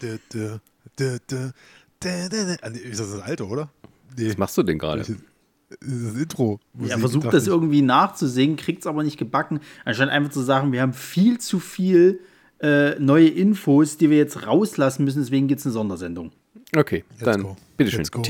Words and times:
Dö, 0.00 0.18
dö, 0.32 0.58
dö, 0.98 1.18
dö, 1.30 1.50
dö, 2.00 2.28
dö, 2.28 2.28
dö. 2.28 2.70
Ist 2.72 3.00
das 3.00 3.12
das 3.12 3.20
alte, 3.20 3.46
oder? 3.46 3.70
Nee. 4.16 4.28
Was 4.28 4.38
machst 4.38 4.58
du 4.58 4.62
denn 4.62 4.78
gerade? 4.78 5.00
Das 5.00 5.10
Intro. 5.82 6.58
Er 6.88 6.98
versucht 6.98 7.32
das 7.32 7.46
irgendwie 7.46 7.82
nachzusingen, 7.82 8.56
kriegt 8.56 8.80
es 8.80 8.86
aber 8.86 9.04
nicht 9.04 9.18
gebacken, 9.18 9.60
anstatt 9.84 10.08
einfach 10.08 10.32
zu 10.32 10.40
sagen, 10.40 10.72
wir 10.72 10.82
haben 10.82 10.92
viel 10.92 11.38
zu 11.38 11.60
viel 11.60 12.20
äh, 12.60 12.98
neue 12.98 13.28
Infos, 13.28 13.96
die 13.96 14.10
wir 14.10 14.16
jetzt 14.16 14.46
rauslassen 14.46 15.04
müssen, 15.04 15.22
deswegen 15.22 15.46
gibt 15.46 15.60
es 15.60 15.66
eine 15.66 15.72
Sondersendung. 15.72 16.32
Okay, 16.76 17.04
Let's 17.18 17.24
dann 17.24 17.42
go. 17.42 17.56
bitteschön, 17.76 18.00
Let's 18.00 18.10
go. 18.10 18.20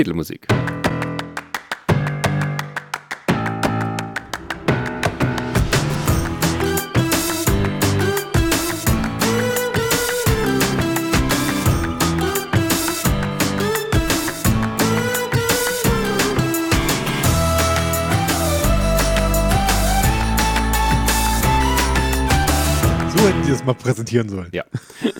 Präsentieren 23.91 24.29
sollen. 24.29 24.49
Ja. 24.53 24.65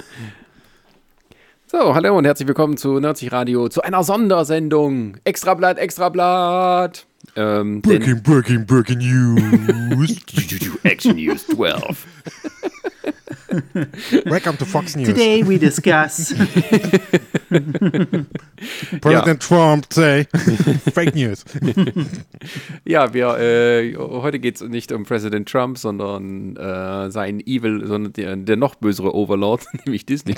So, 1.73 1.95
hallo 1.95 2.19
und 2.19 2.25
herzlich 2.25 2.49
willkommen 2.49 2.77
zu 2.77 2.99
90 2.99 3.31
Radio, 3.31 3.69
zu 3.69 3.81
einer 3.83 4.03
Sondersendung. 4.03 5.19
Extrablatt, 5.23 5.79
Extrablatt. 5.79 7.07
Ähm, 7.37 7.81
Breaking, 7.81 8.21
breaking, 8.25 8.67
breaking 8.67 8.99
news. 8.99 10.17
Action 10.83 11.15
News 11.15 11.47
12. 11.47 12.07
Welcome 14.27 14.57
to 14.59 14.65
Fox 14.65 14.95
News. 14.95 15.09
Today 15.09 15.43
we 15.43 15.59
discuss. 15.59 16.33
President 19.01 19.43
Trump 19.43 19.87
say 19.93 20.25
Fake 20.95 21.17
News. 21.17 21.45
Ja, 22.85 23.13
wir, 23.13 23.39
äh, 23.39 23.97
heute 23.97 24.39
geht 24.39 24.57
es 24.57 24.63
nicht 24.63 24.93
um 24.93 25.05
President 25.05 25.49
Trump, 25.49 25.79
sondern 25.79 26.57
äh, 26.57 27.11
sein 27.11 27.41
Evil, 27.41 27.87
sondern 27.87 28.13
der, 28.13 28.37
der 28.37 28.57
noch 28.57 28.77
bösere 28.77 29.17
Overlord, 29.17 29.67
nämlich 29.85 30.07
Disney. 30.07 30.35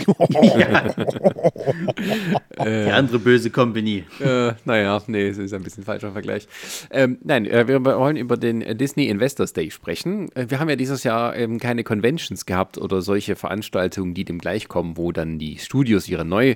Die 2.64 2.90
andere 2.90 3.18
böse 3.18 3.50
Company. 3.50 4.04
äh, 4.20 4.52
naja, 4.64 5.02
nee, 5.06 5.28
es 5.28 5.36
ist 5.36 5.52
ein 5.52 5.62
bisschen 5.62 5.84
falscher 5.84 6.12
Vergleich. 6.12 6.48
Ähm, 6.90 7.18
nein, 7.22 7.44
äh, 7.44 7.68
wir 7.68 7.84
wollen 7.84 8.16
über 8.16 8.38
den 8.38 8.62
äh, 8.62 8.74
Disney 8.74 9.08
Investors 9.08 9.52
Day 9.52 9.70
sprechen. 9.70 10.34
Äh, 10.34 10.46
wir 10.48 10.60
haben 10.60 10.70
ja 10.70 10.76
dieses 10.76 11.04
Jahr 11.04 11.36
ähm, 11.36 11.58
keine 11.58 11.84
Conventions 11.84 12.46
gehabt 12.46 12.78
oder 12.78 13.01
solche 13.02 13.36
Veranstaltungen, 13.36 14.14
die 14.14 14.24
dem 14.24 14.38
gleichkommen, 14.38 14.96
wo 14.96 15.12
dann 15.12 15.38
die 15.38 15.58
Studios 15.58 16.08
ihre 16.08 16.24
neu, 16.24 16.54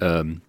ähm, 0.00 0.42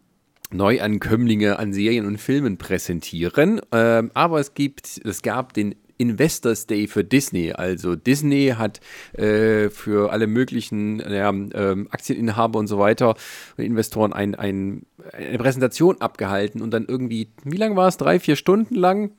Neuankömmlinge 0.51 1.59
an 1.59 1.73
Serien 1.73 2.05
und 2.05 2.17
Filmen 2.17 2.57
präsentieren. 2.57 3.61
Ähm, 3.71 4.11
aber 4.13 4.39
es 4.39 4.53
gibt, 4.53 4.99
es 5.03 5.21
gab 5.21 5.53
den 5.53 5.75
Investors 5.99 6.65
Day 6.65 6.87
für 6.87 7.03
Disney. 7.03 7.51
Also 7.51 7.95
Disney 7.95 8.53
hat 8.57 8.79
äh, 9.13 9.69
für 9.69 10.11
alle 10.11 10.27
möglichen 10.27 10.99
ja, 10.99 11.29
ähm, 11.29 11.87
Aktieninhaber 11.91 12.57
und 12.57 12.67
so 12.67 12.79
weiter 12.79 13.15
und 13.57 13.63
Investoren 13.63 14.13
ein, 14.13 14.33
ein, 14.33 14.85
eine 15.11 15.37
Präsentation 15.37 15.99
abgehalten 15.99 16.61
und 16.61 16.71
dann 16.71 16.85
irgendwie, 16.85 17.29
wie 17.43 17.57
lang 17.57 17.75
war 17.75 17.89
es? 17.89 17.97
Drei, 17.97 18.19
vier 18.19 18.37
Stunden 18.37 18.75
lang? 18.75 19.11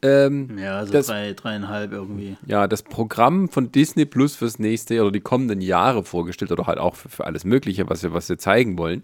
Ähm, 0.00 0.58
Ja, 0.58 0.86
so 0.86 0.92
Das- 0.92 1.06
drei, 1.08 1.32
dreieinhalb 1.32 1.90
irgendwie. 1.92 2.36
ja, 2.46 2.68
das 2.68 2.82
Programm 2.82 3.48
von 3.48 3.72
Disney 3.72 4.04
Plus 4.04 4.36
fürs 4.36 4.58
nächste 4.60 4.94
Jahr 4.94 5.04
oder 5.06 5.12
die 5.12 5.20
kommenden 5.20 5.60
Jahre 5.60 6.04
vorgestellt 6.04 6.52
oder 6.52 6.66
halt 6.66 6.78
auch 6.78 6.94
für, 6.94 7.08
für 7.08 7.24
alles 7.26 7.44
Mögliche, 7.44 7.88
was 7.90 8.02
wir, 8.04 8.12
was 8.14 8.28
wir 8.28 8.38
zeigen 8.38 8.78
wollen. 8.78 9.02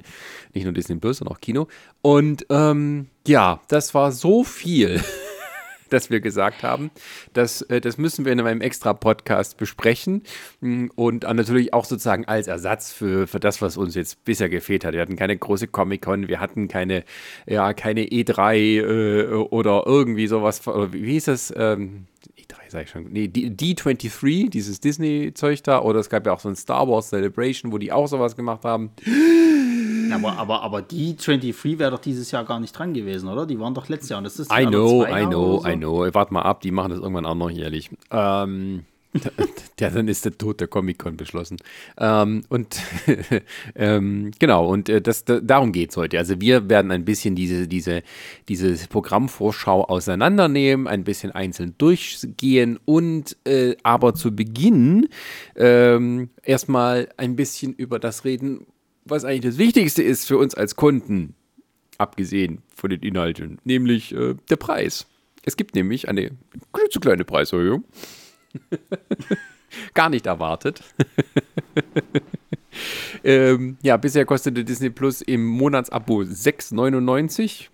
Nicht 0.52 0.64
nur 0.64 0.72
Disney 0.72 0.96
Plus, 0.96 1.18
sondern 1.18 1.34
auch 1.36 1.40
Kino. 1.40 1.66
Und 2.02 2.46
ähm, 2.50 3.08
ja, 3.26 3.60
das 3.68 3.92
war 3.94 4.12
so 4.12 4.44
viel, 4.44 5.00
dass 5.94 6.10
wir 6.10 6.20
gesagt 6.20 6.62
haben, 6.62 6.90
dass, 7.32 7.62
äh, 7.62 7.80
das 7.80 7.96
müssen 7.96 8.24
wir 8.24 8.32
in 8.32 8.40
einem 8.40 8.60
extra 8.60 8.92
Podcast 8.92 9.56
besprechen 9.56 10.22
Mm, 10.60 10.86
und 10.94 11.22
natürlich 11.24 11.72
auch 11.74 11.84
sozusagen 11.84 12.24
als 12.26 12.46
Ersatz 12.48 12.92
für, 12.92 13.26
für 13.26 13.40
das, 13.40 13.60
was 13.62 13.76
uns 13.76 13.94
jetzt 13.94 14.24
bisher 14.24 14.48
gefehlt 14.48 14.84
hat. 14.84 14.94
Wir 14.94 15.00
hatten 15.00 15.16
keine 15.16 15.36
große 15.36 15.68
Comic-Con, 15.68 16.28
wir 16.28 16.40
hatten 16.40 16.68
keine, 16.68 17.04
ja, 17.46 17.72
keine 17.74 18.04
E3 18.04 18.54
äh, 18.56 19.26
oder 19.34 19.84
irgendwie 19.86 20.26
sowas, 20.26 20.66
oder 20.66 20.92
wie 20.92 21.12
hieß 21.12 21.24
das? 21.26 21.52
Ähm, 21.56 22.06
E3 22.38 22.54
sag 22.68 22.82
ich 22.84 22.90
schon. 22.90 23.12
Nee, 23.12 23.28
D- 23.28 23.48
D23, 23.48 24.50
dieses 24.50 24.80
Disney-Zeug 24.80 25.62
da, 25.62 25.80
oder 25.82 26.00
es 26.00 26.08
gab 26.10 26.26
ja 26.26 26.32
auch 26.32 26.40
so 26.40 26.48
ein 26.48 26.56
Star 26.56 26.88
Wars 26.88 27.10
Celebration, 27.10 27.72
wo 27.72 27.78
die 27.78 27.92
auch 27.92 28.06
sowas 28.06 28.36
gemacht 28.36 28.64
haben. 28.64 28.90
Aber, 30.14 30.38
aber, 30.38 30.62
aber 30.62 30.82
die 30.82 31.16
23 31.16 31.78
wäre 31.78 31.90
doch 31.90 31.98
dieses 31.98 32.30
Jahr 32.30 32.44
gar 32.44 32.60
nicht 32.60 32.72
dran 32.72 32.94
gewesen, 32.94 33.28
oder? 33.28 33.46
Die 33.46 33.58
waren 33.58 33.74
doch 33.74 33.88
letztes 33.88 34.10
Jahr. 34.10 34.18
Und 34.18 34.24
das 34.24 34.38
ist 34.38 34.52
I 34.52 34.66
know, 34.66 35.04
I 35.04 35.26
know, 35.26 35.60
so. 35.60 35.68
I 35.68 35.76
know. 35.76 36.14
Warte 36.14 36.32
mal 36.32 36.42
ab, 36.42 36.60
die 36.60 36.70
machen 36.70 36.90
das 36.90 37.00
irgendwann 37.00 37.26
auch 37.26 37.34
noch 37.34 37.50
jährlich. 37.50 37.90
Ähm, 38.10 38.84
ja, 39.80 39.90
dann 39.90 40.08
ist 40.08 40.24
der 40.24 40.36
Tod 40.36 40.60
der 40.60 40.68
Comic-Con 40.68 41.16
beschlossen. 41.16 41.58
Ähm, 41.98 42.44
und 42.48 42.80
ähm, 43.74 44.32
genau, 44.38 44.68
und 44.68 44.88
äh, 44.88 45.00
das, 45.00 45.24
da, 45.24 45.40
darum 45.40 45.72
geht 45.72 45.90
es 45.90 45.96
heute. 45.96 46.18
Also 46.18 46.40
wir 46.40 46.68
werden 46.68 46.90
ein 46.90 47.04
bisschen 47.04 47.36
diese, 47.36 47.68
diese, 47.68 48.02
diese 48.48 48.74
Programmvorschau 48.88 49.84
auseinandernehmen, 49.84 50.88
ein 50.88 51.04
bisschen 51.04 51.32
einzeln 51.32 51.74
durchgehen 51.78 52.78
und 52.84 53.36
äh, 53.46 53.76
aber 53.82 54.14
zu 54.14 54.34
Beginn 54.34 55.08
ähm, 55.54 56.30
erstmal 56.42 57.08
ein 57.16 57.36
bisschen 57.36 57.72
über 57.74 57.98
das 57.98 58.24
reden, 58.24 58.66
was 59.04 59.24
eigentlich 59.24 59.52
das 59.52 59.58
Wichtigste 59.58 60.02
ist 60.02 60.26
für 60.26 60.38
uns 60.38 60.54
als 60.54 60.76
Kunden 60.76 61.34
abgesehen 61.98 62.62
von 62.74 62.90
den 62.90 63.00
Inhalten, 63.00 63.58
nämlich 63.64 64.14
äh, 64.14 64.34
der 64.50 64.56
Preis. 64.56 65.06
Es 65.44 65.56
gibt 65.56 65.74
nämlich 65.74 66.08
eine 66.08 66.30
klitzekleine 66.72 67.24
Preiserhöhung. 67.24 67.84
Gar 69.94 70.08
nicht 70.08 70.26
erwartet. 70.26 70.82
ähm, 73.24 73.76
ja, 73.82 73.96
bisher 73.96 74.24
kostete 74.24 74.64
Disney 74.64 74.90
Plus 74.90 75.20
im 75.20 75.44
Monatsabo 75.44 76.20
6,99. 76.20 77.68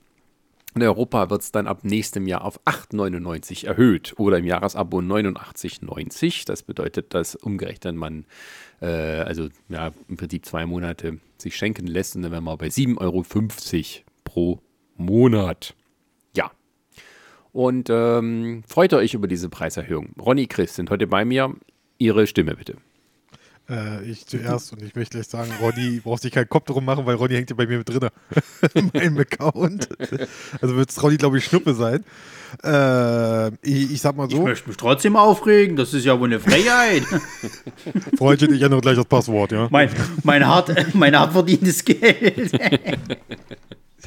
In 0.74 0.82
Europa 0.82 1.30
wird 1.30 1.42
es 1.42 1.50
dann 1.50 1.66
ab 1.66 1.80
nächstem 1.82 2.26
Jahr 2.26 2.44
auf 2.44 2.60
8,99 2.64 3.66
erhöht 3.66 4.14
oder 4.18 4.38
im 4.38 4.44
Jahresabo 4.44 4.98
89,90. 4.98 6.46
Das 6.46 6.62
bedeutet, 6.62 7.12
dass 7.12 7.34
umgerechnet 7.34 7.96
man 7.96 8.24
äh, 8.80 8.86
also 8.86 9.48
ja, 9.68 9.90
im 10.08 10.16
Prinzip 10.16 10.46
zwei 10.46 10.66
Monate 10.66 11.18
sich 11.38 11.56
schenken 11.56 11.86
lässt 11.86 12.16
und 12.16 12.22
dann 12.22 12.32
wären 12.32 12.44
wir 12.44 12.56
bei 12.56 12.68
7,50 12.68 12.98
Euro 13.00 13.24
pro 14.24 14.60
Monat. 14.96 15.74
Ja. 16.36 16.50
Und 17.52 17.88
ähm, 17.90 18.62
freut 18.66 18.94
euch 18.94 19.14
über 19.14 19.26
diese 19.26 19.48
Preiserhöhung? 19.48 20.14
Ronny, 20.20 20.46
Chris 20.46 20.76
sind 20.76 20.90
heute 20.90 21.06
bei 21.06 21.24
mir. 21.24 21.54
Ihre 21.98 22.26
Stimme 22.26 22.54
bitte. 22.54 22.76
Äh, 23.68 24.04
ich 24.04 24.26
zuerst 24.26 24.72
und 24.72 24.82
ich 24.82 24.94
möchte 24.94 25.18
gleich 25.18 25.28
sagen, 25.28 25.52
Ronny, 25.60 26.00
brauchst 26.02 26.24
dich 26.24 26.32
keinen 26.32 26.48
Kopf 26.48 26.66
drum 26.66 26.84
machen, 26.84 27.06
weil 27.06 27.14
Ronny 27.14 27.34
hängt 27.34 27.50
ja 27.50 27.56
bei 27.56 27.66
mir 27.66 27.78
mit 27.78 27.88
drin. 27.88 28.08
in 28.74 28.90
meinem 28.92 29.18
Account. 29.18 29.88
Also 30.60 30.76
wird 30.76 30.90
es 30.90 31.02
Ronny, 31.02 31.16
glaube 31.16 31.38
ich, 31.38 31.44
Schnuppe 31.44 31.74
sein. 31.74 32.04
Äh, 32.64 33.48
ich, 33.62 33.92
ich 33.92 34.00
sag 34.00 34.16
mal 34.16 34.26
Ich 34.26 34.34
so, 34.34 34.42
möchte 34.42 34.68
mich 34.68 34.76
trotzdem 34.76 35.16
aufregen, 35.16 35.76
das 35.76 35.94
ist 35.94 36.04
ja 36.04 36.18
wohl 36.18 36.28
eine 36.28 36.40
Freiheit. 36.40 37.04
Freundchen, 38.16 38.52
ich 38.54 38.62
ändere 38.62 38.80
gleich 38.80 38.96
das 38.96 39.04
Passwort, 39.04 39.52
ja. 39.52 39.68
mein, 39.70 39.88
mein, 40.24 40.46
hart, 40.46 40.74
mein 40.94 41.16
hart 41.16 41.32
verdientes 41.32 41.84
Geld. 41.84 42.52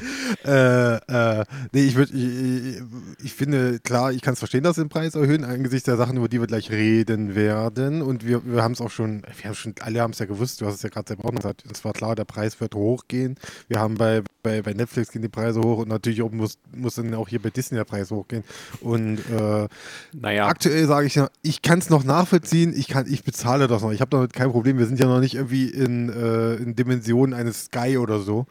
Äh, 0.46 0.96
äh, 0.96 1.46
nee, 1.72 1.84
ich, 1.84 1.96
würd, 1.96 2.12
ich, 2.12 2.82
ich, 3.24 3.34
finde, 3.34 3.80
klar, 3.80 4.12
ich 4.12 4.22
kann 4.22 4.34
es 4.34 4.40
verstehen, 4.40 4.64
dass 4.64 4.76
sie 4.76 4.84
den 4.84 4.90
Preis 4.90 5.16
erhöhen, 5.16 5.46
angesichts 5.46 5.86
der 5.86 5.96
Sachen, 5.96 6.18
über 6.18 6.28
die 6.28 6.40
wir 6.40 6.48
gleich 6.48 6.70
reden 6.70 7.34
werden. 7.36 8.02
Und 8.02 8.26
wir, 8.26 8.46
wir 8.46 8.62
haben 8.62 8.74
es 8.74 8.82
auch 8.82 8.90
schon, 8.90 9.24
wir 9.38 9.46
haben 9.46 9.56
schon, 9.56 9.76
alle 9.80 10.02
haben 10.02 10.12
es 10.12 10.20
ja 10.20 10.26
gewusst, 10.26 10.60
du 10.60 10.66
hast 10.66 10.76
es 10.76 10.82
ja 10.82 10.90
gerade 10.90 11.08
selber 11.08 11.26
auch 11.26 11.32
gesagt. 11.32 11.64
Es 11.72 11.86
war 11.86 11.94
klar, 11.94 12.16
der 12.16 12.26
Preis 12.26 12.60
wird 12.60 12.76
hochgehen. 12.76 13.38
Wir 13.68 13.80
haben 13.80 13.96
bei, 13.96 14.22
bei, 14.42 14.62
bei 14.62 14.74
Netflix 14.74 15.12
gehen 15.12 15.22
die 15.22 15.30
Preise 15.30 15.62
hoch 15.62 15.80
und 15.80 15.88
natürlich 15.88 16.22
auch 16.22 16.32
muss, 16.32 16.58
muss 16.76 16.96
dann 16.96 17.14
auch 17.14 17.30
hier 17.30 17.42
bei 17.42 17.50
Disney 17.50 17.78
der 17.78 17.86
Preis 17.86 18.12
hochgehen. 18.12 18.44
Und 18.82 19.20
äh, 19.30 19.68
Naja, 20.14 20.48
aktuell 20.48 20.86
sage 20.88 21.08
ich 21.08 21.16
ja, 21.16 21.30
ich 21.42 21.62
kann 21.62 21.80
es 21.80 21.90
noch 21.90 22.04
nachvollziehen, 22.04 22.74
ich, 22.76 22.88
kann, 22.88 23.06
ich 23.08 23.24
bezahle 23.24 23.68
das 23.68 23.82
noch. 23.82 23.92
Ich 23.92 24.02
habe 24.02 24.12
damit 24.12 24.34
kein 24.34 24.52
Problem. 24.52 24.78
Wir 24.78 24.88
sind 24.88 25.00
ja 25.00 25.08
noch 25.08 25.20
nicht 25.20 25.36
irgendwie 25.36 25.68
in, 25.68 26.10
äh, 26.10 26.56
in 26.56 26.76
Dimensionen 26.76 27.34
eines 27.34 27.66
Sky 27.66 27.98
oder 27.98 28.20
so. 28.20 28.46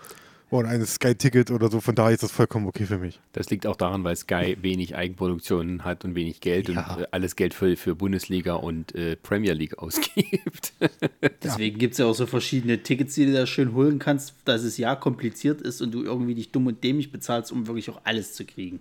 Oder 0.52 0.69
eines 0.69 0.94
Sky-Ticket 0.96 1.50
oder 1.50 1.70
so. 1.70 1.81
Von 1.81 1.94
daher 1.94 2.12
ist 2.12 2.22
das 2.22 2.31
vollkommen 2.31 2.66
okay 2.66 2.84
für 2.84 2.99
mich. 2.99 3.19
das 3.32 3.49
liegt 3.49 3.66
auch 3.66 3.75
daran, 3.75 4.04
weil 4.04 4.14
Sky 4.16 4.58
wenig 4.60 4.94
Eigenproduktionen 4.94 5.82
hat 5.82 6.04
und 6.04 6.14
wenig 6.14 6.43
Geld 6.43 6.69
Ja. 6.69 6.94
und 6.94 7.02
äh, 7.02 7.06
alles 7.10 7.37
Geld 7.37 7.54
für, 7.54 7.75
für 7.75 7.94
Bundesliga 7.94 8.52
und 8.56 8.94
äh, 8.94 9.16
Premier 9.16 9.54
League 9.54 9.78
ausgibt. 9.78 10.75
Deswegen 11.43 11.78
gibt 11.78 11.93
es 11.93 11.99
ja 11.99 12.04
auch 12.04 12.14
so 12.14 12.26
verschiedene 12.26 12.82
Tickets, 12.82 13.14
die 13.14 13.25
du 13.25 13.32
da 13.32 13.46
schön 13.46 13.72
holen 13.72 13.99
kannst, 13.99 14.34
dass 14.44 14.62
es 14.62 14.76
ja 14.76 14.94
kompliziert 14.94 15.62
ist 15.62 15.81
und 15.81 15.90
du 15.93 16.02
irgendwie 16.04 16.34
dich 16.34 16.50
dumm 16.52 16.66
und 16.66 16.84
dämlich 16.84 17.10
bezahlst, 17.10 17.50
um 17.50 17.66
wirklich 17.66 17.88
auch 17.88 18.02
alles 18.04 18.34
zu 18.34 18.44
kriegen. 18.44 18.81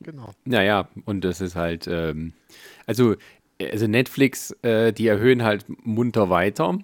Genau. 0.00 0.32
Naja, 0.44 0.88
und 1.04 1.22
das 1.22 1.40
ist 1.40 1.54
halt, 1.54 1.86
ähm, 1.88 2.32
also, 2.86 3.14
also 3.60 3.86
Netflix, 3.86 4.50
äh, 4.62 4.92
die 4.92 5.06
erhöhen 5.06 5.44
halt 5.44 5.64
munter 5.84 6.28
weiter. 6.28 6.76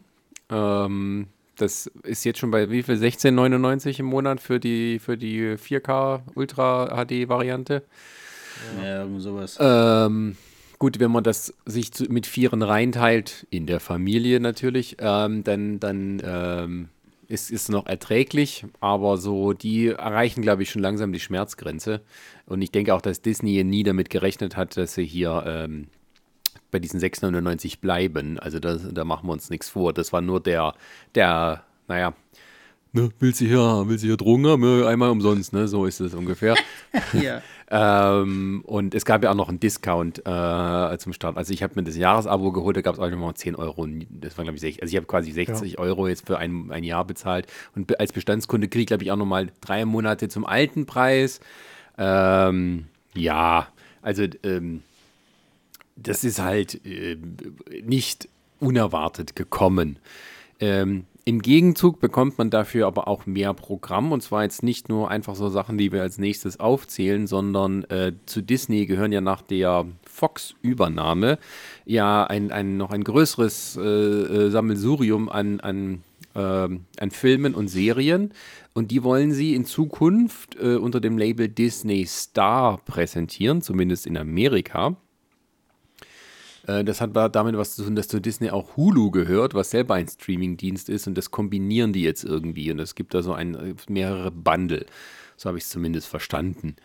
Ähm, 0.50 1.26
Das 1.56 1.86
ist 2.02 2.24
jetzt 2.24 2.38
schon 2.38 2.50
bei 2.50 2.70
wie 2.70 2.82
viel? 2.82 2.96
16,99 2.96 4.00
im 4.00 4.06
Monat 4.06 4.40
für 4.40 4.58
die, 4.58 4.98
für 4.98 5.16
die 5.16 5.56
4K 5.56 6.22
Ultra 6.34 7.04
HD 7.04 7.28
Variante. 7.28 7.82
Ja, 8.82 9.02
irgend 9.02 9.22
sowas. 9.22 9.56
Ähm, 9.60 10.36
gut, 10.78 11.00
wenn 11.00 11.10
man 11.10 11.24
das 11.24 11.54
sich 11.66 11.92
zu, 11.92 12.04
mit 12.04 12.26
Vieren 12.26 12.62
reinteilt, 12.62 13.46
in 13.50 13.66
der 13.66 13.80
Familie 13.80 14.40
natürlich, 14.40 14.96
ähm, 15.00 15.44
dann, 15.44 15.80
dann 15.80 16.22
ähm, 16.24 16.88
ist 17.28 17.50
es 17.50 17.68
noch 17.68 17.86
erträglich, 17.86 18.64
aber 18.80 19.16
so, 19.16 19.52
die 19.52 19.88
erreichen, 19.88 20.42
glaube 20.42 20.62
ich, 20.62 20.70
schon 20.70 20.82
langsam 20.82 21.12
die 21.12 21.20
Schmerzgrenze. 21.20 22.00
Und 22.46 22.62
ich 22.62 22.70
denke 22.70 22.94
auch, 22.94 23.00
dass 23.00 23.22
Disney 23.22 23.62
nie 23.64 23.82
damit 23.82 24.10
gerechnet 24.10 24.56
hat, 24.56 24.76
dass 24.76 24.94
sie 24.94 25.04
hier 25.04 25.42
ähm, 25.46 25.88
bei 26.74 26.80
diesen 26.80 26.98
6,99 26.98 27.78
bleiben. 27.80 28.36
Also 28.40 28.58
da, 28.58 28.74
da 28.74 29.04
machen 29.04 29.28
wir 29.28 29.32
uns 29.32 29.48
nichts 29.48 29.68
vor. 29.68 29.92
Das 29.92 30.12
war 30.12 30.20
nur 30.20 30.40
der, 30.40 30.74
der, 31.14 31.62
naja, 31.86 32.14
ne, 32.90 33.10
will 33.20 33.32
sie 33.32 33.46
hier, 33.46 33.84
will 33.86 33.96
sie 33.96 34.08
hier 34.08 34.16
Drogen 34.16 34.44
haben? 34.48 34.80
Ja, 34.80 34.88
einmal 34.88 35.10
umsonst, 35.10 35.52
ne? 35.52 35.68
So 35.68 35.86
ist 35.86 36.00
es 36.00 36.14
ungefähr. 36.14 36.56
ja. 37.12 37.42
ähm, 37.70 38.64
und 38.66 38.96
es 38.96 39.04
gab 39.04 39.22
ja 39.22 39.30
auch 39.30 39.36
noch 39.36 39.48
einen 39.48 39.60
Discount 39.60 40.18
äh, 40.26 40.98
zum 40.98 41.12
Start. 41.12 41.36
Also 41.36 41.52
ich 41.52 41.62
habe 41.62 41.74
mir 41.76 41.84
das 41.84 41.96
Jahresabo 41.96 42.50
geholt, 42.50 42.76
da 42.76 42.80
gab 42.80 42.94
es 42.94 43.00
auch 43.00 43.08
nochmal 43.08 43.34
10 43.34 43.54
Euro. 43.54 43.86
Das 44.10 44.36
waren, 44.36 44.46
glaube 44.46 44.56
ich, 44.56 44.62
60, 44.62 44.82
also 44.82 44.90
ich 44.90 44.96
habe 44.96 45.06
quasi 45.06 45.30
60 45.30 45.74
ja. 45.74 45.78
Euro 45.78 46.08
jetzt 46.08 46.26
für 46.26 46.38
ein, 46.38 46.72
ein 46.72 46.82
Jahr 46.82 47.04
bezahlt. 47.04 47.46
Und 47.76 48.00
als 48.00 48.12
Bestandskunde 48.12 48.66
kriege 48.66 48.80
ich, 48.80 48.88
glaube 48.88 49.04
ich, 49.04 49.12
auch 49.12 49.16
nochmal 49.16 49.52
drei 49.60 49.84
Monate 49.84 50.28
zum 50.28 50.44
alten 50.44 50.86
Preis. 50.86 51.38
Ähm, 51.98 52.86
ja, 53.14 53.68
also 54.02 54.24
ähm, 54.42 54.82
das 55.96 56.24
ist 56.24 56.40
halt 56.40 56.84
äh, 56.86 57.16
nicht 57.82 58.28
unerwartet 58.60 59.36
gekommen. 59.36 59.98
Ähm, 60.60 61.04
Im 61.24 61.42
Gegenzug 61.42 62.00
bekommt 62.00 62.38
man 62.38 62.50
dafür 62.50 62.86
aber 62.86 63.08
auch 63.08 63.26
mehr 63.26 63.54
Programm 63.54 64.12
und 64.12 64.22
zwar 64.22 64.42
jetzt 64.42 64.62
nicht 64.62 64.88
nur 64.88 65.10
einfach 65.10 65.34
so 65.34 65.48
Sachen, 65.48 65.78
die 65.78 65.92
wir 65.92 66.02
als 66.02 66.18
nächstes 66.18 66.60
aufzählen, 66.60 67.26
sondern 67.26 67.84
äh, 67.84 68.12
zu 68.26 68.42
Disney 68.42 68.86
gehören 68.86 69.12
ja 69.12 69.20
nach 69.20 69.42
der 69.42 69.86
Fox-Übernahme 70.04 71.38
ja 71.84 72.24
ein, 72.24 72.52
ein, 72.52 72.76
noch 72.76 72.90
ein 72.90 73.04
größeres 73.04 73.78
äh, 73.80 73.82
äh 73.82 74.50
Sammelsurium 74.50 75.28
an, 75.28 75.60
an, 75.60 76.02
ähm, 76.34 76.84
an 76.98 77.10
Filmen 77.10 77.54
und 77.54 77.68
Serien 77.68 78.32
und 78.74 78.90
die 78.90 79.02
wollen 79.02 79.32
sie 79.32 79.54
in 79.54 79.64
Zukunft 79.64 80.56
äh, 80.56 80.76
unter 80.76 81.00
dem 81.00 81.16
Label 81.16 81.48
Disney 81.48 82.04
Star 82.06 82.78
präsentieren, 82.84 83.62
zumindest 83.62 84.06
in 84.06 84.16
Amerika. 84.16 84.96
Äh, 86.66 86.84
das 86.84 87.00
hat 87.00 87.10
damit 87.14 87.56
was 87.56 87.76
zu 87.76 87.84
tun, 87.84 87.96
dass 87.96 88.08
zu 88.08 88.20
Disney 88.20 88.50
auch 88.50 88.76
Hulu 88.76 89.10
gehört, 89.10 89.54
was 89.54 89.70
selber 89.70 89.94
ein 89.94 90.08
Streamingdienst 90.08 90.88
ist 90.88 91.06
und 91.06 91.16
das 91.16 91.30
kombinieren 91.30 91.92
die 91.92 92.02
jetzt 92.02 92.24
irgendwie 92.24 92.70
und 92.70 92.78
es 92.78 92.94
gibt 92.94 93.14
da 93.14 93.22
so 93.22 93.32
ein, 93.32 93.76
mehrere 93.88 94.30
Bundle. 94.30 94.86
So 95.36 95.48
habe 95.48 95.58
ich 95.58 95.64
es 95.64 95.70
zumindest 95.70 96.08
verstanden. 96.08 96.76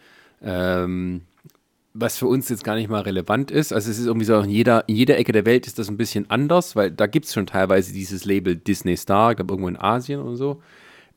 Ähm, 0.41 1.21
was 1.93 2.17
für 2.17 2.27
uns 2.27 2.49
jetzt 2.49 2.63
gar 2.63 2.75
nicht 2.75 2.89
mal 2.89 3.01
relevant 3.01 3.51
ist. 3.51 3.73
Also 3.73 3.89
es 3.89 3.99
ist 3.99 4.05
irgendwie 4.05 4.25
so, 4.25 4.39
in 4.39 4.49
jeder, 4.49 4.87
in 4.87 4.95
jeder 4.95 5.17
Ecke 5.17 5.31
der 5.31 5.45
Welt 5.45 5.67
ist 5.67 5.79
das 5.79 5.89
ein 5.89 5.97
bisschen 5.97 6.29
anders, 6.29 6.75
weil 6.75 6.91
da 6.91 7.07
gibt 7.07 7.25
es 7.25 7.33
schon 7.33 7.47
teilweise 7.47 7.93
dieses 7.93 8.25
Label 8.25 8.55
Disney 8.55 8.95
Star, 8.95 9.31
ich 9.31 9.37
glaube 9.37 9.53
irgendwo 9.53 9.69
in 9.69 9.77
Asien 9.77 10.19
und 10.21 10.35
so. 10.35 10.61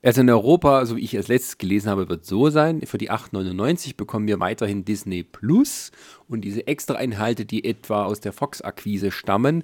Also 0.04 0.20
in 0.20 0.30
Europa, 0.30 0.84
so 0.84 0.96
wie 0.96 1.04
ich 1.04 1.14
es 1.14 1.28
letztes 1.28 1.58
gelesen 1.58 1.88
habe, 1.88 2.08
wird 2.08 2.24
so 2.26 2.50
sein, 2.50 2.80
für 2.82 2.98
die 2.98 3.10
8,99 3.10 3.96
bekommen 3.96 4.26
wir 4.26 4.40
weiterhin 4.40 4.84
Disney 4.84 5.22
Plus 5.22 5.92
und 6.28 6.40
diese 6.40 6.66
extra 6.66 6.94
Inhalte, 6.94 7.44
die 7.44 7.64
etwa 7.64 8.04
aus 8.04 8.18
der 8.18 8.32
Fox-Akquise 8.32 9.12
stammen 9.12 9.62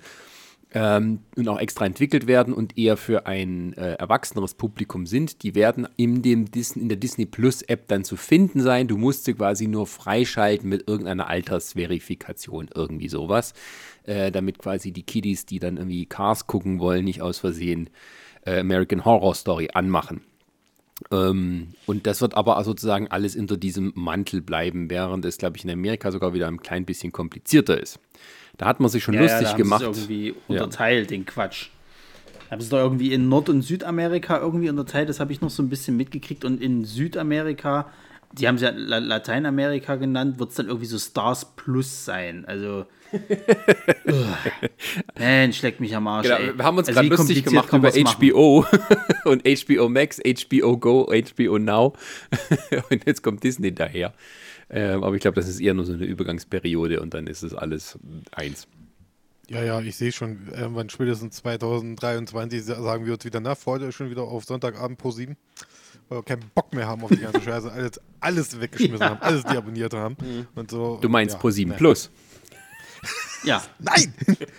ähm, 0.73 1.21
und 1.35 1.49
auch 1.49 1.59
extra 1.59 1.87
entwickelt 1.87 2.29
werden 2.29 2.55
und 2.55 2.79
eher 2.79 2.97
für 2.97 3.27
ein 3.27 3.73
äh, 3.73 3.95
erwachseneres 3.95 4.55
Publikum 4.55 5.07
sind, 5.07 5.43
die 5.43 5.57
werden 5.57 5.89
in, 5.97 6.23
dem 6.23 6.49
Disney, 6.49 6.83
in 6.83 6.89
der 6.89 6.99
Disney 6.99 7.27
Plus 7.27 7.63
App 7.63 7.89
dann 7.89 8.05
zu 8.05 8.15
finden 8.17 8.61
sein. 8.61 8.87
Du 8.87 8.97
musst 8.97 9.25
sie 9.25 9.35
quasi 9.35 9.67
nur 9.67 9.89
freischalten 9.89 10.69
mit 10.69 10.89
irgendeiner 10.89 11.27
Altersverifikation, 11.27 12.71
irgendwie 12.73 13.09
sowas, 13.09 13.55
äh, 14.05 14.31
damit 14.31 14.59
quasi 14.59 14.93
die 14.93 15.03
Kiddies, 15.03 15.47
die 15.47 15.59
dann 15.59 15.79
irgendwie 15.79 16.07
Cars 16.07 16.47
gucken 16.47 16.79
wollen, 16.79 17.05
nicht 17.05 17.23
aus 17.23 17.41
Versehen 17.41 17.91
American 18.57 19.05
Horror 19.05 19.35
Story 19.35 19.69
anmachen. 19.73 20.23
Ähm, 21.11 21.69
und 21.87 22.07
das 22.07 22.21
wird 22.21 22.35
aber 22.35 22.63
sozusagen 22.65 23.09
alles 23.09 23.37
unter 23.37 23.57
diesem 23.57 23.93
Mantel 23.95 24.41
bleiben, 24.41 24.91
während 24.91 25.25
es, 25.25 25.39
glaube 25.39 25.57
ich, 25.57 25.65
in 25.65 25.71
Amerika 25.71 26.11
sogar 26.11 26.35
wieder 26.35 26.49
ein 26.49 26.61
klein 26.61 26.85
bisschen 26.85 27.13
komplizierter 27.13 27.81
ist. 27.81 28.01
Da 28.57 28.67
hat 28.67 28.81
man 28.81 28.91
sich 28.91 29.05
schon 29.05 29.15
ja, 29.15 29.23
lustig 29.23 29.43
ja, 29.43 29.51
da 29.53 29.57
gemacht. 29.57 29.83
Irgendwie 29.83 30.35
unterteilt, 30.49 31.11
ja. 31.11 31.17
den 31.17 31.25
Quatsch. 31.25 31.69
Haben 32.51 32.61
sie 32.61 32.71
doch 32.71 32.79
irgendwie 32.79 33.13
in 33.13 33.29
Nord- 33.29 33.49
und 33.49 33.63
Südamerika 33.63 34.39
irgendwie 34.39 34.71
unterteilt, 34.71 35.09
das 35.09 35.21
habe 35.21 35.33
ich 35.33 35.41
noch 35.41 35.51
so 35.51 35.63
ein 35.63 35.69
bisschen 35.69 35.97
mitgekriegt. 35.97 36.45
Und 36.45 36.61
in 36.61 36.85
Südamerika, 36.85 37.91
die 38.33 38.47
haben 38.47 38.57
es 38.57 38.63
ja 38.63 38.71
Lateinamerika 38.71 39.97
genannt, 39.97 40.39
wird 40.39 40.51
es 40.51 40.57
dann 40.57 40.67
irgendwie 40.67 40.87
so 40.87 40.99
Stars 40.99 41.57
Plus 41.57 42.05
sein. 42.05 42.45
Also 42.47 42.85
Mensch, 45.19 45.59
schlägt 45.59 45.81
mich 45.81 45.97
am 45.97 46.07
Arsch. 46.07 46.29
Genau, 46.29 46.59
wir 46.59 46.65
haben 46.65 46.79
uns 46.79 46.89
also 46.89 47.01
gerade 47.01 47.15
lustig 47.15 47.45
gemacht 47.45 47.73
über 47.73 47.91
HBO 47.91 48.67
und 49.25 49.43
HBO 49.45 49.89
Max, 49.89 50.21
HBO 50.21 50.77
Go, 50.77 51.07
HBO 51.07 51.59
Now. 51.59 51.95
und 52.91 53.07
jetzt 53.07 53.23
kommt 53.23 53.43
Disney 53.43 53.75
daher. 53.75 54.13
Ähm, 54.71 55.03
aber 55.03 55.15
ich 55.15 55.23
glaube, 55.23 55.37
das 55.37 55.49
ist 55.49 55.61
eher 55.61 55.75
nur 55.75 55.87
so 55.87 55.95
eine 55.95 56.05
Übergangsperiode 56.05 57.01
und 57.01 57.15
dann 57.15 57.27
ist 57.27 57.43
es 57.43 57.55
alles 57.55 57.99
eins. 58.33 58.69
Ja, 59.49 59.65
ja, 59.65 59.81
ich 59.81 59.97
sehe 59.97 60.13
schon, 60.13 60.49
irgendwann 60.55 60.91
spätestens 60.91 61.37
2023 61.37 62.63
sagen 62.63 63.07
wir 63.07 63.15
uns 63.15 63.25
wieder 63.25 63.41
nach, 63.41 63.57
heute 63.65 63.93
schon 63.93 64.11
wieder 64.11 64.25
auf 64.25 64.45
Sonntagabend 64.45 64.99
pro 64.99 65.11
7, 65.11 65.39
weil 66.09 66.19
wir 66.19 66.23
keinen 66.23 66.51
Bock 66.55 66.73
mehr 66.73 66.87
haben 66.87 67.03
auf 67.03 67.11
die 67.11 67.19
ganze 67.19 67.41
Scheiße, 67.41 67.71
alles, 67.71 68.01
alles 68.21 68.61
weggeschmissen 68.61 69.01
ja. 69.01 69.11
haben, 69.11 69.23
alles 69.23 69.45
deabonniert 69.45 69.95
haben 69.95 70.17
mhm. 70.21 70.47
und 70.55 70.71
so. 70.71 70.99
Du 71.01 71.09
meinst 71.09 71.35
ja, 71.35 71.41
pro 71.41 71.51
7 71.51 71.73
Plus? 71.77 72.11
Ja. 73.45 73.63
Nein! 73.79 74.13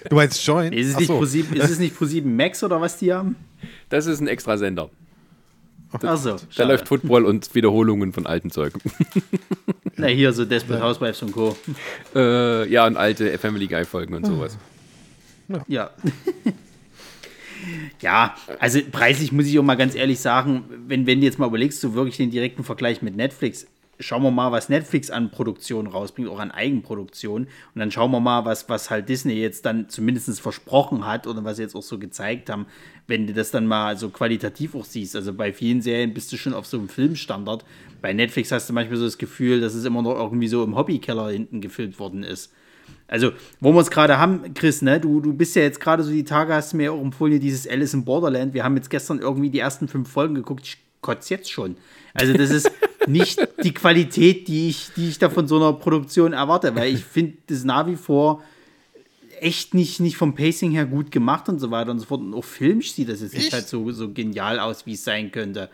Du 0.10 0.16
meinst 0.16 0.46
Join? 0.46 0.74
Ist 0.74 0.90
es, 0.90 0.98
nicht 1.00 1.10
Pro 1.10 1.26
7, 1.26 1.56
ist 1.56 1.70
es 1.70 1.80
nicht 1.80 1.98
Pro 1.98 2.06
7 2.06 2.36
Max 2.36 2.64
oder 2.64 2.80
was 2.80 2.98
die 2.98 3.14
haben? 3.14 3.36
Das 3.90 4.06
ist 4.06 4.20
ein 4.20 4.28
extra 4.28 4.58
Sender. 4.58 4.90
Achso. 5.92 6.36
Da 6.56 6.66
läuft 6.66 6.88
Football 6.88 7.26
und 7.26 7.56
Wiederholungen 7.56 8.14
von 8.14 8.28
alten 8.28 8.52
Zeug. 8.52 8.74
Na, 9.98 10.06
hier 10.06 10.34
so 10.34 10.46
Desperate 10.46 10.84
Housewives 10.84 11.24
und 11.24 11.32
Co. 11.32 11.58
Äh, 12.14 12.70
ja, 12.70 12.86
und 12.86 12.96
alte 12.96 13.36
Family 13.40 13.66
Guy 13.66 13.86
Folgen 13.86 14.14
und 14.14 14.26
sowas. 14.26 14.58
Ja. 15.48 15.64
ja, 15.68 15.90
also 18.60 18.80
preislich 18.92 19.32
muss 19.32 19.48
ich 19.48 19.58
auch 19.60 19.64
mal 19.64 19.76
ganz 19.76 19.96
ehrlich 19.96 20.20
sagen, 20.20 20.66
wenn, 20.88 21.06
wenn 21.06 21.20
du 21.20 21.26
jetzt 21.26 21.40
mal 21.40 21.48
überlegst, 21.48 21.82
so 21.82 21.94
wirklich 21.94 22.18
den 22.18 22.32
direkten 22.32 22.64
Vergleich 22.64 23.02
mit 23.02 23.16
Netflix, 23.16 23.68
schauen 24.00 24.24
wir 24.24 24.32
mal, 24.32 24.52
was 24.52 24.70
Netflix 24.70 25.10
an 25.10 25.30
Produktion 25.30 25.88
rausbringt, 25.88 26.30
auch 26.30 26.40
an 26.40 26.52
Eigenproduktion. 26.52 27.44
Und 27.44 27.80
dann 27.80 27.92
schauen 27.92 28.12
wir 28.12 28.20
mal, 28.20 28.46
was, 28.46 28.70
was 28.70 28.90
halt 28.90 29.10
Disney 29.10 29.34
jetzt 29.34 29.66
dann 29.66 29.90
zumindest 29.90 30.40
versprochen 30.40 31.06
hat 31.06 31.28
oder 31.28 31.44
was 31.44 31.58
sie 31.58 31.64
jetzt 31.64 31.76
auch 31.76 31.84
so 31.84 32.00
gezeigt 32.00 32.50
haben, 32.50 32.66
wenn 33.08 33.28
du 33.28 33.34
das 33.34 33.52
dann 33.52 33.68
mal 33.68 33.98
so 33.98 34.10
qualitativ 34.10 34.76
auch 34.76 34.86
siehst. 34.86 35.16
Also 35.16 35.34
bei 35.34 35.52
vielen 35.52 35.82
Serien 35.82 36.14
bist 36.14 36.32
du 36.32 36.38
schon 36.38 36.54
auf 36.54 36.66
so 36.66 36.78
einem 36.78 36.90
Filmstandard. 36.90 37.66
Bei 38.02 38.14
Netflix 38.14 38.52
hast 38.52 38.70
du 38.70 38.74
manchmal 38.74 38.98
so 38.98 39.06
das 39.06 39.18
Gefühl, 39.18 39.60
dass 39.60 39.74
es 39.74 39.84
immer 39.84 40.02
noch 40.02 40.16
irgendwie 40.16 40.48
so 40.48 40.64
im 40.64 40.76
Hobbykeller 40.76 41.30
hinten 41.32 41.60
gefilmt 41.60 42.00
worden 42.00 42.24
ist. 42.24 42.54
Also, 43.10 43.32
wo 43.60 43.74
wir 43.74 43.82
es 43.82 43.90
gerade 43.90 44.20
haben, 44.20 44.54
Chris, 44.54 44.84
ne, 44.84 45.00
du, 45.00 45.20
du 45.20 45.34
bist 45.34 45.56
ja 45.56 45.64
jetzt 45.64 45.80
gerade 45.80 46.04
so 46.04 46.12
die 46.12 46.24
Tage, 46.24 46.54
hast 46.54 46.74
du 46.74 46.78
mir 46.78 46.94
auch 46.94 47.02
empfohlen, 47.02 47.40
dieses 47.40 47.68
Alice 47.68 47.94
in 47.96 48.06
Borderland. 48.06 48.54
Wir 48.54 48.64
haben 48.64 48.76
jetzt 48.76 48.90
gestern 48.90 49.20
irgendwie 49.20 49.50
die 49.50 49.60
ersten 49.60 49.88
fünf 49.88 50.10
Folgen 50.10 50.36
geguckt. 50.36 50.62
Ich 50.66 50.78
kotze 51.02 51.34
jetzt 51.34 51.52
schon. 51.52 51.76
Also, 52.14 52.34
das 52.34 52.52
ist 52.52 52.72
nicht 53.08 53.40
die 53.64 53.74
Qualität, 53.74 54.48
die 54.48 54.70
ich, 54.70 54.92
die 54.96 55.10
ich 55.10 55.18
da 55.18 55.30
von 55.30 55.48
so 55.48 55.56
einer 55.56 55.74
Produktion 55.74 56.34
erwarte, 56.34 56.76
weil 56.76 56.94
ich 56.94 57.04
finde 57.04 57.38
das 57.48 57.64
nach 57.64 57.88
wie 57.88 57.96
vor 57.96 58.44
echt 59.42 59.74
nicht, 59.74 60.00
nicht 60.00 60.18
vom 60.18 60.36
Pacing 60.36 60.72
her 60.72 60.86
gut 60.86 61.12
gemacht 61.12 61.50
und 61.50 61.60
so 61.60 61.72
weiter 61.72 61.92
und 61.92 62.00
so 62.00 62.06
fort. 62.06 62.22
Und 62.22 62.34
auch 62.34 62.44
filmisch 62.44 62.94
sieht 62.94 63.10
das 63.10 63.22
jetzt 63.22 63.34
nicht 63.34 63.54
halt 63.54 63.68
so, 63.68 63.92
so 63.92 64.12
genial 64.12 64.60
aus, 64.60 64.86
wie 64.86 64.94
es 64.94 65.04
sein 65.04 65.32
könnte. 65.32 65.70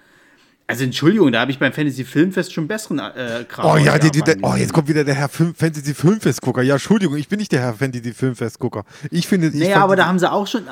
Also 0.67 0.84
Entschuldigung, 0.84 1.31
da 1.31 1.41
habe 1.41 1.51
ich 1.51 1.60
beim 1.60 1.72
Fantasy 1.72 2.03
Filmfest 2.03 2.51
schon 2.51 2.67
besseren 2.67 2.98
äh, 2.98 3.45
Kram. 3.48 3.65
Oh 3.72 3.77
ja, 3.77 4.00
die, 4.00 4.10
die, 4.10 4.22
der, 4.22 4.38
oh, 4.41 4.55
jetzt 4.55 4.74
kommt 4.74 4.88
wieder 4.88 5.03
der 5.03 5.13
Herr 5.13 5.29
Film, 5.29 5.53
Fantasy 5.53 5.93
Filmfest 5.93 6.41
Gucker. 6.41 6.63
Ja, 6.63 6.74
Entschuldigung, 6.75 7.17
ich 7.17 7.27
bin 7.27 7.38
nicht 7.38 7.51
der 7.51 7.62
Herr 7.62 7.74
Fantasy 7.75 8.13
Filmfest 8.13 8.60
Gucker. 8.60 8.84
Ich 9.12 9.27
finde, 9.27 9.48
ich 9.48 9.53
naja, 9.53 9.84
aber 9.84 9.95
da 9.95 10.07
haben 10.07 10.17
sie 10.17 10.31
auch 10.31 10.48
schon, 10.48 10.63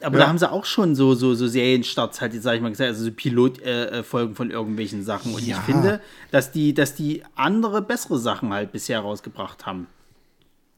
aber 0.00 0.18
ja. 0.18 0.24
da 0.24 0.28
haben 0.28 0.38
sie 0.38 0.50
auch 0.50 0.64
schon 0.64 0.96
so, 0.96 1.14
so, 1.14 1.34
so 1.34 1.46
Serienstarts 1.46 2.20
halt, 2.20 2.32
sag 2.42 2.56
ich 2.56 2.60
mal 2.60 2.70
gesagt, 2.70 2.88
also 2.88 3.04
so 3.04 3.12
Pilotfolgen 3.12 4.32
äh, 4.32 4.34
von 4.34 4.50
irgendwelchen 4.50 5.04
Sachen. 5.04 5.32
Und 5.32 5.46
ja. 5.46 5.58
ich 5.58 5.62
finde, 5.62 6.00
dass 6.32 6.50
die, 6.50 6.74
dass 6.74 6.94
die 6.94 7.22
andere, 7.36 7.82
bessere 7.82 8.18
Sachen 8.18 8.52
halt 8.52 8.72
bisher 8.72 8.98
rausgebracht 8.98 9.64
haben. 9.64 9.86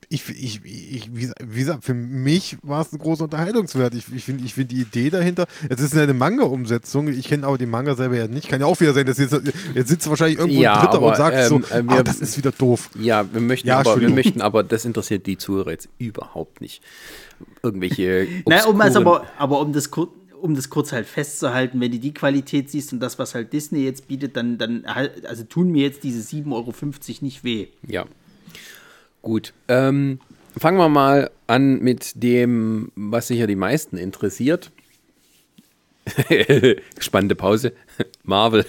Ich, 0.09 0.29
ich, 0.29 0.61
ich, 0.65 1.11
wie 1.13 1.59
gesagt, 1.59 1.85
für 1.85 1.95
mich 1.95 2.57
war 2.63 2.83
es 2.83 2.93
ein 2.93 2.99
großer 2.99 3.25
Unterhaltungswert. 3.25 3.95
Ich, 3.95 4.05
ich 4.15 4.25
finde 4.25 4.45
ich 4.45 4.55
find 4.55 4.71
die 4.71 4.81
Idee 4.81 5.11
dahinter, 5.11 5.47
es 5.69 5.81
ist 5.81 5.97
eine 5.97 6.15
Manga-Umsetzung, 6.15 7.09
ich 7.09 7.27
kenne 7.27 7.47
aber 7.47 7.59
die 7.59 7.67
Manga 7.67 7.97
selber 7.97 8.17
ja 8.17 8.29
nicht. 8.29 8.49
Kann 8.49 8.61
ja 8.61 8.67
auch 8.67 8.79
wieder 8.81 8.95
sein, 8.95 9.07
dass 9.07 9.19
jetzt, 9.19 9.35
jetzt 9.75 9.89
sitzt 9.89 10.09
wahrscheinlich 10.09 10.39
irgendwo 10.39 10.61
ja, 10.61 10.75
ein 10.75 10.81
Dritter 10.81 10.99
aber, 10.99 11.09
und 11.09 11.17
sagt 11.17 11.37
ähm, 11.37 11.49
so, 11.49 11.75
äh, 11.75 11.83
wir, 11.83 11.99
ah, 11.99 12.03
das 12.05 12.21
ist 12.21 12.39
wieder 12.39 12.53
doof. 12.53 12.91
Ja, 12.99 13.27
wir 13.33 13.41
möchten, 13.41 13.67
ja, 13.67 13.81
aber, 13.81 14.01
wir 14.01 14.11
möchten 14.11 14.41
aber, 14.41 14.63
das 14.63 14.85
interessiert 14.85 15.27
die 15.27 15.39
Zuhörer 15.39 15.73
jetzt 15.73 15.89
überhaupt 15.99 16.61
nicht 16.61 16.83
irgendwelche. 17.63 18.29
Nein, 18.47 18.65
um 18.67 18.81
es 18.81 18.95
aber, 18.95 19.27
aber 19.39 19.61
um 19.61 19.73
das 19.73 19.91
kurz 19.91 20.11
um 20.41 20.55
das 20.55 20.71
kurz 20.71 20.93
halt 20.93 21.07
festzuhalten, 21.07 21.81
wenn 21.81 21.91
du 21.91 21.99
die 21.99 22.15
Qualität 22.15 22.71
siehst 22.71 22.93
und 22.93 23.01
das, 23.01 23.19
was 23.19 23.35
halt 23.35 23.53
Disney 23.53 23.81
jetzt 23.81 24.07
bietet, 24.07 24.37
dann, 24.37 24.59
dann 24.59 24.85
halt, 24.87 25.27
also 25.27 25.45
tun 25.45 25.73
mir 25.73 25.83
jetzt 25.83 26.05
diese 26.05 26.21
7,50 26.21 26.53
Euro 26.53 26.73
nicht 27.23 27.43
weh. 27.43 27.69
Ja. 27.87 28.05
Gut. 29.27 29.53
Ähm, 29.67 30.21
fangen 30.57 30.79
wir 30.79 30.89
mal 30.89 31.33
an 31.49 31.81
mit 31.81 32.23
dem, 32.23 32.93
was 32.95 33.27
sicher 33.27 33.49
die 33.49 33.57
meisten 33.57 33.97
interessiert. 33.97 34.71
Spannende 37.01 37.35
Pause. 37.35 37.73
Marvel. 38.23 38.65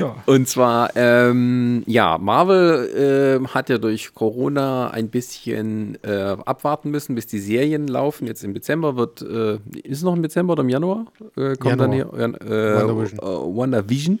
ja. 0.00 0.16
Und 0.24 0.48
zwar, 0.48 0.96
ähm, 0.96 1.82
ja, 1.86 2.16
Marvel 2.16 3.42
äh, 3.44 3.48
hat 3.48 3.68
ja 3.68 3.76
durch 3.76 4.14
Corona 4.14 4.88
ein 4.92 5.10
bisschen 5.10 5.98
äh, 6.04 6.38
abwarten 6.46 6.90
müssen, 6.90 7.14
bis 7.14 7.26
die 7.26 7.38
Serien 7.38 7.86
laufen. 7.86 8.26
Jetzt 8.26 8.42
im 8.44 8.54
Dezember 8.54 8.96
wird, 8.96 9.20
äh, 9.20 9.56
ist 9.82 9.98
es 9.98 10.02
noch 10.02 10.16
im 10.16 10.22
Dezember 10.22 10.54
oder 10.54 10.62
im 10.62 10.70
Januar? 10.70 11.04
Äh, 11.36 11.56
kommt 11.56 11.66
Januar. 11.66 11.76
dann 11.76 11.92
hier 11.92 12.06
äh, 12.14 12.80
WandaVision. 12.80 13.20
WandaVision. 13.20 14.18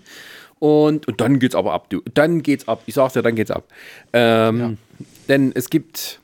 Und, 0.58 1.06
und 1.06 1.20
dann 1.20 1.38
geht's 1.38 1.54
aber 1.54 1.72
ab, 1.72 1.90
du. 1.90 2.02
Dann 2.14 2.42
geht's 2.42 2.66
ab. 2.66 2.82
Ich 2.86 2.94
sag's 2.94 3.14
ja, 3.14 3.22
dann 3.22 3.36
geht's 3.36 3.50
ab. 3.50 3.64
Ähm, 4.12 4.58
ja. 4.58 4.72
Denn 5.28 5.52
es 5.54 5.68
gibt 5.70 6.20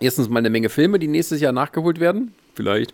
erstens 0.00 0.28
mal 0.28 0.40
eine 0.40 0.50
Menge 0.50 0.68
Filme, 0.68 0.98
die 0.98 1.08
nächstes 1.08 1.40
Jahr 1.40 1.52
nachgeholt 1.52 2.00
werden. 2.00 2.34
Vielleicht. 2.54 2.92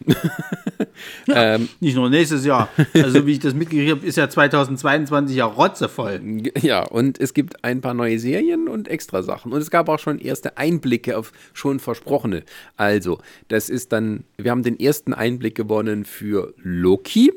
ja, 1.26 1.54
ähm, 1.54 1.68
nicht 1.80 1.96
nur 1.96 2.08
nächstes 2.08 2.44
Jahr. 2.44 2.68
Also, 2.94 3.26
wie 3.26 3.32
ich 3.32 3.38
das 3.40 3.54
mitgekriegt 3.54 3.90
habe, 3.90 4.06
ist 4.06 4.16
ja 4.16 4.28
2022 4.28 5.36
ja 5.36 5.46
rotzevoll. 5.46 6.20
Ja, 6.60 6.84
und 6.84 7.18
es 7.18 7.34
gibt 7.34 7.64
ein 7.64 7.80
paar 7.80 7.94
neue 7.94 8.20
Serien 8.20 8.68
und 8.68 8.86
extra 8.86 9.22
Sachen. 9.22 9.52
Und 9.52 9.60
es 9.60 9.70
gab 9.70 9.88
auch 9.88 9.98
schon 9.98 10.20
erste 10.20 10.58
Einblicke 10.58 11.18
auf 11.18 11.32
schon 11.54 11.80
versprochene. 11.80 12.44
Also, 12.76 13.18
das 13.48 13.68
ist 13.68 13.92
dann, 13.92 14.22
wir 14.36 14.52
haben 14.52 14.62
den 14.62 14.78
ersten 14.78 15.12
Einblick 15.12 15.56
gewonnen 15.56 16.04
für 16.04 16.54
Loki, 16.62 17.32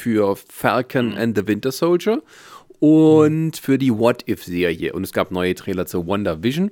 für 0.00 0.36
Falcon 0.36 1.10
mhm. 1.10 1.18
and 1.18 1.36
the 1.36 1.46
Winter 1.46 1.70
Soldier 1.70 2.22
und 2.80 3.46
mhm. 3.46 3.52
für 3.52 3.78
die 3.78 3.92
What 3.92 4.26
If-Serie. 4.28 4.92
Und 4.92 5.04
es 5.04 5.12
gab 5.12 5.30
neue 5.30 5.54
Trailer 5.54 5.86
zur 5.86 6.06
Wonder 6.06 6.42
Vision. 6.42 6.70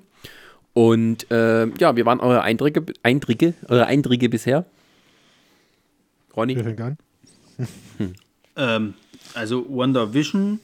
Und 0.73 1.31
äh, 1.31 1.67
ja, 1.67 1.97
wir 1.97 2.07
waren 2.07 2.21
eure 2.21 2.43
Eindrücke, 2.43 2.85
Eindrücke, 3.03 3.55
eure 3.69 3.87
Eindrücke 3.87 4.29
bisher. 4.29 4.65
Ronny? 6.37 6.55
Hm. 6.55 6.95
ähm, 8.57 8.95
also 9.35 9.69
Wonder 9.69 10.15
Vision 10.15 10.61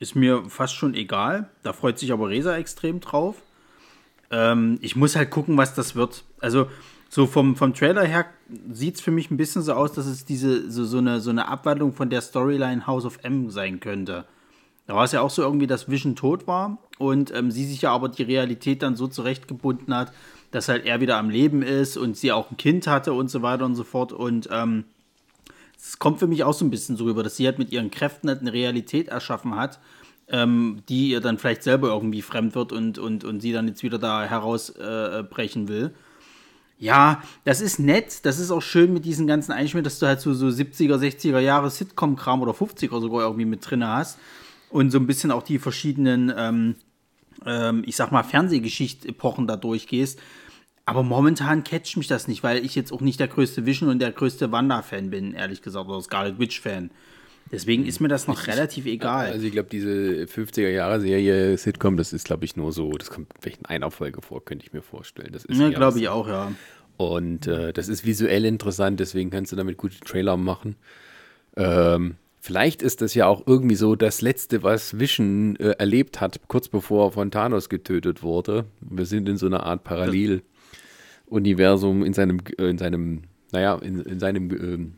ist 0.00 0.14
mir 0.14 0.44
fast 0.48 0.74
schon 0.74 0.94
egal. 0.94 1.48
Da 1.62 1.72
freut 1.72 1.98
sich 1.98 2.12
aber 2.12 2.28
Resa 2.28 2.56
extrem 2.56 3.00
drauf. 3.00 3.36
Ähm, 4.30 4.78
ich 4.82 4.96
muss 4.96 5.16
halt 5.16 5.30
gucken, 5.30 5.56
was 5.56 5.74
das 5.74 5.94
wird. 5.94 6.24
Also 6.40 6.68
so 7.08 7.26
vom, 7.26 7.56
vom 7.56 7.74
Trailer 7.74 8.04
her 8.04 8.26
sieht 8.70 8.96
es 8.96 9.00
für 9.00 9.10
mich 9.10 9.30
ein 9.30 9.36
bisschen 9.36 9.62
so 9.62 9.72
aus, 9.72 9.92
dass 9.92 10.06
es 10.06 10.24
diese 10.24 10.70
so, 10.70 10.84
so, 10.84 10.98
eine, 10.98 11.20
so 11.20 11.30
eine 11.30 11.48
Abwandlung 11.48 11.92
von 11.92 12.10
der 12.10 12.20
Storyline 12.20 12.86
House 12.86 13.04
of 13.04 13.18
M 13.22 13.50
sein 13.50 13.80
könnte. 13.80 14.26
Da 14.86 14.94
war 14.94 15.04
es 15.04 15.12
ja 15.12 15.20
auch 15.20 15.30
so 15.30 15.42
irgendwie, 15.42 15.66
dass 15.66 15.90
Vision 15.90 16.16
tot 16.16 16.46
war 16.46 16.78
und 16.98 17.34
ähm, 17.34 17.50
sie 17.50 17.66
sich 17.66 17.82
ja 17.82 17.92
aber 17.92 18.08
die 18.08 18.22
Realität 18.22 18.82
dann 18.82 18.96
so 18.96 19.06
zurechtgebunden 19.06 19.94
hat, 19.94 20.12
dass 20.50 20.68
halt 20.68 20.86
er 20.86 21.00
wieder 21.00 21.18
am 21.18 21.30
Leben 21.30 21.62
ist 21.62 21.96
und 21.96 22.16
sie 22.16 22.32
auch 22.32 22.50
ein 22.50 22.56
Kind 22.56 22.86
hatte 22.86 23.12
und 23.12 23.30
so 23.30 23.42
weiter 23.42 23.64
und 23.64 23.74
so 23.74 23.84
fort. 23.84 24.12
Und 24.12 24.48
ähm, 24.50 24.84
es 25.76 25.98
kommt 25.98 26.18
für 26.18 26.26
mich 26.26 26.44
auch 26.44 26.54
so 26.54 26.64
ein 26.64 26.70
bisschen 26.70 26.96
so 26.96 27.04
rüber, 27.04 27.22
dass 27.22 27.36
sie 27.36 27.46
halt 27.46 27.58
mit 27.58 27.70
ihren 27.70 27.90
Kräften 27.90 28.28
halt 28.28 28.40
eine 28.40 28.52
Realität 28.52 29.08
erschaffen 29.08 29.56
hat, 29.56 29.78
ähm, 30.28 30.82
die 30.88 31.10
ihr 31.10 31.20
dann 31.20 31.38
vielleicht 31.38 31.62
selber 31.62 31.88
irgendwie 31.88 32.22
fremd 32.22 32.54
wird 32.54 32.72
und, 32.72 32.98
und, 32.98 33.24
und 33.24 33.40
sie 33.40 33.52
dann 33.52 33.68
jetzt 33.68 33.82
wieder 33.82 33.98
da 33.98 34.24
herausbrechen 34.24 35.64
äh, 35.64 35.68
will. 35.68 35.94
Ja, 36.78 37.22
das 37.44 37.60
ist 37.60 37.78
nett. 37.78 38.24
Das 38.24 38.38
ist 38.38 38.50
auch 38.50 38.62
schön 38.62 38.92
mit 38.92 39.04
diesen 39.04 39.26
ganzen 39.26 39.52
Einschnitt, 39.52 39.84
dass 39.84 39.98
du 39.98 40.06
halt 40.06 40.20
so, 40.20 40.32
so 40.32 40.46
70er, 40.46 40.96
60er 40.96 41.40
Jahre 41.40 41.70
Sitcom-Kram 41.70 42.40
oder 42.40 42.52
50er 42.52 43.00
sogar 43.00 43.22
irgendwie 43.22 43.44
mit 43.46 43.68
drin 43.68 43.86
hast 43.86 44.18
und 44.70 44.90
so 44.90 44.98
ein 44.98 45.06
bisschen 45.06 45.32
auch 45.32 45.42
die 45.42 45.58
verschiedenen, 45.58 46.32
ähm, 46.36 46.76
ähm, 47.44 47.82
ich 47.84 47.96
sag 47.96 48.12
mal, 48.12 48.22
Fernsehgeschicht-Epochen 48.22 49.48
da 49.48 49.56
durchgehst. 49.56 50.20
Aber 50.84 51.02
momentan 51.02 51.64
catcht 51.64 51.96
mich 51.96 52.06
das 52.06 52.28
nicht, 52.28 52.42
weil 52.42 52.64
ich 52.64 52.74
jetzt 52.74 52.92
auch 52.92 53.00
nicht 53.00 53.20
der 53.20 53.28
größte 53.28 53.66
Vision 53.66 53.90
und 53.90 53.98
der 53.98 54.12
größte 54.12 54.52
Wanda-Fan 54.52 55.10
bin, 55.10 55.34
ehrlich 55.34 55.62
gesagt, 55.62 55.88
oder 55.88 56.00
Scarlet 56.00 56.38
Witch-Fan. 56.38 56.90
Deswegen 57.50 57.86
ist 57.86 58.00
mir 58.00 58.08
das 58.08 58.26
noch 58.26 58.42
ich, 58.42 58.48
relativ 58.48 58.86
egal. 58.86 59.32
Also 59.32 59.46
ich 59.46 59.52
glaube, 59.52 59.68
diese 59.70 60.24
50er-Jahre-Serie 60.24 61.56
Sitcom, 61.56 61.96
das 61.96 62.12
ist, 62.12 62.24
glaube 62.24 62.44
ich, 62.44 62.56
nur 62.56 62.72
so, 62.72 62.92
das 62.92 63.10
kommt 63.10 63.28
vielleicht 63.40 63.60
in 63.60 63.66
einer 63.66 63.90
Folge 63.90 64.22
vor, 64.22 64.44
könnte 64.44 64.66
ich 64.66 64.72
mir 64.72 64.82
vorstellen. 64.82 65.30
Das 65.32 65.44
ist 65.44 65.58
ja, 65.58 65.70
glaube 65.70 65.98
ich 65.98 66.08
auch, 66.08 66.28
ja. 66.28 66.52
Und 66.96 67.46
äh, 67.46 67.72
das 67.72 67.88
ist 67.88 68.04
visuell 68.04 68.44
interessant, 68.44 69.00
deswegen 69.00 69.30
kannst 69.30 69.52
du 69.52 69.56
damit 69.56 69.76
gute 69.76 69.98
Trailer 70.00 70.36
machen. 70.36 70.76
Ähm, 71.56 72.16
Vielleicht 72.40 72.82
ist 72.82 73.02
das 73.02 73.14
ja 73.14 73.26
auch 73.26 73.42
irgendwie 73.46 73.74
so 73.74 73.96
das 73.96 74.22
Letzte, 74.22 74.62
was 74.62 74.98
Vision 74.98 75.56
äh, 75.56 75.72
erlebt 75.72 76.18
hat, 76.20 76.40
kurz 76.48 76.68
bevor 76.68 77.08
er 77.08 77.12
von 77.12 77.30
Thanos 77.30 77.68
getötet 77.68 78.22
wurde. 78.22 78.64
Wir 78.80 79.04
sind 79.04 79.28
in 79.28 79.36
so 79.36 79.44
einer 79.46 79.64
Art 79.64 79.84
Paralleluniversum 79.84 82.02
in 82.04 82.14
seinem, 82.14 82.38
äh, 82.56 82.70
in 82.70 82.78
seinem, 82.78 83.24
naja, 83.52 83.74
in, 83.76 84.00
in 84.00 84.18
seinem 84.20 84.94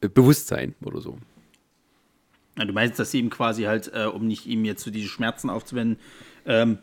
äh, 0.00 0.08
Bewusstsein 0.08 0.74
oder 0.82 1.00
so. 1.00 1.18
Du 2.56 2.72
meinst, 2.72 2.98
dass 2.98 3.10
sie 3.10 3.18
ihm 3.18 3.30
quasi 3.30 3.64
halt, 3.64 3.90
äh, 3.94 4.04
um 4.06 4.26
nicht 4.26 4.46
ihm 4.46 4.64
jetzt 4.64 4.84
so 4.84 4.90
diese 4.90 5.08
Schmerzen 5.08 5.50
aufzuwenden, 5.50 5.98
ähm, 6.46 6.78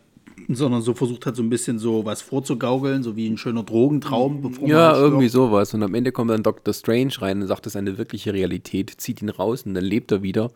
sondern 0.50 0.82
so 0.82 0.94
versucht 0.94 1.26
hat, 1.26 1.36
so 1.36 1.44
ein 1.44 1.50
bisschen 1.50 1.80
so 1.80 2.06
was 2.06 2.22
vorzugaukeln, 2.22 3.04
so 3.04 3.16
wie 3.16 3.28
ein 3.28 3.38
schöner 3.38 3.64
Drogentraum. 3.64 4.42
Bevor 4.42 4.68
ja, 4.68 4.96
irgendwie 4.96 5.30
sowas. 5.30 5.74
Und 5.74 5.84
am 5.84 5.94
Ende 5.94 6.12
kommt 6.12 6.32
dann 6.32 6.44
Dr. 6.44 6.74
Strange 6.74 7.14
rein 7.20 7.42
und 7.42 7.48
sagt, 7.48 7.66
das 7.66 7.74
ist 7.74 7.78
eine 7.78 7.98
wirkliche 7.98 8.34
Realität, 8.34 8.94
zieht 8.98 9.22
ihn 9.22 9.30
raus 9.30 9.64
und 9.64 9.74
dann 9.74 9.84
lebt 9.84 10.12
er 10.12 10.24
wieder. 10.24 10.52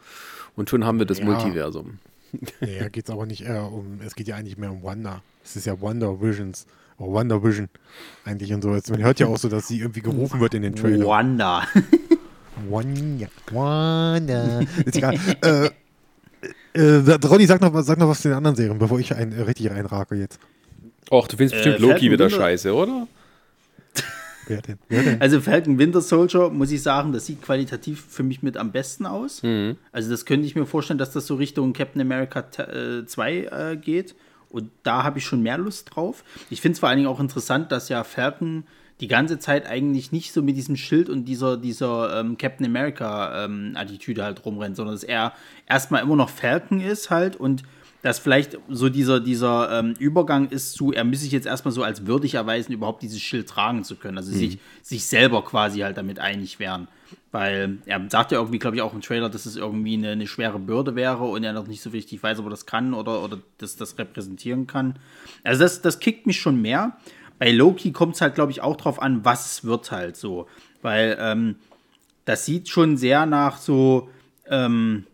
Und 0.56 0.70
schon 0.70 0.86
haben 0.86 1.00
wir 1.00 1.06
das 1.06 1.20
ja. 1.20 1.26
Multiversum. 1.26 2.00
Ja, 2.60 2.90
geht 2.90 3.06
es 3.06 3.10
aber 3.10 3.26
nicht 3.26 3.44
eher 3.44 3.72
um, 3.72 4.00
es 4.06 4.16
geht 4.16 4.28
ja 4.28 4.36
eigentlich 4.36 4.58
mehr 4.58 4.72
um 4.72 4.84
Wanda. 4.84 5.22
Es 5.44 5.56
ist 5.56 5.66
ja 5.66 5.80
Wonder 5.80 6.22
Visions. 6.22 6.66
Oh, 6.98 7.12
Wonder 7.12 7.44
Vision. 7.44 7.70
Eigentlich 8.26 8.54
und 8.54 8.62
so. 8.62 8.70
Man 8.70 9.04
hört 9.04 9.20
ja 9.20 9.28
auch 9.28 9.38
so, 9.38 9.48
dass 9.48 9.68
sie 9.68 9.80
irgendwie 9.80 10.02
gerufen 10.02 10.40
wird 10.40 10.54
in 10.54 10.62
den 10.62 10.76
Trailer. 10.76 11.06
Wanda. 11.06 11.66
Wanda. 12.70 13.28
Wanda. 13.52 14.62
Ist 14.86 14.98
egal. 14.98 15.20
äh, 15.42 15.70
äh, 16.74 17.18
Ronny, 17.26 17.46
sag 17.46 17.62
noch, 17.62 17.82
sag 17.82 17.98
noch 17.98 18.10
was 18.10 18.22
zu 18.22 18.28
den 18.28 18.38
anderen 18.38 18.56
Serien, 18.56 18.78
bevor 18.78 19.00
ich 19.00 19.16
ein, 19.16 19.32
äh, 19.32 19.42
richtig 19.42 19.72
reinrake 19.72 20.16
jetzt. 20.16 20.40
Och, 21.10 21.28
du 21.28 21.38
findest 21.38 21.56
äh, 21.56 21.70
bestimmt 21.70 21.80
Loki 21.80 22.12
wieder 22.12 22.26
Winter 22.26 22.38
scheiße, 22.38 22.74
oder? 22.74 23.08
Wer 24.48 24.62
denn? 24.62 24.78
Wer 24.90 25.04
denn? 25.04 25.22
Also 25.22 25.42
Falcon 25.42 25.78
Winter 25.78 26.02
Soldier, 26.02 26.50
muss 26.50 26.72
ich 26.72 26.82
sagen, 26.82 27.14
das 27.14 27.26
sieht 27.26 27.42
qualitativ 27.42 28.04
für 28.08 28.24
mich 28.24 28.44
mit 28.44 28.58
am 28.58 28.72
besten 28.72 29.06
aus. 29.06 29.42
Mhm. 29.44 29.78
Also 29.92 30.10
das 30.12 30.26
könnte 30.26 30.46
ich 30.46 30.56
mir 30.56 30.66
vorstellen, 30.66 31.00
dass 31.00 31.12
das 31.12 31.28
so 31.28 31.36
Richtung 31.36 31.74
Captain 31.74 32.02
America 32.02 32.46
2 32.52 33.32
äh, 33.32 33.72
äh, 33.74 33.78
geht. 33.78 34.16
Und 34.50 34.72
da 34.84 35.04
habe 35.04 35.20
ich 35.20 35.26
schon 35.26 35.42
mehr 35.42 35.58
Lust 35.58 35.96
drauf. 35.96 36.24
Ich 36.50 36.62
finde 36.62 36.74
es 36.74 36.80
vor 36.80 36.90
allen 36.90 36.98
Dingen 36.98 37.10
auch 37.10 37.20
interessant, 37.20 37.72
dass 37.72 37.90
ja 37.90 38.04
Falcon 38.04 38.64
die 39.02 39.08
ganze 39.08 39.40
Zeit 39.40 39.66
eigentlich 39.66 40.12
nicht 40.12 40.32
so 40.32 40.42
mit 40.42 40.56
diesem 40.56 40.78
Schild 40.78 41.10
und 41.10 41.26
dieser, 41.26 41.58
dieser 41.58 42.20
ähm, 42.20 42.38
Captain 42.38 42.66
America-Attitüde 42.66 44.22
ähm, 44.22 44.26
halt 44.26 44.46
rumrennt, 44.46 44.78
sondern 44.78 44.96
dass 44.96 45.04
er 45.04 45.34
erstmal 45.68 46.02
immer 46.02 46.16
noch 46.16 46.30
Falcon 46.30 46.80
ist 46.80 47.10
halt 47.10 47.36
und 47.36 47.64
dass 48.06 48.20
vielleicht 48.20 48.60
so 48.70 48.88
dieser, 48.88 49.20
dieser 49.20 49.80
ähm, 49.80 49.96
Übergang 49.98 50.50
ist 50.50 50.74
zu, 50.74 50.94
er 50.94 51.04
muss 51.04 51.22
sich 51.22 51.32
jetzt 51.32 51.48
erstmal 51.48 51.72
so 51.72 51.82
als 51.82 52.06
würdig 52.06 52.36
erweisen, 52.36 52.72
überhaupt 52.72 53.02
dieses 53.02 53.20
Schild 53.20 53.50
tragen 53.50 53.84
zu 53.84 53.96
können. 53.96 54.20
Also 54.20 54.32
mhm. 54.32 54.38
sich, 54.38 54.60
sich 54.84 55.06
selber 55.08 55.44
quasi 55.44 55.80
halt 55.80 55.98
damit 55.98 56.20
einig 56.20 56.60
werden. 56.60 56.88
Weil 57.32 57.80
er 57.88 58.00
sagt 58.10 58.32
ja 58.32 58.38
irgendwie, 58.38 58.60
glaube 58.60 58.76
ich, 58.76 58.84
auch 58.84 58.94
im 58.94 59.02
Trailer, 59.02 59.28
dass 59.28 59.48
es 59.48 59.56
irgendwie 59.56 59.96
eine, 59.96 60.12
eine, 60.12 60.28
schwere 60.28 60.60
Bürde 60.60 60.96
wäre 60.96 61.24
und 61.24 61.44
er 61.44 61.52
noch 61.52 61.66
nicht 61.66 61.82
so 61.82 61.90
richtig 61.90 62.22
weiß, 62.22 62.38
ob 62.38 62.46
er 62.46 62.52
das 62.52 62.68
kann 62.68 62.94
oder, 62.94 63.24
oder 63.24 63.40
das, 63.58 63.76
das 63.76 63.98
repräsentieren 63.98 64.68
kann. 64.68 65.00
Also 65.44 65.64
das, 65.64 65.82
das 65.82 66.00
kickt 66.00 66.28
mich 66.28 66.40
schon 66.40 66.62
mehr 66.62 66.98
bei 67.40 67.52
Loki 67.52 67.92
kommt 67.92 68.16
es 68.16 68.22
halt, 68.22 68.36
glaube 68.36 68.52
ich, 68.52 68.62
auch 68.62 68.76
drauf 68.76 69.02
an, 69.02 69.26
was 69.26 69.64
wird 69.64 69.92
halt 69.92 70.16
so. 70.16 70.48
Weil 70.82 71.18
ähm, 71.20 71.56
das 72.26 72.46
sieht 72.46 72.70
schon 72.70 72.98
sehr 72.98 73.26
nach 73.26 73.58
so, 73.58 74.10
ähm, 74.48 75.06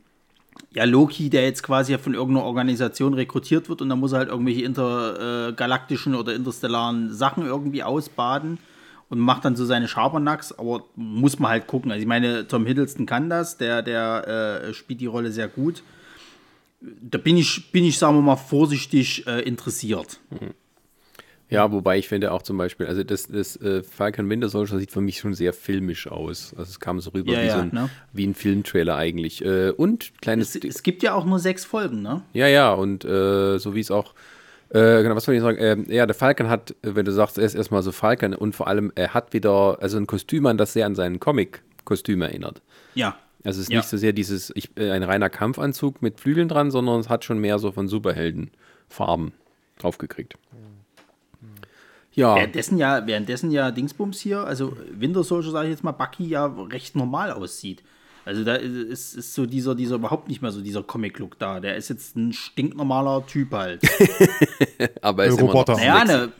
ja, 0.74 0.86
Loki, 0.86 1.30
der 1.30 1.44
jetzt 1.44 1.64
quasi 1.64 1.98
von 1.98 2.14
irgendeiner 2.14 2.46
Organisation 2.46 3.14
rekrutiert 3.14 3.70
wird 3.70 3.82
und 3.82 3.90
dann 3.90 4.00
muss 4.00 4.14
er 4.14 4.20
halt 4.20 4.30
irgendwelche 4.30 4.64
intergalaktischen 4.64 6.16
oder 6.16 6.34
interstellaren 6.34 7.14
Sachen 7.14 7.46
irgendwie 7.46 7.84
ausbaden 7.84 8.58
und 9.10 9.20
macht 9.20 9.44
dann 9.44 9.58
so 9.58 9.66
seine 9.66 9.90
Schabernacks, 9.90 10.54
aber 10.54 10.86
muss 10.96 11.40
man 11.40 11.52
halt 11.52 11.68
gucken. 11.68 11.92
Also 11.92 12.02
ich 12.02 12.08
meine, 12.08 12.48
Tom 12.48 12.66
Hiddleston 12.66 13.06
kann 13.06 13.30
das, 13.30 13.58
der, 13.58 13.82
der 13.82 14.64
äh, 14.70 14.74
spielt 14.74 15.02
die 15.02 15.08
Rolle 15.08 15.32
sehr 15.32 15.50
gut. 15.50 15.84
Da 16.80 17.18
bin 17.18 17.36
ich, 17.38 17.72
bin 17.72 17.84
ich, 17.84 17.98
sagen 17.98 18.16
wir 18.16 18.22
mal, 18.22 18.38
vorsichtig 18.38 19.28
äh, 19.28 19.42
interessiert. 19.42 20.20
Mhm. 20.30 20.52
Ja, 21.52 21.72
wobei 21.72 21.98
ich 21.98 22.08
finde 22.08 22.32
auch 22.32 22.42
zum 22.42 22.58
Beispiel, 22.58 22.88
also 22.88 23.04
das, 23.04 23.28
das 23.28 23.58
äh, 23.58 23.84
Falcon 23.84 24.30
Winter 24.30 24.50
Soldier 24.50 24.80
sieht 24.80 24.92
für 24.92 25.02
mich 25.02 25.20
schon 25.20 25.34
sehr 25.34 25.54
filmisch 25.54 26.08
aus. 26.08 26.54
Also 26.58 26.70
es 26.70 26.80
kam 26.80 27.00
so 27.02 27.12
rüber 27.12 27.34
ja, 27.34 27.42
wie, 27.42 27.48
ja, 27.48 27.54
so 27.56 27.60
ein, 27.60 27.70
ne? 27.74 27.90
wie 28.14 28.26
ein 28.26 28.34
Filmtrailer 28.34 28.96
eigentlich. 28.96 29.44
Äh, 29.46 29.72
und 29.72 30.14
kleines. 30.22 30.56
Es, 30.56 30.64
es, 30.64 30.82
gibt 30.82 31.04
ja 31.04 31.14
auch 31.14 31.26
nur 31.26 31.40
sechs 31.40 31.66
Folgen, 31.66 32.02
ne? 32.02 32.22
Ja, 32.34 32.48
ja, 32.48 32.74
und 32.74 33.06
äh, 33.06 33.58
so 33.60 33.76
wie 33.76 33.82
es 33.82 33.92
auch 33.92 34.14
Äh, 34.70 35.04
genau, 35.04 35.16
was 35.18 35.26
soll 35.26 35.36
ich 35.36 35.42
sagen? 35.42 35.58
Ähm, 35.60 35.86
ja, 35.90 36.06
der 36.06 36.16
Falcon 36.16 36.48
hat, 36.48 36.74
wenn 36.82 37.04
du 37.04 37.12
sagst, 37.12 37.38
er 37.38 37.44
ist 37.44 37.56
erstmal 37.56 37.84
so 37.84 37.92
Falcon 37.92 38.34
und 38.34 38.56
vor 38.56 38.68
allem, 38.68 38.94
er 38.96 39.14
hat 39.14 39.34
wieder, 39.34 39.78
also 39.82 39.98
ein 39.98 40.08
Kostüm 40.08 40.46
an, 40.46 40.58
das 40.58 40.72
sehr 40.72 40.86
an 40.86 40.96
seinen 40.96 41.20
Comic-Kostüm 41.20 42.22
erinnert. 42.22 42.62
Ja. 42.96 43.18
Also 43.44 43.60
es 43.60 43.66
ist 43.66 43.72
Ja. 43.74 43.80
nicht 43.80 43.90
so 43.90 43.98
sehr 43.98 44.14
dieses, 44.14 44.54
ich, 44.56 44.70
äh, 44.78 44.92
ein 44.92 45.04
reiner 45.04 45.30
Kampfanzug 45.30 46.02
mit 46.02 46.22
Flügeln 46.22 46.48
dran, 46.48 46.72
sondern 46.72 47.02
es 47.02 47.10
hat 47.10 47.26
schon 47.26 47.40
mehr 47.40 47.60
so 47.60 47.74
von 47.74 47.90
Superheldenfarben 47.90 49.34
draufgekriegt. 49.80 50.36
Ja, 50.54 50.58
Währenddessen 52.16 52.78
ja, 52.78 53.08
währenddessen 53.08 53.52
ja 53.52 53.72
Dingsbums 53.72 54.20
hier, 54.20 54.44
also 54.44 54.76
Winter 54.92 55.24
Soldier, 55.24 55.52
sage 55.52 55.68
ich 55.68 55.72
jetzt 55.72 55.84
mal, 55.84 55.94
Bucky 55.94 56.28
ja 56.28 56.46
recht 56.46 56.96
normal 56.96 57.32
aussieht. 57.32 57.84
Also 58.26 58.44
da 58.44 58.56
ist, 58.56 59.16
ist 59.16 59.34
so 59.34 59.46
dieser, 59.46 59.74
dieser 59.74 59.96
überhaupt 59.96 60.28
nicht 60.28 60.42
mehr 60.42 60.52
so 60.52 60.62
dieser 60.62 60.84
Comic-Look 60.84 61.40
da. 61.40 61.60
Der 61.60 61.76
ist 61.76 61.90
jetzt 61.90 62.16
ein 62.16 62.34
stinknormaler 62.34 63.26
Typ 63.26 63.52
halt. 63.52 63.82
aber 65.02 65.24
er 65.24 65.30
ist 65.30 65.40
Ein 65.40 65.46
Roboter. 65.46 65.74
immer 65.74 65.82
noch 65.82 66.06
naja, 66.06 66.26
ne, 66.26 66.32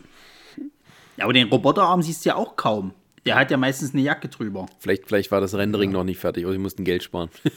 ja, 1.18 1.24
aber 1.26 1.34
den 1.34 1.50
Roboterarm 1.50 2.02
siehst 2.02 2.26
du 2.26 2.30
ja 2.30 2.36
auch 2.36 2.56
kaum. 2.56 2.94
Der 3.26 3.36
hat 3.36 3.52
ja 3.52 3.58
meistens 3.58 3.94
eine 3.94 4.02
Jacke 4.02 4.28
drüber. 4.28 4.68
Vielleicht, 4.80 5.08
vielleicht 5.08 5.32
war 5.32 5.42
das 5.42 5.54
Rendering 5.54 5.92
noch 5.92 6.04
nicht 6.04 6.20
fertig 6.20 6.46
oder 6.46 6.54
sie 6.54 6.60
mussten 6.60 6.84
Geld 6.84 7.04
sparen. 7.04 7.30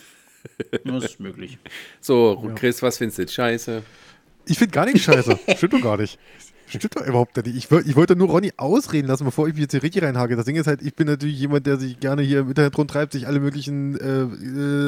Das 0.85 1.05
ist 1.05 1.21
möglich. 1.21 1.57
So, 2.03 2.53
Chris, 2.55 2.83
was 2.83 2.99
findest 2.99 3.17
du 3.17 3.23
jetzt 3.23 3.33
scheiße? 3.33 3.83
Ich 4.45 4.59
finde 4.59 4.73
gar 4.73 4.85
nichts 4.85 5.01
scheiße. 5.01 5.39
Stimmt 5.57 5.73
doch 5.73 5.81
gar 5.81 5.97
nicht. 5.97 6.19
Stimmt 6.69 6.97
doch 6.97 7.07
überhaupt 7.07 7.37
nicht. 7.37 7.57
Ich, 7.57 7.71
ich 7.87 7.97
wollte 7.97 8.17
nur 8.17 8.29
Ronny 8.29 8.53
ausreden 8.57 9.07
lassen, 9.09 9.25
bevor 9.25 9.47
ich 9.49 9.55
mich 9.55 9.63
jetzt 9.63 9.73
hier 9.73 9.83
richtig 9.83 10.03
reinhake. 10.03 10.35
Das 10.37 10.45
Ding 10.45 10.57
ist 10.57 10.67
halt, 10.67 10.83
ich 10.83 10.95
bin 10.95 11.07
natürlich 11.07 11.39
jemand, 11.39 11.67
der 11.67 11.77
sich 11.79 12.01
gerne 12.01 12.23
hier 12.23 12.41
im 12.41 12.49
Internet 12.49 12.77
rumtreibt, 12.77 13.13
sich 13.13 13.27
alle 13.27 13.39
möglichen 13.41 13.97
äh, 14.01 14.23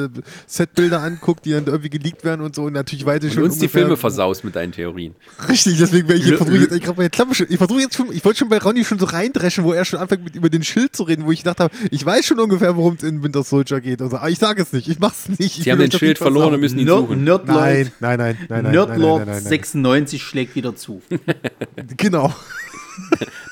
äh, 0.05 0.09
Setbilder 0.47 1.01
anguckt, 1.01 1.45
die 1.45 1.51
dann 1.51 1.65
irgendwie 1.65 1.89
geleakt 1.89 2.23
werden 2.25 2.41
und 2.41 2.55
so. 2.55 2.63
Und 2.63 2.73
natürlich 2.73 3.05
weiß 3.05 3.23
ich 3.23 3.29
Und 3.31 3.35
schon 3.35 3.43
uns 3.43 3.59
die 3.59 3.67
Filme 3.67 3.95
versaust 3.97 4.43
mit 4.43 4.55
deinen 4.55 4.71
Theorien. 4.71 5.15
Richtig, 5.47 5.77
deswegen 5.77 6.07
wäre 6.07 6.17
ich 6.19 6.25
Lö- 6.25 6.37
versuche 6.37 6.55
ich 6.55 6.61
jetzt 6.63 6.71
eigentlich 6.71 6.83
gerade 6.83 6.97
meine 6.97 7.09
Klappe 7.09 7.35
schon. 7.35 7.47
Ich 7.49 7.57
versuche 7.57 7.79
jetzt 7.81 7.95
schon, 7.95 8.11
ich 8.11 8.23
wollte 8.25 8.39
schon 8.39 8.49
bei 8.49 8.57
Ronny 8.57 8.83
schon 8.83 8.99
so 8.99 9.05
reindreschen, 9.05 9.63
wo 9.63 9.73
er 9.73 9.85
schon 9.85 9.99
anfängt 9.99 10.23
mit 10.23 10.35
über 10.35 10.49
den 10.49 10.63
Schild 10.63 10.95
zu 10.95 11.03
reden, 11.03 11.25
wo 11.25 11.31
ich 11.31 11.39
gedacht 11.39 11.59
habe, 11.59 11.73
ich 11.91 12.05
weiß 12.05 12.25
schon 12.25 12.39
ungefähr, 12.39 12.75
worum 12.75 12.95
es 12.95 13.03
in 13.03 13.23
Winter 13.23 13.43
Soldier 13.43 13.79
geht. 13.81 14.01
Also, 14.01 14.17
aber 14.17 14.29
ich 14.29 14.39
sage 14.39 14.61
es 14.61 14.73
nicht, 14.73 14.87
ich 14.87 14.99
mach's 14.99 15.29
nicht. 15.29 15.39
Ich 15.57 15.63
Sie 15.63 15.71
haben 15.71 15.79
den 15.79 15.91
Schild 15.91 16.17
verloren 16.17 16.53
und 16.53 16.59
müssen 16.59 16.79
ihn 16.79 16.85
Nerd, 16.85 16.97
suchen. 16.99 17.23
Nerdlord, 17.23 17.59
Nein, 17.61 17.91
nein, 17.99 18.17
nein, 18.19 18.37
nein, 18.49 18.63
nein. 18.63 18.71
Nerdlord 18.73 19.19
nein, 19.19 19.27
nein, 19.27 19.35
nein, 19.35 19.43
nein. 19.43 19.49
96 19.49 20.23
schlägt 20.23 20.55
wieder 20.55 20.75
zu. 20.75 21.01
Genau. 21.97 22.33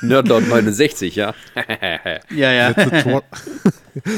Nerdlord 0.01 0.47
69, 0.49 1.15
ja. 1.15 1.33
Ja, 2.35 2.51
ja. 2.51 2.67
Let 2.75 2.77
the, 2.77 3.01
twir 3.01 3.23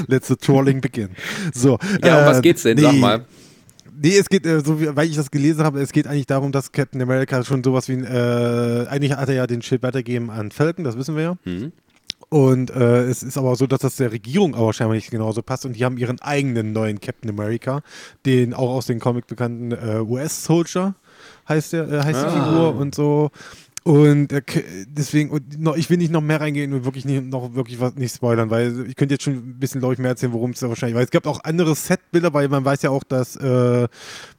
Let 0.08 0.26
the 0.26 0.36
twirling 0.36 0.82
begin. 0.82 1.10
So. 1.54 1.78
Ja, 2.04 2.20
um 2.20 2.26
was 2.26 2.40
äh, 2.40 2.42
geht's 2.42 2.64
denn? 2.64 2.78
Sag 2.78 2.96
mal. 2.96 3.26
Nee, 4.00 4.18
es 4.18 4.30
geht, 4.30 4.46
äh, 4.46 4.62
so 4.64 4.80
wie, 4.80 4.96
weil 4.96 5.10
ich 5.10 5.16
das 5.16 5.32
gelesen 5.32 5.64
habe, 5.64 5.82
es 5.82 5.92
geht 5.92 6.08
eigentlich 6.08 6.28
darum, 6.28 6.52
dass 6.52 6.72
Captain 6.72 7.02
America 7.02 7.44
schon 7.44 7.64
sowas 7.64 7.90
wie 7.90 7.94
ein, 7.94 8.06
äh, 8.06 8.86
eigentlich 8.90 9.14
hat 9.14 9.28
er 9.28 9.36
ja 9.36 9.48
den 9.48 9.62
Schild 9.64 9.82
weitergegeben 9.82 10.30
an 10.30 10.52
Falcon, 10.52 10.84
das 10.84 10.98
wissen 10.98 11.16
wir 11.16 11.24
ja. 11.24 11.38
Mhm. 11.46 11.72
Und 12.30 12.70
äh, 12.72 13.04
es 13.04 13.24
ist 13.24 13.38
aber 13.38 13.56
so, 13.56 13.68
dass 13.68 13.80
das 13.80 13.96
der 13.96 14.12
Regierung 14.12 14.54
aber 14.54 14.74
scheinbar 14.74 14.96
nicht 14.96 15.10
genauso 15.10 15.42
passt 15.42 15.66
und 15.66 15.74
die 15.78 15.86
haben 15.86 15.98
ihren 15.98 16.20
eigenen 16.22 16.74
neuen 16.74 17.00
Captain 17.00 17.30
America, 17.32 17.82
den 18.26 18.54
auch 18.54 18.70
aus 18.70 18.86
den 18.86 19.00
Comic 19.00 19.28
bekannten 19.28 19.72
äh, 19.72 20.00
US-Soldier 20.02 20.94
heißt, 21.48 21.74
der, 21.74 21.90
äh, 21.90 22.04
heißt 22.04 22.22
die 22.22 22.26
Ah. 22.26 22.46
Figur 22.46 22.76
und 22.76 22.94
so. 22.94 23.32
Und 23.88 24.34
äh, 24.34 24.42
deswegen, 24.90 25.30
und 25.30 25.62
noch, 25.62 25.78
ich 25.78 25.90
will 25.90 25.96
nicht 25.98 26.12
noch 26.12 26.20
mehr 26.20 26.42
reingehen 26.42 26.74
und 26.74 26.84
wirklich 26.84 27.06
nicht, 27.06 27.24
noch 27.24 27.56
wirklich 27.56 27.80
was 27.80 27.96
nicht 27.96 28.14
spoilern, 28.14 28.50
weil 28.50 28.86
ich 28.90 28.98
könnte 28.98 29.14
jetzt 29.14 29.24
schon 29.24 29.36
ein 29.36 29.56
bisschen, 29.60 29.80
glaube 29.80 29.94
ich, 29.94 30.00
mehr 30.00 30.10
erzählen, 30.10 30.34
worum 30.34 30.52
es 30.52 30.60
da 30.60 30.68
wahrscheinlich, 30.68 30.98
weil 30.98 31.06
es 31.06 31.10
gab 31.10 31.26
auch 31.26 31.42
andere 31.46 31.74
Setbilder, 31.74 32.34
weil 32.34 32.50
man 32.50 32.66
weiß 32.66 32.82
ja 32.82 32.90
auch, 32.90 33.06
dass, 33.06 33.38
äh, 33.38 33.88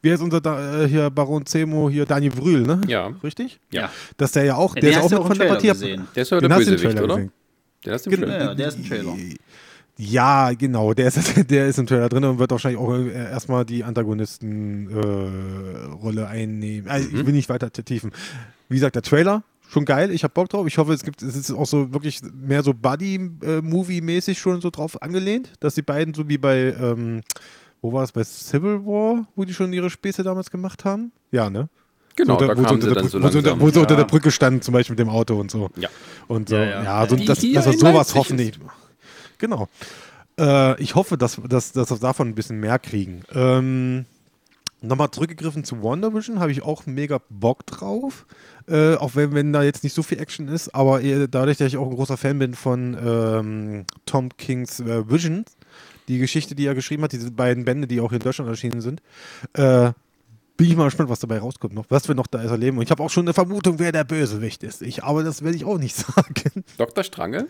wie 0.03 0.11
heißt 0.11 0.21
unser 0.21 0.39
da, 0.39 0.83
äh, 0.83 0.87
hier 0.87 1.09
Baron 1.09 1.47
Zemo, 1.47 1.89
hier 1.89 2.05
Daniel 2.05 2.29
Brühl, 2.31 2.61
ne? 2.61 2.79
Ja. 2.85 3.07
Richtig? 3.23 3.59
Ja. 3.71 3.89
Dass 4.17 4.33
der 4.33 4.43
ja 4.43 4.53
auch, 4.55 4.75
Ja, 4.75 4.81
der 4.81 4.91
den 4.91 4.99
ist 4.99 5.05
auch 5.05 5.09
du 5.09 5.15
mit 5.15 5.23
auch 5.23 5.27
von 5.27 5.35
im 5.37 5.41
der 5.41 5.47
Partie. 5.47 5.67
gesehen. 5.69 6.07
Der 6.15 6.21
ist 6.21 6.29
ja 6.29 6.39
der 6.39 6.49
im 6.51 6.55
Bösewicht, 6.57 6.83
Trailer 6.83 7.03
oder? 7.05 7.15
gesehen. 7.15 7.31
Der 7.85 7.95
ist 7.95 8.05
im 8.05 8.11
Genau. 8.11 8.27
Trailer. 8.27 8.43
Ja, 8.43 8.53
der 8.53 8.67
ist 8.67 8.77
ein 8.77 8.85
Trailer. 8.87 9.17
Ja, 9.97 10.51
genau, 10.53 10.93
der 10.93 11.07
ist, 11.07 11.17
der 11.49 11.67
ist 11.69 11.79
im 11.79 11.87
Trailer 11.87 12.07
drin 12.09 12.23
und 12.23 12.37
wird 12.37 12.51
wahrscheinlich 12.51 12.79
auch 12.79 12.93
äh, 12.93 13.09
erstmal 13.11 13.65
die 13.65 13.83
Antagonisten-Rolle 13.83 16.27
einnehmen. 16.27 16.87
Also, 16.87 17.09
Ich 17.09 17.25
will 17.25 17.33
nicht 17.33 17.49
weiter 17.49 17.71
tiefen. 17.71 18.11
Wie 18.69 18.75
gesagt, 18.75 18.95
der 18.95 19.01
Trailer, 19.01 19.43
schon 19.69 19.83
geil, 19.85 20.11
ich 20.11 20.23
habe 20.23 20.33
Bock 20.33 20.49
drauf. 20.49 20.65
Ich 20.67 20.77
hoffe, 20.77 20.93
es 20.93 21.03
gibt, 21.03 21.21
es 21.21 21.35
ist 21.35 21.51
auch 21.51 21.65
so 21.65 21.91
wirklich 21.93 22.21
mehr 22.33 22.63
so 22.63 22.73
Buddy-Movie-mäßig 22.73 24.39
schon 24.39 24.61
so 24.61 24.69
drauf 24.69 25.01
angelehnt, 25.01 25.51
dass 25.59 25.75
die 25.75 25.81
beiden 25.81 26.13
so 26.13 26.27
wie 26.29 26.37
bei, 26.37 26.73
ähm, 26.79 27.21
wo 27.81 27.93
war 27.93 28.03
es, 28.03 28.11
bei 28.11 28.23
Civil 28.23 28.85
War, 28.85 29.25
wo 29.35 29.45
die 29.45 29.53
schon 29.53 29.71
ihre 29.73 29.89
Späße 29.89 30.23
damals 30.23 30.49
gemacht 30.51 30.85
haben? 30.85 31.11
Ja, 31.31 31.49
ne? 31.49 31.69
Genau, 32.15 32.37
so, 32.39 32.47
da 32.47 32.57
wo, 32.57 32.61
sie 32.61 32.67
sie 32.67 32.73
unter, 32.73 32.93
dann 32.95 33.07
so 33.07 33.19
wo, 33.19 33.23
langsam. 33.23 33.59
wo 33.61 33.69
sie 33.69 33.79
unter 33.79 33.93
Ja. 33.93 33.97
der 34.01 34.05
Brücke 34.07 34.31
standen, 34.31 34.61
zum 34.61 34.73
Beispiel 34.73 34.93
mit 34.93 34.99
dem 34.99 35.09
Auto 35.09 35.39
und 35.39 35.49
so. 35.51 35.69
Ja. 35.77 35.89
Und 36.27 36.49
so, 36.49 36.55
Ja, 36.55 36.63
ja, 36.65 36.83
ja. 36.83 37.07
so, 37.07 37.15
dass, 37.15 37.39
dass 37.39 37.65
er 37.65 37.73
sowas 37.73 38.13
hoffentlich. 38.15 38.59
Genau. 39.37 39.67
Äh, 40.37 40.81
ich 40.81 40.95
hoffe, 40.95 41.17
dass, 41.17 41.39
dass, 41.47 41.71
dass 41.71 41.91
wir 41.91 41.97
davon 41.97 42.27
ein 42.27 42.35
bisschen 42.35 42.59
mehr 42.59 42.77
kriegen. 42.79 43.23
Ähm, 43.33 44.05
Nochmal 44.81 45.11
zurückgegriffen 45.11 45.63
zu 45.65 45.81
Wonder 45.81 46.13
Vision, 46.13 46.39
habe 46.39 46.51
ich 46.51 46.61
auch 46.63 46.85
mega 46.85 47.19
Bock 47.29 47.65
drauf. 47.65 48.25
Äh, 48.67 48.95
auch 48.95 49.15
wenn, 49.15 49.33
wenn 49.33 49.51
da 49.51 49.61
jetzt 49.63 49.83
nicht 49.83 49.93
so 49.93 50.03
viel 50.03 50.19
Action 50.19 50.47
ist, 50.47 50.73
aber 50.73 51.01
eher 51.01 51.27
dadurch, 51.27 51.57
dass 51.57 51.67
ich 51.67 51.77
auch 51.77 51.89
ein 51.89 51.95
großer 51.95 52.15
Fan 52.17 52.39
bin 52.39 52.53
von 52.53 52.97
ähm, 53.03 53.85
Tom 54.05 54.29
Kings 54.37 54.79
äh, 54.79 55.09
Vision, 55.09 55.43
die 56.07 56.17
Geschichte, 56.19 56.55
die 56.55 56.65
er 56.65 56.75
geschrieben 56.75 57.03
hat, 57.03 57.11
diese 57.11 57.31
beiden 57.31 57.65
Bände, 57.65 57.87
die 57.87 57.99
auch 57.99 58.09
hier 58.09 58.17
in 58.19 58.23
Deutschland 58.23 58.49
erschienen 58.49 58.79
sind, 58.81 59.01
äh, 59.53 59.91
bin 60.55 60.67
ich 60.67 60.75
mal 60.75 60.85
gespannt, 60.85 61.09
was 61.09 61.19
dabei 61.19 61.39
rauskommt 61.39 61.73
noch, 61.73 61.85
was 61.89 62.07
wir 62.07 62.15
noch 62.15 62.27
da 62.27 62.41
erleben. 62.41 62.77
Und 62.77 62.83
ich 62.83 62.91
habe 62.91 63.01
auch 63.03 63.09
schon 63.09 63.25
eine 63.25 63.33
Vermutung, 63.33 63.79
wer 63.79 63.91
der 63.91 64.03
Bösewicht 64.03 64.63
ist. 64.63 64.81
Ich, 64.81 65.03
aber 65.03 65.23
das 65.23 65.43
werde 65.43 65.57
ich 65.57 65.65
auch 65.65 65.77
nicht 65.77 65.95
sagen. 65.95 66.63
Dr. 66.77 67.03
Strange? 67.03 67.47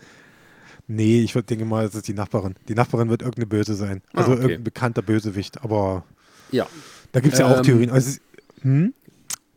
Nee, 0.86 1.20
ich 1.22 1.32
denke 1.32 1.64
mal, 1.64 1.84
es 1.84 1.94
ist 1.94 2.08
die 2.08 2.14
Nachbarin. 2.14 2.54
Die 2.68 2.74
Nachbarin 2.74 3.08
wird 3.10 3.22
irgendeine 3.22 3.46
Böse 3.46 3.74
sein. 3.74 4.02
Ah, 4.12 4.18
Also 4.20 4.32
okay. 4.32 4.40
irgendein 4.42 4.64
bekannter 4.64 5.02
Bösewicht. 5.02 5.62
Aber 5.62 6.04
Ja. 6.50 6.66
Da 7.12 7.20
gibt 7.20 7.34
es 7.34 7.40
ja 7.40 7.46
auch 7.46 7.58
Ähm, 7.58 7.62
Theorien. 7.62 7.90
Also, 7.90 8.18
hm? 8.62 8.94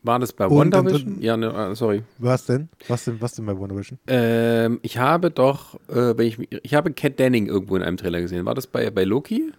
War 0.06 0.20
das 0.20 0.34
bei 0.34 0.50
Wonder 0.50 0.84
Vision? 0.86 1.22
Ja, 1.22 1.38
ne, 1.38 1.48
äh, 1.72 1.76
sorry. 1.76 2.04
Was 2.18 2.46
denn? 2.46 2.68
Was 2.89 3.06
denn, 3.06 3.22
was 3.22 3.36
denn 3.36 3.46
bei 3.46 3.58
Wonder 3.58 3.78
Vision? 3.78 3.98
Ähm, 4.08 4.80
ich 4.82 4.98
habe 4.98 5.32
doch, 5.32 5.76
äh, 5.88 6.18
wenn 6.18 6.28
ich, 6.28 6.38
ich 6.63 6.74
habe 6.74 6.92
Cat 6.92 7.20
Denning 7.20 7.48
irgendwo 7.48 7.78
in 7.78 7.84
einem 7.84 7.96
Trailer 7.98 8.20
gesehen. 8.20 8.46
War 8.46 8.54
das 8.54 8.68
bei, 8.68 8.89
bei 8.92 9.06
Loki? 9.06 9.54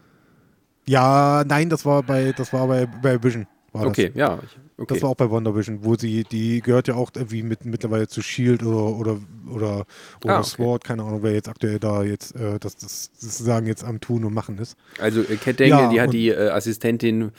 Ja, 0.87 1.45
nein, 1.47 1.71
das 1.71 1.87
war 1.87 2.03
bei, 2.03 2.33
das 2.33 2.53
war 2.53 2.67
bei, 2.69 2.87
bei 2.87 3.23
Vision. 3.23 3.47
War 3.73 3.87
Okay, 3.87 4.13
ja. 4.15 4.35
Ich, 4.45 4.51
okay. 4.53 4.61
Das. 4.77 4.87
das 4.89 5.03
war 5.03 5.11
auch 5.11 5.15
bei 5.17 5.31
Wonder 5.31 5.57
Vision, 5.57 5.79
wo 5.83 5.97
sie, 5.97 6.25
die 6.25 6.61
gehört 6.61 6.89
ja 6.89 6.95
auch 6.95 7.11
irgendwie 7.17 7.43
mit, 7.43 7.65
mittlerweile 7.65 8.07
zu 8.07 8.21
Shield 8.23 8.63
oder 8.63 8.97
oder 8.99 9.19
oder, 9.51 9.85
oder 10.23 10.35
Ah, 10.37 10.39
okay. 10.41 10.49
Sword, 10.49 10.85
keine 10.85 11.03
Ahnung, 11.05 11.23
wer 11.23 11.33
jetzt 11.33 11.49
aktuell 11.49 11.79
da 11.79 12.03
jetzt 12.03 12.37
äh, 12.37 12.59
das, 12.61 12.77
das 12.77 13.11
sozusagen 13.17 13.67
jetzt 13.67 13.83
am 13.83 14.01
Tun 14.01 14.25
und 14.25 14.35
Machen 14.35 14.59
ist. 14.59 14.77
also 15.01 15.23
äh, 15.23 15.37
Cat 15.37 15.59
Denning, 15.59 15.73
Ja, 15.79 15.89
die 15.89 16.01
hat 16.01 16.13
die 16.13 16.29
äh, 16.29 16.51
Assistentin 16.51 17.33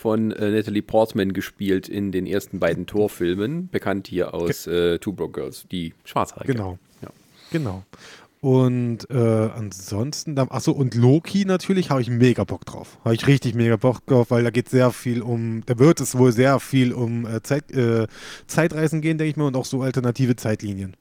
von 0.00 0.32
äh, 0.32 0.50
Natalie 0.50 0.80
Portman 0.80 1.34
gespielt 1.34 1.86
in 1.86 2.10
den 2.10 2.26
ersten 2.26 2.58
beiden 2.58 2.86
Torfilmen, 2.86 3.68
bekannt 3.68 4.06
hier 4.08 4.32
aus 4.32 4.66
äh, 4.66 4.98
Two 4.98 5.12
Broke 5.12 5.38
Girls, 5.38 5.66
die 5.70 5.92
Schwarzhaarige. 6.04 6.54
Genau. 6.54 6.78
Ja. 7.02 7.10
Genau. 7.52 7.84
Und 8.40 9.10
äh, 9.10 9.14
ansonsten, 9.54 10.34
dann, 10.34 10.48
achso, 10.48 10.72
und 10.72 10.94
Loki 10.94 11.44
natürlich 11.44 11.90
habe 11.90 12.00
ich 12.00 12.08
mega 12.08 12.44
Bock 12.44 12.64
drauf. 12.64 12.96
Habe 13.04 13.14
ich 13.14 13.26
richtig 13.26 13.54
mega 13.54 13.76
Bock 13.76 14.06
drauf, 14.06 14.30
weil 14.30 14.42
da 14.42 14.48
geht 14.48 14.70
sehr 14.70 14.90
viel 14.90 15.20
um, 15.20 15.62
da 15.66 15.78
wird 15.78 16.00
es 16.00 16.16
wohl 16.16 16.32
sehr 16.32 16.58
viel 16.60 16.94
um 16.94 17.26
äh, 17.26 17.42
Zeit, 17.42 17.70
äh, 17.70 18.06
Zeitreisen 18.46 19.02
gehen, 19.02 19.18
denke 19.18 19.32
ich 19.32 19.36
mal, 19.36 19.48
und 19.48 19.56
auch 19.56 19.66
so 19.66 19.82
alternative 19.82 20.34
Zeitlinien. 20.34 20.96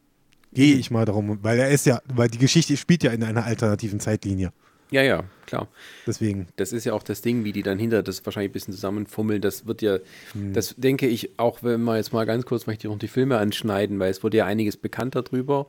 Gehe 0.51 0.75
ich 0.75 0.91
mal 0.91 1.05
darum, 1.05 1.39
weil 1.41 1.57
er 1.57 1.69
ist 1.69 1.85
ja, 1.85 2.01
weil 2.13 2.27
die 2.27 2.37
Geschichte 2.37 2.75
spielt 2.75 3.03
ja 3.03 3.11
in 3.11 3.23
einer 3.23 3.45
alternativen 3.45 4.01
Zeitlinie. 4.01 4.51
Ja, 4.91 5.01
ja, 5.03 5.23
klar. 5.45 5.67
Deswegen. 6.07 6.47
Das 6.55 6.73
ist 6.73 6.85
ja 6.85 6.93
auch 6.93 7.03
das 7.03 7.21
Ding, 7.21 7.43
wie 7.43 7.51
die 7.51 7.63
dann 7.63 7.77
hinter 7.79 8.01
das 8.03 8.25
wahrscheinlich 8.25 8.49
ein 8.49 8.53
bisschen 8.53 8.73
zusammenfummeln. 8.73 9.41
Das 9.41 9.65
wird 9.67 9.81
ja, 9.81 9.97
Hm. 10.33 10.53
das 10.53 10.75
denke 10.77 11.07
ich, 11.07 11.37
auch 11.37 11.63
wenn 11.63 11.81
wir 11.83 11.97
jetzt 11.97 12.13
mal 12.13 12.25
ganz 12.25 12.45
kurz 12.45 12.65
möchte 12.67 12.87
ich 12.87 12.91
noch 12.91 12.99
die 12.99 13.07
Filme 13.07 13.37
anschneiden, 13.37 13.99
weil 13.99 14.11
es 14.11 14.23
wurde 14.23 14.37
ja 14.37 14.45
einiges 14.45 14.77
bekannter 14.77 15.21
drüber, 15.21 15.67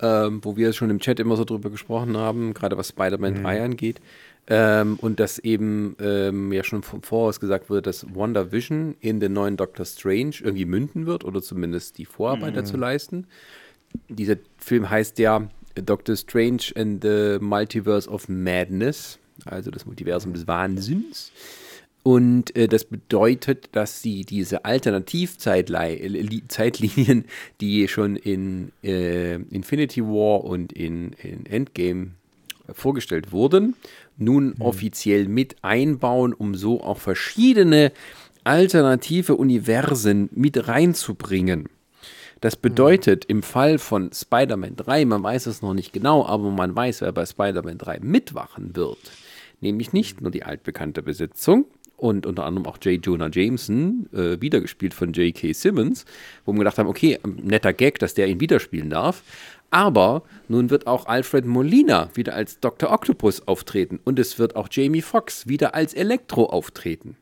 ähm, 0.00 0.40
wo 0.42 0.56
wir 0.56 0.72
schon 0.72 0.90
im 0.90 0.98
Chat 1.00 1.20
immer 1.20 1.36
so 1.36 1.44
drüber 1.44 1.70
gesprochen 1.70 2.16
haben, 2.16 2.54
gerade 2.54 2.76
was 2.76 2.88
Spider-Man 2.88 3.36
Hm. 3.36 3.42
3 3.42 3.62
angeht. 3.62 4.00
Ähm, 4.46 4.98
und 5.00 5.20
dass 5.20 5.38
eben 5.38 5.96
ähm, 6.00 6.52
ja 6.52 6.62
schon 6.64 6.82
vom 6.82 7.02
Voraus 7.02 7.40
gesagt 7.40 7.70
wurde, 7.70 7.80
dass 7.80 8.06
Wonder 8.14 8.52
Vision 8.52 8.94
in 9.00 9.18
den 9.18 9.32
neuen 9.32 9.56
Doctor 9.56 9.86
Strange 9.86 10.34
irgendwie 10.42 10.66
münden 10.66 11.06
wird 11.06 11.24
oder 11.24 11.40
zumindest 11.40 11.96
die 11.96 12.04
Vorarbeit 12.04 12.54
dazu 12.54 12.76
leisten. 12.76 13.26
Dieser 14.10 14.36
Film 14.58 14.90
heißt 14.90 15.18
ja 15.18 15.48
Doctor 15.74 16.16
Strange 16.16 16.72
and 16.76 17.02
the 17.02 17.38
Multiverse 17.40 18.08
of 18.08 18.28
Madness, 18.28 19.18
also 19.44 19.70
das 19.70 19.86
Multiversum 19.86 20.32
des 20.32 20.46
Wahnsinns. 20.46 21.32
Und 22.04 22.54
äh, 22.54 22.68
das 22.68 22.84
bedeutet, 22.84 23.70
dass 23.72 24.00
sie 24.02 24.26
diese 24.26 24.66
Alternativzeitlinien, 24.66 27.24
die 27.62 27.88
schon 27.88 28.16
in 28.16 28.72
äh, 28.82 29.36
Infinity 29.36 30.02
War 30.02 30.44
und 30.44 30.74
in, 30.74 31.14
in 31.22 31.46
Endgame 31.46 32.10
vorgestellt 32.72 33.32
wurden, 33.32 33.74
nun 34.18 34.54
offiziell 34.58 35.28
mit 35.28 35.56
einbauen, 35.62 36.34
um 36.34 36.54
so 36.54 36.82
auch 36.82 36.98
verschiedene 36.98 37.90
alternative 38.44 39.36
Universen 39.36 40.28
mit 40.32 40.68
reinzubringen. 40.68 41.70
Das 42.44 42.56
bedeutet, 42.56 43.24
im 43.24 43.42
Fall 43.42 43.78
von 43.78 44.10
Spider-Man 44.12 44.76
3, 44.76 45.06
man 45.06 45.22
weiß 45.22 45.46
es 45.46 45.62
noch 45.62 45.72
nicht 45.72 45.94
genau, 45.94 46.26
aber 46.26 46.50
man 46.50 46.76
weiß, 46.76 47.00
wer 47.00 47.10
bei 47.10 47.24
Spider-Man 47.24 47.78
3 47.78 48.00
mitwachen 48.00 48.76
wird. 48.76 48.98
Nämlich 49.62 49.94
nicht 49.94 50.20
nur 50.20 50.30
die 50.30 50.42
altbekannte 50.42 51.00
Besetzung 51.00 51.64
und 51.96 52.26
unter 52.26 52.44
anderem 52.44 52.66
auch 52.66 52.76
J. 52.82 53.02
Jonah 53.02 53.30
Jameson, 53.32 54.10
äh, 54.12 54.42
wiedergespielt 54.42 54.92
von 54.92 55.14
J.K. 55.14 55.54
Simmons, 55.54 56.04
wo 56.44 56.52
wir 56.52 56.58
gedacht 56.58 56.76
haben, 56.76 56.90
okay, 56.90 57.18
netter 57.24 57.72
Gag, 57.72 57.98
dass 57.98 58.12
der 58.12 58.28
ihn 58.28 58.40
wiederspielen 58.40 58.90
darf. 58.90 59.22
Aber 59.70 60.22
nun 60.46 60.68
wird 60.68 60.86
auch 60.86 61.06
Alfred 61.06 61.46
Molina 61.46 62.10
wieder 62.12 62.34
als 62.34 62.60
Dr. 62.60 62.92
Octopus 62.92 63.48
auftreten 63.48 64.00
und 64.04 64.18
es 64.18 64.38
wird 64.38 64.54
auch 64.54 64.68
Jamie 64.70 65.00
Foxx 65.00 65.48
wieder 65.48 65.74
als 65.74 65.94
Elektro 65.94 66.44
auftreten. 66.44 67.16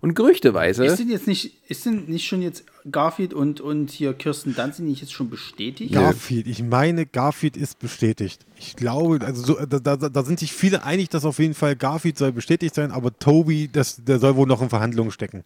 Und 0.00 0.14
gerüchteweise. 0.14 0.86
Ist 0.86 0.98
denn 0.98 1.10
jetzt 1.10 1.28
nicht, 1.28 1.58
ist 1.68 1.84
denn 1.84 2.06
nicht 2.06 2.26
schon 2.26 2.40
jetzt 2.40 2.64
Garfield 2.90 3.32
und, 3.32 3.60
und 3.60 3.90
hier 3.90 4.12
Kirsten 4.12 4.54
Dunst 4.54 4.78
sind 4.78 4.86
nicht 4.88 5.00
jetzt 5.00 5.12
schon 5.12 5.30
bestätigt? 5.30 5.94
Garfield, 5.94 6.46
ich 6.48 6.62
meine, 6.62 7.06
Garfield 7.06 7.56
ist 7.56 7.78
bestätigt. 7.78 8.44
Ich 8.58 8.74
glaube, 8.74 9.24
also 9.24 9.42
so, 9.42 9.66
da, 9.66 9.78
da, 9.78 9.96
da 10.08 10.22
sind 10.24 10.40
sich 10.40 10.52
viele 10.52 10.82
einig, 10.82 11.08
dass 11.08 11.24
auf 11.24 11.38
jeden 11.38 11.54
Fall 11.54 11.76
Garfield 11.76 12.18
soll 12.18 12.32
bestätigt 12.32 12.74
sein, 12.74 12.90
aber 12.90 13.16
Toby, 13.16 13.68
das, 13.72 14.02
der 14.04 14.18
soll 14.18 14.34
wohl 14.36 14.46
noch 14.46 14.60
in 14.62 14.68
Verhandlungen 14.68 15.12
stecken. 15.12 15.44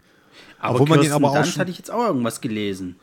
Aber 0.58 0.80
Obwohl 0.80 0.88
man 0.88 1.00
Kirsten 1.00 1.12
ihn 1.12 1.24
aber 1.24 1.30
auch 1.30 1.42
Dunst 1.42 1.58
hatte 1.58 1.70
ich 1.70 1.78
jetzt 1.78 1.90
auch 1.90 2.06
irgendwas 2.06 2.40
gelesen. 2.40 2.96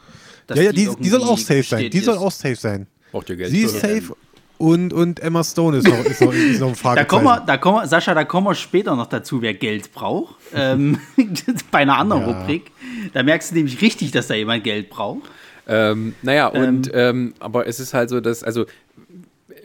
Ja, 0.50 0.62
ja, 0.62 0.72
die, 0.72 0.90
die 1.00 1.10
soll 1.10 1.24
auch 1.24 1.38
safe 1.38 1.64
sein. 1.64 1.90
Die 1.90 2.00
soll 2.00 2.16
ist. 2.16 2.22
auch 2.22 2.32
safe 2.32 2.56
sein. 2.56 2.88
Braucht 3.12 3.30
ihr 3.30 3.36
Geld? 3.36 3.52
Sie 3.52 3.62
ist 3.62 3.80
safe 3.80 4.16
und, 4.58 4.94
und 4.94 5.20
Emma 5.20 5.44
Stone 5.44 5.78
ist 5.78 5.88
noch, 5.88 6.06
ist 6.06 6.22
noch, 6.22 6.34
ist 6.34 6.60
noch 6.60 6.68
ein 6.70 6.74
Da 6.74 6.80
Fragezeichen. 6.80 7.08
kommen, 7.10 7.26
wir, 7.26 7.40
da 7.46 7.58
kommen 7.58 7.78
wir, 7.84 7.88
Sascha, 7.88 8.14
da 8.14 8.24
kommen 8.24 8.48
wir 8.48 8.56
später 8.56 8.96
noch 8.96 9.08
dazu, 9.08 9.42
wer 9.42 9.54
Geld 9.54 9.92
braucht. 9.94 10.36
ähm, 10.54 11.00
bei 11.72 11.80
einer 11.80 11.98
anderen 11.98 12.22
Ja. 12.24 12.40
Rubrik. 12.42 12.72
Da 13.14 13.24
merkst 13.24 13.52
du 13.52 13.56
nämlich 13.56 13.82
richtig, 13.82 14.12
dass 14.12 14.28
da 14.28 14.36
jemand 14.36 14.64
Geld 14.64 14.90
braucht. 14.90 15.22
Ähm, 15.68 16.14
naja, 16.22 16.48
und 16.48 16.92
ähm, 16.94 17.34
aber 17.40 17.68
es 17.68 17.80
ist 17.80 17.94
halt 17.94 18.10
so, 18.10 18.20
dass, 18.20 18.44
also 18.44 18.66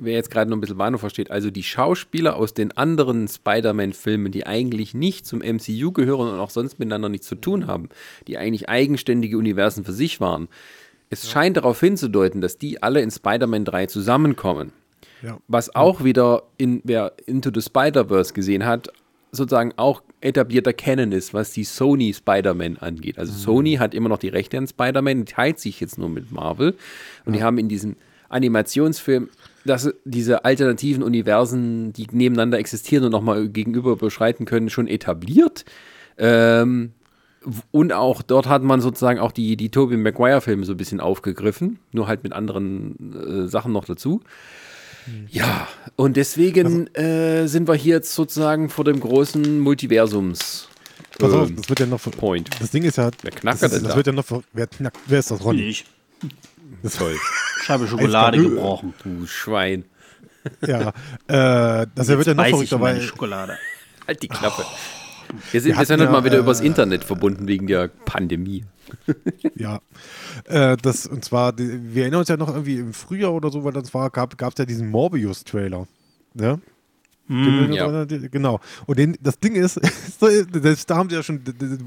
wer 0.01 0.15
jetzt 0.15 0.31
gerade 0.31 0.49
noch 0.49 0.57
ein 0.57 0.61
bisschen 0.61 0.79
Bahnhof 0.79 1.01
versteht, 1.01 1.31
also 1.33 1.51
die 1.51 1.65
Schauspieler 1.65 2.37
aus 2.37 2.55
den 2.55 2.77
anderen 2.77 3.27
Spider-Man-Filmen, 3.27 4.31
die 4.31 4.47
eigentlich 4.47 4.95
nicht 4.95 5.27
zum 5.27 5.41
MCU 5.41 5.91
gehören 5.93 6.29
und 6.33 6.39
auch 6.39 6.51
sonst 6.51 6.79
miteinander 6.79 7.09
nichts 7.09 7.27
zu 7.27 7.35
tun 7.35 7.67
haben, 7.67 7.89
die 8.29 8.39
eigentlich 8.39 8.69
eigenständige 8.69 9.37
Universen 9.39 9.85
für 9.85 9.93
sich 9.93 10.21
waren, 10.21 10.47
es 11.11 11.31
scheint 11.31 11.57
darauf 11.57 11.81
hinzudeuten, 11.81 12.41
dass 12.41 12.59
die 12.59 12.83
alle 12.83 13.01
in 13.01 13.11
Spider-Man 13.11 13.65
3 13.65 13.87
zusammenkommen. 13.87 14.73
Ja. 15.23 15.39
Was 15.49 15.75
auch 15.75 16.05
wieder, 16.05 16.45
in, 16.59 16.81
wer 16.85 17.13
Into 17.27 17.51
the 17.53 17.63
Spider-Verse 17.63 18.33
gesehen 18.33 18.65
hat, 18.65 18.89
sozusagen 19.33 19.73
auch 19.77 20.03
etablierter 20.21 20.73
Canon 20.73 21.13
ist, 21.13 21.35
was 21.35 21.53
die 21.53 21.65
Sony 21.65 22.15
Spider-Man 22.15 22.79
angeht. 22.79 23.19
Also 23.19 23.33
Sony 23.33 23.75
hat 23.75 23.95
immer 23.95 24.09
noch 24.09 24.19
die 24.19 24.29
Rechte 24.29 24.59
an 24.59 24.67
Spider-Man, 24.67 25.27
teilt 25.27 25.59
sich 25.59 25.81
jetzt 25.81 25.99
nur 25.99 26.09
mit 26.09 26.33
Marvel. 26.33 26.75
Und 27.25 27.35
die 27.35 27.43
haben 27.43 27.59
in 27.59 27.69
diesem 27.69 27.97
Animationsfilm 28.29 29.29
dass 29.69 29.93
diese 30.05 30.45
alternativen 30.45 31.03
Universen, 31.03 31.93
die 31.93 32.07
nebeneinander 32.11 32.59
existieren 32.59 33.05
und 33.05 33.13
nochmal 33.13 33.49
gegenüber 33.49 33.97
beschreiten 33.97 34.45
können, 34.45 34.71
schon 34.71 34.89
etabliert. 34.89 35.65
Ähm, 36.17 36.93
und 37.71 37.93
auch 37.93 38.23
dort 38.23 38.47
hat 38.47 38.63
man 38.63 38.81
sozusagen 38.81 39.19
auch 39.19 39.33
die, 39.33 39.57
die 39.57 39.71
Tobey 39.71 39.97
Maguire-Filme 39.97 40.65
so 40.65 40.73
ein 40.73 40.77
bisschen 40.77 41.01
aufgegriffen, 41.01 41.79
nur 41.93 42.07
halt 42.07 42.23
mit 42.23 42.33
anderen 42.33 43.45
äh, 43.45 43.49
Sachen 43.49 43.73
noch 43.73 43.85
dazu. 43.85 44.21
Ja, 45.31 45.69
und 45.97 46.17
deswegen 46.17 46.87
äh, 46.95 47.47
sind 47.47 47.69
wir 47.69 47.75
hier 47.75 47.97
jetzt 47.97 48.15
sozusagen 48.15 48.69
vor 48.69 48.85
dem 48.85 49.01
großen 49.01 49.59
Multiversums. 49.61 50.69
Pass 51.19 51.33
auf, 51.33 51.49
ähm, 51.49 51.57
das 51.57 51.69
wird 51.69 51.81
ja 51.81 51.87
noch. 51.87 52.01
Point. 52.01 52.51
Das 52.61 52.71
Ding 52.71 52.85
ist 52.85 52.97
ja. 52.97 53.11
Wer 53.23 53.31
knackert 53.31 53.63
das, 53.63 53.73
ist, 53.73 53.79
denn 53.79 53.85
das 53.85 53.93
da? 53.93 53.97
wird 53.97 54.07
ja 54.07 54.13
noch. 54.13 54.43
Wer, 54.53 54.67
knackt, 54.67 54.99
wer 55.07 55.19
ist 55.19 55.31
das, 55.31 55.43
Ronny? 55.45 55.63
Ich. 55.63 55.85
Das 56.83 56.97
Toll. 56.97 57.17
Scheibe 57.63 57.87
Schokolade 57.89 58.41
gebrochen. 58.41 58.95
Du 59.03 59.27
Schwein. 59.27 59.85
Ja. 60.67 60.93
Äh, 61.27 61.87
das 61.95 62.09
wird 62.09 62.27
ja 62.27 62.35
noch 62.35 62.47
verrückter, 62.47 62.81
weil. 62.81 63.01
Schokolade. 63.01 63.59
Halt 64.07 64.23
die 64.23 64.29
Klappe. 64.29 64.65
Wir 65.51 65.61
sind, 65.61 65.71
wir 65.71 65.77
hatten 65.77 65.87
sind 65.87 66.01
ja, 66.01 66.11
mal 66.11 66.25
wieder 66.25 66.37
äh, 66.37 66.41
übers 66.41 66.61
Internet 66.61 67.05
verbunden 67.05 67.47
wegen 67.47 67.67
der 67.67 67.89
Pandemie. 67.89 68.65
Ja. 69.55 69.81
Äh, 70.45 70.77
das, 70.79 71.07
und 71.07 71.25
zwar, 71.25 71.59
wir 71.59 72.03
erinnern 72.03 72.21
uns 72.21 72.29
ja 72.29 72.37
noch 72.37 72.49
irgendwie 72.49 72.79
im 72.79 72.95
Frühjahr 72.95 73.35
oder 73.35 73.51
so, 73.51 73.65
weil 73.65 73.73
das 73.73 73.93
war, 73.93 74.09
gab 74.09 74.33
es 74.41 74.59
ja 74.59 74.65
diesen 74.65 74.91
Morbius-Trailer. 74.91 75.87
Ne? 76.33 76.61
Hm, 77.29 77.73
ja. 77.73 78.05
Genau. 78.05 78.61
Und 78.87 78.99
den, 78.99 79.17
das 79.21 79.39
Ding 79.39 79.55
ist, 79.55 79.75
selbst 80.21 80.91
da 80.91 80.97
haben 80.97 81.11
sie 81.11 81.17
ja 81.17 81.23
schon, 81.23 81.41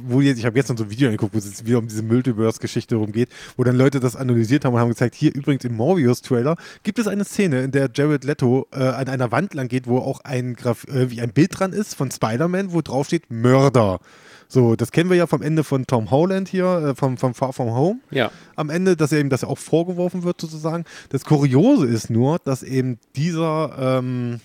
wo 0.08 0.22
jetzt, 0.22 0.38
ich 0.38 0.46
habe 0.46 0.58
jetzt 0.58 0.70
noch 0.70 0.78
so 0.78 0.84
ein 0.84 0.92
Video 0.92 1.08
angeguckt, 1.08 1.34
wo 1.34 1.38
es 1.40 1.46
jetzt 1.46 1.66
wieder 1.66 1.80
um 1.80 1.88
diese 1.88 2.04
Multiverse-Geschichte 2.04 2.96
rumgeht, 2.96 3.30
wo 3.58 3.64
dann 3.64 3.76
Leute 3.76 4.00
das 4.00 4.16
analysiert 4.16 4.66
haben 4.66 4.74
und 4.74 4.80
haben 4.80 4.90
gezeigt, 4.90 5.16
hier 5.16 5.34
übrigens 5.34 5.66
im 5.66 5.76
Morbius-Trailer 5.76 6.56
gibt 6.84 7.00
es 7.00 7.08
eine 7.08 7.26
Szene, 7.26 7.64
in 7.64 7.72
der 7.72 7.90
Jared 7.94 8.24
Leto 8.24 8.68
äh, 8.72 8.84
an 8.84 9.08
einer 9.08 9.32
Wand 9.32 9.54
lang 9.54 9.68
geht, 9.68 9.88
wo 9.88 9.98
auch 9.98 10.22
ein, 10.22 10.54
Graf 10.54 10.86
äh, 10.86 11.10
wie 11.10 11.22
ein 11.22 11.32
Bild 11.34 11.60
dran 11.60 11.74
ist 11.74 11.96
von 11.96 12.12
Spider-Man, 12.12 12.72
wo 12.74 12.82
drauf 12.82 13.08
steht 13.08 13.32
Mörder. 13.32 14.00
So, 14.48 14.76
das 14.76 14.92
kennen 14.92 15.10
wir 15.10 15.16
ja 15.16 15.28
vom 15.28 15.42
Ende 15.42 15.64
von 15.64 15.88
Tom 15.88 16.12
Holland 16.12 16.50
hier, 16.50 16.66
äh, 16.90 16.96
vom, 16.96 17.18
vom 17.18 17.34
Far 17.34 17.54
From 17.54 17.72
Home 17.74 18.00
Ja. 18.12 18.32
am 18.58 18.70
Ende, 18.70 18.98
dass 18.98 19.14
er 19.14 19.22
ihm 19.22 19.30
das 19.30 19.46
auch 19.46 19.58
vorgeworfen 19.58 20.24
wird, 20.24 20.42
sozusagen. 20.42 20.84
Das 21.10 21.24
Kuriose 21.24 21.88
ist 21.88 22.10
nur, 22.10 22.38
dass 22.44 22.62
eben 22.62 23.00
dieser, 23.16 24.00
ähm, 24.00 24.42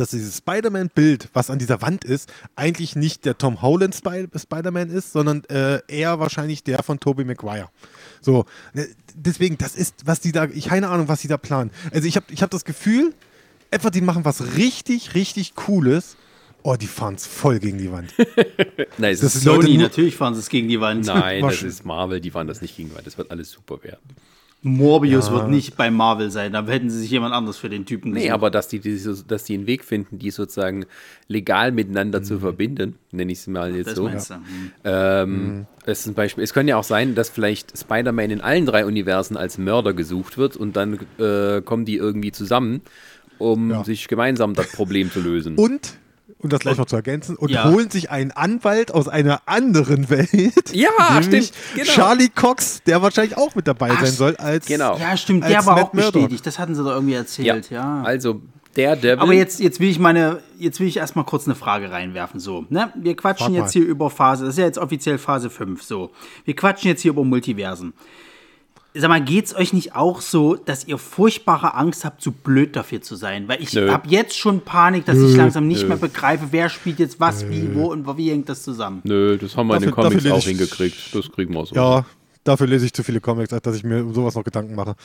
dass 0.00 0.10
dieses 0.10 0.38
Spider-Man-Bild, 0.38 1.28
was 1.32 1.50
an 1.50 1.58
dieser 1.58 1.82
Wand 1.82 2.04
ist, 2.04 2.32
eigentlich 2.56 2.96
nicht 2.96 3.24
der 3.24 3.38
Tom 3.38 3.62
Holland 3.62 3.94
Spy 3.94 4.26
Spider-Man 4.34 4.90
ist, 4.90 5.12
sondern 5.12 5.44
äh, 5.44 5.80
eher 5.88 6.18
wahrscheinlich 6.18 6.64
der 6.64 6.82
von 6.82 6.98
Tobey 6.98 7.24
Maguire. 7.24 7.68
So, 8.20 8.46
ne, 8.72 8.88
deswegen, 9.14 9.58
das 9.58 9.76
ist, 9.76 10.06
was 10.06 10.20
die 10.20 10.32
da, 10.32 10.44
ich 10.44 10.66
keine 10.66 10.88
Ahnung, 10.88 11.08
was 11.08 11.20
die 11.20 11.28
da 11.28 11.36
planen. 11.36 11.70
Also 11.92 12.08
ich 12.08 12.16
habe 12.16 12.26
ich 12.30 12.42
hab 12.42 12.50
das 12.50 12.64
Gefühl, 12.64 13.14
etwa 13.70 13.90
die 13.90 14.00
machen 14.00 14.24
was 14.24 14.56
richtig, 14.56 15.14
richtig 15.14 15.54
Cooles. 15.54 16.16
Oh, 16.62 16.76
die 16.76 16.86
fahren 16.86 17.14
es 17.14 17.26
voll 17.26 17.58
gegen 17.58 17.78
die 17.78 17.90
Wand. 17.90 18.12
Nein, 18.98 19.14
es 19.14 19.20
Das 19.20 19.34
ist 19.34 19.44
Sony, 19.44 19.78
natürlich 19.78 20.16
fahren 20.16 20.34
sie 20.34 20.40
es 20.40 20.48
gegen 20.48 20.68
die 20.68 20.80
Wand. 20.80 21.06
Nein, 21.06 21.42
das 21.42 21.62
ist 21.62 21.86
Marvel, 21.86 22.20
die 22.20 22.34
waren 22.34 22.46
das 22.46 22.60
nicht 22.60 22.76
gegen 22.76 22.94
Wand. 22.94 23.06
Das 23.06 23.16
wird 23.16 23.30
alles 23.30 23.50
super 23.50 23.82
werden. 23.82 24.00
Morbius 24.62 25.28
Ja. 25.28 25.34
wird 25.34 25.48
nicht 25.48 25.76
bei 25.76 25.90
Marvel 25.90 26.30
sein. 26.30 26.52
Da 26.52 26.66
hätten 26.66 26.90
sie 26.90 26.98
sich 26.98 27.10
jemand 27.10 27.34
anderes 27.34 27.56
für 27.56 27.70
den 27.70 27.86
Typen 27.86 28.12
Nee, 28.12 28.20
gesucht. 28.20 28.34
aber 28.34 28.50
dass 28.50 28.68
die, 28.68 28.78
die, 28.78 28.96
so- 28.98 29.22
dass 29.26 29.44
die 29.44 29.54
einen 29.54 29.66
Weg 29.66 29.84
finden, 29.84 30.18
die 30.18 30.30
sozusagen 30.30 30.84
legal 31.28 31.72
miteinander 31.72 32.22
zu 32.22 32.38
verbinden, 32.40 32.96
nenne 33.10 33.32
ich 33.32 33.38
es 33.38 33.46
mal 33.46 33.74
jetzt 33.74 33.88
das 33.88 33.94
so. 33.96 34.04
meinst 34.04 34.30
du. 34.30 34.34
Hm. 34.34 34.42
Ähm, 34.84 35.66
das 35.86 36.00
ist 36.00 36.06
ein 36.08 36.14
Beispiel. 36.14 36.44
Es 36.44 36.52
könnte 36.52 36.70
ja 36.70 36.76
auch 36.76 36.84
sein, 36.84 37.14
dass 37.14 37.30
vielleicht 37.30 37.78
Spider-Man 37.78 38.30
in 38.30 38.40
allen 38.42 38.66
drei 38.66 38.84
Universen 38.84 39.36
als 39.38 39.56
Mörder 39.56 39.94
gesucht 39.94 40.36
wird 40.36 40.56
und 40.56 40.76
dann 40.76 40.98
äh, 41.18 41.62
kommen 41.62 41.86
die 41.86 41.96
irgendwie 41.96 42.32
zusammen, 42.32 42.82
um 43.38 43.70
Ja. 43.70 43.84
sich 43.84 44.08
gemeinsam 44.08 44.52
das 44.54 44.70
Problem 44.72 45.10
zu 45.10 45.20
lösen. 45.20 45.56
Und, 45.56 45.94
um 46.42 46.48
das 46.50 46.60
gleich 46.60 46.76
noch 46.78 46.86
zu 46.86 46.96
ergänzen, 46.96 47.36
und 47.36 47.50
Ja. 47.50 47.64
holen 47.64 47.90
sich 47.90 48.10
einen 48.10 48.30
Anwalt 48.32 48.92
aus 48.92 49.08
einer 49.08 49.42
anderen 49.46 50.08
Welt. 50.10 50.72
Ja, 50.72 51.22
stimmt, 51.22 51.52
genau. 51.74 51.86
Charlie 51.90 52.28
Cox, 52.28 52.82
der 52.84 53.02
wahrscheinlich 53.02 53.36
auch 53.36 53.54
mit 53.54 53.66
dabei 53.66 53.90
sein 53.90 54.12
soll 54.12 54.36
als. 54.36 54.66
genau. 54.66 54.96
Ja, 54.98 55.16
stimmt, 55.16 55.44
als 55.44 55.52
der 55.52 55.66
war 55.66 55.74
Matt 55.76 55.84
auch 55.84 55.92
Murdock. 55.92 56.12
bestätigt. 56.14 56.46
Das 56.46 56.58
hatten 56.58 56.74
sie 56.74 56.82
doch 56.82 56.92
irgendwie 56.92 57.14
erzählt, 57.14 57.70
ja. 57.70 58.02
Also 58.02 58.40
der 58.76 58.94
Devil. 58.96 59.18
Aber 59.18 59.32
jetzt, 59.32 59.58
jetzt 59.60 59.80
will 59.80 59.88
ich 59.90 59.98
meine, 59.98 60.38
jetzt 60.58 60.78
will 60.80 60.86
ich 60.86 60.96
erstmal 60.96 61.24
kurz 61.24 61.46
eine 61.46 61.56
Frage 61.56 61.90
reinwerfen. 61.90 62.38
So, 62.40 62.66
ne? 62.68 62.92
Wir 62.94 63.16
quatschen 63.16 63.46
Frag 63.48 63.54
jetzt 63.56 63.74
mal. 63.74 63.82
hier 63.82 63.84
über 63.90 64.10
Phase, 64.10 64.44
das 64.44 64.54
ist 64.54 64.58
ja 64.58 64.64
jetzt 64.64 64.78
offiziell 64.78 65.18
Phase 65.18 65.50
5. 65.50 65.82
So. 65.82 66.10
Wir 66.44 66.54
quatschen 66.54 66.88
jetzt 66.88 67.02
hier 67.02 67.10
über 67.10 67.24
Multiversen. 67.24 67.92
Sag 68.92 69.08
mal, 69.08 69.20
geht's 69.22 69.54
euch 69.54 69.72
nicht 69.72 69.94
auch 69.94 70.20
so, 70.20 70.56
dass 70.56 70.84
ihr 70.86 70.98
furchtbare 70.98 71.74
Angst 71.74 72.04
habt, 72.04 72.20
zu 72.20 72.32
blöd 72.32 72.74
dafür 72.74 73.00
zu 73.00 73.14
sein? 73.14 73.46
Weil 73.46 73.62
ich 73.62 73.72
Nö. 73.72 73.88
habe 73.90 74.08
jetzt 74.08 74.36
schon 74.36 74.62
Panik, 74.62 75.04
dass 75.04 75.16
ich 75.18 75.36
langsam 75.36 75.68
nicht 75.68 75.86
mehr 75.86 75.96
begreife, 75.96 76.48
wer 76.50 76.68
spielt 76.68 76.98
jetzt 76.98 77.20
was, 77.20 77.48
wie, 77.48 77.72
wo 77.74 77.92
und 77.92 78.04
wie 78.16 78.30
hängt 78.30 78.48
das 78.48 78.64
zusammen. 78.64 79.00
Nö, 79.04 79.38
das 79.38 79.56
haben 79.56 79.68
wir 79.68 79.76
in 79.76 79.82
den 79.82 79.90
Dafür- 79.90 80.02
Comics 80.04 80.22
dafür 80.24 80.36
auch 80.38 80.42
hingekriegt. 80.42 81.14
Das 81.14 81.30
kriegen 81.30 81.54
wir 81.54 81.66
so. 81.66 81.74
Ja, 81.76 82.04
dafür 82.42 82.66
lese 82.66 82.86
ich 82.86 82.92
zu 82.92 83.04
viele 83.04 83.20
Comics, 83.20 83.52
als 83.52 83.62
dass 83.62 83.76
ich 83.76 83.84
mir 83.84 84.02
um 84.02 84.12
sowas 84.12 84.34
noch 84.34 84.42
Gedanken 84.42 84.74
mache. 84.74 84.96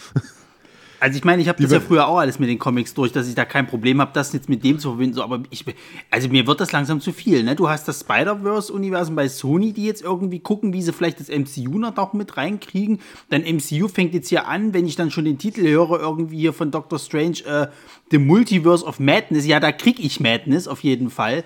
Also 0.99 1.17
ich 1.17 1.23
meine, 1.23 1.41
ich 1.41 1.47
habe 1.47 1.61
das 1.61 1.71
ja 1.71 1.79
früher 1.79 2.07
auch 2.07 2.17
alles 2.17 2.39
mit 2.39 2.49
den 2.49 2.59
Comics 2.59 2.93
durch, 2.93 3.11
dass 3.11 3.27
ich 3.27 3.35
da 3.35 3.45
kein 3.45 3.67
Problem 3.67 3.99
habe, 4.01 4.11
das 4.13 4.33
jetzt 4.33 4.49
mit 4.49 4.63
dem 4.63 4.79
zu 4.79 4.89
verbinden. 4.89 5.15
So, 5.15 5.23
aber 5.23 5.43
ich, 5.49 5.65
also 6.09 6.29
mir 6.29 6.47
wird 6.47 6.61
das 6.61 6.71
langsam 6.71 7.01
zu 7.01 7.11
viel. 7.11 7.43
Ne? 7.43 7.55
Du 7.55 7.69
hast 7.69 7.87
das 7.87 8.01
Spider-Verse-Universum 8.01 9.15
bei 9.15 9.27
Sony, 9.27 9.73
die 9.73 9.85
jetzt 9.85 10.01
irgendwie 10.01 10.39
gucken, 10.39 10.73
wie 10.73 10.81
sie 10.81 10.93
vielleicht 10.93 11.19
das 11.19 11.29
MCU 11.29 11.77
noch 11.77 11.97
auch 11.97 12.13
mit 12.13 12.37
reinkriegen. 12.37 12.99
Dann 13.29 13.41
MCU 13.41 13.87
fängt 13.87 14.13
jetzt 14.13 14.29
hier 14.29 14.47
an, 14.47 14.73
wenn 14.73 14.87
ich 14.87 14.95
dann 14.95 15.11
schon 15.11 15.25
den 15.25 15.37
Titel 15.37 15.67
höre, 15.67 15.99
irgendwie 15.99 16.39
hier 16.39 16.53
von 16.53 16.71
Doctor 16.71 16.99
Strange, 16.99 17.39
äh, 17.45 17.67
The 18.11 18.17
Multiverse 18.17 18.85
of 18.85 18.99
Madness. 18.99 19.45
Ja, 19.45 19.59
da 19.59 19.71
krieg 19.71 19.99
ich 19.99 20.19
Madness 20.19 20.67
auf 20.67 20.81
jeden 20.81 21.09
Fall. 21.09 21.43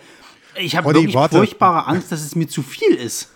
Ich 0.57 0.75
habe 0.75 0.93
wirklich 0.93 1.13
warte. 1.13 1.37
furchtbare 1.37 1.87
Angst, 1.87 2.11
dass 2.11 2.23
es 2.23 2.35
mir 2.35 2.47
zu 2.47 2.61
viel 2.61 2.93
ist. 2.95 3.31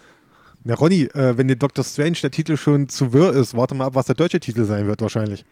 Na, 0.63 0.75
Ronny, 0.75 1.03
äh, 1.13 1.37
wenn 1.37 1.47
dir 1.47 1.55
Doctor 1.55 1.83
Strange 1.83 2.17
der 2.21 2.31
Titel 2.31 2.55
schon 2.55 2.87
zu 2.87 3.11
wirr 3.13 3.33
ist, 3.33 3.55
warte 3.55 3.75
mal 3.75 3.85
ab, 3.85 3.95
was 3.95 4.05
der 4.05 4.15
deutsche 4.15 4.39
Titel 4.39 4.63
sein 4.65 4.87
wird, 4.87 5.01
wahrscheinlich. 5.01 5.43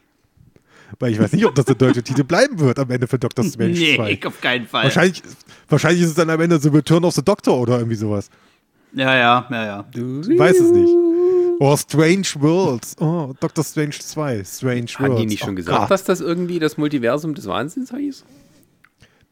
Weil 1.00 1.14
ich 1.14 1.20
weiß 1.20 1.34
nicht, 1.34 1.46
ob 1.46 1.56
das 1.56 1.66
der 1.66 1.76
deutsche 1.76 2.04
Titel 2.04 2.24
bleiben 2.24 2.60
wird 2.60 2.80
am 2.80 2.90
Ende 2.90 3.08
für 3.08 3.20
Doctor 3.20 3.44
Strange 3.46 3.74
2. 3.74 3.80
Nee, 3.98 4.20
auf 4.26 4.42
keinen 4.42 4.68
Fall. 4.68 4.86
Wahrscheinlich, 4.86 5.22
wahrscheinlich 5.70 6.04
ist 6.04 6.10
es 6.10 6.16
dann 6.16 6.30
am 6.30 6.40
Ende 6.40 6.60
so 6.60 6.70
Return 6.70 7.06
of 7.06 7.14
the 7.14 7.24
Doctor 7.24 7.58
oder 7.58 7.78
irgendwie 7.78 7.96
sowas. 7.96 8.30
Ja, 8.94 9.16
ja, 9.16 9.48
ja, 9.50 9.66
ja. 9.66 9.86
Ich 9.94 10.40
weiß 10.40 10.60
es 10.60 10.72
nicht. 10.72 10.90
Oh, 11.60 11.78
Strange 11.78 12.28
Worlds. 12.40 12.96
Oh, 13.00 13.34
Doctor 13.40 13.64
Strange 13.64 13.92
2. 13.92 14.44
Strange 14.44 14.76
Worlds. 14.76 15.00
Haben 15.00 15.16
die 15.16 15.26
nicht 15.28 15.40
schon 15.40 15.52
oh, 15.52 15.56
gesagt, 15.56 15.80
Gott. 15.80 15.92
dass 15.92 16.04
das 16.04 16.20
irgendwie 16.20 16.60
das 16.60 16.78
Multiversum 16.78 17.36
des 17.36 17.46
Wahnsinns 17.46 17.92
hieß? 17.96 18.26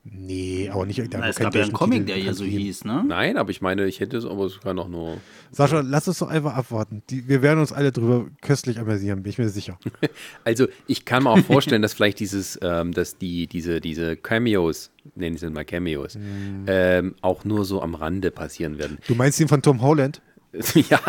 Nee, 0.04 0.70
aber 0.72 0.86
nicht. 0.86 1.00
Da 1.14 1.20
Na, 1.20 1.28
es 1.28 1.38
gab 1.38 1.54
ja 1.54 1.64
einen 1.64 1.74
Comic, 1.74 2.08
der 2.08 2.16
hier 2.16 2.34
so 2.34 2.46
hieß, 2.46 2.86
ne? 2.86 3.04
Nein, 3.06 3.38
aber 3.38 3.52
ich 3.52 3.62
meine, 3.62 3.86
ich 3.86 4.00
hätte 4.00 4.18
es, 4.18 4.26
aber 4.26 4.46
es 4.46 4.60
kann 4.60 4.80
auch 4.80 4.88
nur. 4.88 5.18
Sascha, 5.52 5.82
lass 5.82 6.08
uns 6.08 6.20
doch 6.20 6.30
einfach 6.30 6.56
abwarten. 6.56 7.04
Die, 7.10 7.28
wir 7.28 7.42
werden 7.42 7.60
uns 7.60 7.74
alle 7.74 7.92
drüber 7.92 8.28
köstlich 8.42 8.80
amüsieren, 8.80 9.24
bin 9.24 9.30
ich 9.32 9.38
mir 9.38 9.50
sicher. 9.50 9.78
Also 10.44 10.68
ich 10.88 11.06
kann 11.06 11.24
mir 11.24 11.32
auch 11.32 11.40
vorstellen, 11.40 11.82
dass 11.82 11.94
vielleicht 11.94 12.20
dieses, 12.20 12.58
ähm, 12.62 12.94
dass 12.94 13.18
die, 13.18 13.46
diese, 13.48 13.82
diese 13.82 14.16
Cameos, 14.16 14.92
nennen 15.16 15.38
sie 15.38 15.50
mal 15.50 15.66
Cameos, 15.66 16.18
ähm, 16.66 17.16
auch 17.22 17.46
nur 17.46 17.66
so 17.66 17.82
am 17.82 17.94
Rande 17.94 18.32
passieren 18.32 18.78
werden. 18.78 18.98
Du 19.08 19.16
meinst 19.16 19.40
den 19.40 19.48
von 19.48 19.62
Tom 19.62 19.82
Holland? 19.82 20.22
ja. 20.90 21.00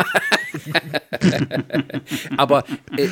Aber 2.37 2.63
äh, 2.97 3.07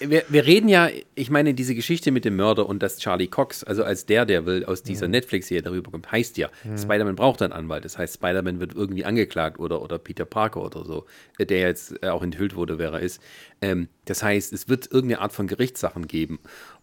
wir, 0.00 0.24
wir 0.28 0.46
reden 0.46 0.68
ja, 0.68 0.88
ich 1.14 1.30
meine, 1.30 1.54
diese 1.54 1.74
Geschichte 1.74 2.10
mit 2.10 2.24
dem 2.24 2.36
Mörder 2.36 2.68
und 2.68 2.82
dass 2.82 2.98
Charlie 2.98 3.28
Cox, 3.28 3.64
also 3.64 3.84
als 3.84 4.06
der, 4.06 4.24
der 4.24 4.46
will 4.46 4.64
aus 4.64 4.82
dieser 4.82 5.08
Netflix-Serie 5.08 5.62
darüber 5.62 5.90
kommt, 5.90 6.10
heißt 6.10 6.36
ja, 6.38 6.50
Spider-Man 6.76 7.16
braucht 7.16 7.42
einen 7.42 7.52
Anwalt. 7.52 7.84
Das 7.84 7.98
heißt, 7.98 8.14
Spider-Man 8.14 8.60
wird 8.60 8.74
irgendwie 8.74 9.04
angeklagt 9.04 9.58
oder, 9.58 9.82
oder 9.82 9.98
Peter 9.98 10.24
Parker 10.24 10.62
oder 10.62 10.84
so, 10.84 11.06
äh, 11.38 11.46
der 11.46 11.60
jetzt 11.60 12.02
äh, 12.02 12.08
auch 12.08 12.22
enthüllt 12.22 12.54
wurde, 12.54 12.78
wer 12.78 12.92
er 12.92 13.00
ist. 13.00 13.20
Ähm, 13.60 13.88
das 14.04 14.22
heißt, 14.22 14.52
es 14.52 14.68
wird 14.68 14.90
irgendeine 14.90 15.20
Art 15.20 15.32
von 15.32 15.46
Gerichtssachen 15.46 16.06
geben. 16.06 16.40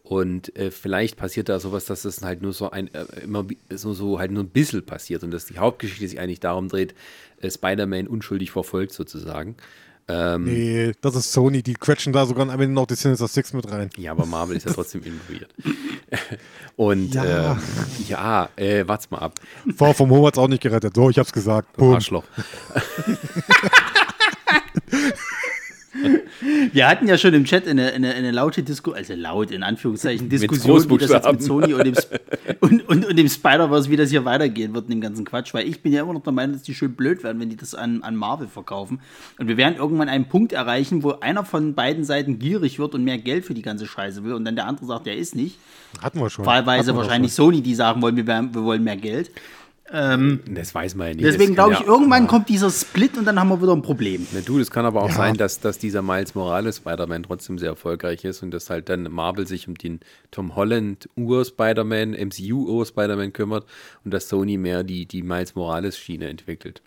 Und 0.10 0.56
äh, 0.58 0.72
vielleicht 0.72 1.18
passiert 1.18 1.50
da 1.50 1.60
sowas, 1.60 1.86
dass 1.86 2.02
das 2.02 2.24
halt 2.24 2.42
nur 2.42 2.52
so 2.52 2.72
ein, 2.72 2.92
äh, 2.96 3.06
immer 3.24 3.46
so, 3.70 3.94
so 3.94 4.18
halt 4.18 4.32
nur 4.32 4.42
ein 4.42 4.50
bisschen 4.50 4.84
passiert 4.84 5.22
und 5.22 5.30
dass 5.30 5.46
die 5.46 5.60
Hauptgeschichte 5.60 6.08
sich 6.08 6.20
eigentlich 6.20 6.40
darum 6.40 6.68
dreht, 6.68 6.96
äh, 7.42 7.52
Spider-Man 7.52 8.08
unschuldig 8.08 8.50
verfolgt 8.50 8.92
sozusagen. 8.92 9.56
Ähm, 10.08 10.46
Nee, 10.46 10.94
das 11.02 11.14
ist 11.16 11.32
Sony. 11.32 11.62
Die 11.62 11.76
quetschen 11.76 12.12
da 12.12 12.26
sogar 12.26 12.50
am 12.50 12.60
Ende 12.60 12.74
noch 12.74 12.88
die 12.88 12.96
Sinister 12.96 13.28
Six 13.28 13.54
mit 13.54 13.72
rein. 13.72 13.92
Ja, 13.98 14.14
aber 14.14 14.26
Marvel 14.26 14.58
ist 14.58 14.66
ja 14.66 14.74
trotzdem 14.74 15.04
involviert. 15.06 15.54
Und 16.76 17.14
Ja. 17.14 17.24
ja, 17.26 17.60
ja 18.08 18.50
äh, 18.56 18.88
wart's 18.88 19.12
mal 19.12 19.20
ab. 19.20 19.40
Vor 19.78 19.94
vom 19.94 20.10
Home 20.10 20.26
hat's 20.26 20.40
auch 20.40 20.48
nicht 20.48 20.64
gerettet. 20.64 20.96
So, 20.96 21.12
ich 21.12 21.20
hab's 21.20 21.32
gesagt. 21.32 21.80
Arschloch. 21.80 22.24
Wir 26.74 26.88
hatten 26.88 27.08
ja 27.08 27.18
schon 27.18 27.34
im 27.34 27.46
Chat 27.46 27.68
eine, 27.68 27.92
eine, 27.92 28.14
eine 28.14 28.32
laute 28.32 28.64
Diskussion, 28.64 28.98
also 28.98 29.14
laut 29.16 29.52
in 29.52 29.64
Anführungszeichen, 29.64 30.30
Diskussion, 30.30 30.90
wie 30.90 30.98
das 30.98 31.12
jetzt 31.12 31.32
mit 31.32 31.44
Sony 31.44 31.74
und 31.74 31.86
dem, 31.86 31.96
Sp- 31.96 32.20
und, 32.60 32.88
und, 32.88 33.06
und 33.06 33.16
dem 33.16 33.28
Spider-Verse, 33.28 33.90
wie 33.90 33.96
das 33.96 34.10
hier 34.10 34.26
weitergehen 34.26 34.74
wird 34.74 34.86
in 34.86 34.92
dem 34.92 35.02
ganzen 35.02 35.26
Quatsch, 35.26 35.54
weil 35.54 35.68
ich 35.68 35.82
bin 35.82 35.94
ja 35.94 36.02
immer 36.04 36.14
noch 36.14 36.24
der 36.24 36.34
Meinung, 36.34 36.54
dass 36.54 36.64
die 36.64 36.74
schön 36.74 36.94
blöd 36.94 37.24
werden, 37.24 37.40
wenn 37.40 37.50
die 37.50 37.58
das 37.58 37.76
an, 37.76 38.04
an 38.04 38.16
Marvel 38.16 38.48
verkaufen. 38.48 39.00
Und 39.38 39.48
wir 39.48 39.58
werden 39.58 39.76
irgendwann 39.78 40.10
einen 40.10 40.26
Punkt 40.26 40.54
erreichen, 40.54 41.04
wo 41.04 41.12
einer 41.12 41.44
von 41.44 41.74
beiden 41.76 42.04
Seiten 42.04 42.40
gierig 42.40 42.80
wird 42.80 42.96
und 42.96 43.04
mehr 43.04 43.18
Geld 43.18 43.46
für 43.46 43.54
die 43.54 43.62
ganze 43.62 43.88
Scheiße 43.88 44.24
will 44.24 44.34
und 44.34 44.46
dann 44.46 44.56
der 44.56 44.68
andere 44.68 44.86
sagt, 44.86 45.06
der 45.06 45.18
ist 45.18 45.36
nicht. 45.36 45.58
Hatten 46.02 46.20
wir 46.20 46.30
schon. 46.30 46.46
Doch 46.46 46.56
wahrscheinlich 46.96 47.34
Sony, 47.34 47.62
die 47.62 47.76
sagen 47.76 48.02
wollen, 48.02 48.16
wir, 48.16 48.28
wir 48.28 48.64
wollen 48.64 48.84
mehr 48.84 48.98
Geld. 48.98 49.32
Das 49.92 50.76
weiß 50.76 50.96
man 50.96 51.08
ja 51.08 51.14
nicht. 51.16 51.26
Deswegen 51.26 51.56
glaube 51.56 51.74
ich, 51.74 51.80
ja, 51.80 51.86
irgendwann 51.86 52.28
kommt 52.28 52.48
dieser 52.50 52.70
Split 52.70 53.18
und 53.18 53.26
dann 53.26 53.40
haben 53.40 53.50
wir 53.50 53.62
wieder 53.62 53.74
ein 53.74 53.82
Problem. 53.82 54.28
Na 54.34 54.42
du, 54.42 54.60
das 54.60 54.70
kann 54.70 54.86
aber 54.86 55.02
auch 55.04 55.10
Ja. 55.10 55.16
sein, 55.16 55.36
dass, 55.38 55.60
dass 55.60 55.78
dieser 55.80 56.02
Miles 56.02 56.36
Morales 56.36 56.78
Spider-Man 56.78 57.24
trotzdem 57.24 57.58
sehr 57.58 57.70
erfolgreich 57.70 58.24
ist 58.24 58.44
und 58.44 58.52
dass 58.52 58.70
halt 58.70 58.90
dann 58.90 59.04
Marvel 59.12 59.48
sich 59.48 59.68
um 59.68 59.76
den 59.76 60.00
Tom 60.32 60.56
Holland 60.56 61.10
Ur-Spider-Man, 61.16 62.12
MCU 62.12 62.68
Ur-Spider-Man 62.70 63.34
kümmert 63.34 63.66
und 64.06 64.14
dass 64.14 64.30
Sony 64.30 64.58
mehr 64.58 64.84
die, 64.84 65.06
die 65.06 65.24
Miles 65.24 65.56
Morales 65.56 65.98
Schiene 65.98 66.28
entwickelt. 66.30 66.82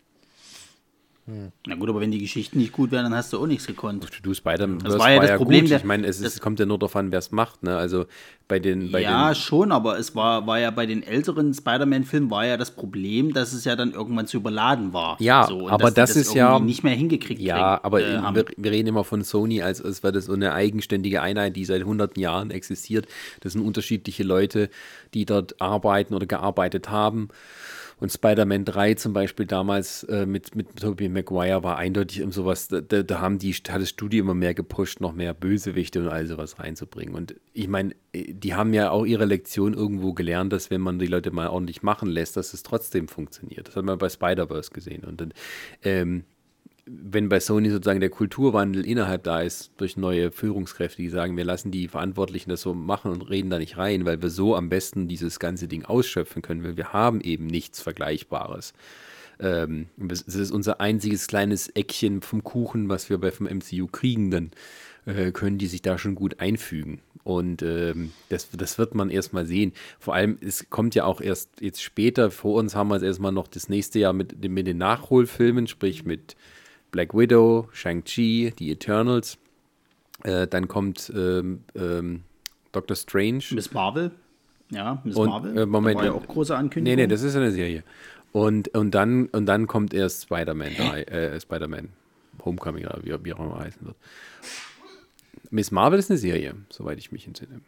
Na 1.24 1.76
gut, 1.76 1.88
aber 1.88 2.00
wenn 2.00 2.10
die 2.10 2.18
Geschichten 2.18 2.58
nicht 2.58 2.72
gut 2.72 2.90
wären, 2.90 3.04
dann 3.04 3.14
hast 3.14 3.32
du 3.32 3.38
auch 3.38 3.46
nichts 3.46 3.68
gekonnt. 3.68 4.08
Du 4.24 4.34
Spider-Man 4.34 4.80
Das 4.80 4.98
war 4.98 5.12
ja 5.12 5.20
das 5.20 5.36
Problem 5.36 5.66
ich 5.66 5.84
meine, 5.84 6.04
es 6.06 6.20
das- 6.20 6.40
kommt 6.40 6.58
ja 6.58 6.66
nur 6.66 6.78
darauf 6.80 6.96
an, 6.96 7.12
wer 7.12 7.20
es 7.20 7.30
macht. 7.30 7.62
Ne? 7.62 7.76
Also 7.76 8.06
bei 8.48 8.58
den, 8.58 8.90
bei 8.90 9.02
ja, 9.02 9.28
den 9.30 9.36
schon, 9.36 9.70
aber 9.70 9.98
es 10.00 10.16
war, 10.16 10.48
war 10.48 10.58
ja 10.58 10.72
bei 10.72 10.84
den 10.84 11.04
älteren 11.04 11.54
Spider-Man-Filmen 11.54 12.28
war 12.28 12.44
ja 12.44 12.56
das 12.56 12.72
Problem, 12.72 13.32
dass 13.32 13.52
es 13.52 13.64
ja 13.64 13.76
dann 13.76 13.92
irgendwann 13.92 14.26
zu 14.26 14.38
überladen 14.38 14.92
war. 14.92 15.16
Ja, 15.20 15.46
und 15.46 15.70
aber 15.70 15.90
die 15.90 15.94
das 15.94 16.16
ist 16.16 16.34
ja- 16.34 16.58
nicht 16.58 16.82
mehr 16.82 16.94
hingekriegt 16.94 17.40
Ja, 17.40 17.76
kriegen, 17.76 17.84
aber 17.84 18.00
äh, 18.02 18.34
wir, 18.34 18.44
wir 18.56 18.70
reden 18.72 18.88
immer 18.88 19.04
von 19.04 19.22
Sony, 19.22 19.62
als, 19.62 19.80
als 19.80 20.02
wäre 20.02 20.12
das 20.12 20.24
so 20.24 20.32
eine 20.32 20.52
eigenständige 20.52 21.22
Einheit, 21.22 21.54
die 21.54 21.64
seit 21.64 21.84
hunderten 21.84 22.20
Jahren 22.20 22.50
existiert. 22.50 23.06
Das 23.40 23.52
sind 23.52 23.62
unterschiedliche 23.62 24.24
Leute, 24.24 24.70
die 25.14 25.24
dort 25.24 25.60
arbeiten 25.60 26.14
oder 26.14 26.26
gearbeitet 26.26 26.90
haben. 26.90 27.28
Und 28.02 28.10
Spider-Man 28.10 28.64
3 28.64 28.94
zum 28.94 29.12
Beispiel 29.12 29.46
damals 29.46 30.02
äh, 30.02 30.26
mit, 30.26 30.56
mit 30.56 30.74
Tobey 30.74 31.08
Maguire 31.08 31.62
war 31.62 31.76
eindeutig 31.76 32.24
um 32.24 32.32
sowas, 32.32 32.66
da, 32.66 32.80
da 32.80 33.20
haben 33.20 33.38
die, 33.38 33.52
hat 33.52 33.80
das 33.80 33.90
Studio 33.90 34.24
immer 34.24 34.34
mehr 34.34 34.54
gepusht, 34.54 35.00
noch 35.00 35.12
mehr 35.12 35.34
Bösewichte 35.34 36.00
und 36.00 36.08
all 36.08 36.26
sowas 36.26 36.58
reinzubringen. 36.58 37.14
Und 37.14 37.36
ich 37.52 37.68
meine, 37.68 37.94
äh, 38.12 38.32
die 38.32 38.54
haben 38.54 38.74
ja 38.74 38.90
auch 38.90 39.06
ihre 39.06 39.24
Lektion 39.24 39.72
irgendwo 39.72 40.14
gelernt, 40.14 40.52
dass 40.52 40.68
wenn 40.68 40.80
man 40.80 40.98
die 40.98 41.06
Leute 41.06 41.30
mal 41.30 41.46
ordentlich 41.46 41.84
machen 41.84 42.08
lässt, 42.08 42.36
dass 42.36 42.54
es 42.54 42.64
trotzdem 42.64 43.06
funktioniert. 43.06 43.68
Das 43.68 43.76
hat 43.76 43.84
man 43.84 43.98
bei 43.98 44.08
Spider-Verse 44.08 44.72
gesehen. 44.72 45.04
Und 45.04 45.20
dann, 45.20 45.32
ähm, 45.84 46.24
wenn 46.86 47.28
bei 47.28 47.38
Sony 47.38 47.70
sozusagen 47.70 48.00
der 48.00 48.10
Kulturwandel 48.10 48.84
innerhalb 48.84 49.22
da 49.22 49.40
ist, 49.40 49.70
durch 49.76 49.96
neue 49.96 50.32
Führungskräfte, 50.32 51.00
die 51.00 51.08
sagen, 51.08 51.36
wir 51.36 51.44
lassen 51.44 51.70
die 51.70 51.88
Verantwortlichen 51.88 52.50
das 52.50 52.62
so 52.62 52.74
machen 52.74 53.12
und 53.12 53.22
reden 53.22 53.50
da 53.50 53.58
nicht 53.58 53.76
rein, 53.76 54.04
weil 54.04 54.20
wir 54.20 54.30
so 54.30 54.56
am 54.56 54.68
besten 54.68 55.06
dieses 55.06 55.38
ganze 55.38 55.68
Ding 55.68 55.84
ausschöpfen 55.84 56.42
können, 56.42 56.64
weil 56.64 56.76
wir 56.76 56.92
haben 56.92 57.20
eben 57.20 57.46
nichts 57.46 57.80
Vergleichbares. 57.80 58.72
Ähm, 59.38 59.86
es 60.08 60.22
ist 60.22 60.50
unser 60.50 60.80
einziges 60.80 61.26
kleines 61.28 61.68
Eckchen 61.68 62.20
vom 62.20 62.42
Kuchen, 62.42 62.88
was 62.88 63.10
wir 63.10 63.18
bei 63.18 63.30
vom 63.30 63.46
MCU 63.46 63.86
kriegen, 63.86 64.30
dann 64.30 64.50
äh, 65.06 65.30
können 65.30 65.58
die 65.58 65.66
sich 65.66 65.82
da 65.82 65.98
schon 65.98 66.14
gut 66.16 66.40
einfügen. 66.40 67.00
Und 67.24 67.62
ähm, 67.62 68.12
das, 68.28 68.50
das 68.50 68.78
wird 68.78 68.96
man 68.96 69.08
erstmal 69.08 69.46
sehen. 69.46 69.72
Vor 70.00 70.14
allem, 70.14 70.38
es 70.40 70.68
kommt 70.70 70.96
ja 70.96 71.04
auch 71.04 71.20
erst 71.20 71.60
jetzt 71.60 71.82
später, 71.82 72.32
vor 72.32 72.58
uns 72.58 72.74
haben 72.74 72.88
wir 72.88 72.96
es 72.96 73.02
erstmal 73.02 73.30
noch 73.30 73.46
das 73.46 73.68
nächste 73.68 74.00
Jahr 74.00 74.12
mit, 74.12 74.48
mit 74.48 74.66
den 74.66 74.78
Nachholfilmen, 74.78 75.68
sprich 75.68 76.04
mit 76.04 76.36
Black 76.92 77.12
Widow, 77.14 77.68
Shang-Chi, 77.72 78.52
die 78.58 78.70
Eternals. 78.70 79.38
Äh, 80.22 80.46
dann 80.46 80.68
kommt 80.68 81.10
ähm, 81.14 81.64
ähm, 81.74 82.22
Doctor 82.70 82.94
Strange. 82.96 83.42
Miss 83.50 83.72
Marvel. 83.72 84.12
Ja, 84.70 85.02
Miss 85.04 85.16
Und, 85.16 85.28
Marvel. 85.28 85.58
äh, 85.58 85.66
Moment. 85.66 85.96
Da 85.98 86.04
war 86.04 86.06
ja 86.06 86.12
auch 86.12 86.26
große 86.26 86.52
Nee, 86.52 86.58
Ankündigung. 86.58 86.96
nee, 86.96 87.06
das 87.08 87.22
ist 87.22 87.34
eine 87.34 87.50
Serie. 87.50 87.82
Und, 88.30 88.68
und, 88.74 88.92
dann, 88.92 89.26
und 89.26 89.46
dann 89.46 89.66
kommt 89.66 89.92
erst 89.92 90.22
Spider-Man 90.22 90.74
3, 90.76 91.02
äh, 91.02 91.40
Spider-Man 91.40 91.88
Homecoming 92.44 92.86
oder 92.86 93.00
wie, 93.02 93.24
wie 93.24 93.32
auch 93.34 93.40
immer 93.40 93.58
heißen 93.58 93.84
wird. 93.84 93.96
Miss 95.50 95.70
Marvel 95.70 95.98
ist 95.98 96.10
eine 96.10 96.18
Serie, 96.18 96.54
soweit 96.70 96.98
ich 96.98 97.12
mich 97.12 97.26
entsinne. 97.26 97.60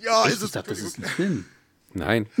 Ja, 0.00 0.26
ich 0.26 0.38
dachte, 0.38 0.68
das 0.70 0.80
ist 0.80 0.98
ein 0.98 1.04
Film. 1.04 1.44
Nein. 1.94 2.26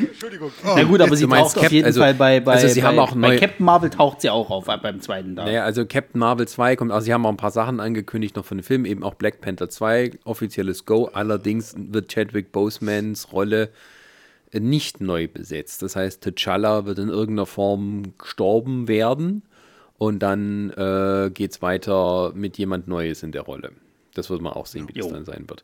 Entschuldigung. 0.00 0.50
Na 0.64 0.82
gut, 0.84 1.00
aber 1.00 1.10
du 1.10 1.16
sie 1.16 1.26
taucht 1.26 1.56
auf 1.56 1.62
Cap- 1.62 1.72
jeden 1.72 1.86
also- 1.86 2.00
Fall 2.00 2.14
bei, 2.14 2.40
bei, 2.40 2.52
also 2.52 2.68
sie 2.68 2.80
bei, 2.80 2.86
haben 2.86 2.98
auch 2.98 3.14
bei 3.14 3.36
Captain 3.38 3.64
Marvel 3.64 3.90
taucht 3.90 4.20
sie 4.20 4.30
auch 4.30 4.50
auf 4.50 4.66
beim 4.66 5.00
zweiten 5.00 5.34
da. 5.36 5.44
Naja, 5.44 5.64
also 5.64 5.84
Captain 5.86 6.18
Marvel 6.18 6.46
2 6.46 6.76
kommt, 6.76 6.92
also 6.92 7.04
sie 7.06 7.12
haben 7.12 7.26
auch 7.26 7.30
ein 7.30 7.36
paar 7.36 7.50
Sachen 7.50 7.80
angekündigt 7.80 8.36
noch 8.36 8.44
von 8.44 8.58
dem 8.58 8.64
Film, 8.64 8.84
eben 8.84 9.02
auch 9.02 9.14
Black 9.14 9.40
Panther 9.40 9.68
2, 9.68 10.12
offizielles 10.24 10.84
Go. 10.86 11.06
Allerdings 11.12 11.74
wird 11.76 12.10
Chadwick 12.12 12.52
Bosemans 12.52 13.32
Rolle 13.32 13.70
äh, 14.52 14.60
nicht 14.60 15.00
neu 15.00 15.26
besetzt. 15.28 15.82
Das 15.82 15.96
heißt, 15.96 16.24
T'Challa 16.24 16.84
wird 16.86 16.98
in 16.98 17.08
irgendeiner 17.08 17.46
Form 17.46 18.14
gestorben 18.18 18.88
werden 18.88 19.42
und 19.98 20.20
dann 20.20 20.70
äh, 20.70 21.30
geht 21.32 21.52
es 21.52 21.62
weiter 21.62 22.32
mit 22.34 22.58
jemand 22.58 22.88
Neues 22.88 23.22
in 23.22 23.32
der 23.32 23.42
Rolle. 23.42 23.72
Das 24.14 24.28
wird 24.28 24.40
man 24.42 24.52
auch 24.52 24.66
sehen, 24.66 24.88
wie 24.88 24.92
das 24.94 25.06
Jo. 25.06 25.12
dann 25.12 25.24
sein 25.24 25.44
wird. 25.48 25.62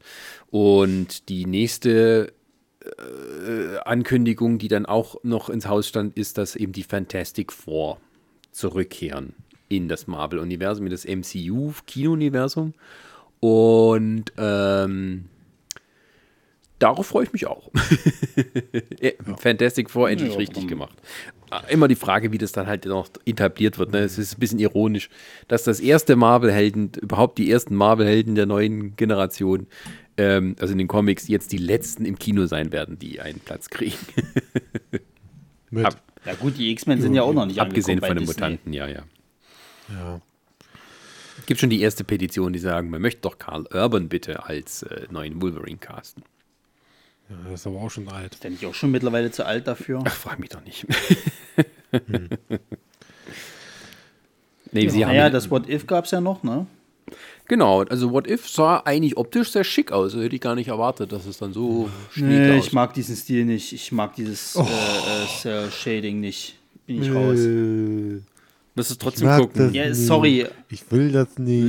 Und 0.50 1.28
die 1.28 1.46
nächste 1.46 2.32
äh, 2.86 3.78
Ankündigung, 3.84 4.58
die 4.58 4.68
dann 4.68 4.86
auch 4.86 5.16
noch 5.22 5.48
ins 5.48 5.66
Haus 5.66 5.88
stand, 5.88 6.16
ist, 6.16 6.38
dass 6.38 6.56
eben 6.56 6.72
die 6.72 6.82
Fantastic 6.82 7.52
Four 7.52 7.98
zurückkehren 8.52 9.34
in 9.68 9.88
das 9.88 10.06
Marvel-Universum, 10.06 10.86
in 10.86 10.92
das 10.92 11.04
MCU-Kino-Universum. 11.04 12.74
Und 13.40 14.32
ähm, 14.38 15.26
darauf 16.78 17.06
freue 17.06 17.24
ich 17.24 17.32
mich 17.32 17.46
auch. 17.46 17.70
Ja, 19.00 19.10
Fantastic 19.38 19.90
Four 19.90 20.10
endlich 20.10 20.32
Ja, 20.32 20.38
richtig 20.38 20.68
gemacht. 20.68 20.96
Ah, 21.50 21.62
Immer 21.68 21.88
die 21.88 21.94
Frage, 21.94 22.32
wie 22.32 22.38
das 22.38 22.52
dann 22.52 22.66
halt 22.66 22.84
noch 22.86 23.08
etabliert 23.24 23.78
wird. 23.78 23.92
Ne? 23.92 24.00
Es 24.00 24.18
ist 24.18 24.36
ein 24.36 24.40
bisschen 24.40 24.58
ironisch, 24.58 25.08
dass 25.48 25.64
das 25.64 25.80
erste 25.80 26.16
Marvel-Helden, 26.16 26.92
überhaupt 27.00 27.38
die 27.38 27.50
ersten 27.50 27.74
Marvel-Helden 27.74 28.34
der 28.34 28.46
neuen 28.46 28.96
Generation, 28.96 29.66
ähm, 30.18 30.56
also 30.60 30.72
in 30.72 30.78
den 30.78 30.88
Comics, 30.88 31.28
jetzt 31.28 31.52
die 31.52 31.58
letzten 31.58 32.04
im 32.04 32.18
Kino 32.18 32.46
sein 32.46 32.72
werden, 32.72 32.98
die 32.98 33.20
einen 33.20 33.40
Platz 33.40 33.68
kriegen. 33.70 33.96
Mit. 35.70 35.84
Ab- 35.86 36.02
Ja 36.24 36.34
gut, 36.34 36.56
die 36.58 36.70
X-Men 36.72 37.00
sind 37.02 37.14
ja 37.14 37.22
auch 37.22 37.32
noch 37.34 37.46
nicht 37.46 37.60
Abgesehen 37.60 37.98
von 38.00 38.08
bei 38.08 38.14
den 38.14 38.26
Disney. 38.26 38.34
Mutanten, 38.34 38.72
ja, 38.72 38.86
ja. 38.88 39.02
Ja. 39.88 40.20
Gibt 41.46 41.60
schon 41.60 41.70
die 41.70 41.80
erste 41.80 42.02
Petition, 42.02 42.52
die 42.52 42.58
sagen, 42.58 42.90
man 42.90 43.00
möchte 43.00 43.20
doch 43.22 43.38
Carl 43.38 43.66
Urban 43.72 44.08
bitte 44.08 44.44
als 44.46 44.82
äh, 44.84 45.06
neuen 45.10 45.40
Wolverine 45.42 45.76
casten. 45.78 46.24
ja, 47.28 47.36
das 47.50 47.60
ist 47.60 47.66
aber 47.66 47.80
auch 47.80 47.90
schon 47.90 48.08
alt. 48.08 48.34
Ist 48.34 48.42
der 48.44 48.50
nicht 48.50 48.64
auch 48.66 48.74
schon 48.74 48.90
mittlerweile 48.90 49.30
zu 49.30 49.44
alt 49.46 49.66
dafür? 49.68 50.02
Ach, 50.04 50.14
frag 50.14 50.38
mich 50.40 50.48
doch 50.48 50.64
nicht. 50.64 50.86
Nee, 54.72 54.88
sie 54.88 55.00
naja, 55.00 55.30
das 55.30 55.50
What 55.50 55.68
If 55.68 55.86
gab 55.86 56.04
es 56.06 56.10
ja 56.10 56.20
noch, 56.20 56.42
ne? 56.42 56.66
Genau, 57.48 57.82
also 57.82 58.10
What 58.12 58.26
If 58.28 58.48
sah 58.48 58.78
eigentlich 58.84 59.16
optisch 59.16 59.50
sehr 59.50 59.64
schick 59.64 59.92
aus. 59.92 60.14
Hätte 60.14 60.34
ich 60.34 60.40
gar 60.40 60.54
nicht 60.54 60.68
erwartet, 60.68 61.12
dass 61.12 61.26
es 61.26 61.38
dann 61.38 61.52
so 61.52 61.88
schniek 62.12 62.28
Nee, 62.28 62.58
aus. 62.58 62.66
ich 62.66 62.72
mag 62.72 62.94
diesen 62.94 63.16
Stil 63.16 63.44
nicht. 63.44 63.72
Ich 63.72 63.92
mag 63.92 64.14
dieses 64.14 64.56
äh, 64.56 64.60
äh, 64.60 64.64
Cell 65.40 65.70
Shading 65.70 66.20
nicht. 66.20 66.56
Bin 66.86 67.02
ich 67.02 67.10
raus. 67.12 67.38
Äh, 67.40 68.20
Müsstest 68.74 69.00
ich 69.00 69.04
trotzdem 69.04 69.26
mag 69.28 69.40
gucken. 69.40 69.66
das 69.66 69.74
Ja, 69.74 69.94
sorry. 69.94 70.46
Ich 70.68 70.90
will 70.90 71.10
das 71.10 71.38
nicht. 71.38 71.66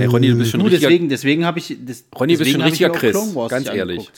Ey, 0.00 0.06
Ronny, 0.06 0.28
du 0.28 0.36
bist 0.36 0.50
schon 0.52 0.60
Du, 0.60 0.66
richtiger, 0.66 0.88
deswegen, 0.88 1.08
deswegen 1.08 1.44
habe 1.44 1.58
ich. 1.58 1.76
Das, 1.84 2.04
Ronny, 2.18 2.34
bist 2.34 2.40
deswegen 2.42 2.60
schon 2.60 2.68
richtiger 2.68 2.90
Chris, 2.90 3.16
ganz 3.48 3.66
ehrlich. 3.68 4.10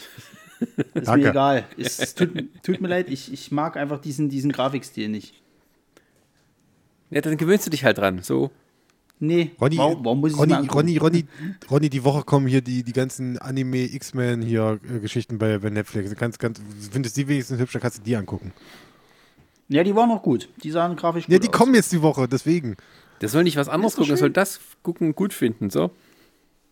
Ist 0.94 1.08
Danke. 1.08 1.24
mir 1.24 1.30
egal. 1.30 1.64
Es, 1.78 1.98
es 1.98 2.14
tut, 2.14 2.28
tut 2.62 2.80
mir 2.82 2.88
leid, 2.88 3.08
ich, 3.08 3.32
ich 3.32 3.50
mag 3.50 3.78
einfach 3.78 3.98
diesen, 3.98 4.28
diesen 4.28 4.52
Grafikstil 4.52 5.08
nicht. 5.08 5.32
Ja, 7.10 7.22
dann 7.22 7.38
gewöhnst 7.38 7.66
du 7.66 7.70
dich 7.70 7.84
halt 7.84 7.96
dran. 7.96 8.20
So. 8.22 8.50
Nee, 9.22 9.50
Ronny, 9.60 9.76
warum, 9.76 10.04
warum 10.04 10.20
muss 10.20 10.32
ich 10.32 10.38
Ronny? 10.38 10.54
Ronny, 10.66 10.96
Ronny, 10.96 11.24
Ronny, 11.70 11.90
die 11.90 12.04
Woche 12.04 12.24
kommen 12.24 12.46
hier 12.46 12.62
die, 12.62 12.82
die 12.82 12.92
ganzen 12.94 13.36
Anime 13.36 13.84
X-Men 13.92 14.40
hier 14.40 14.80
äh, 14.88 14.98
Geschichten 14.98 15.36
bei, 15.38 15.58
bei 15.58 15.68
Netflix. 15.68 16.14
Ganz, 16.16 16.38
ganz, 16.38 16.60
findest 16.90 17.16
du 17.16 17.20
die 17.22 17.28
wenigstens 17.28 17.58
hübsch, 17.60 17.74
dann 17.74 17.82
kannst 17.82 17.98
du 17.98 18.02
die 18.02 18.16
angucken. 18.16 18.52
Ja, 19.68 19.84
die 19.84 19.94
waren 19.94 20.08
noch 20.08 20.22
gut. 20.22 20.48
Die 20.64 20.70
sahen 20.70 20.96
grafisch 20.96 21.26
gut 21.26 21.32
Ja, 21.34 21.38
die 21.38 21.48
aus. 21.48 21.52
kommen 21.52 21.74
jetzt 21.74 21.92
die 21.92 22.00
Woche, 22.00 22.26
deswegen. 22.28 22.76
Das 23.18 23.32
soll 23.32 23.44
nicht 23.44 23.56
was 23.58 23.68
anderes 23.68 23.94
gucken, 23.94 24.10
das 24.10 24.20
soll 24.20 24.30
das 24.30 24.58
gucken 24.82 25.14
gut 25.14 25.34
finden. 25.34 25.68
So. 25.68 25.90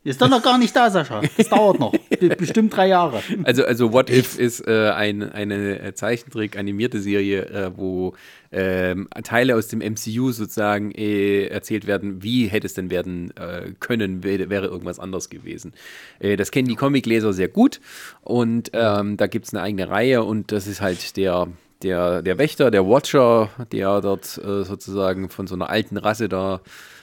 Ist 0.09 0.23
doch 0.23 0.29
noch 0.29 0.43
gar 0.43 0.59
nicht 0.59 0.75
da, 0.75 0.91
Sascha. 0.91 1.21
Das 1.37 1.49
dauert 1.49 1.79
noch. 1.79 1.93
Be 1.93 2.31
bestimmt 2.31 2.75
drei 2.75 2.89
Jahre. 2.89 3.23
Also, 3.45 3.65
also 3.65 3.93
What 3.93 4.11
If 4.11 4.39
ist 4.39 4.67
äh, 4.67 4.91
ein, 4.91 5.23
eine 5.23 5.81
äh, 5.81 5.95
Zeichentrick-animierte 5.95 7.01
Serie, 7.01 7.45
äh, 7.45 7.71
wo 7.77 8.15
ähm, 8.51 9.09
Teile 9.23 9.57
aus 9.57 9.69
dem 9.69 9.81
MCU 9.81 10.33
sozusagen 10.33 10.93
äh, 10.93 11.47
erzählt 11.47 11.87
werden, 11.87 12.23
wie 12.23 12.47
hätte 12.47 12.67
es 12.67 12.75
denn 12.75 12.91
werden 12.91 13.37
äh, 13.37 13.73
können, 13.81 14.25
wäre, 14.25 14.67
irgendwas 14.67 14.99
anderes 14.99 15.29
gewesen. 15.29 15.75
Äh, 16.19 16.37
das 16.37 16.51
kennen 16.51 16.69
die 16.69 16.75
Comicleser 16.75 17.33
sehr 17.33 17.49
gut 17.49 17.81
und 18.23 18.71
ähm, 18.73 19.17
da 19.19 19.27
gibt 19.27 19.47
es 19.47 19.55
eine 19.55 19.63
eigene 19.63 19.89
Reihe 19.89 20.25
und 20.25 20.53
das 20.53 20.67
ist 20.67 20.81
halt 20.81 21.17
der, 21.17 21.49
der, 21.83 22.23
der 22.23 22.39
Wächter, 22.39 22.71
der 22.71 22.87
Watcher, 22.87 23.51
der 23.73 24.01
dort 24.01 24.39
äh, 24.39 24.65
sozusagen 24.65 25.29
von 25.29 25.47
so 25.47 25.55
einer 25.55 25.71
alten 25.71 25.97
Rasse 25.97 26.29
da 26.29 26.61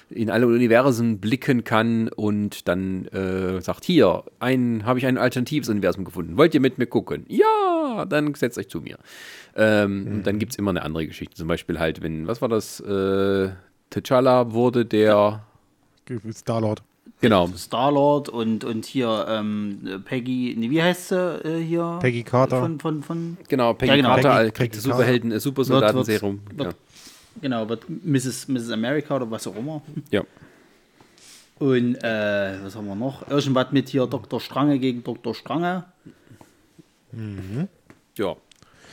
in 0.09 0.29
alle 0.29 0.45
Universen 0.45 1.19
blicken 1.19 1.63
kann 1.63 2.09
und 2.09 2.67
dann 2.67 3.05
äh, 3.07 3.59
sagt, 3.61 3.85
hier, 3.85 4.23
ein, 4.39 4.85
habe 4.85 4.99
ich 4.99 5.05
ein 5.07 5.17
alternatives 5.17 5.67
Universum 5.69 6.05
gefunden. 6.05 6.37
Wollt 6.37 6.53
ihr 6.53 6.61
mit 6.61 6.77
mir 6.77 6.85
gucken? 6.85 7.25
Ja, 7.27 8.05
dann 8.05 8.33
setzt 8.35 8.57
euch 8.57 8.69
zu 8.69 8.81
mir. 8.81 8.99
Ähm, 9.55 10.07
Und 10.07 10.27
dann 10.27 10.37
gibt 10.37 10.51
es 10.51 10.59
immer 10.59 10.69
eine 10.69 10.83
andere 10.83 11.07
Geschichte. 11.07 11.35
Zum 11.35 11.47
Beispiel 11.47 11.79
halt, 11.79 12.03
wenn, 12.03 12.27
was 12.27 12.41
war 12.41 12.49
das? 12.49 12.79
Äh, 12.81 13.49
T'Challa 13.91 14.51
wurde 14.51 14.85
der, 14.85 15.43
Star-Lord. 16.31 16.83
Genau, 17.25 17.47
Star-Lord 17.57 18.29
und, 18.29 18.63
und 18.63 18.85
hier 18.85 19.25
ähm, 19.29 20.01
Peggy, 20.05 20.55
nee, 20.57 20.69
wie 20.69 20.81
heißt 20.81 21.09
sie 21.09 21.15
äh, 21.45 21.61
hier? 21.63 21.97
Peggy 22.01 22.23
Carter. 22.23 22.59
Von, 22.61 22.79
von, 22.79 23.03
von, 23.03 23.37
genau, 23.47 23.73
Peggy 23.73 23.89
Ja, 23.91 23.95
genau. 23.97 24.09
Carter 24.09 24.29
Peggy- 24.29 24.51
kriegt 24.51 24.57
Peggy 24.57 24.75
das 24.75 24.83
Superhelden, 24.83 25.31
äh, 25.31 25.39
Supersoldatenserum. 25.39 26.39
Ja. 26.59 26.69
genau, 27.41 27.67
wird 27.69 27.83
Mrs. 27.89 28.47
Mrs. 28.47 28.71
America 28.71 29.15
oder 29.15 29.29
was 29.29 29.45
auch 29.47 29.55
immer. 29.55 29.81
ja. 30.11 30.23
Und 31.57 31.95
äh, 32.03 32.57
was 32.63 32.75
haben 32.75 32.85
wir 32.87 32.95
noch? 32.95 33.29
Irgendwas 33.29 33.71
mit 33.71 33.87
hier 33.87 34.05
Dr. 34.07 34.41
Strange 34.41 34.77
gegen 34.77 35.03
Dr. 35.03 35.33
Strange. 35.33 35.85
Ja. 38.17 38.35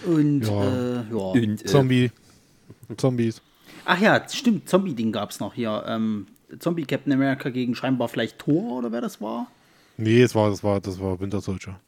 Und 0.06 0.42
Ja. 0.42 0.64
äh, 0.64 0.94
ja. 1.10 1.16
Und, 1.16 1.62
äh, 1.62 1.64
Zombie. 1.64 2.10
Zombies. 2.96 3.40
Ach 3.84 4.00
ja, 4.00 4.22
stimmt, 4.28 4.68
Zombie-Ding 4.68 5.10
gab 5.12 5.30
es 5.30 5.40
noch 5.40 5.54
hier. 5.54 5.82
Ähm, 5.88 6.26
Zombie 6.58 6.84
Captain 6.84 7.12
America 7.12 7.50
gegen 7.50 7.74
scheinbar 7.74 8.08
vielleicht 8.08 8.38
Thor 8.38 8.78
oder 8.78 8.92
wer 8.92 9.00
das 9.00 9.20
war? 9.20 9.46
Nee, 9.96 10.22
es 10.22 10.34
war, 10.34 10.50
das 10.50 10.62
war, 10.64 10.80
das 10.80 11.00
war 11.00 11.20
Winter 11.20 11.40
Soldier. 11.40 11.78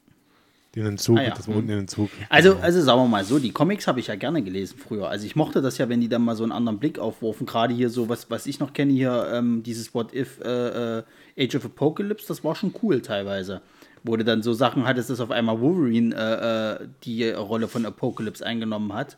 Die 0.75 0.81
in 0.81 0.87
den 0.87 0.99
Zug, 0.99 1.19
Ah, 1.19 1.23
ja. 1.23 1.31
das 1.31 1.47
war 1.47 1.55
unten 1.57 1.71
in 1.71 1.77
den 1.79 1.89
Zug. 1.89 2.11
Also, 2.29 2.57
also 2.57 2.81
sagen 2.83 3.01
wir 3.01 3.07
mal 3.07 3.25
so, 3.25 3.39
die 3.39 3.53
Comics 3.53 3.87
habe 3.87 4.01
ich 4.01 4.09
ja 4.09 4.17
gerne 4.17 4.43
gelesen 4.43 4.77
früher. 4.77 5.09
Also 5.09 5.25
ich 5.25 5.37
mochte 5.37 5.63
das 5.63 5.79
ja, 5.79 5.89
wenn 5.89 6.01
die 6.01 6.09
dann 6.09 6.23
mal 6.23 6.35
so 6.35 6.43
einen 6.43 6.51
anderen 6.51 6.81
Blick 6.81 6.99
aufwerfen. 6.99 7.47
Gerade 7.47 7.73
hier 7.73 7.91
so, 7.91 8.09
was, 8.09 8.29
was 8.29 8.47
ich 8.47 8.59
noch 8.59 8.73
kenne, 8.73 8.93
hier 8.93 9.31
ähm, 9.33 9.63
dieses 9.63 9.95
What 9.95 10.13
If 10.13 10.41
äh, 10.41 10.99
äh, 10.99 11.03
Age 11.39 11.55
of 11.55 11.65
Apocalypse, 11.67 12.27
das 12.27 12.43
war 12.43 12.57
schon 12.57 12.75
cool 12.83 13.01
teilweise. 13.03 13.63
Wo 14.03 14.17
du 14.17 14.25
dann 14.25 14.43
so 14.43 14.53
Sachen 14.53 14.85
hattest, 14.85 15.11
dass 15.11 15.21
auf 15.21 15.31
einmal 15.31 15.61
Wolverine 15.61 16.15
äh, 16.15 16.83
äh, 16.83 16.89
die 17.05 17.31
Rolle 17.31 17.69
von 17.69 17.87
Apocalypse 17.87 18.45
eingenommen 18.45 18.93
hat. 18.93 19.17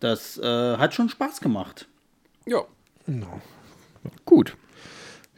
Das 0.00 0.36
äh, 0.38 0.76
hat 0.76 0.92
schon 0.94 1.08
Spaß 1.08 1.40
gemacht. 1.40 1.88
ja. 2.46 2.60
Genau. 3.06 3.40
Gut. 4.26 4.56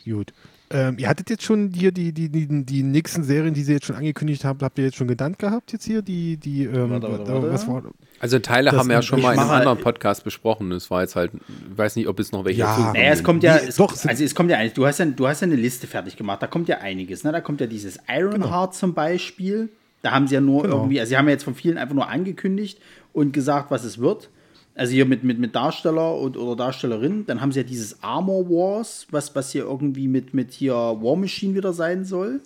Gut. 0.08 0.32
Ähm, 0.68 0.96
ihr 0.98 1.08
hattet 1.08 1.30
jetzt 1.30 1.44
schon 1.44 1.72
hier 1.72 1.92
die, 1.92 2.12
die, 2.12 2.28
die, 2.28 2.64
die 2.64 2.82
nächsten 2.82 3.22
Serien, 3.22 3.54
die 3.54 3.62
sie 3.62 3.72
jetzt 3.74 3.86
schon 3.86 3.94
angekündigt 3.94 4.44
habt, 4.44 4.62
habt 4.64 4.78
ihr 4.78 4.84
jetzt 4.84 4.96
schon 4.96 5.06
genannt 5.06 5.38
gehabt 5.38 5.72
jetzt 5.72 5.84
hier? 5.84 6.02
Die, 6.02 6.36
die, 6.36 6.64
ähm, 6.64 6.90
Warte, 6.90 7.08
warte, 7.08 7.32
warte. 7.32 7.52
was 7.52 7.68
war, 7.68 7.84
Also 8.18 8.40
Teile 8.40 8.72
haben 8.72 8.88
wir 8.88 8.96
ja 8.96 9.02
schon 9.02 9.20
mal 9.22 9.34
in 9.34 9.38
einem 9.38 9.50
anderen 9.50 9.78
Podcast 9.78 10.24
besprochen. 10.24 10.72
Es 10.72 10.90
war 10.90 11.02
jetzt 11.02 11.14
halt, 11.14 11.30
ich 11.34 11.78
weiß 11.78 11.94
nicht, 11.94 12.08
ob 12.08 12.18
es 12.18 12.32
noch 12.32 12.44
welche 12.44 12.60
Ja. 12.60 12.92
Naja, 12.92 13.12
es 13.12 13.22
kommt 13.22 13.44
ja, 13.44 13.54
Nee, 13.56 13.68
es, 13.68 13.76
doch, 13.76 13.92
also 14.06 14.24
es 14.24 14.34
kommt 14.34 14.50
ja 14.50 14.56
einiges. 14.56 14.74
Du 14.74 14.84
hast 14.86 14.98
ja, 14.98 15.04
du 15.06 15.28
hast 15.28 15.40
ja 15.40 15.46
eine 15.46 15.54
Liste 15.54 15.86
fertig 15.86 16.16
gemacht, 16.16 16.42
da 16.42 16.48
kommt 16.48 16.68
ja 16.68 16.78
einiges. 16.78 17.22
Ne? 17.22 17.30
Da 17.30 17.40
kommt 17.40 17.60
ja 17.60 17.68
dieses 17.68 18.00
Ironheart 18.08 18.74
zum 18.74 18.92
Beispiel. 18.92 19.68
Da 20.02 20.10
haben 20.10 20.26
sie 20.26 20.34
ja 20.34 20.40
nur 20.40 20.62
Genau. 20.64 20.78
irgendwie, 20.78 20.98
also 20.98 21.10
sie 21.10 21.16
haben 21.16 21.26
ja 21.26 21.32
jetzt 21.32 21.44
von 21.44 21.54
vielen 21.54 21.78
einfach 21.78 21.94
nur 21.94 22.08
angekündigt 22.08 22.80
und 23.12 23.32
gesagt, 23.32 23.70
was 23.70 23.84
es 23.84 23.98
wird. 23.98 24.30
Also 24.76 24.92
hier 24.92 25.06
mit, 25.06 25.24
mit, 25.24 25.38
mit 25.38 25.54
Darsteller 25.54 26.14
und, 26.16 26.36
oder 26.36 26.54
Darstellerin. 26.54 27.24
Dann 27.26 27.40
haben 27.40 27.50
sie 27.50 27.60
ja 27.60 27.64
dieses 27.66 28.02
Armor 28.02 28.48
Wars, 28.50 29.06
was, 29.10 29.34
was 29.34 29.50
hier 29.50 29.62
irgendwie 29.64 30.06
mit, 30.06 30.34
mit 30.34 30.52
hier 30.52 30.74
War 30.74 31.16
Machine 31.16 31.54
wieder 31.54 31.72
sein 31.72 32.04
soll. 32.04 32.40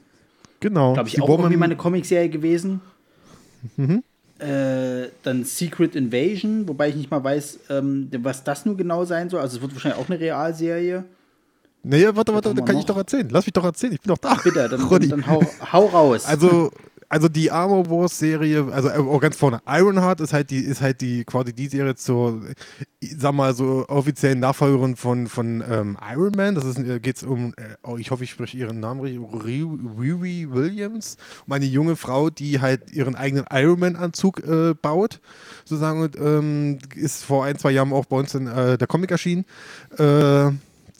genau. 0.60 0.94
Glaube 0.94 1.08
ich 1.08 1.16
die 1.16 1.20
auch 1.20 1.26
Woman- 1.28 1.40
irgendwie 1.46 1.56
mal 1.58 1.64
eine 1.66 1.76
Comicserie 1.76 2.28
gewesen. 2.28 2.80
Mhm. 3.76 4.02
Äh, 4.38 5.08
dann 5.22 5.44
Secret 5.44 5.94
Invasion, 5.96 6.66
wobei 6.66 6.88
ich 6.88 6.94
nicht 6.94 7.10
mal 7.10 7.22
weiß, 7.22 7.58
ähm, 7.68 8.08
was 8.22 8.42
das 8.44 8.64
nun 8.64 8.76
genau 8.76 9.04
sein 9.04 9.28
soll. 9.28 9.40
Also 9.40 9.56
es 9.56 9.62
wird 9.62 9.74
wahrscheinlich 9.74 10.00
auch 10.00 10.08
eine 10.08 10.18
Realserie. 10.18 11.04
Naja, 11.82 12.14
warte, 12.14 12.32
warte, 12.32 12.54
da 12.54 12.62
kann 12.62 12.76
ich 12.76 12.82
noch? 12.82 12.94
doch 12.94 12.96
erzählen. 12.98 13.28
Lass 13.30 13.44
mich 13.44 13.52
doch 13.54 13.64
erzählen, 13.64 13.92
ich 13.94 14.00
bin 14.00 14.08
doch 14.08 14.18
da. 14.18 14.34
Bitte, 14.42 14.68
dann, 14.68 14.88
dann, 14.90 15.08
dann 15.08 15.26
hau, 15.26 15.42
hau 15.72 15.86
raus. 15.86 16.26
Also, 16.26 16.70
also 17.10 17.28
die 17.28 17.50
Armor 17.50 17.90
Wars 17.90 18.18
Serie, 18.18 18.68
also 18.72 18.88
äh, 18.88 18.92
auch 18.92 19.20
ganz 19.20 19.36
vorne, 19.36 19.60
Ironheart 19.66 20.20
ist 20.20 20.32
halt 20.32 20.50
die, 20.50 20.60
ist 20.60 20.80
halt 20.80 21.02
die 21.02 21.24
quasi 21.24 21.52
die 21.52 21.66
Serie 21.66 21.94
zur, 21.96 22.40
ich 23.00 23.16
sag 23.18 23.32
mal 23.32 23.52
so 23.52 23.84
offiziellen 23.88 24.38
Nachfolgerin 24.40 24.96
von, 24.96 25.26
von 25.26 25.62
ähm, 25.68 25.98
Iron 26.10 26.32
Man. 26.36 26.54
Das 26.54 26.64
ist, 26.64 26.78
äh, 26.78 27.00
geht's 27.00 27.22
um, 27.24 27.52
äh, 27.56 27.74
oh, 27.82 27.96
ich 27.98 28.10
hoffe, 28.10 28.24
ich 28.24 28.30
spreche 28.30 28.56
ihren 28.56 28.80
Namen 28.80 29.00
richtig, 29.00 29.20
Ri- 29.20 30.00
Riri 30.00 30.48
Williams, 30.50 31.16
um 31.46 31.52
eine 31.52 31.66
junge 31.66 31.96
Frau, 31.96 32.30
die 32.30 32.60
halt 32.60 32.92
ihren 32.92 33.16
eigenen 33.16 33.44
Iron 33.50 33.80
Man 33.80 33.96
Anzug 33.96 34.46
äh, 34.46 34.74
baut, 34.80 35.20
sozusagen, 35.64 36.00
und, 36.02 36.16
ähm, 36.16 36.78
ist 36.94 37.24
vor 37.24 37.44
ein, 37.44 37.58
zwei 37.58 37.72
Jahren 37.72 37.92
auch 37.92 38.06
bei 38.06 38.16
uns 38.16 38.34
in 38.34 38.46
äh, 38.46 38.78
der 38.78 38.86
Comic 38.86 39.10
erschienen. 39.10 39.44
Äh, 39.98 40.52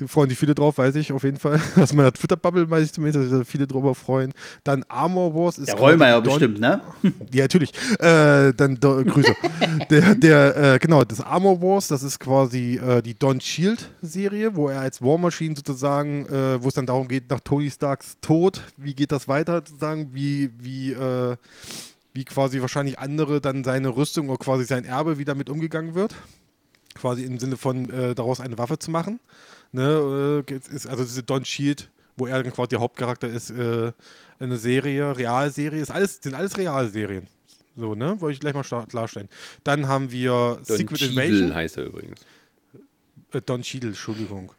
freuen 0.09 0.31
sich 0.31 0.39
viele 0.39 0.55
drauf, 0.55 0.79
weiß 0.79 0.95
ich 0.97 1.13
auf 1.13 1.23
jeden 1.25 1.39
Fall. 1.39 1.61
Aus 1.77 1.93
meiner 1.93 2.13
Twitter-Bubble 2.13 2.71
weiß 2.71 2.87
ich 2.87 2.93
zumindest, 2.93 3.33
dass 3.33 3.39
sich 3.39 3.49
viele 3.49 3.67
drüber 3.67 3.95
freuen. 3.95 4.33
Dann 4.65 4.85
Armor 4.89 5.35
Wars 5.35 5.59
ist. 5.59 5.69
der 5.69 5.77
Rollmeier 5.77 6.21
bestimmt, 6.21 6.61
ne? 6.61 6.81
Ja, 7.33 7.45
natürlich. 7.45 7.73
Äh, 7.99 8.53
dann 8.55 8.79
do, 8.81 9.05
Grüße. 9.05 9.35
der, 9.91 10.15
der, 10.15 10.75
äh, 10.75 10.79
genau, 10.79 11.05
das 11.05 11.21
Armor 11.21 11.61
Wars, 11.61 11.89
das 11.89 12.03
ist 12.03 12.19
quasi 12.19 12.77
äh, 12.77 13.03
die 13.03 13.15
Don 13.15 13.41
Shield-Serie, 13.41 14.57
wo 14.57 14.69
er 14.69 14.81
als 14.81 15.03
War 15.03 15.19
Machine 15.19 15.55
sozusagen, 15.57 16.27
äh, 16.27 16.63
wo 16.63 16.69
es 16.69 16.75
dann 16.75 16.87
darum 16.87 17.09
geht, 17.09 17.31
nach 17.31 17.41
Tony 17.41 17.71
Starks 17.71 18.17
Tod, 18.21 18.63
wie 18.77 18.95
geht 18.95 19.13
das 19.13 19.29
weiter 19.29 19.63
sozusagen, 19.67 20.11
wie, 20.13 20.51
wie, 20.59 20.93
äh, 20.93 21.37
wie 22.13 22.25
quasi 22.25 22.61
wahrscheinlich 22.61 22.99
andere 22.99 23.41
dann 23.41 23.65
seine 23.65 23.89
Rüstung 23.97 24.29
oder 24.29 24.39
quasi 24.39 24.65
sein 24.65 24.85
Erbe, 24.85 25.19
wie 25.19 25.25
damit 25.25 25.51
umgegangen 25.51 25.95
wird. 25.95 26.15
Quasi 26.95 27.25
im 27.25 27.39
Sinne 27.39 27.57
von 27.57 27.89
äh, 27.91 28.15
daraus 28.15 28.41
eine 28.41 28.59
Waffe 28.59 28.79
zu 28.79 28.91
machen. 28.91 29.21
Ne, 29.73 30.45
äh, 30.49 30.55
ist 30.75 30.87
also 30.87 31.05
diese 31.05 31.23
Don 31.23 31.45
Shield, 31.45 31.91
wo 32.17 32.27
er 32.27 32.43
dann 32.43 32.53
quasi 32.53 32.71
der 32.71 32.81
Hauptcharakter 32.81 33.29
ist, 33.29 33.51
äh, 33.51 33.93
eine 34.39 34.57
Serie, 34.57 35.17
Realserie, 35.17 35.81
ist 35.81 35.91
alles, 35.91 36.19
sind 36.23 36.35
alles 36.35 36.57
Realserien. 36.57 37.27
So, 37.77 37.95
ne? 37.95 38.21
Wollte 38.21 38.35
ich 38.35 38.41
gleich 38.41 38.55
mal 38.55 38.87
klarstellen. 38.87 39.29
Dann 39.65 39.87
haben 39.87 40.11
wir 40.11 40.31
Don 40.31 40.65
Secret 40.65 40.99
Cheadle 40.99 41.25
Invasion. 41.25 41.55
heißt 41.55 41.79
er 41.79 41.85
übrigens. 41.85 42.21
Äh, 43.33 43.41
Don 43.43 43.63
Cheadle, 43.63 43.91
Entschuldigung. 43.91 44.53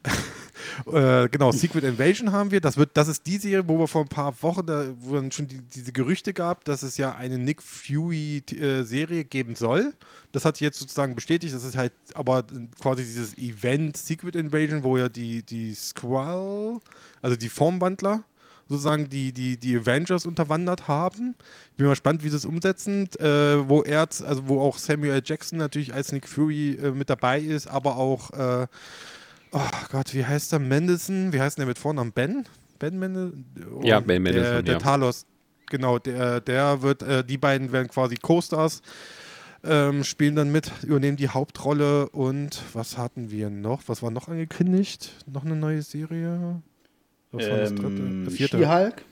äh, 0.92 1.28
genau, 1.28 1.52
Secret 1.52 1.84
Invasion 1.84 2.32
haben 2.32 2.50
wir. 2.50 2.60
Das, 2.60 2.76
wird, 2.76 2.90
das 2.94 3.08
ist 3.08 3.26
die 3.26 3.38
Serie, 3.38 3.66
wo 3.68 3.78
wir 3.78 3.88
vor 3.88 4.02
ein 4.02 4.08
paar 4.08 4.34
Wochen, 4.42 4.66
da, 4.66 4.86
wo 5.00 5.14
dann 5.14 5.32
schon 5.32 5.48
die, 5.48 5.60
diese 5.60 5.92
Gerüchte 5.92 6.32
gab, 6.32 6.64
dass 6.64 6.82
es 6.82 6.96
ja 6.96 7.14
eine 7.14 7.38
Nick 7.38 7.62
Fury-Serie 7.62 9.24
geben 9.24 9.54
soll. 9.54 9.94
Das 10.32 10.44
hat 10.44 10.60
jetzt 10.60 10.78
sozusagen 10.78 11.14
bestätigt. 11.14 11.54
Das 11.54 11.64
ist 11.64 11.76
halt 11.76 11.92
aber 12.14 12.44
quasi 12.80 13.04
dieses 13.04 13.36
Event 13.38 13.96
Secret 13.96 14.36
Invasion, 14.36 14.82
wo 14.82 14.96
ja 14.96 15.08
die, 15.08 15.42
die 15.42 15.74
Squall, 15.74 16.80
also 17.22 17.36
die 17.36 17.48
Formwandler, 17.48 18.24
sozusagen 18.68 19.08
die, 19.08 19.32
die, 19.32 19.56
die 19.56 19.76
Avengers 19.76 20.26
unterwandert 20.26 20.88
haben. 20.88 21.34
Ich 21.70 21.76
bin 21.76 21.86
mal 21.86 21.92
gespannt, 21.92 22.24
wie 22.24 22.28
sie 22.28 22.36
es 22.36 22.44
umsetzen, 22.44 23.08
äh, 23.18 23.68
wo 23.68 23.82
er, 23.82 24.00
also 24.00 24.48
wo 24.48 24.60
auch 24.60 24.78
Samuel. 24.78 25.22
Jackson 25.24 25.58
natürlich 25.58 25.92
als 25.94 26.12
Nick 26.12 26.28
Fury 26.28 26.74
äh, 26.74 26.90
mit 26.90 27.10
dabei 27.10 27.40
ist, 27.40 27.66
aber 27.66 27.96
auch, 27.96 28.30
äh, 28.32 28.66
oh 29.54 29.60
Gott, 29.90 30.12
wie 30.14 30.24
heißt 30.24 30.52
der? 30.52 30.58
Mendelssohn, 30.58 31.32
wie 31.32 31.40
heißt 31.40 31.58
der 31.58 31.66
mit 31.66 31.78
Vornamen? 31.78 32.12
Ben? 32.12 32.44
Ben 32.78 32.98
Mendelssohn? 32.98 33.44
Ja, 33.82 34.00
Ben 34.00 34.22
Mendelsohn, 34.22 34.52
Der, 34.52 34.62
der 34.62 34.74
ja. 34.74 34.80
Talos, 34.80 35.26
genau, 35.66 35.98
der, 35.98 36.40
der 36.40 36.82
wird, 36.82 37.02
äh, 37.02 37.24
die 37.24 37.38
beiden 37.38 37.72
werden 37.72 37.88
quasi 37.88 38.16
Co-Stars 38.16 38.82
ähm, 39.66 40.04
spielen 40.04 40.36
dann 40.36 40.52
mit, 40.52 40.70
übernehmen 40.82 41.16
die 41.16 41.28
Hauptrolle 41.30 42.08
und 42.10 42.60
was 42.74 42.98
hatten 42.98 43.30
wir 43.30 43.48
noch? 43.48 43.82
Was 43.86 44.02
war 44.02 44.10
noch 44.10 44.28
angekündigt? 44.28 45.12
Noch 45.26 45.44
eine 45.44 45.56
neue 45.56 45.80
Serie? 45.82 46.60
Was 47.32 47.48
war 47.48 47.56
das 47.58 47.74
dritte? 47.74 48.02
Ähm, 48.02 48.24
Das 48.26 48.34
vierte? 48.34 48.58
She-Hulk, 48.58 49.02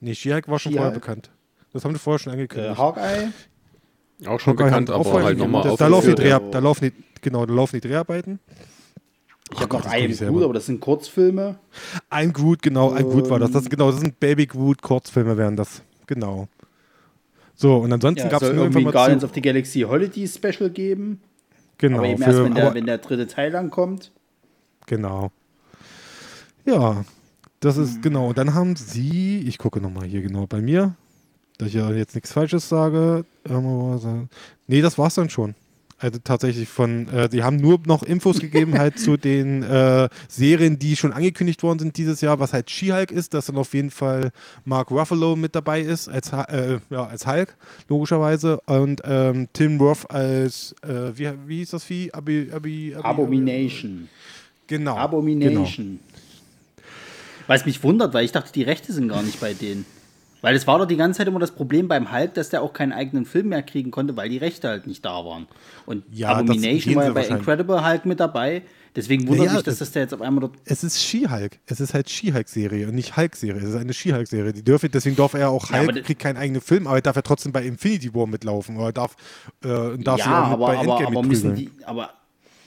Nee, 0.00 0.14
She-Hulk 0.14 0.48
war 0.48 0.58
schon 0.58 0.72
vorher 0.72 0.90
She-Hulk. 0.90 1.02
bekannt. 1.02 1.30
Das 1.72 1.84
haben 1.84 1.92
wir 1.94 1.98
vorher 1.98 2.18
schon 2.18 2.32
äh, 2.32 2.36
angekündigt. 2.36 2.76
Hawkeye. 2.78 3.30
Auch 4.26 4.38
schon 4.40 4.52
Hawkeye 4.52 4.64
bekannt, 4.64 4.90
aber 4.90 5.04
vorher 5.04 5.24
halt 5.28 5.38
nochmal 5.38 5.62
da, 5.76 5.86
laufen 5.86 6.06
die 6.06 6.12
aufgeführt. 6.12 6.18
Dreh, 6.44 6.50
da 6.52 6.58
laufen 6.58 6.84
die, 6.84 7.20
genau, 7.22 7.46
da 7.46 7.54
laufen 7.54 7.80
die 7.80 7.88
Dreharbeiten. 7.88 8.38
Ich 9.52 9.60
habe 9.60 9.76
noch 9.76 9.84
I 9.86 10.04
Am 10.04 10.10
ich 10.10 10.16
selber. 10.16 10.32
Groot, 10.34 10.44
aber 10.44 10.54
das 10.54 10.66
sind 10.66 10.80
Kurzfilme. 10.80 11.58
Ein 12.10 12.32
Groot, 12.32 12.62
genau, 12.62 12.90
ein 12.92 13.04
Groot 13.04 13.30
war 13.30 13.38
das. 13.38 13.50
das 13.52 13.64
Ähm. 13.64 13.70
genau, 13.70 13.90
das 13.90 14.00
sind 14.00 14.18
Baby 14.20 14.46
Groot 14.46 14.82
Kurzfilme 14.82 15.36
wären 15.36 15.56
das. 15.56 15.82
Genau. 16.06 16.48
So, 17.54 17.78
und 17.78 17.92
ansonsten 17.92 18.24
Ja, 18.24 18.28
gab 18.28 18.42
es 18.42 18.50
irgendwie 18.50 18.86
ein. 18.86 18.92
Guardians 18.92 19.24
of 19.24 19.32
the 19.34 19.40
Galaxy 19.42 19.80
Holiday 19.80 20.28
Special 20.28 20.70
geben. 20.70 21.20
Genau, 21.78 21.98
aber 21.98 22.08
eben 22.08 22.22
erst, 22.22 22.36
für, 22.38 22.44
wenn 22.44 22.54
der, 22.54 22.74
wenn 22.74 22.86
der 22.86 22.98
dritte 22.98 23.26
Teil 23.26 23.50
dann 23.50 23.70
kommt. 23.70 24.12
Genau. 24.86 25.30
Ja, 26.64 27.04
das 27.60 27.76
Hm. 27.76 27.82
ist 27.84 28.02
genau. 28.02 28.28
Und 28.28 28.38
dann 28.38 28.54
haben 28.54 28.76
sie, 28.76 29.40
ich 29.40 29.58
gucke 29.58 29.80
nochmal 29.80 30.06
hier 30.06 30.22
genau 30.22 30.46
bei 30.46 30.60
mir, 30.60 30.94
dass 31.58 31.68
ich 31.68 31.74
ja 31.74 31.90
jetzt 31.90 32.14
nichts 32.14 32.32
Falsches 32.32 32.68
sage. 32.68 33.24
Ähm, 33.48 34.28
Nee, 34.66 34.80
das 34.82 34.98
war's 34.98 35.14
dann 35.14 35.30
schon. 35.30 35.54
Also 35.98 36.20
tatsächlich 36.22 36.68
von, 36.68 37.08
äh, 37.08 37.28
die 37.28 37.42
haben 37.42 37.56
nur 37.56 37.80
noch 37.86 38.02
Infos 38.02 38.38
gegeben 38.40 38.78
halt 38.78 38.98
zu 38.98 39.16
den 39.16 39.62
äh, 39.62 40.08
Serien, 40.28 40.78
die 40.78 40.96
schon 40.96 41.12
angekündigt 41.12 41.62
worden 41.62 41.80
sind 41.80 41.96
dieses 41.96 42.20
Jahr, 42.20 42.38
was 42.38 42.52
halt 42.52 42.70
She-Hulk 42.70 43.10
ist, 43.10 43.34
dass 43.34 43.46
dann 43.46 43.56
auf 43.56 43.74
jeden 43.74 43.90
Fall 43.90 44.30
Mark 44.64 44.90
Ruffalo 44.90 45.34
mit 45.34 45.54
dabei 45.54 45.80
ist, 45.80 46.08
als, 46.08 46.32
äh, 46.32 46.78
ja, 46.90 47.06
als 47.06 47.26
Hulk, 47.26 47.56
logischerweise, 47.88 48.60
und 48.66 49.02
ähm, 49.04 49.48
Tim 49.52 49.80
Roth 49.80 50.08
als, 50.10 50.74
äh, 50.82 51.16
wie, 51.16 51.30
wie 51.46 51.58
hieß 51.58 51.70
das 51.70 51.84
Vieh? 51.84 52.12
Abi, 52.12 52.50
Abi, 52.52 52.94
Abi, 52.94 53.04
Abomination. 53.04 54.08
Genau. 54.66 54.94
Genau. 54.94 54.96
Abomination. 54.96 55.98
Was 57.46 57.64
mich 57.64 57.82
wundert, 57.82 58.12
weil 58.14 58.24
ich 58.24 58.32
dachte, 58.32 58.52
die 58.52 58.62
Rechte 58.62 58.92
sind 58.92 59.08
gar 59.08 59.22
nicht 59.22 59.40
bei 59.40 59.54
denen. 59.54 59.86
Weil 60.40 60.54
es 60.54 60.66
war 60.66 60.78
doch 60.78 60.86
die 60.86 60.96
ganze 60.96 61.18
Zeit 61.18 61.26
immer 61.28 61.40
das 61.40 61.50
Problem 61.50 61.88
beim 61.88 62.12
Hulk, 62.12 62.34
dass 62.34 62.48
der 62.50 62.62
auch 62.62 62.72
keinen 62.72 62.92
eigenen 62.92 63.24
Film 63.26 63.48
mehr 63.48 63.62
kriegen 63.62 63.90
konnte, 63.90 64.16
weil 64.16 64.28
die 64.28 64.38
Rechte 64.38 64.68
halt 64.68 64.86
nicht 64.86 65.04
da 65.04 65.24
waren. 65.24 65.48
Und 65.84 66.04
Ja, 66.12 66.28
das 66.30 66.38
Abomination 66.42 66.94
war 66.94 67.04
ja 67.04 67.08
sie 67.10 67.14
bei. 67.14 67.26
Incredible 67.26 67.84
Hulk 67.84 68.06
mit 68.06 68.20
dabei. 68.20 68.62
Deswegen 68.96 69.26
wundert 69.28 69.46
Naja, 69.46 69.52
mich, 69.58 69.62
dass 69.64 69.78
das- 69.78 69.88
das 69.88 69.92
der 69.92 70.02
jetzt 70.02 70.14
auf 70.14 70.20
einmal 70.22 70.40
dort. 70.42 70.54
Es 70.64 70.82
ist 70.84 71.00
She-Hulk. 71.02 71.58
Es 71.66 71.80
ist 71.80 71.92
halt 71.94 72.08
She-Hulk-Serie 72.08 72.88
und 72.88 72.94
nicht 72.94 73.16
Hulk-Serie. 73.16 73.60
Es 73.60 73.68
ist 73.68 73.74
eine 73.76 73.92
She-Hulk-Serie. 73.92 74.52
Die 74.52 74.62
dürfen, 74.64 74.90
deswegen 74.92 75.14
darf 75.16 75.34
er 75.34 75.50
auch 75.50 75.70
Ja, 75.70 75.80
Hulk, 75.80 75.94
das- 75.96 76.04
kriegt 76.04 76.20
keinen 76.22 76.36
eigenen 76.36 76.60
Film, 76.62 76.86
aber 76.86 76.96
er 76.96 77.02
darf 77.02 77.16
ja 77.16 77.22
trotzdem 77.22 77.52
bei 77.52 77.64
Infinity 77.64 78.14
War 78.14 78.26
mitlaufen. 78.26 78.76
Oder 78.76 78.92
darf, 78.92 79.16
äh, 79.64 79.98
darf 79.98 80.18
ja, 80.20 80.44
auch 80.44 80.46
mit 80.46 80.54
aber, 80.54 80.66
bei 80.66 80.78
aber, 80.78 80.96
Endgame 80.98 81.18
aber 81.18 81.26
müssen 81.26 81.54
die. 81.56 81.70
Aber, 81.84 82.10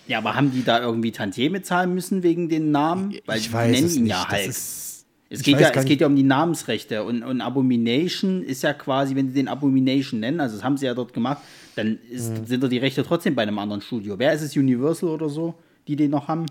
ja, 0.08 0.18
aber 0.20 0.36
haben 0.36 0.52
die 0.52 0.64
da 0.64 0.80
irgendwie 0.82 1.12
Tantieme 1.12 1.62
zahlen 1.64 1.94
müssen 1.94 2.22
wegen 2.24 2.48
den 2.50 2.72
Namen? 2.72 3.14
Weil 3.26 3.40
ich 3.40 3.48
die 3.48 3.54
weiß 3.54 3.72
nennen 3.72 3.88
es 3.88 3.96
ihn 3.96 4.04
nicht. 4.04 4.12
ja 4.12 4.26
Das 4.30 4.40
Hulk. 4.40 4.50
ist, 4.50 4.91
Es 5.34 5.44
geht, 5.44 5.60
ja, 5.60 5.70
es 5.70 5.86
geht 5.86 6.02
ja 6.02 6.08
um 6.08 6.16
die 6.16 6.24
Namensrechte 6.24 7.04
und, 7.04 7.24
und 7.24 7.40
Abomination 7.42 8.44
ist 8.44 8.64
ja 8.64 8.74
quasi, 8.74 9.16
wenn 9.16 9.30
sie 9.30 9.34
den 9.34 9.48
Abomination 9.48 10.20
nennen, 10.20 10.40
also 10.42 10.56
das 10.58 10.64
haben 10.64 10.76
sie 10.78 10.86
ja 10.86 10.94
dort 10.94 11.14
gemacht, 11.14 11.42
dann 11.76 11.98
ist, 12.10 12.30
Mhm. 12.32 12.46
sind 12.46 12.64
doch 12.64 12.68
die 12.70 12.80
Rechte 12.80 13.04
trotzdem 13.04 13.34
bei 13.34 13.44
einem 13.44 13.58
anderen 13.58 13.82
Studio. 13.82 14.20
Wer 14.20 14.34
ist 14.34 14.42
es, 14.42 14.56
Universal 14.58 15.10
oder 15.10 15.30
so, 15.30 15.56
die 15.88 15.96
den 15.96 16.12
noch 16.12 16.28
haben? 16.28 16.46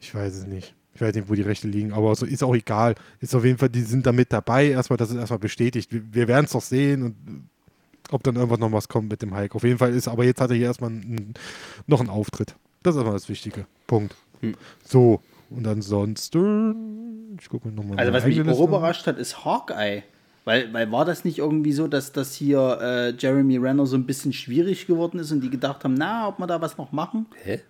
ich 0.00 0.14
weiß 0.14 0.34
es 0.34 0.46
nicht. 0.46 0.74
Ich 0.94 1.00
weiß 1.00 1.14
nicht, 1.14 1.28
wo 1.28 1.34
die 1.34 1.42
Rechte 1.42 1.66
liegen, 1.68 1.92
aber 1.92 2.14
so 2.14 2.24
ist 2.26 2.42
auch 2.42 2.54
egal. 2.54 2.94
Ist 3.20 3.34
auf 3.34 3.44
jeden 3.44 3.58
Fall, 3.58 3.68
die 3.68 3.82
sind 3.82 4.06
da 4.06 4.12
mit 4.12 4.32
dabei. 4.32 4.68
Erstmal, 4.70 4.96
das 4.96 5.10
ist 5.10 5.16
erstmal 5.16 5.38
bestätigt. 5.38 5.92
Wir, 5.92 6.02
wir 6.12 6.28
werden 6.28 6.44
es 6.46 6.52
doch 6.52 6.62
sehen 6.62 7.02
und 7.02 7.48
ob 8.10 8.22
dann 8.22 8.36
irgendwas 8.36 8.58
noch 8.58 8.72
was 8.72 8.88
kommt 8.88 9.08
mit 9.10 9.22
dem 9.22 9.34
Hulk. 9.36 9.54
Auf 9.54 9.62
jeden 9.62 9.78
Fall 9.78 9.92
ist, 9.94 10.08
aber 10.08 10.24
jetzt 10.24 10.40
hat 10.40 10.50
er 10.50 10.56
hier 10.56 10.66
erstmal 10.66 10.90
einen, 10.90 11.34
noch 11.86 12.00
einen 12.00 12.10
Auftritt. 12.10 12.54
Das 12.82 12.94
ist 12.94 12.98
erstmal 12.98 13.14
das 13.14 13.28
Wichtige. 13.28 13.66
Punkt. 13.86 14.14
Hm. 14.40 14.54
So, 14.84 15.20
und 15.48 15.66
ansonsten, 15.66 17.09
ich 17.38 17.48
gucke 17.48 17.68
mir 17.68 17.74
nochmal 17.74 17.98
Also 17.98 18.12
was 18.12 18.24
mich 18.24 18.40
auch 18.48 18.60
überrascht 18.66 19.06
hat, 19.06 19.18
ist 19.18 19.44
Hawkeye. 19.44 20.02
Weil, 20.44 20.72
weil 20.72 20.90
war 20.90 21.04
das 21.04 21.24
nicht 21.24 21.38
irgendwie 21.38 21.72
so, 21.72 21.86
dass 21.86 22.12
das 22.12 22.34
hier 22.34 22.78
äh, 22.80 23.10
Jeremy 23.16 23.58
Renner 23.58 23.84
so 23.86 23.96
ein 23.96 24.06
bisschen 24.06 24.32
schwierig 24.32 24.86
geworden 24.86 25.18
ist 25.20 25.30
und 25.32 25.42
die 25.42 25.50
gedacht 25.50 25.84
haben, 25.84 25.94
na, 25.94 26.28
ob 26.28 26.38
wir 26.38 26.46
da 26.46 26.60
was 26.60 26.78
noch 26.78 26.92
machen? 26.92 27.26
Hä? 27.44 27.60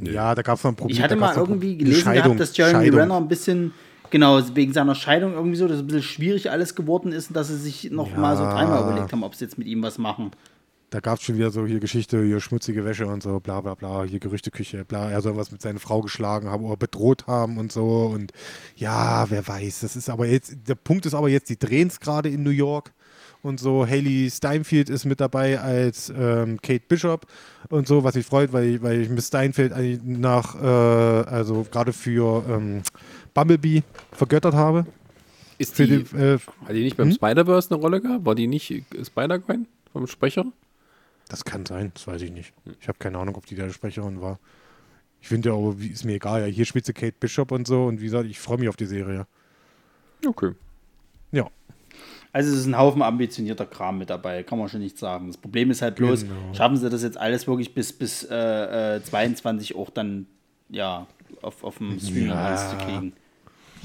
Ja, 0.00 0.34
da 0.34 0.42
gab 0.42 0.58
es 0.58 0.64
noch 0.64 0.72
ein 0.72 0.76
Problem. 0.76 0.96
Ich 0.96 1.02
hatte 1.02 1.16
mal 1.16 1.34
irgendwie 1.34 1.76
gelesen 1.76 2.12
gehabt, 2.12 2.38
dass 2.38 2.56
Jeremy 2.56 2.84
Scheidung. 2.84 3.00
Renner 3.00 3.16
ein 3.16 3.28
bisschen, 3.28 3.72
genau, 4.10 4.40
wegen 4.54 4.72
seiner 4.72 4.94
Scheidung 4.94 5.32
irgendwie 5.32 5.56
so, 5.56 5.66
dass 5.66 5.78
es 5.78 5.82
ein 5.82 5.86
bisschen 5.86 6.02
schwierig 6.02 6.50
alles 6.50 6.74
geworden 6.74 7.12
ist 7.12 7.30
und 7.30 7.34
dass 7.36 7.48
sie 7.48 7.56
sich 7.56 7.90
noch 7.90 8.10
Ja. 8.12 8.18
mal 8.18 8.36
so 8.36 8.44
dreimal 8.44 8.82
überlegt 8.82 9.10
haben, 9.12 9.24
ob 9.24 9.34
sie 9.34 9.44
jetzt 9.46 9.58
mit 9.58 9.66
ihm 9.66 9.82
was 9.82 9.98
machen. 9.98 10.30
Da 10.90 10.98
gab 10.98 11.18
es 11.18 11.24
schon 11.24 11.36
wieder 11.36 11.52
so 11.52 11.66
hier 11.66 11.78
Geschichte, 11.78 12.20
hier 12.22 12.40
schmutzige 12.40 12.84
Wäsche 12.84 13.06
und 13.06 13.22
so, 13.22 13.38
bla 13.38 13.60
bla 13.60 13.74
bla, 13.74 14.02
hier 14.02 14.18
Gerüchteküche, 14.18 14.84
bla. 14.84 15.08
Er 15.08 15.22
soll 15.22 15.36
was 15.36 15.52
mit 15.52 15.62
seiner 15.62 15.78
Frau 15.78 16.00
geschlagen 16.00 16.48
haben 16.48 16.64
oder 16.64 16.76
bedroht 16.76 17.28
haben 17.28 17.58
und 17.58 17.70
so. 17.70 18.06
Und 18.12 18.32
ja, 18.74 19.30
wer 19.30 19.46
weiß. 19.46 19.80
Das 19.80 19.94
ist 19.94 20.10
aber 20.10 20.26
jetzt, 20.26 20.56
der 20.66 20.74
Punkt 20.74 21.06
ist 21.06 21.14
aber 21.14 21.28
jetzt, 21.28 21.48
die 21.48 21.58
drehen 21.58 21.86
es 21.86 22.00
gerade 22.00 22.28
in 22.28 22.42
New 22.42 22.50
York 22.50 22.92
und 23.42 23.60
so. 23.60 23.86
Haley 23.86 24.28
Steinfeld 24.32 24.90
ist 24.90 25.04
mit 25.04 25.20
dabei 25.20 25.60
als 25.60 26.12
ähm, 26.14 26.60
Kate 26.60 26.82
Bishop 26.88 27.24
und 27.68 27.86
so, 27.86 28.02
was 28.02 28.16
mich 28.16 28.26
freut, 28.26 28.52
weil, 28.52 28.82
weil 28.82 29.02
ich 29.02 29.08
Miss 29.08 29.28
Steinfeld 29.28 29.72
eigentlich 29.72 30.00
nach, 30.02 30.60
äh, 30.60 30.66
also 30.66 31.64
gerade 31.70 31.92
für 31.92 32.44
ähm, 32.48 32.82
Bumblebee 33.32 33.84
vergöttert 34.10 34.54
habe. 34.54 34.86
Ist 35.58 35.78
die, 35.78 35.86
die, 35.86 36.16
äh, 36.16 36.38
hat 36.64 36.74
die 36.74 36.82
nicht 36.82 36.96
beim 36.96 37.12
Spider-Verse 37.12 37.70
eine 37.70 37.80
Rolle 37.80 38.00
gehabt? 38.00 38.24
War 38.24 38.34
die 38.34 38.48
nicht 38.48 38.82
Spider-Gwen 39.04 39.68
vom 39.92 40.08
Sprecher? 40.08 40.46
Das 41.30 41.44
kann 41.44 41.64
sein, 41.64 41.92
das 41.94 42.06
weiß 42.08 42.22
ich 42.22 42.32
nicht. 42.32 42.52
Ich 42.80 42.88
habe 42.88 42.98
keine 42.98 43.16
Ahnung, 43.18 43.36
ob 43.36 43.46
die 43.46 43.54
da 43.54 43.70
Sprecherin 43.70 44.20
war. 44.20 44.38
Ich 45.20 45.28
finde 45.28 45.50
ja 45.50 45.54
wie- 45.78 45.86
ist 45.86 46.04
mir 46.04 46.14
egal. 46.14 46.40
Ja, 46.40 46.46
hier 46.46 46.64
spielt 46.64 46.84
sie 46.86 46.92
Kate 46.92 47.14
Bishop 47.20 47.52
und 47.52 47.66
so. 47.68 47.84
Und 47.84 48.00
wie 48.00 48.04
gesagt, 48.06 48.26
ich 48.28 48.40
freue 48.40 48.58
mich 48.58 48.68
auf 48.68 48.74
die 48.76 48.86
Serie. 48.86 49.26
Okay. 50.26 50.52
Ja. 51.30 51.46
Also 52.32 52.52
es 52.52 52.58
ist 52.60 52.66
ein 52.66 52.76
Haufen 52.76 53.00
ambitionierter 53.02 53.66
Kram 53.66 53.98
mit 53.98 54.10
dabei, 54.10 54.42
kann 54.42 54.58
man 54.58 54.68
schon 54.68 54.80
nicht 54.80 54.98
sagen. 54.98 55.28
Das 55.28 55.36
Problem 55.36 55.70
ist 55.70 55.82
halt 55.82 55.96
bloß, 55.96 56.22
Genau. 56.22 56.54
schaffen 56.54 56.76
sie 56.76 56.90
das 56.90 57.02
jetzt 57.02 57.16
alles 57.16 57.46
wirklich 57.46 57.74
bis, 57.74 57.92
bis 57.92 58.24
äh, 58.24 58.96
äh, 58.96 59.02
22 59.04 59.76
auch 59.76 59.90
dann 59.90 60.26
ja 60.68 61.06
auf, 61.42 61.62
auf 61.62 61.78
dem 61.78 61.98
Streamer 62.00 62.34
Ja. 62.34 62.44
alles 62.46 62.70
zu 62.70 62.76
kriegen. 62.76 63.12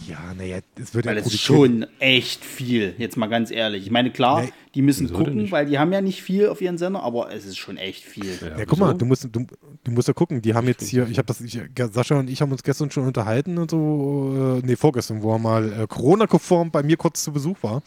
Ja, 0.07 0.33
naja, 0.37 0.59
es 0.79 0.93
wird 0.93 1.05
Weil 1.05 1.15
ja 1.15 1.21
es 1.21 1.27
ist 1.27 1.41
schon 1.41 1.85
echt 1.99 2.43
viel, 2.43 2.93
jetzt 2.97 3.17
mal 3.17 3.27
ganz 3.27 3.49
ehrlich. 3.49 3.85
Ich 3.85 3.91
meine, 3.91 4.11
klar, 4.11 4.43
Nee, 4.43 4.53
die 4.75 4.81
müssen 4.81 5.11
gucken, 5.11 5.49
weil 5.51 5.65
die 5.65 5.79
haben 5.79 5.93
ja 5.93 6.01
nicht 6.01 6.21
viel 6.21 6.49
auf 6.49 6.61
ihren 6.61 6.77
Sender, 6.77 7.01
aber 7.01 7.33
es 7.33 7.45
ist 7.45 7.57
schon 7.57 7.77
echt 7.77 8.03
viel. 8.03 8.37
Ja, 8.41 8.65
guck 8.65 8.77
mal, 8.77 8.93
du 8.93 9.05
musst, 9.05 9.23
du, 9.31 9.47
du 9.83 9.91
musst 9.91 10.09
ja 10.09 10.13
gucken. 10.13 10.41
Die 10.41 10.53
haben 10.53 10.67
jetzt 10.67 10.85
hier, 10.85 11.07
ich 11.07 11.17
habe 11.17 11.25
das, 11.25 11.39
ich, 11.39 11.59
Sascha 11.93 12.19
und 12.19 12.29
ich 12.29 12.41
haben 12.41 12.51
uns 12.51 12.61
gestern 12.61 12.91
schon 12.91 13.07
unterhalten 13.07 13.57
und 13.57 13.71
so, 13.71 14.59
äh, 14.61 14.67
nee, 14.67 14.75
vorgestern, 14.75 15.23
wo 15.23 15.31
er 15.31 15.39
mal 15.39 15.71
äh, 15.71 15.87
Corona-konform 15.87 16.71
bei 16.71 16.83
mir 16.83 16.97
kurz 16.97 17.23
zu 17.23 17.31
Besuch 17.31 17.57
war, 17.61 17.81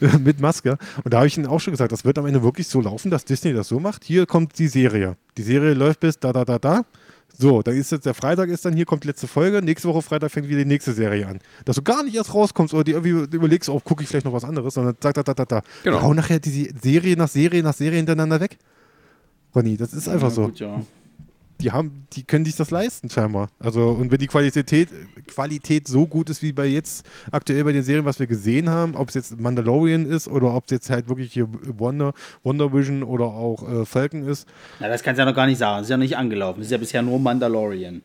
mit 0.24 0.40
Maske. 0.40 0.78
Und 1.04 1.12
da 1.12 1.18
habe 1.18 1.26
ich 1.26 1.36
ihnen 1.36 1.46
auch 1.46 1.60
schon 1.60 1.72
gesagt, 1.72 1.92
das 1.92 2.06
wird 2.06 2.18
am 2.18 2.24
Ende 2.24 2.42
wirklich 2.42 2.66
so 2.66 2.80
laufen, 2.80 3.10
dass 3.10 3.26
Disney 3.26 3.52
das 3.52 3.68
so 3.68 3.78
macht. 3.78 4.02
Hier 4.02 4.24
kommt 4.24 4.58
die 4.58 4.68
Serie. 4.68 5.16
Die 5.36 5.42
Serie 5.42 5.74
läuft 5.74 6.00
bis 6.00 6.18
da, 6.18 6.32
da, 6.32 6.46
da, 6.46 6.58
da. 6.58 6.84
So, 7.38 7.62
dann 7.62 7.76
ist 7.76 7.90
jetzt 7.92 8.06
der 8.06 8.14
Freitag 8.14 8.48
ist 8.50 8.64
dann 8.64 8.74
hier, 8.74 8.84
kommt 8.84 9.04
die 9.04 9.08
letzte 9.08 9.26
Folge, 9.26 9.62
nächste 9.62 9.88
Woche 9.88 10.02
Freitag 10.02 10.30
fängt 10.30 10.48
wieder 10.48 10.58
die 10.60 10.64
nächste 10.66 10.92
Serie 10.92 11.26
an. 11.26 11.38
Dass 11.64 11.76
du 11.76 11.82
gar 11.82 12.02
nicht 12.02 12.14
erst 12.14 12.34
rauskommst 12.34 12.74
oder 12.74 12.84
dir 12.84 12.96
irgendwie 13.02 13.34
überlegst, 13.36 13.68
oh, 13.68 13.80
gucke 13.80 14.02
ich 14.02 14.08
vielleicht 14.08 14.26
noch 14.26 14.32
was 14.32 14.44
anderes, 14.44 14.74
sondern 14.74 14.96
zack, 15.00 15.14
da, 15.14 15.22
da, 15.22 15.34
da, 15.34 15.44
da. 15.44 15.62
Genau. 15.82 16.02
Hauen 16.02 16.16
nachher 16.16 16.38
die 16.40 16.72
Serie 16.80 17.16
nach 17.16 17.28
Serie 17.28 17.62
nach 17.62 17.74
Serie 17.74 17.96
hintereinander 17.96 18.40
weg. 18.40 18.58
Ronny, 19.54 19.76
das 19.76 19.92
ist 19.92 20.08
einfach 20.08 20.28
Ja, 20.28 20.34
so. 20.34 20.44
gut, 20.46 20.58
ja. 20.60 20.82
Die 21.62 21.70
haben, 21.70 22.06
die 22.12 22.24
können 22.24 22.44
sich 22.44 22.56
das 22.56 22.72
leisten, 22.72 23.08
scheinbar. 23.08 23.48
Also, 23.60 23.90
und 23.90 24.10
wenn 24.10 24.18
die 24.18 24.26
Qualität, 24.26 24.88
Qualität 25.28 25.86
so 25.86 26.06
gut 26.06 26.28
ist 26.28 26.42
wie 26.42 26.52
bei 26.52 26.66
jetzt 26.66 27.06
aktuell 27.30 27.62
bei 27.62 27.72
den 27.72 27.84
Serien, 27.84 28.04
was 28.04 28.18
wir 28.18 28.26
gesehen 28.26 28.68
haben, 28.68 28.96
ob 28.96 29.08
es 29.08 29.14
jetzt 29.14 29.40
Mandalorian 29.40 30.04
ist 30.04 30.26
oder 30.26 30.54
ob 30.54 30.64
es 30.64 30.72
jetzt 30.72 30.90
halt 30.90 31.08
wirklich 31.08 31.32
hier 31.32 31.48
Wonder, 31.78 32.14
Wonder 32.42 32.72
Vision 32.72 33.04
oder 33.04 33.26
auch 33.26 33.62
äh, 33.68 33.86
Falcon 33.86 34.26
ist, 34.26 34.48
Na, 34.80 34.88
das 34.88 35.04
kannst 35.04 35.18
du 35.18 35.22
ja 35.22 35.26
noch 35.26 35.36
gar 35.36 35.46
nicht 35.46 35.58
sagen. 35.58 35.78
Das 35.78 35.86
ist 35.86 35.90
ja 35.90 35.96
nicht 35.96 36.16
angelaufen. 36.16 36.58
Das 36.58 36.66
ist 36.66 36.72
ja 36.72 36.78
bisher 36.78 37.02
nur 37.02 37.20
Mandalorian. 37.20 38.02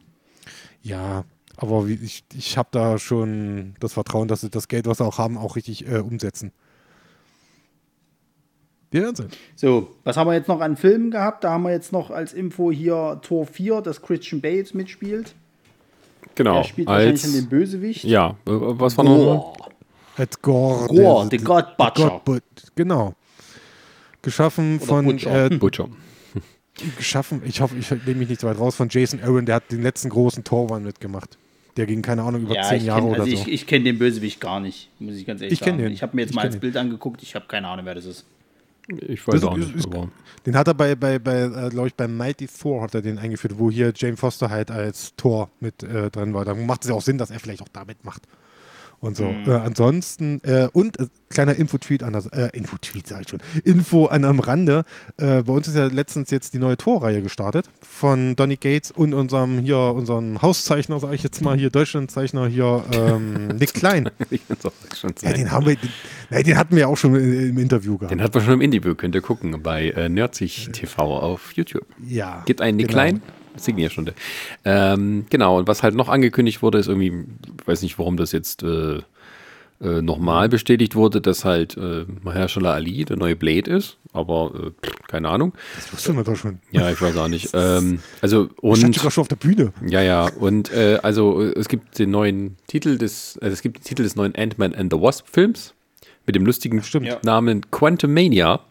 Ja, 0.83 1.25
aber 1.55 1.87
ich, 1.87 2.23
ich 2.35 2.57
habe 2.57 2.69
da 2.71 2.99
schon 2.99 3.73
das 3.79 3.93
Vertrauen, 3.93 4.27
dass 4.27 4.41
sie 4.41 4.49
das 4.51 4.67
Geld, 4.67 4.85
was 4.85 4.99
sie 4.99 5.05
auch 5.05 5.17
haben, 5.17 5.37
auch 5.37 5.55
richtig 5.55 5.87
äh, 5.87 5.97
umsetzen. 5.97 6.51
Wir 8.91 9.01
werden 9.01 9.15
sehen. 9.15 9.29
So, 9.55 9.95
was 10.03 10.15
haben 10.17 10.27
wir 10.29 10.33
jetzt 10.35 10.47
noch 10.47 10.61
an 10.61 10.77
Filmen 10.77 11.11
gehabt? 11.11 11.43
Da 11.43 11.51
haben 11.51 11.63
wir 11.63 11.71
jetzt 11.71 11.91
noch 11.91 12.09
als 12.09 12.33
Info 12.33 12.71
hier 12.71 13.19
Tor 13.21 13.45
4, 13.45 13.81
dass 13.81 14.01
Christian 14.01 14.39
Bale 14.41 14.55
jetzt 14.55 14.73
mitspielt. 14.75 15.33
Genau. 16.35 16.57
Er 16.59 16.63
spielt 16.63 16.87
wahrscheinlich 16.87 17.23
als, 17.23 17.25
an 17.25 17.33
den 17.41 17.49
Bösewicht. 17.49 18.03
ja, 18.05 18.35
was 18.45 18.97
war 18.97 19.03
noch? 19.05 19.57
Als 20.15 20.41
Gore. 20.41 20.87
Gore, 20.87 21.27
der- 21.29 21.39
the 21.39 21.45
God 21.45 21.77
Butcher. 21.77 22.09
God 22.09 22.25
But- 22.25 22.43
Genau. 22.75 23.13
Geschaffen 24.21 24.79
von, 24.79 25.05
Butcher. 25.05 25.45
äh, 25.51 25.57
Butcher. 25.57 25.89
geschaffen, 26.97 27.41
ich 27.45 27.59
hoffe, 27.61 27.75
ich 27.77 27.89
nehme 27.89 28.15
mich 28.19 28.29
nicht 28.29 28.41
so 28.41 28.47
weit 28.47 28.59
raus, 28.59 28.75
von 28.75 28.87
Jason 28.89 29.19
Aaron, 29.21 29.45
der 29.45 29.55
hat 29.55 29.71
den 29.71 29.81
letzten 29.81 30.09
großen 30.09 30.43
Torwand 30.43 30.85
mitgemacht. 30.85 31.37
Der 31.75 31.85
ging, 31.85 32.01
keine 32.01 32.23
Ahnung, 32.23 32.41
über 32.43 32.55
Ja, 32.55 32.63
zehn 32.63 32.83
Jahre 32.83 33.01
kenne 33.01 33.11
oder 33.13 33.23
also 33.23 33.35
so. 33.35 33.41
ich, 33.43 33.47
ich 33.51 33.67
kenn 33.67 33.83
den 33.83 33.97
Bösewicht 33.99 34.39
gar 34.41 34.59
nicht, 34.59 34.89
muss 34.99 35.15
ich 35.15 35.25
ganz 35.25 35.41
ehrlich 35.41 35.53
Ich 35.53 35.59
kenn 35.59 35.73
sagen. 35.75 35.83
den. 35.83 35.93
Ich 35.93 36.01
habe 36.01 36.15
mir 36.15 36.21
jetzt 36.23 36.31
Ich 36.31 36.35
mal 36.35 36.43
kenn 36.43 36.51
das. 36.51 36.59
Bild 36.59 36.77
angeguckt, 36.77 37.21
ich 37.23 37.35
habe 37.35 37.45
keine 37.47 37.67
Ahnung, 37.67 37.85
wer 37.85 37.95
das 37.95 38.05
ist. 38.05 38.25
Ich 38.87 39.27
weiß 39.27 39.35
Das 39.35 39.43
auch 39.43 39.57
ist- 39.57 39.67
nicht. 39.75 39.85
ist- 39.85 39.89
Den 40.45 40.55
hat 40.55 40.67
er 40.67 40.73
bei, 40.73 40.95
bei, 40.95 41.19
bei 41.19 41.41
äh, 41.41 41.69
glaube 41.69 41.87
ich, 41.87 41.95
bei 41.95 42.07
Mighty 42.07 42.47
Thor 42.47 42.81
hat 42.83 42.95
er 42.95 43.01
den 43.01 43.17
eingeführt, 43.17 43.57
wo 43.59 43.69
hier 43.69 43.91
Jane 43.95 44.15
Foster 44.15 44.49
halt 44.49 44.71
als 44.71 45.13
Tor 45.17 45.49
mit 45.59 45.83
äh, 45.83 46.09
drin 46.09 46.33
war. 46.33 46.45
Da 46.45 46.53
macht 46.55 46.83
es 46.83 46.89
ja 46.89 46.95
auch 46.95 47.01
Sinn, 47.01 47.17
dass 47.17 47.29
er 47.31 47.39
vielleicht 47.39 47.61
auch 47.61 47.67
damit 47.73 48.05
macht. 48.05 48.23
Und 48.99 49.15
so. 49.15 49.25
Mhm. 49.25 49.47
Äh, 49.47 49.51
ansonsten, 49.51 50.41
äh, 50.43 50.69
und 50.73 50.99
äh, 50.99 51.05
kleiner 51.29 51.55
Info-Tweet 51.55 52.01
an 52.01 52.13
das, 52.13 52.25
äh, 52.27 52.49
Info-Tweet 52.53 53.07
sag 53.07 53.21
ich 53.21 53.29
schon, 53.29 53.39
Info 53.63 54.05
an 54.07 54.25
am 54.25 54.39
Rande. 54.39 54.85
Äh, 55.17 55.43
bei 55.43 55.53
uns 55.53 55.67
ist 55.67 55.75
ja 55.75 55.85
letztens 55.85 56.31
jetzt 56.31 56.53
die 56.55 56.57
neue 56.57 56.77
Torreihe 56.77 57.21
gestartet 57.21 57.69
von 57.81 58.35
Donny 58.35 58.55
Gates 58.55 58.89
und 58.89 59.13
unserem 59.13 59.59
hier, 59.59 59.77
unseren 59.77 60.41
Hauszeichner, 60.41 60.99
sage 60.99 61.13
ich 61.13 61.21
jetzt 61.21 61.41
mal 61.41 61.55
hier, 61.55 61.69
Deutschlandzeichner 61.69 62.47
hier, 62.47 62.83
ähm, 62.91 63.47
Nick 63.59 63.75
Klein. 63.75 64.09
ich 64.31 64.41
Ja, 65.21 65.33
den 65.33 65.51
haben 65.51 65.67
wir, 65.67 65.75
den, 65.75 65.89
nein, 66.31 66.43
den 66.43 66.57
hatten 66.57 66.75
wir 66.75 66.81
ja 66.81 66.87
auch 66.87 66.97
schon 66.97 67.15
im 67.15 67.57
im 67.57 67.57
Interview 67.59 67.97
gehabt. 67.97 68.11
Den 68.11 68.21
hat 68.21 68.33
man 68.33 68.43
schon 68.43 68.53
im 68.53 68.61
Interview, 68.61 68.95
könnt 68.95 69.15
ihr 69.15 69.21
gucken, 69.21 69.61
bei 69.61 69.89
äh, 69.89 70.09
Nerdzig 70.09 70.69
TV 70.71 71.19
auf 71.19 71.53
YouTube. 71.53 71.85
ja. 72.03 72.43
Gibt 72.45 72.61
einen 72.61 72.77
Nick 72.77 72.87
genau. 72.87 72.97
Klein, 72.97 73.21
Signierstunde. 73.59 74.13
Ähm, 74.65 75.25
genau, 75.29 75.57
und 75.57 75.67
was 75.67 75.83
halt 75.83 75.95
noch 75.95 76.09
angekündigt 76.09 76.61
wurde, 76.61 76.77
ist 76.77 76.87
irgendwie, 76.87 77.25
ich 77.59 77.67
weiß 77.67 77.81
nicht, 77.81 77.97
warum 77.99 78.17
das 78.17 78.31
jetzt 78.31 78.63
äh, 78.63 79.01
äh, 79.79 80.01
nochmal 80.01 80.49
bestätigt 80.49 80.95
wurde, 80.95 81.21
dass 81.21 81.45
halt 81.45 81.77
äh, 81.77 82.05
Mahershala 82.23 82.73
Ali 82.73 83.05
der 83.05 83.15
neue 83.15 83.35
Blade 83.35 83.69
ist, 83.69 83.97
aber 84.11 84.51
äh, 84.55 84.87
keine 85.07 85.29
Ahnung. 85.29 85.53
Das 85.75 85.93
wussten 85.93 86.15
wir 86.15 86.23
doch 86.23 86.35
schon. 86.35 86.59
Ja, 86.71 86.89
ich 86.89 86.99
weiß 86.99 87.15
auch 87.17 87.27
nicht. 87.27 87.51
ähm, 87.53 87.99
also 88.21 88.45
Stand 88.45 88.83
und 88.83 88.95
sogar 88.95 89.11
schon 89.11 89.21
auf 89.21 89.27
der 89.27 89.35
Bühne. 89.35 89.73
ja, 89.87 90.01
ja, 90.01 90.29
und 90.39 90.71
äh, 90.73 90.99
also 91.03 91.43
äh, 91.43 91.53
es 91.59 91.67
gibt 91.67 91.99
den 91.99 92.09
neuen 92.09 92.57
Titel 92.65 92.97
des, 92.97 93.37
äh, 93.37 93.49
es 93.49 93.61
gibt 93.61 93.77
den 93.77 93.83
Titel 93.83 94.01
des 94.01 94.15
neuen 94.15 94.33
Ant-Man 94.35 94.73
and 94.73 94.91
the 94.91 94.99
Wasp 94.99 95.27
Films 95.31 95.75
mit 96.25 96.35
dem 96.35 96.45
lustigen. 96.45 96.83
Namen 97.23 97.69
Quantum 97.69 98.13
Mania, 98.13 98.61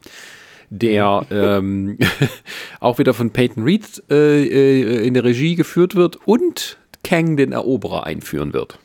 der 0.71 1.27
ähm, 1.31 1.99
auch 2.81 2.99
wieder 2.99 3.15
von 3.15 3.31
Peyton 3.31 3.63
Reed 3.65 4.03
äh, 4.11 4.45
äh, 4.45 5.07
in 5.07 5.15
der 5.15 5.25
Regie 5.25 5.55
geführt 5.55 5.95
wird 5.95 6.17
und 6.27 6.79
Kang 7.05 7.37
den 7.37 7.53
Eroberer 7.53 8.05
einführen 8.05 8.53
wird. 8.53 8.79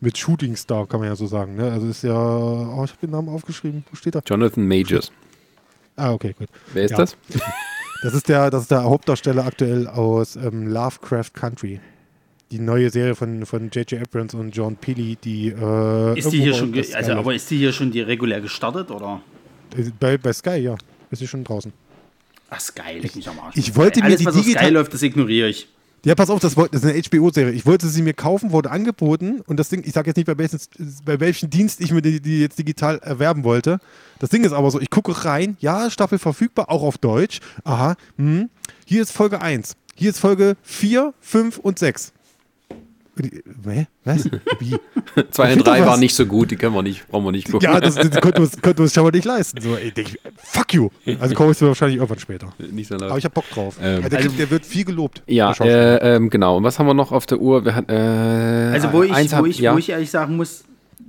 Mit 0.00 0.18
Shooting 0.18 0.54
Star, 0.56 0.86
kann 0.86 1.00
man 1.00 1.08
ja 1.08 1.16
so 1.16 1.26
sagen. 1.26 1.56
Ne? 1.56 1.72
Also 1.72 1.88
ist 1.88 2.04
ja. 2.04 2.14
Oh, 2.14 2.82
ich 2.84 2.90
habe 2.90 3.00
den 3.02 3.10
Namen 3.10 3.28
aufgeschrieben. 3.28 3.84
Wo 3.90 3.96
steht 3.96 4.14
er? 4.14 4.22
Jonathan 4.26 4.66
Majors. 4.68 5.10
Ah, 5.96 6.12
okay, 6.12 6.34
gut. 6.38 6.48
Wer 6.72 6.84
ist 6.84 6.90
Ja. 6.92 6.96
das? 6.98 7.16
Das 8.02 8.12
ist 8.12 8.28
der, 8.28 8.50
das 8.50 8.62
ist 8.62 8.70
der 8.70 8.84
Hauptdarsteller 8.84 9.46
aktuell 9.46 9.86
aus 9.88 10.36
ähm, 10.36 10.66
Lovecraft 10.68 11.30
Country. 11.32 11.80
Die 12.50 12.58
neue 12.58 12.90
Serie 12.90 13.14
von 13.14 13.46
von 13.46 13.70
J.J. 13.70 14.02
Abrams 14.02 14.34
und 14.34 14.54
John 14.54 14.76
Peely, 14.76 15.16
die. 15.16 15.48
Äh, 15.48 16.18
Ist 16.18 16.30
die 16.30 16.42
hier 16.42 16.52
schon, 16.52 16.74
also, 16.94 17.12
aber 17.12 17.34
ist 17.34 17.50
die 17.50 17.56
hier 17.56 17.72
schon 17.72 17.90
die 17.90 18.02
regulär 18.02 18.42
gestartet 18.42 18.90
oder? 18.90 19.22
Äh, 19.76 19.90
bei, 19.98 20.18
bei 20.18 20.32
Sky, 20.32 20.56
ja. 20.56 20.76
Ist 21.10 21.18
sie 21.18 21.26
schon 21.28 21.44
draußen. 21.44 21.72
Ach, 22.50 22.60
Sky, 22.60 22.98
leck 23.00 23.14
mich 23.16 23.28
am 23.28 23.38
Arsch. 23.40 23.56
ich 23.56 23.74
wollte 23.76 24.00
mir 24.00 24.06
Alles, 24.06 24.20
die 24.20 24.26
was 24.26 24.34
auf 24.34 24.40
Sky 24.42 24.48
digital- 24.50 24.72
läuft, 24.72 24.94
das 24.94 25.02
ignoriere 25.02 25.48
ich. 25.48 25.68
Ja, 26.04 26.14
pass 26.14 26.28
auf, 26.28 26.38
das, 26.38 26.54
wollte- 26.58 26.72
das 26.72 26.84
ist 26.84 26.90
eine 26.90 27.00
HBO-Serie. 27.02 27.52
Ich 27.54 27.64
wollte 27.64 27.88
sie 27.88 28.02
mir 28.02 28.12
kaufen, 28.12 28.52
wurde 28.52 28.70
angeboten 28.70 29.40
und 29.46 29.58
das 29.58 29.70
Ding, 29.70 29.82
ich 29.86 29.92
sage 29.94 30.10
jetzt 30.10 30.16
nicht, 30.18 30.26
bei 30.26 30.36
welchem, 30.36 30.58
bei 31.06 31.18
welchem 31.18 31.48
Dienst 31.48 31.80
ich 31.80 31.92
mir 31.92 32.02
die, 32.02 32.20
die 32.20 32.40
jetzt 32.40 32.58
digital 32.58 32.98
erwerben 32.98 33.42
wollte. 33.42 33.80
Das 34.18 34.28
Ding 34.28 34.44
ist 34.44 34.52
aber 34.52 34.70
so, 34.70 34.80
ich 34.80 34.90
gucke 34.90 35.24
rein, 35.24 35.56
ja, 35.60 35.88
Staffel 35.88 36.18
verfügbar, 36.18 36.68
auch 36.70 36.82
auf 36.82 36.98
Deutsch. 36.98 37.40
Aha, 37.64 37.96
hm. 38.18 38.50
hier 38.84 39.00
ist 39.02 39.12
Folge 39.12 39.40
1, 39.40 39.76
hier 39.94 40.10
ist 40.10 40.18
Folge 40.18 40.56
4, 40.62 41.14
5 41.22 41.56
und 41.58 41.78
6. 41.78 42.12
Was? 44.04 44.28
Wie? 44.58 44.76
Zwei 45.30 45.46
fehlt 45.46 45.58
und 45.58 45.66
drei 45.66 45.78
doch 45.78 45.84
was. 45.84 45.90
waren 45.92 46.00
nicht 46.00 46.14
so 46.16 46.26
gut, 46.26 46.50
die 46.50 46.56
können 46.56 46.74
wir 46.74 46.82
nicht, 46.82 47.06
brauchen 47.08 47.24
wir 47.24 47.32
nicht 47.32 47.50
gucken. 47.50 47.60
Ja, 47.70 47.78
das, 47.80 47.94
das 47.94 48.10
konnten 48.20 48.48
wir 48.66 48.80
uns- 48.80 48.92
schon 48.92 49.04
mal 49.04 49.10
nicht 49.10 49.24
leisten. 49.24 49.60
So, 49.60 49.76
ich 49.76 49.94
denk, 49.94 50.18
fuck 50.36 50.74
you. 50.74 50.88
Also 51.20 51.34
kaufe 51.34 51.52
ich 51.52 51.60
wahrscheinlich 51.62 51.96
irgendwann 51.98 52.18
später. 52.18 52.52
nicht 52.72 52.88
so 52.88 52.94
laut. 52.96 53.10
Aber 53.10 53.18
ich 53.18 53.24
habe 53.24 53.34
Bock 53.34 53.48
drauf. 53.50 53.76
Ähm, 53.80 54.08
der, 54.08 54.18
also- 54.18 54.30
der 54.30 54.50
wird 54.50 54.66
viel 54.66 54.84
gelobt. 54.84 55.22
Ja, 55.26 55.52
äh, 55.60 56.16
ähm, 56.16 56.28
genau. 56.30 56.56
Und 56.56 56.64
was 56.64 56.78
haben 56.78 56.86
wir 56.86 56.94
noch 56.94 57.12
auf 57.12 57.26
der 57.26 57.38
Uhr? 57.38 57.64
Wir 57.64 57.74
hatten, 57.76 57.90
äh, 57.90 58.72
Also 58.74 58.92
wo 58.92 59.02
ich, 59.04 59.12
eins 59.12 59.32
wo 59.32 59.36
hab- 59.36 59.46
ich, 59.46 59.58
ja. 59.58 59.74
wo 59.74 59.78
ich 59.78 59.88
ehrlich 59.90 60.10
sagen 60.10 60.36
muss, 60.36 60.64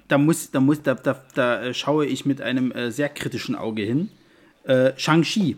da 0.07 0.17
muss, 0.19 0.51
da 0.51 0.59
muss, 0.59 0.83
da, 0.83 0.93
da, 0.93 1.19
da 1.33 1.63
äh, 1.63 1.73
schaue 1.73 2.05
ich 2.05 2.25
mit 2.25 2.39
einem 2.41 2.71
äh, 2.71 2.91
sehr 2.91 3.09
kritischen 3.09 3.55
Auge 3.55 3.81
hin. 3.81 4.09
Äh, 4.65 4.91
Shang-Chi. 4.95 5.57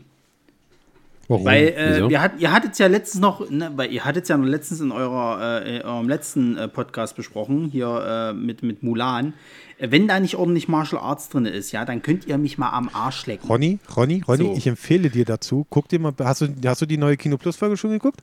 Warum? 1.27 1.45
Weil 1.45 1.73
äh, 1.77 2.07
ihr, 2.07 2.21
hat, 2.21 2.39
ihr 2.39 2.53
hattet 2.53 2.79
ja 2.79 2.87
letztens 2.87 3.21
noch, 3.21 3.49
ne, 3.49 3.71
weil 3.75 3.91
ihr 3.91 4.05
hattet 4.05 4.29
ja 4.29 4.37
noch 4.37 4.45
letztens 4.45 4.79
in, 4.79 4.91
eurer, 4.93 5.61
äh, 5.65 5.77
in 5.77 5.81
eurem 5.81 6.07
letzten 6.07 6.57
äh, 6.57 6.67
Podcast 6.69 7.17
besprochen, 7.17 7.69
hier 7.69 8.31
äh, 8.31 8.33
mit, 8.33 8.63
mit 8.63 8.81
Mulan. 8.81 9.33
Äh, 9.77 9.91
Wenn 9.91 10.07
da 10.07 10.21
nicht 10.21 10.35
ordentlich 10.35 10.69
Martial 10.69 11.01
Arts 11.01 11.27
drin 11.27 11.45
ist, 11.45 11.73
ja, 11.73 11.83
dann 11.83 12.01
könnt 12.01 12.25
ihr 12.27 12.37
mich 12.37 12.57
mal 12.57 12.69
am 12.69 12.89
Arsch 12.93 13.25
lecken. 13.25 13.45
Ronny, 13.47 13.79
Ronny, 13.95 14.23
Ronny, 14.25 14.43
So. 14.45 14.53
ich 14.55 14.67
empfehle 14.67 15.09
dir 15.09 15.25
dazu, 15.25 15.65
guck 15.69 15.89
dir 15.89 15.99
mal, 15.99 16.13
hast 16.19 16.41
du, 16.41 16.47
hast 16.65 16.81
du 16.81 16.85
die 16.85 16.97
neue 16.97 17.17
Kino 17.17 17.37
Plus 17.37 17.57
Folge 17.57 17.75
schon 17.75 17.91
geguckt? 17.91 18.21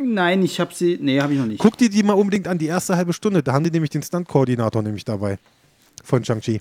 Nein, 0.00 0.42
ich 0.44 0.60
habe 0.60 0.72
sie, 0.72 0.98
nee, 1.00 1.20
habe 1.20 1.32
ich 1.32 1.38
noch 1.38 1.46
nicht. 1.46 1.58
Guck 1.58 1.76
dir 1.76 1.88
die 1.90 2.02
mal 2.04 2.12
unbedingt 2.12 2.46
an, 2.46 2.58
die 2.58 2.66
erste 2.66 2.96
halbe 2.96 3.12
Stunde, 3.12 3.42
da 3.42 3.52
haben 3.52 3.64
die 3.64 3.70
nämlich 3.70 3.90
den 3.90 4.02
Stunt-Koordinator 4.02 4.82
nämlich 4.82 5.04
dabei. 5.04 5.38
Von 6.04 6.24
Shang-Chi. 6.24 6.60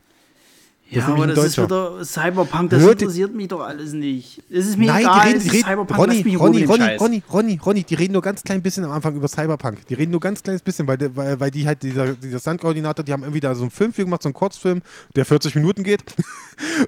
Ja, 0.96 1.08
aber 1.08 1.28
das 1.28 1.46
ist 1.46 1.58
wieder 1.62 2.04
Cyberpunk, 2.06 2.70
das 2.70 2.82
Hört- 2.82 3.02
interessiert 3.02 3.34
mich 3.34 3.48
doch 3.48 3.62
alles 3.62 3.94
nicht. 3.94 4.42
Es 4.50 4.68
ist 4.68 4.78
mir 4.78 4.88
Nein, 4.88 5.02
egal, 5.02 5.22
die 5.22 5.28
reden, 5.30 5.44
die 5.44 5.50
reden 5.50 5.64
Cyberpunk, 5.68 6.00
Ronny, 6.00 6.36
Ronny, 6.36 6.64
Ronny. 6.64 6.96
Ronny, 6.98 7.24
Ronny, 7.32 7.60
Ronny, 7.66 7.84
die 7.84 7.96
reden 7.96 8.14
nur 8.14 8.22
ganz 8.22 8.44
klein 8.44 8.62
bisschen 8.62 8.84
am 8.86 8.92
Anfang 8.92 9.16
über 9.16 9.28
Cyberpunk. 9.28 9.86
Die 9.88 9.94
reden 9.94 10.12
nur 10.12 10.20
ganz 10.22 10.42
kleines 10.44 10.62
bisschen, 10.62 10.88
weil, 10.88 10.98
weil, 11.16 11.40
weil 11.40 11.52
die 11.52 11.66
halt, 11.68 11.84
dieser, 11.84 12.14
dieser 12.14 12.40
Stunt-Koordinator, 12.40 13.04
die 13.04 13.12
haben 13.14 13.24
irgendwie 13.24 13.40
da 13.40 13.54
so 13.56 13.62
einen 13.64 13.72
Film 13.72 13.94
für 13.94 14.04
gemacht, 14.04 14.24
so 14.24 14.30
einen 14.30 14.34
Kurzfilm, 14.34 14.82
der 15.16 15.26
40 15.26 15.56
Minuten 15.56 15.84
geht. 15.84 16.04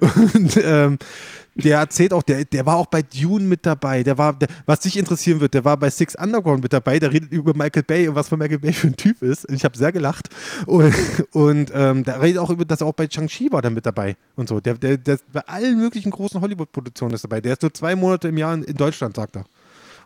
Und 0.34 0.56
ähm, 0.62 0.98
der 1.56 1.78
erzählt 1.78 2.12
auch, 2.12 2.22
der, 2.22 2.44
der 2.44 2.66
war 2.66 2.76
auch 2.76 2.86
bei 2.86 3.02
Dune 3.02 3.44
mit 3.44 3.64
dabei. 3.64 4.02
Der 4.02 4.18
war, 4.18 4.34
der, 4.34 4.48
was 4.66 4.80
dich 4.80 4.96
interessieren 4.96 5.40
wird, 5.40 5.54
der 5.54 5.64
war 5.64 5.76
bei 5.76 5.90
Six 5.90 6.14
Underground 6.14 6.62
mit 6.62 6.72
dabei. 6.72 6.98
Der 6.98 7.12
redet 7.12 7.32
über 7.32 7.54
Michael 7.54 7.82
Bay 7.82 8.08
und 8.08 8.14
was 8.14 8.28
von 8.28 8.38
Michael 8.38 8.58
Bay 8.58 8.72
für 8.72 8.88
ein 8.88 8.96
Typ 8.96 9.22
ist. 9.22 9.48
Ich 9.50 9.64
habe 9.64 9.76
sehr 9.76 9.92
gelacht. 9.92 10.28
Und, 10.66 10.94
und 11.32 11.72
ähm, 11.74 12.04
der 12.04 12.20
redet 12.20 12.38
auch 12.38 12.50
über, 12.50 12.64
dass 12.64 12.80
er 12.80 12.86
auch 12.86 12.94
bei 12.94 13.08
Shang-Chi 13.10 13.50
war 13.52 13.62
dann 13.62 13.74
mit 13.74 13.86
dabei 13.86 14.16
und 14.36 14.48
so. 14.48 14.60
Der, 14.60 14.74
der, 14.74 14.98
der 14.98 15.18
bei 15.32 15.40
allen 15.40 15.78
möglichen 15.78 16.10
großen 16.10 16.40
Hollywood-Produktionen 16.40 17.14
ist 17.14 17.24
dabei. 17.24 17.40
Der 17.40 17.54
ist 17.54 17.62
nur 17.62 17.72
zwei 17.72 17.96
Monate 17.96 18.28
im 18.28 18.36
Jahr 18.36 18.54
in, 18.54 18.62
in 18.62 18.76
Deutschland, 18.76 19.16
sagt 19.16 19.36
er. 19.36 19.44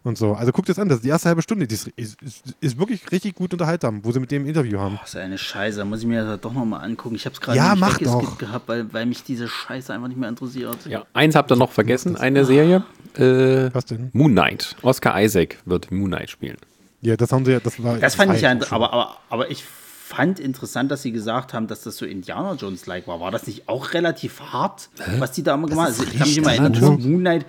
Und 0.02 0.16
so. 0.16 0.32
Also 0.32 0.50
guckt 0.52 0.68
das 0.68 0.78
an, 0.78 0.88
das 0.88 0.98
ist 0.98 1.04
die 1.04 1.10
erste 1.10 1.28
halbe 1.28 1.42
Stunde. 1.42 1.66
Die 1.66 1.74
ist, 1.74 1.88
ist, 1.88 2.16
ist, 2.60 2.78
wirklich 2.78 3.10
richtig 3.12 3.34
gut 3.34 3.52
unterhaltsam, 3.52 4.02
wo 4.02 4.12
sie 4.12 4.20
mit 4.20 4.30
dem 4.30 4.46
Interview 4.46 4.78
haben. 4.78 4.98
Das 5.00 5.10
ist 5.10 5.16
eine 5.16 5.36
Scheiße, 5.36 5.78
da 5.78 5.84
muss 5.84 6.00
ich 6.00 6.06
mir 6.06 6.24
das 6.24 6.40
doch 6.40 6.54
nochmal 6.54 6.82
angucken. 6.84 7.16
Ich 7.16 7.26
habe 7.26 7.34
es 7.34 7.40
gerade 7.40 7.58
Ja, 7.58 7.74
nicht 7.74 7.84
weggeskippt 7.84 8.24
doch. 8.24 8.38
gehabt, 8.38 8.68
weil, 8.68 8.92
weil 8.94 9.04
mich 9.04 9.22
diese 9.24 9.46
Scheiße 9.46 9.92
einfach 9.92 10.08
nicht 10.08 10.18
mehr 10.18 10.30
interessiert. 10.30 10.86
Ja, 10.86 11.04
eins 11.12 11.34
habt 11.34 11.52
ihr 11.52 11.56
noch 11.56 11.72
vergessen, 11.72 12.16
eine 12.16 12.46
Serie. 12.46 12.84
Äh, 13.14 13.74
Was 13.74 13.84
denn? 13.86 14.10
Moon 14.12 14.32
Knight. 14.32 14.76
Oscar 14.82 15.20
Isaac 15.20 15.58
wird 15.66 15.90
Moon 15.90 16.08
Knight 16.08 16.30
spielen. 16.30 16.56
Ja, 17.02 17.16
das 17.16 17.32
haben 17.32 17.44
sie 17.44 17.52
ja, 17.52 17.60
das 17.60 17.82
war. 17.82 17.98
Das 17.98 18.14
fand 18.14 18.34
ich 18.34 18.42
ja, 18.42 18.52
aber, 18.70 18.92
aber, 18.92 19.16
aber 19.28 19.50
ich 19.50 19.64
fand 19.64 20.40
interessant, 20.40 20.90
dass 20.90 21.02
sie 21.02 21.12
gesagt 21.12 21.54
haben, 21.54 21.66
dass 21.66 21.82
das 21.82 21.96
so 21.96 22.04
Indiana 22.06 22.54
Jones-like 22.54 23.06
war. 23.06 23.20
War 23.20 23.30
das 23.30 23.46
nicht 23.46 23.68
auch 23.68 23.92
relativ 23.94 24.40
hart, 24.40 24.90
was 25.18 25.32
die 25.32 25.42
da 25.42 25.54
immer 25.54 25.68
gemacht 25.68 25.88
haben? 25.88 26.00
Also, 26.00 26.04
ich 26.04 26.18
kann 26.18 26.28
mich 26.28 26.38
immer 26.38 26.52
erinnern? 26.52 27.00
Moon 27.00 27.20
Knight. 27.20 27.46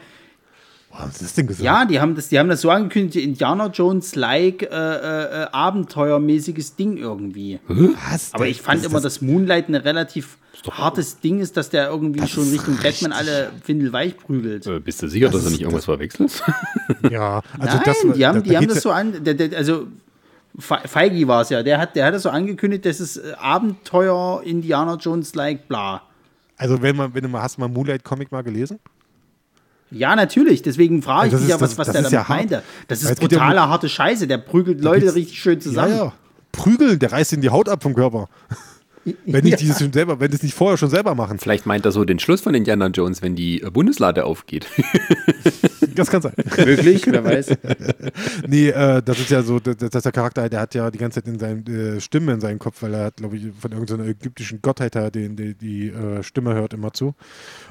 Wo 0.92 0.98
haben 1.00 1.12
sie 1.12 1.24
das 1.24 1.34
denn 1.34 1.48
gesagt? 1.48 1.64
Ja, 1.64 1.86
die 1.86 2.00
haben 2.02 2.16
das, 2.16 2.28
die 2.30 2.38
haben 2.38 2.50
das 2.50 2.62
so 2.62 2.70
angekündigt, 2.70 3.16
Indiana 3.26 3.68
Jones-like 3.68 4.64
äh, 4.64 4.66
äh, 4.66 5.44
äh, 5.44 5.48
abenteuermäßiges 5.52 6.76
Ding 6.76 6.98
irgendwie. 6.98 7.60
Was? 7.68 8.34
Aber 8.34 8.46
Das- 8.46 8.52
ich 8.52 8.62
fand 8.62 8.80
das- 8.80 8.86
immer, 8.92 8.96
das- 9.02 9.04
dass 9.16 9.22
Moonlight 9.22 9.70
ein 9.70 9.76
relativ 9.76 10.38
hartes 10.70 11.20
Ding 11.20 11.40
ist, 11.40 11.58
dass 11.58 11.70
der 11.70 11.90
irgendwie 11.90 12.28
schon 12.28 12.44
ist 12.44 12.54
Richtung 12.54 12.78
Batman 12.78 13.14
alle 13.14 13.52
windelweich 13.66 14.16
prügelt. 14.18 14.68
Äh, 14.68 14.80
bist 14.80 15.02
du 15.02 15.08
sicher, 15.08 15.28
dass 15.28 15.36
Das 15.36 15.42
du 15.44 15.48
ist- 15.48 15.52
nicht 15.54 15.62
irgendwas 15.62 15.86
verwechselst? 15.86 16.44
Ja, 17.10 17.42
also 17.60 17.78
Nein, 17.78 17.82
das, 17.86 17.98
die 18.02 18.26
haben, 18.26 18.36
da- 18.36 18.42
die 18.42 18.50
da 18.52 18.56
haben 18.58 18.68
das 18.68 18.82
so 18.82 18.92
an, 18.92 19.24
der, 19.24 19.34
der, 19.34 19.58
also 19.58 19.88
Fe- 20.60 20.82
Feigi 20.86 21.26
war 21.28 21.42
es 21.42 21.50
ja, 21.50 21.64
der 21.64 21.80
hat, 21.80 21.96
der 21.96 22.06
hat 22.06 22.14
das 22.14 22.24
so 22.24 22.30
angekündigt, 22.30 22.86
das 22.86 23.00
ist 23.00 23.18
äh, 23.18 23.32
Abenteuer, 23.40 24.44
Indiana 24.44 24.96
Jones-like, 24.96 25.68
bla. 25.70 26.02
Also 26.58 26.82
wenn 26.82 26.96
man, 26.98 27.14
wenn 27.16 27.24
du 27.24 27.30
mal 27.30 27.42
hast, 27.42 27.56
du 27.58 27.62
mal 27.62 27.70
Moonlight 27.70 28.04
Comic 28.04 28.32
mal 28.32 28.44
gelesen? 28.44 28.78
Ja, 29.92 30.16
natürlich, 30.16 30.62
deswegen 30.62 31.02
frage 31.02 31.28
ich 31.28 31.32
das 31.34 31.42
mich 31.42 31.50
ja, 31.50 31.60
was, 31.60 31.78
was 31.78 31.88
das 31.88 31.94
der 31.94 32.04
damit 32.04 32.12
ja 32.12 32.28
hart. 32.28 32.30
meinte. 32.30 32.64
Das 32.88 33.04
ist 33.04 33.10
ja 33.10 33.16
brutale, 33.16 33.62
harte 33.68 33.90
Scheiße, 33.90 34.26
der 34.26 34.38
prügelt 34.38 34.82
Leute 34.82 35.14
richtig 35.14 35.40
schön 35.40 35.60
zusammen. 35.60 35.92
Ja, 35.92 36.06
ja. 36.06 36.14
Prügeln, 36.52 36.98
der 37.00 37.12
reißt 37.12 37.34
ihnen 37.34 37.42
die 37.42 37.50
Haut 37.50 37.70
ab 37.70 37.84
vom 37.84 37.94
Körper. 37.94 38.30
Wenn 39.26 39.44
nicht 39.44 39.60
dieses 39.60 39.80
schon 39.80 39.94
selber, 39.94 40.20
wenn 40.20 40.32
das 40.32 40.44
nicht 40.44 40.54
vorher 40.54 40.78
schon 40.78 40.90
selber 40.90 41.16
machen. 41.16 41.40
Vielleicht 41.40 41.66
meint 41.66 41.86
er 41.86 41.92
so 41.92 42.06
den 42.06 42.20
Schluss 42.20 42.42
von 42.42 42.54
Indiana 42.54 42.88
Jones, 42.88 43.22
wenn 43.22 43.36
die 43.36 43.62
äh, 43.62 43.70
Bundeslade 43.70 44.26
aufgeht. 44.26 44.68
Das 45.96 46.10
kann 46.10 46.22
sein. 46.22 46.34
Wirklich? 46.56 47.06
Wer 47.06 47.24
weiß. 47.24 47.48
Nee, 48.48 48.70
äh, 48.70 49.02
das 49.04 49.20
ist 49.20 49.30
ja 49.30 49.42
so, 49.42 49.60
das, 49.60 49.78
das 49.78 49.94
ist 49.94 50.06
der 50.06 50.12
Charakter, 50.12 50.48
der 50.50 50.62
hat 50.62 50.74
ja 50.74 50.90
die 50.90 50.98
ganze 50.98 51.22
Zeit 51.22 51.32
in 51.32 51.40
seinem 51.40 51.66
äh, 51.66 52.00
Stimme 52.00 52.34
in 52.34 52.42
seinem 52.42 52.60
Kopf, 52.60 52.82
weil 52.82 52.94
er 52.94 53.06
hat, 53.06 53.18
glaube 53.18 53.38
ich, 53.38 53.48
von 53.60 53.72
irgendeiner 53.72 54.06
ägyptischen 54.06 54.62
Gottheit 54.62 54.96
her 54.96 55.12
den, 55.12 55.36
die, 55.36 55.54
die 55.54 55.90
äh, 55.90 56.24
Stimme 56.24 56.54
hört 56.54 56.74
immer 56.74 56.94
zu. 56.94 57.14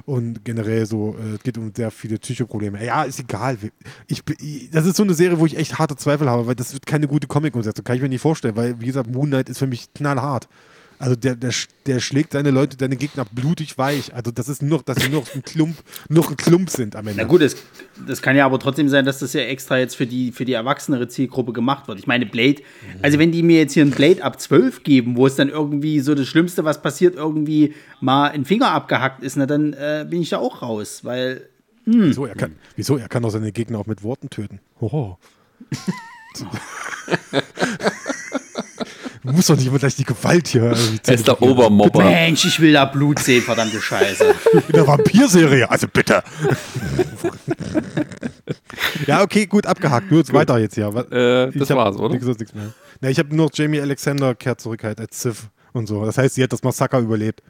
Und 0.05 0.45
generell 0.45 0.87
so, 0.87 1.17
äh, 1.19 1.37
es 1.37 1.43
geht 1.43 1.59
um 1.59 1.73
sehr 1.75 1.91
viele 1.91 2.19
Psychoprobleme. 2.19 2.85
Ja, 2.85 3.05
ist 3.05 3.21
egal. 3.21 3.57
Ich, 4.07 4.23
ich, 4.41 4.71
das 4.71 4.87
ist 4.87 4.97
so 4.97 5.03
eine 5.03 5.15
Serie, 5.15 5.39
wo 5.39 5.47
ich 5.47 5.57
echt 5.57 5.79
harte 5.79 5.97
Zweifel 5.97 6.29
habe, 6.29 6.47
weil 6.47 6.55
das 6.55 6.73
wird 6.73 6.87
keine 6.87 7.09
gute 7.09 7.27
Comic-Umsetzung, 7.27 7.85
kann 7.85 7.97
ich 7.97 8.03
mir 8.03 8.09
nicht 8.09 8.23
vorstellen, 8.23 8.57
weil, 8.57 8.81
wie 8.81 8.87
gesagt, 8.87 9.11
Moon 9.11 9.29
Knight 9.29 9.49
ist 9.49 9.59
für 9.59 9.67
mich 9.67 9.93
knallhart. 9.95 10.49
Also 11.01 11.17
der, 11.17 11.35
der, 11.35 11.51
der 11.87 11.99
schlägt 11.99 12.35
seine 12.35 12.51
Leute, 12.51 12.77
seine 12.79 12.95
Gegner 12.95 13.25
blutig 13.33 13.79
weich. 13.79 14.15
Also 14.15 14.31
das 14.31 14.51
ist 14.51 14.63
nur, 14.63 14.83
dass 14.83 15.03
sie 15.03 15.09
nur 15.09 15.25
ein 15.35 15.43
Klump, 15.43 15.79
nur 16.11 16.29
ein 16.29 16.37
Klump 16.37 16.69
sind 16.69 16.95
am 16.95 17.07
Ende. 17.07 17.23
Na 17.23 17.27
gut, 17.27 17.41
das, 17.41 17.57
das 18.07 18.21
kann 18.21 18.37
ja 18.37 18.45
aber 18.45 18.59
trotzdem 18.59 18.87
sein, 18.91 19.07
dass 19.07 19.21
das 19.21 19.33
ja 19.33 19.41
extra 19.41 19.79
jetzt 19.79 19.97
für 19.97 20.07
die, 20.07 20.31
für 20.31 20.45
die 20.45 20.53
erwachsenere 20.53 21.09
Zielgruppe 21.09 21.55
gemacht 21.55 21.89
wird. 21.89 21.99
Ich 21.99 22.07
meine, 22.07 22.27
Blade, 22.27 22.61
also 23.01 23.19
wenn 23.19 23.33
die 23.33 23.43
mir 23.43 23.61
jetzt 23.61 23.73
hier 23.73 23.83
ein 23.83 23.93
Blade 23.93 24.23
ab 24.23 24.39
12 24.39 24.83
geben, 24.83 25.17
wo 25.17 25.27
es 25.27 25.37
dann 25.37 25.49
irgendwie 25.49 26.01
so 26.01 26.15
das 26.15 26.29
Schlimmste, 26.29 26.67
was 26.67 26.83
passiert, 26.83 27.15
irgendwie 27.15 27.73
mal 28.03 28.29
ein 28.29 28.45
Finger 28.45 28.73
abgehackt 28.73 29.23
ist, 29.23 29.37
na 29.37 29.47
dann 29.47 29.73
äh, 29.73 30.05
bin 30.07 30.21
ich 30.21 30.29
da 30.29 30.37
auch 30.37 30.61
raus, 30.61 31.01
weil 31.03 31.49
Wieso? 31.87 32.27
Er 32.27 32.35
kann, 32.35 32.57
wieso? 32.77 32.99
Er 32.99 33.09
kann 33.09 33.23
doch 33.23 33.31
seine 33.31 33.53
Gegner 33.53 33.79
auch 33.79 33.87
mit 33.87 34.03
Worten 34.03 34.29
töten. 34.29 34.61
Hoho. 34.83 35.19
Du 39.23 39.33
musst 39.33 39.51
doch 39.51 39.57
nicht 39.57 39.67
immer 39.67 39.79
gleich 39.79 39.97
die 39.97 40.05
Gewalt 40.05 40.49
hier 40.49 40.75
Er 41.07 41.15
ist 41.15 41.27
der. 41.27 41.43
Obermobber. 41.43 42.05
Mensch, 42.05 42.45
ich 42.47 42.59
will 42.61 42.73
da 42.73 42.87
Blut 42.87 43.19
sehen, 43.19 43.43
verdammte 43.43 43.81
Scheiße. 43.81 44.25
In 44.69 44.73
der 44.73 44.87
Vampirserie, 44.87 45.71
also 45.71 45.87
bitte. 45.89 46.23
ja, 49.07 49.23
okay, 49.23 49.47
gut, 49.47 49.67
abgehakt. 49.67 50.11
Nur 50.11 50.21
jetzt 50.21 50.33
weiter 50.33 50.59
jetzt 50.59 50.75
hier. 50.75 50.87
Äh, 50.87 51.51
das 51.53 51.55
ich 51.55 51.71
hab 51.71 51.77
war's, 51.79 51.97
oder? 51.97 52.15
nix- 52.15 52.25
nichts 52.27 52.55
mehr. 52.55 52.73
Na, 53.01 53.09
ich 53.11 53.19
habe 53.19 53.35
nur 53.35 53.47
noch 53.47 53.53
Jamie 53.55 53.81
Alexander 53.81 54.35
kehrt 54.35 54.61
zurück 54.61 54.85
halt 54.85 55.01
als 55.01 55.21
Sif 55.21 55.49
und 55.73 55.87
so. 55.87 56.05
Das 56.05 56.19
heißt, 56.19 56.35
sie 56.35 56.43
hat 56.43 56.53
das 56.53 56.63
Massaker 56.63 56.99
überlebt. 57.01 57.43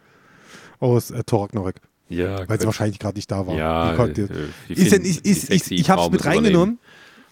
Aus 0.78 1.10
äh, 1.10 1.22
Thor 1.24 1.44
Ragnarök. 1.44 1.76
Ja, 2.08 2.48
Weil 2.48 2.58
sie 2.58 2.66
wahrscheinlich 2.66 2.98
gerade 2.98 3.16
nicht 3.16 3.30
da 3.30 3.46
war. 3.46 3.54
Ja, 3.54 3.90
Die 3.92 3.96
konnte- 3.96 4.22
äh, 4.22 4.28
die 4.68 4.72
ist 4.74 4.92
ja 4.92 4.98
die 4.98 5.10
ist, 5.30 5.50
ich 5.50 5.70
ich 5.70 5.90
habe 5.90 6.02
es 6.02 6.10
mit 6.10 6.20
muss 6.20 6.26
reingenommen. 6.26 6.78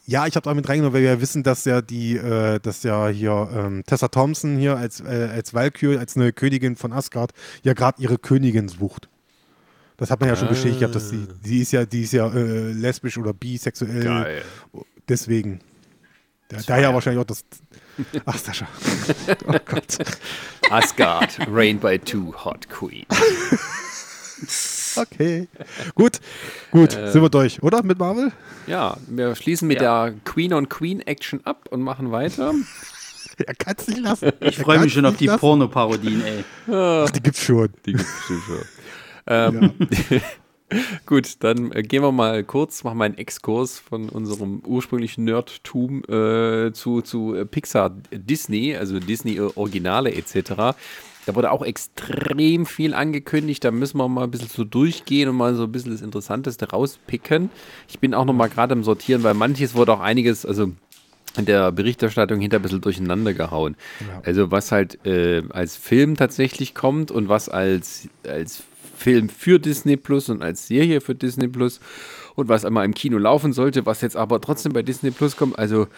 Ja, 0.09 0.27
ich 0.27 0.37
habe 0.37 0.49
es 0.49 0.57
mit 0.57 0.67
reingenommen, 0.67 0.95
weil 0.95 1.03
wir 1.03 1.11
ja 1.11 1.21
wissen, 1.21 1.43
dass 1.43 1.67
ja 1.67 1.83
die, 1.83 2.17
äh, 2.17 2.61
dass 2.61 2.83
ja 2.83 3.09
hier 3.09 3.51
ähm, 3.55 3.85
Tessa 3.85 4.09
Thompson 4.09 4.57
hier 4.57 4.75
als, 4.75 5.01
äh, 5.01 5.29
als 5.31 5.53
Valkyrie, 5.53 5.99
als 5.99 6.17
neue 6.17 6.33
Königin 6.33 6.77
von 6.77 6.95
Asgard, 6.95 7.33
ja 7.63 7.75
gerade 7.75 8.01
ihre 8.01 8.17
Königin 8.17 8.71
sucht. 8.71 9.11
Das 9.99 10.11
hat 10.11 10.21
man 10.21 10.31
ja 10.31 10.37
schon 10.37 10.49
bestätigt 10.49 10.79
gehabt, 10.79 10.95
dass 10.95 11.11
sie, 11.11 11.29
die 11.45 11.61
ist 11.61 11.73
ja, 11.73 11.85
die 11.85 12.05
ist 12.05 12.15
ja 12.15 12.27
äh, 12.27 12.73
lesbisch 12.73 13.19
oder 13.19 13.35
bisexuell. 13.35 14.03
Geil. 14.03 14.43
Deswegen. 15.07 15.61
Da, 16.49 16.57
daher 16.67 16.95
wahrscheinlich 16.95 17.21
auch 17.21 17.27
das. 17.27 17.45
Ach, 18.25 18.39
Sascha. 18.39 18.67
Oh 19.47 19.59
Gott. 19.67 19.99
Asgard, 20.71 21.39
Reign 21.51 21.79
by 21.79 21.99
Two, 21.99 22.33
Hot 22.47 22.67
Queen. 22.71 23.05
Okay. 24.99 25.49
Gut, 25.95 26.21
gut, 26.71 26.97
Äh. 26.97 27.11
sind 27.13 27.23
wir 27.23 27.31
durch, 27.31 27.63
oder? 27.63 27.83
Mit 27.83 27.99
Marvel? 27.99 28.33
Ja, 28.67 28.97
wir 29.09 29.35
schließen 29.35 29.69
mit 29.69 29.81
der 29.81 30.15
Queen 30.25 30.53
on 30.53 30.69
Queen 30.69 31.01
Action 31.01 31.41
ab 31.45 31.69
und 31.71 31.83
machen 31.83 32.11
weiter. 32.13 32.55
Er 33.47 33.55
kann 33.55 33.77
es 33.79 33.87
nicht 33.87 34.01
lassen. 34.01 34.33
Ich 34.41 34.59
freue 34.59 34.81
mich 34.81 34.93
schon 34.93 35.07
auf 35.07 35.17
die 35.17 35.29
Pornoparodien, 35.29 36.25
ey. 36.25 36.45
Ach, 36.75 37.09
die 37.11 37.23
gibt's 37.23 37.45
schon. 37.45 37.69
Die 37.87 37.93
gibt's 37.93 38.23
schon. 38.27 38.41
Ähm, 39.31 39.75
Gut, 41.07 41.37
dann 41.41 41.71
äh, 41.73 41.83
gehen 41.83 42.03
wir 42.03 42.13
mal 42.13 42.45
kurz, 42.45 42.85
machen 42.85 42.99
wir 42.99 43.05
einen 43.05 43.17
Exkurs 43.19 43.79
von 43.79 44.09
unserem 44.11 44.61
ursprünglichen 44.67 45.25
Nerdtum 45.25 46.03
äh, 46.05 46.73
zu, 46.73 47.01
zu 47.03 47.35
äh, 47.35 47.47
Pixar 47.47 47.91
Disney, 48.11 48.77
also 48.77 48.99
Disney 48.99 49.37
äh, 49.37 49.51
Originale 49.55 50.13
etc. 50.15 50.77
Da 51.29 51.35
wurde 51.35 51.51
auch 51.51 51.63
extrem 51.63 52.65
viel 52.65 52.95
angekündigt. 52.95 53.63
Da 53.63 53.71
müssen 53.71 53.99
wir 53.99 54.09
mal 54.09 54.25
ein 54.25 54.31
bisschen 54.31 54.49
so 54.49 54.65
durchgehen 54.65 55.29
und 55.29 55.37
mal 55.37 55.55
so 55.55 55.65
ein 55.65 55.73
bisschen 55.73 55.93
das 55.93 56.01
Interessanteste 56.01 56.71
rauspicken. 56.71 57.51
Ich 57.87 57.99
bin 57.99 58.15
auch 58.15 58.25
noch 58.25 58.33
mal 58.33 58.49
gerade 58.49 58.73
am 58.73 58.83
Sortieren, 58.83 59.23
weil 59.25 59.35
manches 59.35 59.75
wurde 59.75 59.93
auch 59.93 60.01
einiges, 60.01 60.47
also 60.47 60.73
in 61.37 61.45
der 61.45 61.71
Berichterstattung 61.71 62.41
hinter 62.41 62.57
ein 62.57 62.63
bisschen 62.63 62.81
durcheinander 62.81 63.35
gehauen. 63.35 63.77
Also 64.25 64.51
was 64.51 64.73
halt 64.73 65.05
äh, 65.05 65.43
als 65.51 65.77
Film 65.77 66.17
tatsächlich 66.17 66.75
kommt 66.75 67.11
und 67.11 67.29
was 67.29 67.51
als, 67.51 68.09
als 68.27 68.63
Film 68.97 69.29
für 69.29 69.61
Disney 69.61 69.99
Plus 69.99 70.31
und 70.31 70.43
als 70.43 70.67
Serie 70.67 71.03
für 71.03 71.15
Disney 71.15 71.49
Plus 71.49 71.79
und 72.37 72.49
was 72.49 72.65
einmal 72.65 72.87
im 72.87 72.95
Kino 72.95 73.19
laufen 73.19 73.53
sollte, 73.53 73.85
was 73.85 74.01
jetzt 74.01 74.17
aber 74.17 74.41
trotzdem 74.41 74.73
bei 74.73 74.83
Disney 74.83 75.11
Plus 75.11 75.37
kommt. 75.37 75.59
Also, 75.59 75.89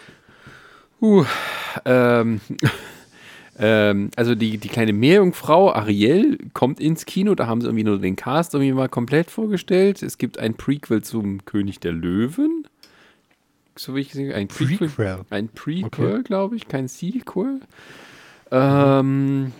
uh, 1.01 1.23
ähm, 1.85 2.41
ähm, 3.61 4.09
also 4.15 4.33
die, 4.35 4.57
die 4.57 4.67
kleine 4.67 4.91
Meerjungfrau 4.91 5.71
Ariel 5.71 6.37
kommt 6.53 6.79
ins 6.79 7.05
Kino, 7.05 7.35
da 7.35 7.45
haben 7.47 7.61
sie 7.61 7.67
irgendwie 7.67 7.83
nur 7.83 7.99
den 7.99 8.15
Cast 8.15 8.53
irgendwie 8.55 8.73
mal 8.73 8.89
komplett 8.89 9.29
vorgestellt. 9.29 10.01
Es 10.01 10.17
gibt 10.17 10.39
ein 10.39 10.55
Prequel 10.55 11.03
zum 11.03 11.45
König 11.45 11.79
der 11.79 11.91
Löwen. 11.93 12.67
So 13.77 13.95
wie 13.95 14.01
ich 14.01 14.09
gesehen 14.09 14.33
ein 14.33 14.47
Prequel. 14.47 14.89
Prequel. 14.89 15.19
Ein 15.29 15.47
Prequel, 15.49 15.85
Okay. 16.15 16.23
glaube 16.23 16.55
ich, 16.55 16.67
kein 16.67 16.87
Sequel. 16.87 17.61
Ähm, 18.51 19.53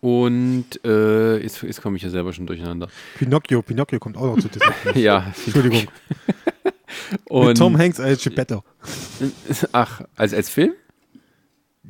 und 0.00 0.64
äh, 0.84 1.38
jetzt, 1.42 1.62
jetzt 1.62 1.82
komme 1.82 1.96
ich 1.96 2.02
ja 2.02 2.10
selber 2.10 2.32
schon 2.32 2.46
durcheinander. 2.46 2.88
Pinocchio, 3.18 3.62
Pinocchio 3.62 3.98
kommt 3.98 4.16
auch 4.16 4.36
noch 4.36 4.42
zu 4.42 4.48
Disney. 4.48 4.70
Ja, 5.02 5.32
Entschuldigung. 5.44 5.88
und 7.28 7.46
Mit 7.48 7.56
Tom 7.58 7.76
Hanks 7.78 7.98
als 7.98 8.22
Geppetto. 8.22 8.62
ach, 9.72 10.02
als, 10.16 10.32
als 10.34 10.48
Film? 10.50 10.72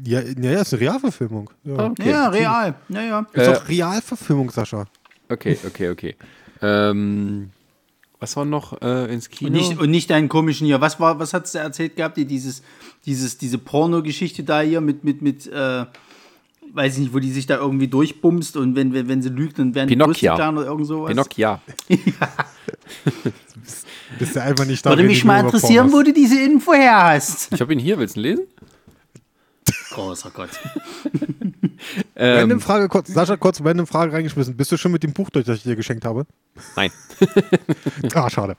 Ja, 0.04 0.20
ja, 0.20 0.60
ist 0.60 0.72
eine 0.72 0.80
Realverfilmung. 0.82 1.50
Ja. 1.64 1.76
Ah, 1.76 1.86
okay. 1.86 2.10
Ja, 2.10 2.28
real. 2.28 2.74
Ja, 2.88 3.02
ja. 3.02 3.26
Ist 3.32 3.42
Äh, 3.48 3.52
doch 3.52 3.68
Realverfilmung, 3.68 4.50
Sascha. 4.50 4.86
Okay, 5.28 5.58
okay, 5.66 5.88
okay. 5.90 6.16
Ähm, 6.62 7.50
was 8.20 8.36
war 8.36 8.44
noch 8.44 8.80
äh, 8.82 9.12
ins 9.12 9.28
Kino? 9.30 9.48
Und 9.48 9.56
nicht, 9.56 9.78
und 9.80 9.90
nicht 9.90 10.10
deinen 10.10 10.28
komischen 10.28 10.66
hier. 10.66 10.80
Was 10.80 11.00
war, 11.00 11.18
was 11.18 11.32
hat's 11.34 11.52
da 11.52 11.60
erzählt 11.60 11.96
gehabt, 11.96 12.16
die 12.16 12.24
dieses, 12.24 12.62
dieses, 13.06 13.38
diese 13.38 13.58
Porno-Geschichte 13.58 14.44
da 14.44 14.60
hier 14.60 14.80
mit, 14.80 15.04
mit, 15.04 15.22
mit, 15.22 15.46
äh, 15.46 15.84
weiß 16.72 16.94
ich 16.94 17.00
nicht, 17.00 17.14
wo 17.14 17.18
die 17.18 17.32
sich 17.32 17.46
da 17.46 17.56
irgendwie 17.56 17.88
durchbumst 17.88 18.56
und 18.56 18.76
wenn, 18.76 18.92
wenn, 18.92 19.08
wenn 19.08 19.22
sie 19.22 19.30
lügt, 19.30 19.58
dann 19.58 19.74
werden 19.74 19.88
die 19.88 19.94
Pinocchio. 19.96 20.34
Brüste 20.36 20.48
oder 20.52 20.66
irgend 20.66 20.86
sowas. 20.86 21.08
Pinocchio. 21.10 21.60
Bist 24.18 24.36
du 24.36 24.42
einfach 24.42 24.66
nicht 24.66 24.84
da. 24.84 24.90
Würde 24.90 25.04
mich 25.04 25.24
mal 25.24 25.40
interessieren, 25.44 25.92
wo 25.92 26.02
du 26.02 26.12
diese 26.12 26.40
Info 26.40 26.74
her 26.74 27.04
hast. 27.04 27.52
Ich 27.52 27.60
habe 27.60 27.72
ihn 27.72 27.78
hier, 27.78 27.98
willst 27.98 28.16
du 28.16 28.20
ihn 28.20 28.24
lesen? 28.24 28.46
Großer 29.90 30.30
Gott. 30.30 30.50
Random 32.16 32.58
Ähm, 32.58 32.60
Frage 32.60 32.88
kurz, 32.88 33.08
Sascha, 33.08 33.36
kurz 33.36 33.60
random 33.62 33.86
Frage 33.86 34.12
reingeschmissen. 34.12 34.56
Bist 34.56 34.70
du 34.70 34.76
schon 34.76 34.92
mit 34.92 35.02
dem 35.02 35.12
Buch 35.12 35.30
durch, 35.30 35.46
das 35.46 35.58
ich 35.58 35.62
dir 35.62 35.76
geschenkt 35.76 36.04
habe? 36.04 36.26
nein. 36.76 36.90
Ah, 38.14 38.28
schade. 38.30 38.56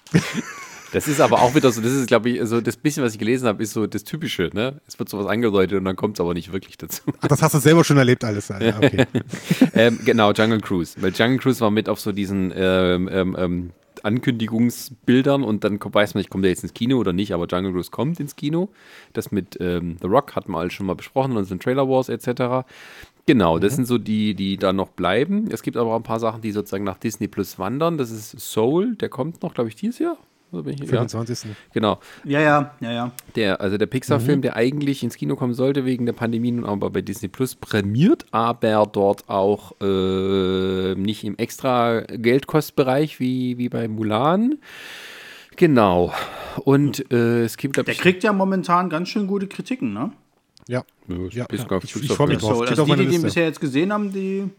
Das 0.92 1.08
ist 1.08 1.22
aber 1.22 1.42
auch 1.42 1.56
wieder 1.56 1.72
so, 1.72 1.82
das 1.82 1.92
ist, 1.94 2.08
glaube 2.08 2.30
ich, 2.30 2.42
so 2.44 2.60
das 2.60 2.76
bisschen, 2.76 3.04
was 3.04 3.14
ich 3.14 3.20
gelesen 3.20 3.48
habe, 3.48 3.64
ist 3.64 3.72
so 3.72 3.88
das 3.88 4.04
Typische, 4.04 4.50
ne? 4.54 4.82
Es 4.88 5.00
wird 5.00 5.08
sowas 5.08 5.28
angedeutet 5.28 5.78
und 5.78 5.86
dann 5.86 5.96
kommt 5.96 6.18
es 6.18 6.22
aber 6.22 6.34
nicht 6.34 6.52
wirklich 6.52 6.78
dazu. 6.78 7.02
Ach, 7.22 7.28
das 7.28 7.42
hast 7.42 7.56
du 7.56 7.60
selber 7.60 7.84
schon 7.84 7.98
erlebt 7.98 8.24
alles. 8.24 8.50
Ja, 8.50 8.58
okay. 8.78 9.06
ähm, 9.74 10.00
genau, 10.04 10.34
Jungle 10.34 10.60
Cruise. 10.60 11.02
Weil 11.02 11.14
Jungle 11.14 11.38
Cruise 11.38 11.62
war 11.62 11.72
mit 11.72 11.88
auf 11.88 12.00
so 12.00 12.12
diesen 12.12 12.52
ähm, 12.56 13.10
ähm, 13.12 13.36
ähm, 13.40 13.70
Ankündigungsbildern 14.04 15.44
und 15.44 15.64
dann 15.64 15.80
weiß 15.82 16.14
man 16.14 16.20
nicht, 16.20 16.30
kommt 16.30 16.44
der 16.44 16.52
jetzt 16.52 16.64
ins 16.64 16.74
Kino 16.74 16.98
oder 16.98 17.14
nicht, 17.14 17.34
aber 17.34 17.48
Jungle 17.48 17.72
Cruise 17.74 17.92
kommt 17.92 18.20
ins 18.20 18.36
Kino. 18.36 18.70
Das 19.14 19.32
mit 19.32 19.58
ähm, 19.60 19.98
The 20.02 20.08
Rock 20.08 20.36
hatten 20.36 20.52
wir 20.52 20.60
alles 20.60 20.74
schon 20.74 20.86
mal 20.86 20.96
besprochen, 20.96 21.38
unseren 21.38 21.60
Trailer 21.60 21.88
Wars 21.88 22.10
etc. 22.10 22.68
Genau, 23.26 23.60
das 23.60 23.76
sind 23.76 23.86
so 23.86 23.98
die, 23.98 24.34
die 24.34 24.58
da 24.58 24.74
noch 24.74 24.90
bleiben. 24.90 25.50
Es 25.52 25.62
gibt 25.62 25.78
aber 25.78 25.92
auch 25.92 25.98
ein 25.98 26.04
paar 26.04 26.20
Sachen, 26.20 26.42
die 26.42 26.52
sozusagen 26.52 26.84
nach 26.84 26.98
Disney 26.98 27.28
Plus 27.28 27.60
wandern. 27.60 27.98
Das 27.98 28.12
ist 28.12 28.40
Soul, 28.40 28.96
der 28.96 29.10
kommt 29.10 29.44
noch, 29.44 29.54
glaube 29.54 29.70
ich, 29.70 29.76
dieses 29.76 30.00
Jahr. 30.00 30.18
Oder 30.52 30.64
bin 30.64 30.74
ich, 30.74 30.80
ja, 30.82 30.86
25. 30.88 31.52
genau. 31.74 32.00
Ja, 32.26 32.42
ja, 32.42 32.76
ja, 32.82 32.92
ja. 32.92 33.12
Der, 33.36 33.62
also 33.62 33.78
der 33.78 33.86
Pixar-Film, 33.86 34.42
der 34.42 34.56
eigentlich 34.58 35.02
ins 35.04 35.16
Kino 35.16 35.36
kommen 35.38 35.54
sollte 35.54 35.86
wegen 35.86 36.06
der 36.06 36.14
Pandemie, 36.14 36.52
nun 36.52 36.66
aber 36.66 36.90
bei 36.90 37.02
Disney 37.02 37.30
Plus 37.30 37.56
prämiert, 37.56 38.26
aber 38.32 38.86
dort 38.92 39.30
auch 39.30 39.74
äh, 39.82 40.96
nicht 40.96 41.24
im 41.24 41.38
extra 41.38 42.02
Geldkostbereich 42.02 43.20
wie, 43.22 43.58
wie 43.58 43.70
bei 43.70 43.88
Mulan. 43.88 44.58
Genau. 45.56 46.14
Und 46.64 47.12
äh, 47.12 47.44
es 47.44 47.58
gibt, 47.58 47.76
glaube 47.76 47.86
Der 47.86 47.94
ich, 47.94 48.00
kriegt 48.02 48.24
ja 48.24 48.34
momentan 48.34 48.90
ganz 48.90 49.10
schön 49.10 49.28
gute 49.28 49.48
Kritiken, 49.48 49.94
ne? 49.94 50.12
Ja. 50.68 50.84
Ja, 51.08 51.16
ich 51.28 51.34
Ja, 51.34 51.46
ja. 51.50 51.56
nicht, 51.80 51.84
Ich- 51.96 52.02
ich 52.02 52.08
doch 52.08 52.16
freu 52.18 52.28
mich 52.28 52.38
drauf. 52.40 52.58
So, 52.58 52.64
also 52.64 52.82
auf 52.84 52.88
die, 52.90 52.96
die 52.96 53.02
den 53.04 53.10
Liste. 53.12 53.26
bisher 53.26 53.46
jetzt 53.46 53.60
gesehen 53.62 53.92
haben, 53.94 54.12
die, 54.12 54.50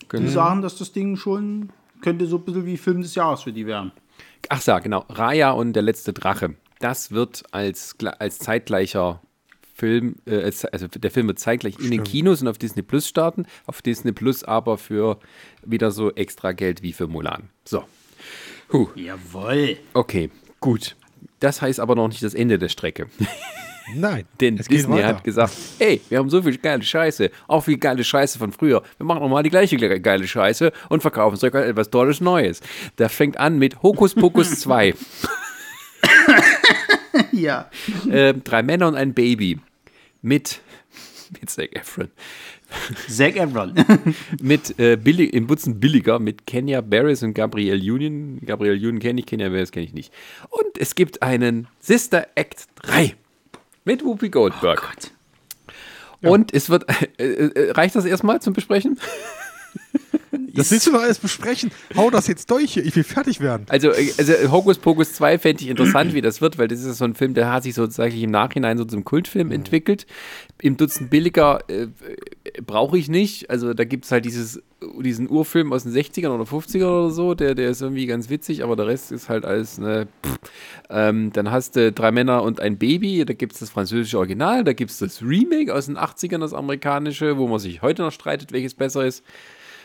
die 0.00 0.06
Genau. 0.08 0.30
sagen, 0.30 0.62
dass 0.62 0.76
das 0.76 0.92
Ding 0.92 1.16
schon 1.16 1.70
könnte 2.02 2.26
so 2.26 2.36
ein 2.36 2.42
bisschen 2.42 2.66
wie 2.66 2.76
Film 2.76 3.02
des 3.02 3.14
Jahres 3.14 3.42
für 3.42 3.52
die 3.52 3.66
werden. 3.66 3.92
Ach 4.48 4.64
ja, 4.64 4.78
genau. 4.78 5.04
Raya 5.08 5.52
und 5.52 5.72
der 5.74 5.82
letzte 5.82 6.12
Drache. 6.12 6.54
Das 6.80 7.12
wird 7.12 7.44
als, 7.52 7.96
als 8.18 8.38
zeitgleicher 8.38 9.22
Film, 9.74 10.16
äh, 10.26 10.50
also 10.72 10.88
der 10.88 11.10
Film 11.10 11.28
wird 11.28 11.38
zeitgleich 11.38 11.78
in 11.78 11.90
den 11.90 12.04
Kinos 12.04 12.42
und 12.42 12.48
auf 12.48 12.58
Disney 12.58 12.82
Plus 12.82 13.08
starten. 13.08 13.46
Auf 13.66 13.82
Disney 13.82 14.12
Plus 14.12 14.44
aber 14.44 14.78
für 14.78 15.18
wieder 15.64 15.90
so 15.90 16.12
extra 16.12 16.52
Geld 16.52 16.82
wie 16.82 16.92
für 16.92 17.08
Mulan. 17.08 17.50
So. 17.64 17.84
Huh. 18.72 18.88
Jawohl. 18.94 19.78
Okay, 19.94 20.30
gut. 20.60 20.96
Das 21.40 21.62
heißt 21.62 21.80
aber 21.80 21.94
noch 21.94 22.08
nicht 22.08 22.22
das 22.22 22.34
Ende 22.34 22.58
der 22.58 22.68
Strecke. 22.68 23.08
Nein. 23.94 24.24
Denn 24.40 24.56
Disney 24.56 25.00
hat 25.02 25.24
gesagt, 25.24 25.52
hey, 25.78 26.00
wir 26.08 26.18
haben 26.18 26.30
so 26.30 26.40
viel 26.42 26.56
geile 26.58 26.82
Scheiße, 26.82 27.30
auch 27.48 27.62
viel 27.64 27.78
geile 27.78 28.04
Scheiße 28.04 28.38
von 28.38 28.52
früher. 28.52 28.82
Wir 28.96 29.04
machen 29.06 29.20
nochmal 29.22 29.42
die 29.42 29.50
gleiche 29.50 29.76
ge- 29.76 29.98
geile 30.00 30.26
Scheiße 30.26 30.72
und 30.88 31.00
verkaufen 31.02 31.36
sogar 31.36 31.64
etwas 31.66 31.90
Tolles 31.90 32.20
Neues. 32.20 32.60
Der 32.98 33.08
fängt 33.08 33.38
an 33.38 33.58
mit 33.58 33.82
Hokus 33.82 34.14
Pokus 34.14 34.60
2. 34.60 34.94
Ja. 37.32 37.70
ähm, 38.10 38.42
drei 38.44 38.62
Männer 38.62 38.88
und 38.88 38.94
ein 38.94 39.12
Baby. 39.14 39.58
Mit, 40.22 40.60
mit 41.40 41.50
Zac 41.50 41.74
Efron. 41.76 42.08
Zac 43.08 43.36
Efron. 43.36 43.74
Mit 44.40 44.78
äh, 44.78 44.96
billig, 44.96 45.34
im 45.34 45.46
Butzen 45.46 45.78
billiger 45.80 46.18
mit 46.18 46.46
Kenya 46.46 46.80
Barris 46.80 47.22
und 47.22 47.34
Gabrielle 47.34 47.80
Union. 47.92 48.40
Gabrielle 48.46 48.76
Union 48.76 48.98
kenne 48.98 49.20
ich, 49.20 49.26
Kenya 49.26 49.48
Barris 49.50 49.72
kenne 49.72 49.84
ich 49.84 49.92
nicht. 49.92 50.12
Und 50.48 50.78
es 50.78 50.94
gibt 50.94 51.22
einen 51.22 51.66
Sister 51.80 52.28
Act 52.34 52.66
3 52.82 53.14
mit 53.84 54.04
Whoopi 54.04 54.28
Goldberg. 54.28 54.80
Gott. 54.82 55.10
Und 56.30 56.54
es 56.54 56.70
wird. 56.70 56.84
Äh, 57.18 57.24
äh, 57.24 57.70
reicht 57.72 57.94
das 57.94 58.04
erstmal 58.04 58.40
zum 58.40 58.54
Besprechen? 58.54 58.98
Das 60.54 60.70
willst 60.70 60.86
du 60.86 60.92
doch 60.92 61.02
alles 61.02 61.18
besprechen. 61.18 61.70
Hau 61.96 62.10
das 62.10 62.26
jetzt 62.26 62.50
durch 62.50 62.74
hier. 62.74 62.84
Ich 62.84 62.94
will 62.94 63.04
fertig 63.04 63.40
werden. 63.40 63.66
Also, 63.68 63.90
äh, 63.90 64.12
also 64.18 64.32
Hokus 64.50 64.78
Pokus 64.78 65.14
2 65.14 65.38
fände 65.38 65.62
ich 65.62 65.68
interessant, 65.68 66.14
wie 66.14 66.20
das 66.20 66.40
wird, 66.40 66.58
weil 66.58 66.68
das 66.68 66.82
ist 66.82 66.98
so 66.98 67.04
ein 67.04 67.14
Film, 67.14 67.34
der 67.34 67.50
hat 67.50 67.62
sich 67.62 67.74
sozusagen 67.74 68.14
im 68.18 68.30
Nachhinein 68.30 68.78
so 68.78 68.84
zum 68.84 69.04
Kultfilm 69.04 69.50
entwickelt. 69.50 70.06
Im 70.60 70.76
Dutzend 70.76 71.10
billiger 71.10 71.60
äh, 71.68 71.88
brauche 72.64 72.98
ich 72.98 73.08
nicht. 73.08 73.50
Also 73.50 73.72
da 73.74 73.84
gibt 73.84 74.04
es 74.04 74.12
halt 74.12 74.24
dieses, 74.24 74.62
diesen 75.00 75.30
Urfilm 75.30 75.72
aus 75.72 75.84
den 75.84 75.92
60ern 75.92 76.30
oder 76.30 76.44
50ern 76.44 76.84
oder 76.84 77.10
so, 77.10 77.34
der, 77.34 77.54
der 77.54 77.70
ist 77.70 77.80
irgendwie 77.80 78.06
ganz 78.06 78.28
witzig, 78.28 78.62
aber 78.62 78.76
der 78.76 78.86
Rest 78.86 79.12
ist 79.12 79.28
halt 79.28 79.44
alles, 79.44 79.78
ne, 79.78 80.08
ähm, 80.90 81.32
Dann 81.32 81.50
hast 81.50 81.76
du 81.76 81.92
drei 81.92 82.10
Männer 82.12 82.42
und 82.42 82.60
ein 82.60 82.76
Baby, 82.78 83.24
da 83.24 83.32
gibt 83.32 83.54
es 83.54 83.60
das 83.60 83.70
französische 83.70 84.18
Original, 84.18 84.64
da 84.64 84.72
gibt 84.72 84.90
es 84.90 84.98
das 84.98 85.22
Remake 85.22 85.74
aus 85.74 85.86
den 85.86 85.96
80ern, 85.96 86.40
das 86.40 86.52
amerikanische, 86.52 87.38
wo 87.38 87.48
man 87.48 87.58
sich 87.58 87.80
heute 87.82 88.02
noch 88.02 88.12
streitet, 88.12 88.52
welches 88.52 88.74
besser 88.74 89.06
ist. 89.06 89.24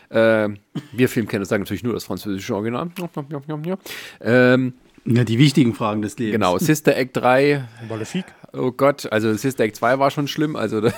Ähm, 0.09 0.57
wir 0.93 1.09
Filmkenner 1.09 1.45
sagen 1.45 1.63
natürlich 1.63 1.83
nur 1.83 1.93
das 1.93 2.05
französische 2.05 2.55
Original. 2.55 2.89
Ähm, 4.21 4.73
Ja, 5.05 5.23
die 5.23 5.39
wichtigen 5.39 5.73
Fragen 5.73 6.01
des 6.01 6.17
Lebens. 6.17 6.33
genau, 6.33 6.57
Sister 6.57 6.95
Act 6.95 7.17
3, 7.17 7.65
Malefique. 7.89 8.25
oh 8.53 8.71
Gott, 8.71 9.11
also 9.11 9.33
Sister 9.33 9.63
Act 9.63 9.75
2 9.77 9.99
war 9.99 10.11
schon 10.11 10.27
schlimm, 10.27 10.55
also 10.55 10.81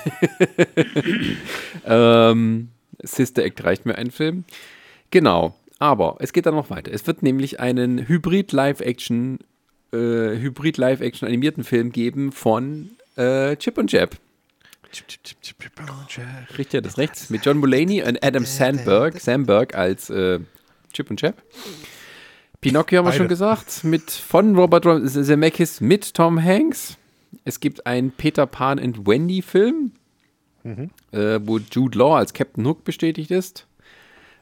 ähm, 1.86 2.70
Sister 3.01 3.43
Act 3.43 3.64
reicht 3.64 3.86
mir 3.86 3.95
ein 3.95 4.12
Film. 4.12 4.43
Genau, 5.12 5.55
aber 5.80 6.18
es 6.20 6.34
geht 6.34 6.45
dann 6.45 6.55
noch 6.55 6.70
weiter. 6.70 6.91
Es 6.93 7.07
wird 7.07 7.24
nämlich 7.24 7.60
einen 7.60 8.07
Hybrid-Live-Action, 8.07 9.39
äh, 9.93 9.97
Hybrid-Live-Action 9.97 11.28
animierten 11.28 11.64
Film 11.64 11.91
geben 11.91 12.32
von 12.32 12.91
äh, 13.16 13.55
Chip 13.57 13.78
und 13.78 13.91
Jab. 13.91 14.16
Kriegt 16.54 16.74
ihr 16.74 16.82
das 16.82 16.98
rechts? 16.98 17.30
Mit 17.30 17.46
John 17.46 17.58
Mulaney 17.58 18.04
und 18.04 18.24
Adam 18.24 18.46
Sandberg, 18.46 19.20
Sandberg 19.20 19.76
als 19.76 20.10
äh, 20.10 20.40
Chip 20.94 21.10
und 21.10 21.20
Chap. 21.20 21.42
Pinocchio 22.62 22.98
haben 23.00 23.06
wir 23.06 23.10
Beide. 23.12 23.18
schon 23.18 23.28
gesagt, 23.28 23.84
mit 23.84 24.12
von 24.12 24.56
Robert 24.56 24.86
Zemeckis 25.10 25.80
mit 25.80 26.14
Tom 26.14 26.44
Hanks. 26.44 26.98
Es 27.46 27.60
gibt 27.60 27.86
einen 27.86 28.12
Peter 28.12 28.46
Pan 28.48 28.80
and 28.80 29.08
Wendy 29.08 29.42
Film, 29.42 29.94
äh, 31.12 31.40
wo 31.42 31.60
Jude 31.60 31.98
Law 31.98 32.18
als 32.18 32.34
Captain 32.34 32.66
Hook 32.66 32.84
bestätigt 32.84 33.32
ist. 33.32 33.66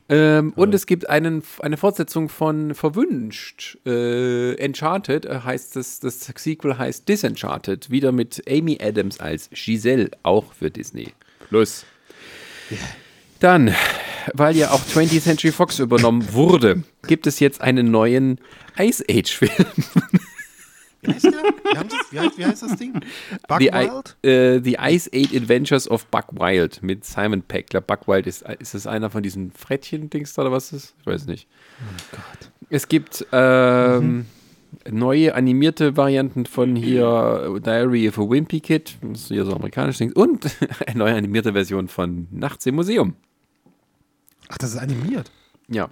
Ähm, 0.10 0.54
und 0.56 0.74
es 0.74 0.86
gibt 0.86 1.10
einen, 1.10 1.44
eine 1.60 1.78
Fortsetzung 1.78 2.30
von 2.30 2.74
Verwünscht. 2.74 3.78
Äh, 3.86 4.54
Enchanted 4.56 5.26
äh, 5.26 5.42
heißt 5.44 5.76
das, 5.76 6.00
das 6.00 6.22
Sequel 6.36 6.78
heißt 6.78 7.08
Disenchanted, 7.10 7.90
wieder 7.90 8.12
mit 8.12 8.42
Amy 8.50 8.78
Adams 8.82 9.20
als 9.20 9.50
Giselle, 9.52 10.12
auch 10.24 10.54
für 10.54 10.72
Disney 10.72 11.14
Plus. 11.50 11.86
Dann, 13.40 13.76
weil 14.34 14.56
ja 14.56 14.72
auch 14.72 14.82
20th 14.82 15.22
Century 15.22 15.52
Fox 15.52 15.80
übernommen 15.80 16.34
wurde, 16.34 16.84
gibt 17.08 17.28
es 17.28 17.40
jetzt 17.40 17.62
einen 17.62 17.92
neuen 17.92 18.40
Ice 18.78 19.04
Age-Film. 19.10 19.52
Wie 21.08 21.14
heißt 21.14 21.24
der? 21.26 21.32
Wie, 22.12 22.20
heißt, 22.20 22.38
wie 22.38 22.46
heißt 22.46 22.64
das 22.64 22.76
Ding? 22.76 22.94
Buck 23.48 23.60
The, 23.60 23.68
I, 23.68 23.90
Wild? 23.90 24.18
äh, 24.24 24.62
The 24.64 24.78
Ice 24.80 25.10
Age 25.14 25.36
Adventures 25.36 25.90
of 25.90 26.06
Buck 26.08 26.28
Wild 26.34 26.84
mit 26.84 27.06
Simon 27.06 27.42
Peck. 27.42 27.74
Ich 27.74 27.80
Buck 27.80 28.08
Wild 28.08 28.28
ist, 28.28 28.44
ist 28.60 28.74
das 28.74 28.88
einer 28.88 29.10
von 29.10 29.24
diesen 29.24 29.52
Frettchen-Dings 29.52 30.34
da 30.34 30.44
oder 30.44 30.52
was 30.52 30.74
ist? 30.74 30.96
Ich 31.00 31.08
weiß 31.08 31.26
nicht. 31.28 31.48
Es 32.70 32.88
gibt 32.88 33.26
ähm, 33.32 34.26
neue 34.90 35.34
animierte 35.36 35.96
Varianten 35.96 36.46
von 36.46 36.76
hier 36.76 37.60
Diary 37.64 38.10
of 38.10 38.20
a 38.20 38.30
Wimpy 38.30 38.60
Kid, 38.60 38.98
das 39.02 39.22
ist 39.22 39.28
hier 39.30 39.46
so 39.46 39.54
amerikanisch 39.54 40.02
und 40.02 40.46
eine 40.86 41.00
neue 41.00 41.16
animierte 41.16 41.54
Version 41.54 41.88
von 41.88 42.28
Nachts 42.32 42.66
im 42.66 42.76
Museum. 42.76 43.16
Ach, 44.50 44.58
das 44.58 44.72
ist 44.72 44.78
animiert. 44.78 45.32
Ja. 45.68 45.90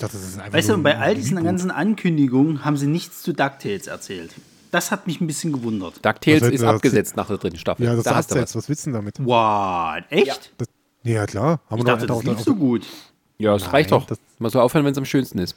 Ich 0.00 0.06
dachte, 0.06 0.16
das 0.16 0.28
ist 0.30 0.38
einfach 0.38 0.54
Weißt 0.56 0.68
du, 0.70 0.78
bei 0.78 0.96
all 0.96 1.14
diesen 1.14 1.36
Reboot. 1.36 1.46
ganzen 1.50 1.70
Ankündigungen 1.70 2.64
haben 2.64 2.78
sie 2.78 2.86
nichts 2.86 3.22
zu 3.22 3.34
DuckTales 3.34 3.86
erzählt. 3.86 4.30
Das 4.70 4.90
hat 4.90 5.06
mich 5.06 5.20
ein 5.20 5.26
bisschen 5.26 5.52
gewundert. 5.52 6.02
DuckTales 6.02 6.42
ist 6.48 6.62
da 6.62 6.70
abgesetzt 6.70 7.16
nach 7.18 7.26
der 7.26 7.36
dritten 7.36 7.58
Staffel. 7.58 7.84
Ja, 7.84 7.94
das 7.94 8.04
da 8.04 8.12
ist 8.12 8.16
abseits. 8.32 8.56
was. 8.56 8.68
Willst 8.70 8.86
du 8.86 8.92
denn 8.92 8.94
damit? 8.94 9.18
What? 9.22 10.04
Echt? 10.08 10.52
Das, 10.56 10.68
ja, 11.02 11.26
klar. 11.26 11.60
Haben 11.68 11.80
Ich 11.80 11.86
wir 11.86 11.92
dachte, 11.92 12.06
das 12.06 12.22
lief 12.24 12.40
so 12.40 12.54
gut. 12.54 12.86
Ja, 13.36 13.54
es 13.56 13.70
reicht 13.72 13.90
doch. 13.92 14.06
Man 14.38 14.50
soll 14.50 14.62
aufhören, 14.62 14.86
wenn 14.86 14.92
es 14.92 14.98
am 14.98 15.04
schönsten 15.04 15.38
ist. 15.38 15.54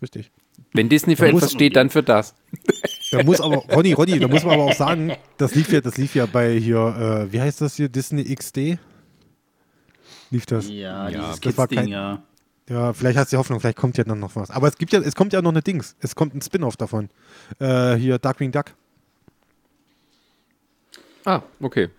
Richtig. 0.00 0.30
Wenn 0.72 0.88
Disney 0.88 1.14
für 1.16 1.30
muss 1.30 1.42
etwas 1.42 1.52
steht, 1.52 1.76
dann 1.76 1.90
für 1.90 2.02
das. 2.02 2.34
Da 3.12 3.22
muss 3.22 3.40
aber, 3.40 3.58
Ronny, 3.72 3.92
Ronny, 3.92 4.18
da 4.18 4.26
muss 4.26 4.42
man 4.42 4.54
aber 4.54 4.64
auch 4.64 4.72
sagen, 4.74 5.12
das 5.36 5.54
lief 5.54 5.72
ja, 5.72 5.80
das 5.80 5.96
lief 5.96 6.16
ja 6.16 6.26
bei 6.26 6.58
hier, 6.58 7.26
äh, 7.28 7.32
wie 7.32 7.40
heißt 7.40 7.60
das 7.60 7.76
hier, 7.76 7.88
Disney 7.88 8.24
XD? 8.34 8.78
Lief 10.32 10.44
das? 10.46 10.68
Ja, 10.68 11.08
Ja, 11.08 11.20
dieses 11.26 11.40
das 11.40 11.56
war 11.56 11.68
kein- 11.68 11.86
ja. 11.86 12.22
Ja, 12.68 12.92
vielleicht 12.92 13.16
hast 13.16 13.32
du 13.32 13.36
die 13.36 13.38
Hoffnung, 13.38 13.60
vielleicht 13.60 13.78
kommt 13.78 13.96
ja 13.96 14.04
dann 14.04 14.18
noch 14.18 14.34
was. 14.34 14.50
Aber 14.50 14.66
es 14.66 14.76
gibt 14.76 14.92
ja, 14.92 15.00
es 15.00 15.14
kommt 15.14 15.32
ja 15.32 15.40
noch 15.40 15.50
eine 15.52 15.62
Dings. 15.62 15.94
Es 16.00 16.16
kommt 16.16 16.34
ein 16.34 16.42
Spin-off 16.42 16.76
davon. 16.76 17.10
Äh, 17.60 17.94
hier, 17.94 18.18
Darkwing 18.18 18.50
Duck. 18.50 18.66
Ah, 21.24 21.42
okay. 21.60 21.90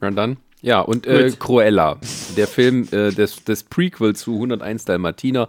Ja, 0.00 0.10
dann. 0.10 0.36
Ja, 0.60 0.80
und 0.80 1.06
äh. 1.06 1.30
Cruella, 1.38 1.98
der 2.38 2.46
Film, 2.46 2.88
äh, 2.92 3.10
des, 3.12 3.44
des 3.44 3.62
Prequel 3.64 4.16
zu 4.16 4.34
101 4.34 4.86
Dalmatiner 4.86 5.48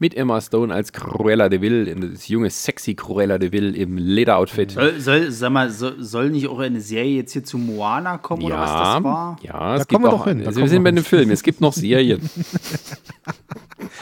mit 0.00 0.14
Emma 0.16 0.40
Stone 0.40 0.74
als 0.74 0.92
Cruella 0.92 1.48
de 1.48 1.60
Vil, 1.60 1.94
das 2.12 2.26
junge, 2.28 2.50
sexy 2.50 2.94
Cruella 2.94 3.38
de 3.38 3.52
Vil 3.52 3.76
im 3.76 3.96
Lederoutfit. 3.96 4.72
Soll, 4.72 4.98
soll, 4.98 5.30
sag 5.30 5.52
mal, 5.52 5.70
soll, 5.70 5.96
soll 6.02 6.30
nicht 6.30 6.48
auch 6.48 6.58
eine 6.58 6.80
Serie 6.80 7.16
jetzt 7.16 7.32
hier 7.32 7.44
zu 7.44 7.58
Moana 7.58 8.18
kommen 8.18 8.42
oder 8.42 8.58
was 8.58 8.70
das 8.70 9.04
war? 9.04 9.36
ja, 9.42 9.76
es 9.76 9.86
kommen 9.86 10.02
gibt 10.02 10.02
wir 10.02 10.08
auch, 10.14 10.18
doch 10.20 10.26
hin, 10.26 10.38
da 10.40 10.46
Also 10.46 10.58
kommen 10.60 10.64
wir 10.64 10.70
sind 10.70 10.82
bei 10.82 10.88
hin. 10.90 10.96
dem 10.96 11.04
Film, 11.04 11.30
es 11.30 11.42
gibt 11.42 11.60
noch 11.60 11.72
Serien. 11.72 12.20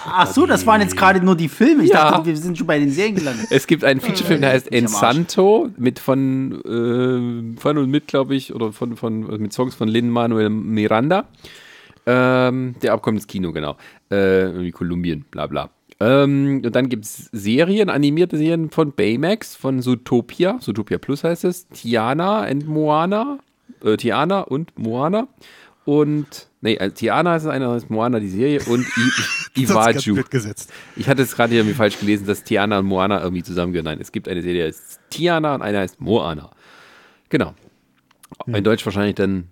Ach 0.05 0.27
so, 0.33 0.47
das 0.47 0.67
waren 0.67 0.81
jetzt 0.81 0.97
gerade 0.97 1.21
nur 1.25 1.37
die 1.37 1.49
Filme. 1.49 1.85
Ich 1.85 1.91
Ja. 1.91 2.11
dachte, 2.11 2.27
wir 2.27 2.37
sind 2.37 2.57
schon 2.59 2.67
bei 2.67 2.79
den 2.79 2.91
Serien 2.91 3.15
gelandet. 3.17 3.47
Es 3.51 3.67
gibt 3.67 3.85
einen 3.85 4.01
Featurefilm, 4.01 4.41
der 4.41 4.51
heißt. 4.51 4.73
Ensanto, 4.73 5.69
mit 5.77 5.99
von, 5.99 6.53
äh, 7.57 7.61
von 7.61 7.79
und 7.79 7.91
mit, 7.91 8.07
glaube 8.07 8.35
ich, 8.35 8.55
oder 8.55 8.73
von, 8.73 8.97
von, 8.97 9.21
mit 9.41 9.53
Songs 9.53 9.75
von 9.75 9.89
Lin-Manuel 9.89 10.51
Miranda. 10.51 11.27
Ähm, 12.07 12.75
der 12.83 12.93
abkommt 12.93 13.19
ins 13.19 13.27
Kino, 13.27 13.53
genau. 13.53 13.77
Äh, 14.11 14.45
irgendwie 14.45 14.71
Kolumbien, 14.71 15.25
bla 15.31 15.47
bla. 15.47 15.71
Ähm, 16.01 16.63
und 16.65 16.77
dann 16.77 16.89
gibt 16.89 17.05
es 17.05 17.29
Serien, 17.33 17.91
animierte 17.91 18.37
Serien 18.37 18.71
von 18.71 18.93
Baymax, 18.93 19.57
von 19.57 19.83
Zootopia, 19.83 20.59
Zootopia 20.61 20.99
Plus 20.99 21.25
heißt 21.25 21.45
es, 21.45 21.69
Tiana 21.69 22.43
and 22.43 22.69
Moana, 22.69 23.39
äh, 23.83 23.97
Tiana 23.97 24.43
und 24.43 24.79
Moana. 24.79 25.27
Und, 25.85 26.49
nee, 26.61 26.75
äh, 26.75 26.91
Tiana 26.91 27.37
ist 27.37 27.47
einer, 27.47 27.75
ist 27.75 27.91
Moana 27.91 28.21
die 28.21 28.29
Serie 28.29 28.61
und 28.67 28.87
I 29.57 29.63
Iwaju. 29.63 30.23
Ich 30.97 31.09
hatte 31.09 31.23
es 31.23 31.35
gerade 31.35 31.55
irgendwie 31.55 31.75
falsch 31.75 31.99
gelesen, 31.99 32.27
dass 32.27 32.45
Tiana 32.45 32.81
und 32.81 32.87
Moana 32.87 33.23
irgendwie 33.23 33.43
zusammengehören. 33.43 33.87
Nein, 33.87 33.99
es 34.01 34.13
gibt 34.13 34.29
eine 34.29 34.43
Serie, 34.43 34.63
die 34.63 34.69
heißt 34.69 35.01
Tiana 35.11 35.55
und 35.55 35.63
eine 35.63 35.79
heißt 35.79 36.01
Moana. 36.01 36.51
Genau. 37.31 37.55
In 38.47 38.63
Deutsch 38.63 38.85
wahrscheinlich 38.85 39.17
dann 39.17 39.49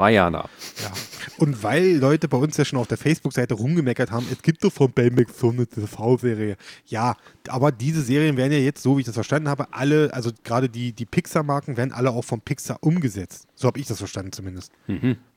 Vajana. 0.00 0.48
Ja. 0.82 0.92
Und 1.38 1.62
weil 1.62 1.96
Leute 1.96 2.26
bei 2.28 2.36
uns 2.36 2.56
ja 2.56 2.64
schon 2.64 2.78
auf 2.78 2.88
der 2.88 2.98
Facebook-Seite 2.98 3.54
rumgemeckert 3.54 4.10
haben, 4.10 4.26
es 4.32 4.42
gibt 4.42 4.64
doch 4.64 4.72
von 4.72 4.90
Baymax 4.92 5.38
so 5.38 5.50
eine 5.50 5.66
TV-Serie. 5.66 6.56
Ja, 6.86 7.16
aber 7.48 7.70
diese 7.72 8.02
Serien 8.02 8.36
werden 8.36 8.52
ja 8.52 8.58
jetzt, 8.58 8.82
so 8.82 8.96
wie 8.96 9.00
ich 9.00 9.06
das 9.06 9.14
verstanden 9.14 9.48
habe, 9.48 9.72
alle, 9.72 10.12
also 10.12 10.30
gerade 10.44 10.68
die, 10.68 10.92
die 10.92 11.06
Pixar-Marken 11.06 11.76
werden 11.76 11.92
alle 11.92 12.10
auch 12.10 12.24
von 12.24 12.40
Pixar 12.40 12.78
umgesetzt. 12.82 13.46
So 13.54 13.68
habe 13.68 13.78
ich 13.78 13.86
das 13.86 13.98
verstanden 13.98 14.32
zumindest. 14.32 14.72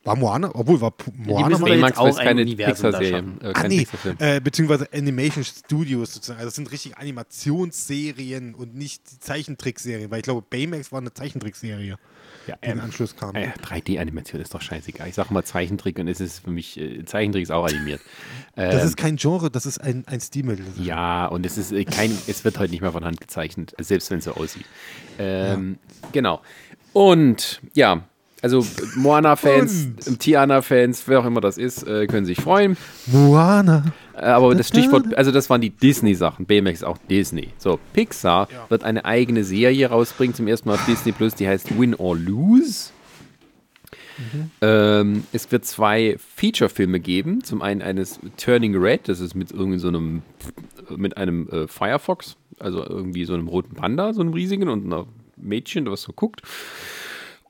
War 0.03 0.15
Moana? 0.17 0.51
Obwohl, 0.53 0.81
war 0.81 0.93
Moana 1.15 1.57
mal- 1.57 1.77
jetzt 1.77 1.97
auch 1.97 2.17
keine 2.17 2.45
Pixar-Serie. 2.45 3.23
Äh, 3.41 3.53
Ah, 3.53 3.67
nee, 3.67 3.87
äh, 4.19 4.39
beziehungsweise 4.41 4.87
Animation 4.93 5.43
Studios 5.43 6.13
sozusagen. 6.13 6.39
Also 6.39 6.47
das 6.47 6.55
sind 6.55 6.71
richtig 6.71 6.97
Animationsserien 6.97 8.55
und 8.55 8.75
nicht 8.75 9.01
Zeichentrickserien, 9.23 10.09
weil 10.11 10.19
ich 10.19 10.23
glaube, 10.23 10.41
Baymax 10.49 10.91
war 10.91 10.99
eine 10.99 11.13
Zeichentrickserie, 11.13 11.97
Ja, 12.47 12.55
die 12.63 12.69
im 12.69 12.79
ähm, 12.79 12.83
Anschluss 12.85 13.15
kam. 13.15 13.35
äh, 13.35 13.49
3D-Animation 13.65 14.41
ist 14.41 14.53
doch 14.53 14.61
scheißegal. 14.61 15.07
Ich 15.07 15.15
sag 15.15 15.31
mal 15.31 15.43
Zeichentrick 15.43 15.97
und 15.99 16.07
es 16.07 16.19
ist 16.19 16.39
für 16.43 16.51
mich, 16.51 16.79
äh, 16.79 17.05
Zeichentrick 17.05 17.43
ist 17.43 17.51
auch 17.51 17.65
animiert. 17.65 18.01
das 18.55 18.81
Ähm, 18.81 18.87
ist 18.87 18.97
kein 18.97 19.15
Genre, 19.15 19.49
das 19.49 19.65
ist 19.65 19.79
ein, 19.79 20.03
ein 20.07 20.19
Stilmittel. 20.19 20.65
Ja, 20.77 21.25
und 21.27 21.45
es 21.45 21.57
ist 21.57 21.71
äh, 21.71 21.85
kein, 21.85 22.11
es 22.27 22.43
wird 22.43 22.59
heute 22.59 22.71
nicht 22.71 22.81
mehr 22.81 22.91
von 22.91 23.05
Hand 23.05 23.21
gezeichnet, 23.21 23.73
selbst 23.79 24.11
wenn 24.11 24.19
es 24.19 24.25
so 24.25 24.33
aussieht. 24.33 24.65
Ähm, 25.19 25.77
Genau. 26.11 26.41
Und 26.91 27.61
ja, 27.73 28.03
also 28.43 28.65
Moana-Fans, 28.95 30.17
Tiana-Fans, 30.19 31.03
wer 31.07 31.21
auch 31.21 31.25
immer 31.25 31.39
das 31.39 31.57
ist, 31.57 31.87
äh, 31.87 32.07
können 32.07 32.25
sich 32.25 32.41
freuen. 32.41 32.75
Moana. 33.07 33.85
Äh, 34.15 34.25
Aber 34.25 34.53
das 34.53 34.67
Stichwort, 34.67 35.15
also 35.15 35.31
das 35.31 35.49
waren 35.49 35.61
die 35.61 35.69
Disney-Sachen. 35.69 36.45
BMX 36.45 36.79
ist 36.79 36.83
auch 36.83 36.97
Disney. 37.09 37.49
So, 37.57 37.79
Pixar 37.93 38.49
wird 38.67 38.83
eine 38.83 39.05
eigene 39.05 39.45
Serie 39.45 39.89
rausbringen, 39.89 40.35
zum 40.35 40.47
ersten 40.47 40.67
Mal 40.67 40.75
auf 40.75 40.85
Disney 40.85 41.13
Plus, 41.13 41.35
die 41.35 41.47
heißt 41.47 41.79
Win 41.79 41.95
or 41.95 42.17
Lose. 42.17 42.89
Ähm, 44.61 45.23
es 45.31 45.49
wird 45.51 45.63
zwei 45.65 46.17
Feature-Filme 46.35 46.99
geben. 46.99 47.45
Zum 47.45 47.61
einen 47.61 47.81
eines 47.81 48.19
Turning 48.35 48.75
Red, 48.75 49.07
das 49.07 49.21
ist 49.21 49.35
mit 49.35 49.51
irgendwie 49.51 49.79
so 49.79 49.87
einem, 49.87 50.21
mit 50.95 51.15
einem 51.15 51.47
äh, 51.49 51.67
Firefox, 51.67 52.35
also 52.59 52.85
irgendwie 52.85 53.23
so 53.23 53.33
einem 53.33 53.47
roten 53.47 53.73
Panda, 53.73 54.13
so 54.13 54.19
einem 54.19 54.33
riesigen 54.33 54.67
und 54.67 54.85
einer 54.85 55.05
Mädchen, 55.37 55.89
was 55.89 56.01
so 56.01 56.11
guckt. 56.13 56.41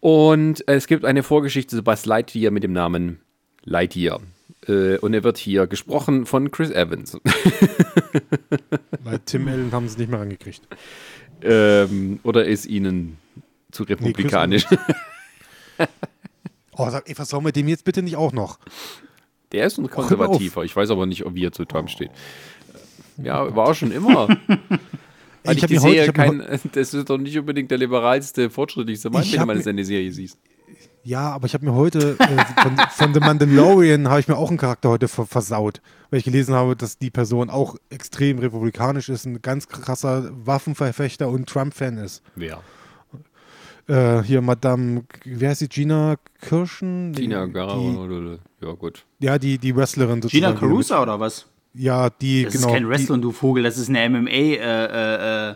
Und 0.03 0.67
äh, 0.67 0.73
es 0.73 0.87
gibt 0.87 1.05
eine 1.05 1.23
Vorgeschichte 1.23 1.77
zu 1.77 1.81
Buzz 1.81 2.05
Lightyear 2.05 2.51
mit 2.51 2.61
dem 2.61 2.73
Namen 2.73 3.21
Lightyear. 3.63 4.19
Äh, 4.67 4.97
und 4.97 5.13
er 5.13 5.23
wird 5.23 5.37
hier 5.37 5.65
gesprochen 5.65 6.25
von 6.25 6.51
Chris 6.51 6.71
Evans. 6.71 7.17
Bei 9.05 9.17
Tim 9.25 9.47
Allen 9.47 9.71
haben 9.71 9.87
sie 9.87 9.99
nicht 9.99 10.09
mehr 10.09 10.19
rangekriegt. 10.19 10.67
ähm, 11.41 12.19
oder 12.23 12.43
ist 12.43 12.65
ihnen 12.65 13.17
zu 13.71 13.83
republikanisch? 13.83 14.67
Oh, 16.75 16.89
sag, 16.89 17.07
ey, 17.07 17.13
versauen 17.13 17.45
wir 17.45 17.51
dem 17.51 17.67
jetzt 17.67 17.85
bitte 17.85 18.01
nicht 18.01 18.15
auch 18.15 18.33
noch. 18.33 18.57
Der 19.51 19.67
ist 19.67 19.77
ein 19.77 19.87
konservativer. 19.91 20.63
Ich 20.63 20.75
weiß 20.75 20.89
aber 20.89 21.05
nicht, 21.05 21.23
wie 21.35 21.45
er 21.45 21.51
zu 21.51 21.65
Trump 21.65 21.87
steht. 21.91 22.09
Ja, 23.17 23.55
war 23.55 23.75
schon 23.75 23.91
immer. 23.91 24.27
Weil 25.43 25.55
ich 25.57 25.63
ich, 25.63 25.67
die 25.69 25.79
heute- 25.79 25.93
Serie 25.93 26.07
mir 26.07 26.13
kein, 26.13 26.59
das 26.73 26.93
ist 26.93 27.09
doch 27.09 27.17
nicht 27.17 27.37
unbedingt 27.37 27.69
der 27.71 27.77
liberalste, 27.77 28.49
fortschrittlichste 28.49 29.09
Mann, 29.09 29.23
Ich 29.23 29.33
wenn 29.33 29.39
du 29.41 29.45
mal 29.45 29.55
mir- 29.57 29.61
seine 29.63 29.83
Serie 29.85 30.11
siehst. 30.11 30.37
Ja, 31.05 31.31
aber 31.31 31.47
ich 31.47 31.53
habe 31.53 31.65
mir 31.65 31.73
heute 31.73 32.15
äh, 32.17 32.61
von, 32.61 32.77
von 32.89 33.13
The 33.13 33.19
Mandalorian 33.19 34.07
habe 34.07 34.21
ich 34.21 34.29
mir 34.29 34.37
auch 34.37 34.47
einen 34.47 34.57
Charakter 34.57 34.87
heute 34.87 35.09
ver 35.09 35.25
versaut, 35.25 35.81
weil 36.09 36.19
ich 36.19 36.23
gelesen 36.25 36.55
habe, 36.55 36.77
dass 36.77 36.97
die 36.97 37.09
Person 37.09 37.49
auch 37.49 37.75
extrem 37.89 38.39
republikanisch 38.39 39.09
ist, 39.09 39.25
ein 39.25 39.41
ganz 39.41 39.67
krasser 39.67 40.29
Waffenverfechter 40.31 41.27
und 41.27 41.49
Trump-Fan 41.49 41.97
ist. 41.97 42.21
Wer? 42.35 42.61
Äh, 43.87 44.23
hier 44.23 44.41
Madame, 44.41 45.03
wie 45.25 45.45
heißt 45.45 45.59
sie, 45.59 45.67
Gina 45.67 46.15
Kirschen? 46.39 47.11
Die- 47.11 47.27
Gara 47.27 47.77
ja 48.61 48.71
gut. 48.71 49.03
Ja, 49.19 49.37
die, 49.37 49.57
die 49.57 49.75
Wrestlerin 49.75 50.21
sozusagen. 50.21 50.39
Gina 50.39 50.51
die 50.53 50.57
Carusa 50.59 51.01
oder 51.01 51.19
was? 51.19 51.47
Ja, 51.73 52.09
die, 52.09 52.43
Das 52.43 52.53
genau. 52.53 52.67
ist 52.67 52.73
kein 52.73 52.83
die, 52.83 52.89
Wrestler, 52.89 53.17
du 53.17 53.31
Vogel, 53.31 53.63
das 53.63 53.77
ist 53.77 53.89
eine 53.89 54.07
MMA 54.09 54.29
äh, 54.29 55.49
äh, 55.49 55.55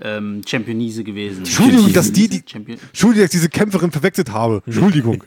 ähm, 0.00 0.42
Championise 0.46 1.04
gewesen. 1.04 1.38
Entschuldigung, 1.38 1.92
dass 1.92 2.12
die, 2.12 2.28
die 2.28 2.42
Champion 2.46 2.78
Entschuldigung, 2.78 3.24
dass 3.24 3.34
ich 3.34 3.40
diese 3.40 3.48
Kämpferin 3.48 3.90
verwechselt 3.90 4.30
habe. 4.32 4.62
Entschuldigung. 4.66 5.24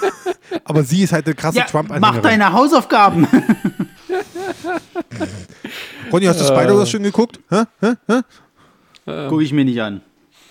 aber 0.64 0.82
sie 0.84 1.02
ist 1.02 1.12
halt 1.12 1.26
eine 1.26 1.34
krasse 1.34 1.58
ja, 1.58 1.64
Trump-Anhängerin. 1.64 2.16
mach 2.16 2.22
deine 2.22 2.52
Hausaufgaben. 2.52 3.26
Ronny, 6.12 6.26
hast 6.26 6.40
du 6.40 6.44
Spider-Verse 6.44 6.92
schon 6.92 7.02
geguckt? 7.02 7.40
Hä? 7.50 7.64
Hä? 7.80 8.22
Gucke 9.28 9.42
ich 9.42 9.52
mir 9.52 9.64
nicht 9.64 9.80
an. 9.80 10.00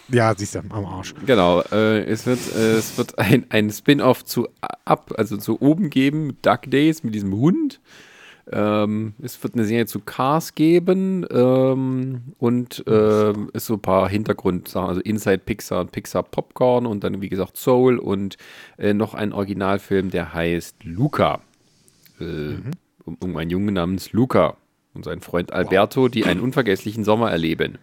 Ja, 0.10 0.34
siehst 0.38 0.56
du, 0.56 0.60
am 0.60 0.86
Arsch. 0.86 1.16
Genau, 1.26 1.62
äh, 1.72 2.04
es 2.04 2.26
wird, 2.28 2.40
äh, 2.56 2.74
es 2.76 2.98
wird 2.98 3.18
ein, 3.18 3.46
ein 3.50 3.72
Spin-off 3.72 4.24
zu 4.24 4.48
ab, 4.86 5.14
also 5.18 5.38
zu 5.38 5.60
oben 5.62 5.90
geben, 5.90 6.28
mit 6.28 6.46
Duck 6.46 6.70
Days, 6.70 7.04
mit 7.04 7.16
diesem 7.16 7.34
Hund. 7.34 7.80
Ähm, 8.52 9.14
es 9.22 9.42
wird 9.44 9.56
eine 9.56 9.66
Serie 9.66 9.88
zu 9.88 10.00
Cars 10.00 10.54
geben 10.54 11.26
ähm, 11.32 12.34
und 12.38 12.84
ähm, 12.88 13.50
es 13.54 13.66
so 13.66 13.74
ein 13.74 13.82
paar 13.82 14.08
Hintergrundsachen, 14.08 14.88
also 14.88 15.02
Inside 15.02 15.40
Pixar 15.40 15.82
und 15.82 15.92
Pixar 15.92 16.24
Popcorn 16.24 16.86
und 16.86 17.04
dann, 17.04 17.22
wie 17.22 17.30
gesagt, 17.30 17.58
Soul 17.58 17.98
und 17.98 18.38
äh, 18.78 18.94
noch 18.94 19.16
ein 19.16 19.34
Originalfilm, 19.34 20.12
der 20.12 20.34
heißt 20.34 20.84
Luca. 20.84 21.42
Äh, 22.20 22.58
um, 23.04 23.18
um 23.20 23.38
einen 23.38 23.50
Jungen 23.50 23.74
namens 23.74 24.14
Luca 24.14 24.58
und 24.94 25.06
seinen 25.06 25.22
Freund 25.22 25.52
Alberto, 25.52 26.08
die 26.08 26.26
einen 26.26 26.40
unvergesslichen 26.40 27.04
Sommer 27.04 27.32
erleben. 27.32 27.78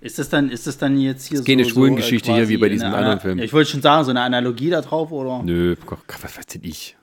Ist 0.00 0.18
das 0.18 0.28
dann, 0.28 0.50
ist 0.50 0.66
das 0.66 0.78
dann 0.78 0.98
jetzt 0.98 1.26
hier 1.26 1.40
ist 1.40 1.46
keine 1.46 1.64
so, 1.64 1.70
Schwulengeschichte 1.70 2.28
so, 2.28 2.32
äh, 2.32 2.36
hier 2.36 2.48
wie 2.48 2.56
bei 2.58 2.68
diesem 2.68 2.94
anderen 2.94 3.18
Film. 3.18 3.38
Ich 3.40 3.52
wollte 3.52 3.70
schon 3.70 3.82
sagen, 3.82 4.04
so 4.04 4.10
eine 4.10 4.20
Analogie 4.20 4.70
da 4.70 4.80
drauf, 4.80 5.10
oder? 5.10 5.42
Nö, 5.42 5.74
Gott, 5.84 5.98
was 6.22 6.38
weiß 6.38 6.46
denn 6.46 6.62
ich? 6.64 6.96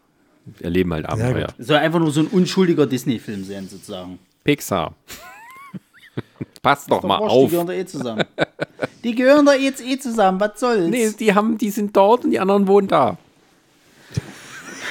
Erleben 0.60 0.94
halt 0.94 1.06
Abenteuer. 1.08 1.48
soll 1.58 1.78
einfach 1.78 2.00
nur 2.00 2.12
so 2.12 2.22
ein 2.22 2.28
unschuldiger 2.28 2.86
Disney-Film 2.86 3.44
sein, 3.44 3.68
sozusagen. 3.68 4.20
Pixar. 4.44 4.96
Passt 6.62 6.92
doch 6.92 7.04
mal 7.04 7.20
Wurscht, 7.20 7.32
auf. 7.32 7.46
Die 7.46 7.52
gehören 7.52 7.68
da 7.68 7.74
eh 7.74 7.86
zusammen. 7.86 8.26
Die 9.04 9.16
gehören 9.16 9.46
da 9.46 9.54
jetzt 9.56 9.84
eh 9.84 9.98
zusammen, 9.98 10.40
was 10.40 10.60
soll's? 10.60 10.90
Nee, 10.90 11.12
die, 11.20 11.34
haben, 11.34 11.58
die 11.58 11.70
sind 11.72 11.96
dort 11.96 12.24
und 12.26 12.32
die 12.32 12.40
anderen 12.40 12.68
wohnen 12.68 12.88
da. 12.88 13.18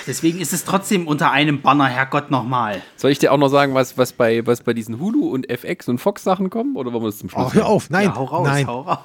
Deswegen 0.07 0.41
ist 0.41 0.53
es 0.53 0.65
trotzdem 0.65 1.07
unter 1.07 1.31
einem 1.31 1.61
Banner, 1.63 1.87
Herrgott, 1.87 2.31
nochmal. 2.31 2.83
Soll 2.97 3.11
ich 3.11 3.19
dir 3.19 3.33
auch 3.33 3.39
noch 3.39 3.49
sagen, 3.49 3.75
was, 3.75 3.99
was, 3.99 4.13
bei, 4.13 4.47
was 4.47 4.63
bei 4.63 4.73
diesen 4.73 4.99
Hulu 5.01 5.29
und 5.29 5.51
FX 5.51 5.89
und 5.89 5.99
Fox 5.99 6.23
Sachen 6.25 6.51
kommen? 6.51 6.77
Oder 6.77 6.93
wollen 6.93 7.03
wir 7.03 7.09
das 7.09 7.19
zum 7.19 7.29
Schluss? 7.29 7.47
Ach, 7.49 7.55
hör 7.55 7.67
auf, 7.67 7.91
nein. 7.91 8.07
Ja, 8.07 8.17
hau 8.17 8.25
raus, 8.25 8.49
nein. 8.49 8.67
hau 8.67 8.81
raus. 8.83 8.99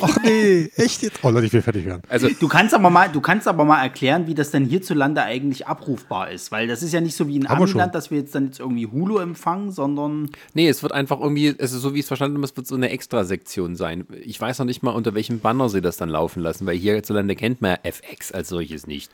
Ach 0.00 0.16
nee, 0.24 0.70
echt 0.76 1.02
jetzt? 1.02 1.18
Oh 1.22 1.30
Leute, 1.30 1.46
ich 1.46 1.52
will 1.52 1.62
fertig 1.62 1.84
werden. 1.84 2.02
Also, 2.08 2.28
Du 2.40 2.48
kannst 2.48 2.74
aber 2.74 2.90
mal, 2.90 3.08
du 3.08 3.20
kannst 3.20 3.46
aber 3.46 3.64
mal 3.64 3.82
erklären, 3.82 4.26
wie 4.26 4.34
das 4.34 4.50
denn 4.50 4.64
hierzulande 4.64 5.22
eigentlich 5.22 5.66
abrufbar 5.66 6.30
ist, 6.30 6.50
weil 6.50 6.66
das 6.66 6.82
ist 6.82 6.92
ja 6.92 7.00
nicht 7.00 7.16
so 7.16 7.28
wie 7.28 7.36
in. 7.36 7.46
Amiland, 7.46 7.94
dass 7.94 8.10
wir 8.10 8.18
jetzt 8.18 8.34
dann 8.34 8.46
jetzt 8.46 8.60
irgendwie 8.60 8.86
Hulu 8.86 9.18
empfangen, 9.18 9.70
sondern 9.70 10.30
nee, 10.54 10.68
es 10.68 10.82
wird 10.82 10.92
einfach 10.92 11.20
irgendwie, 11.20 11.54
also 11.58 11.78
so 11.78 11.94
wie 11.94 11.98
ich 11.98 12.04
es 12.04 12.08
verstanden 12.08 12.36
habe, 12.36 12.44
es 12.44 12.56
wird 12.56 12.66
so 12.66 12.74
eine 12.74 12.90
Extra-Sektion 12.90 13.76
sein. 13.76 14.06
Ich 14.24 14.40
weiß 14.40 14.58
noch 14.58 14.66
nicht 14.66 14.82
mal, 14.82 14.92
unter 14.92 15.14
welchem 15.14 15.40
Banner 15.40 15.68
sie 15.68 15.80
das 15.80 15.96
dann 15.96 16.08
laufen 16.08 16.40
lassen, 16.42 16.66
weil 16.66 16.76
hierzulande 16.76 17.36
kennt 17.36 17.60
man 17.60 17.72
ja 17.72 17.78
FX 17.90 18.32
als 18.32 18.48
solches 18.48 18.86
nicht. 18.86 19.10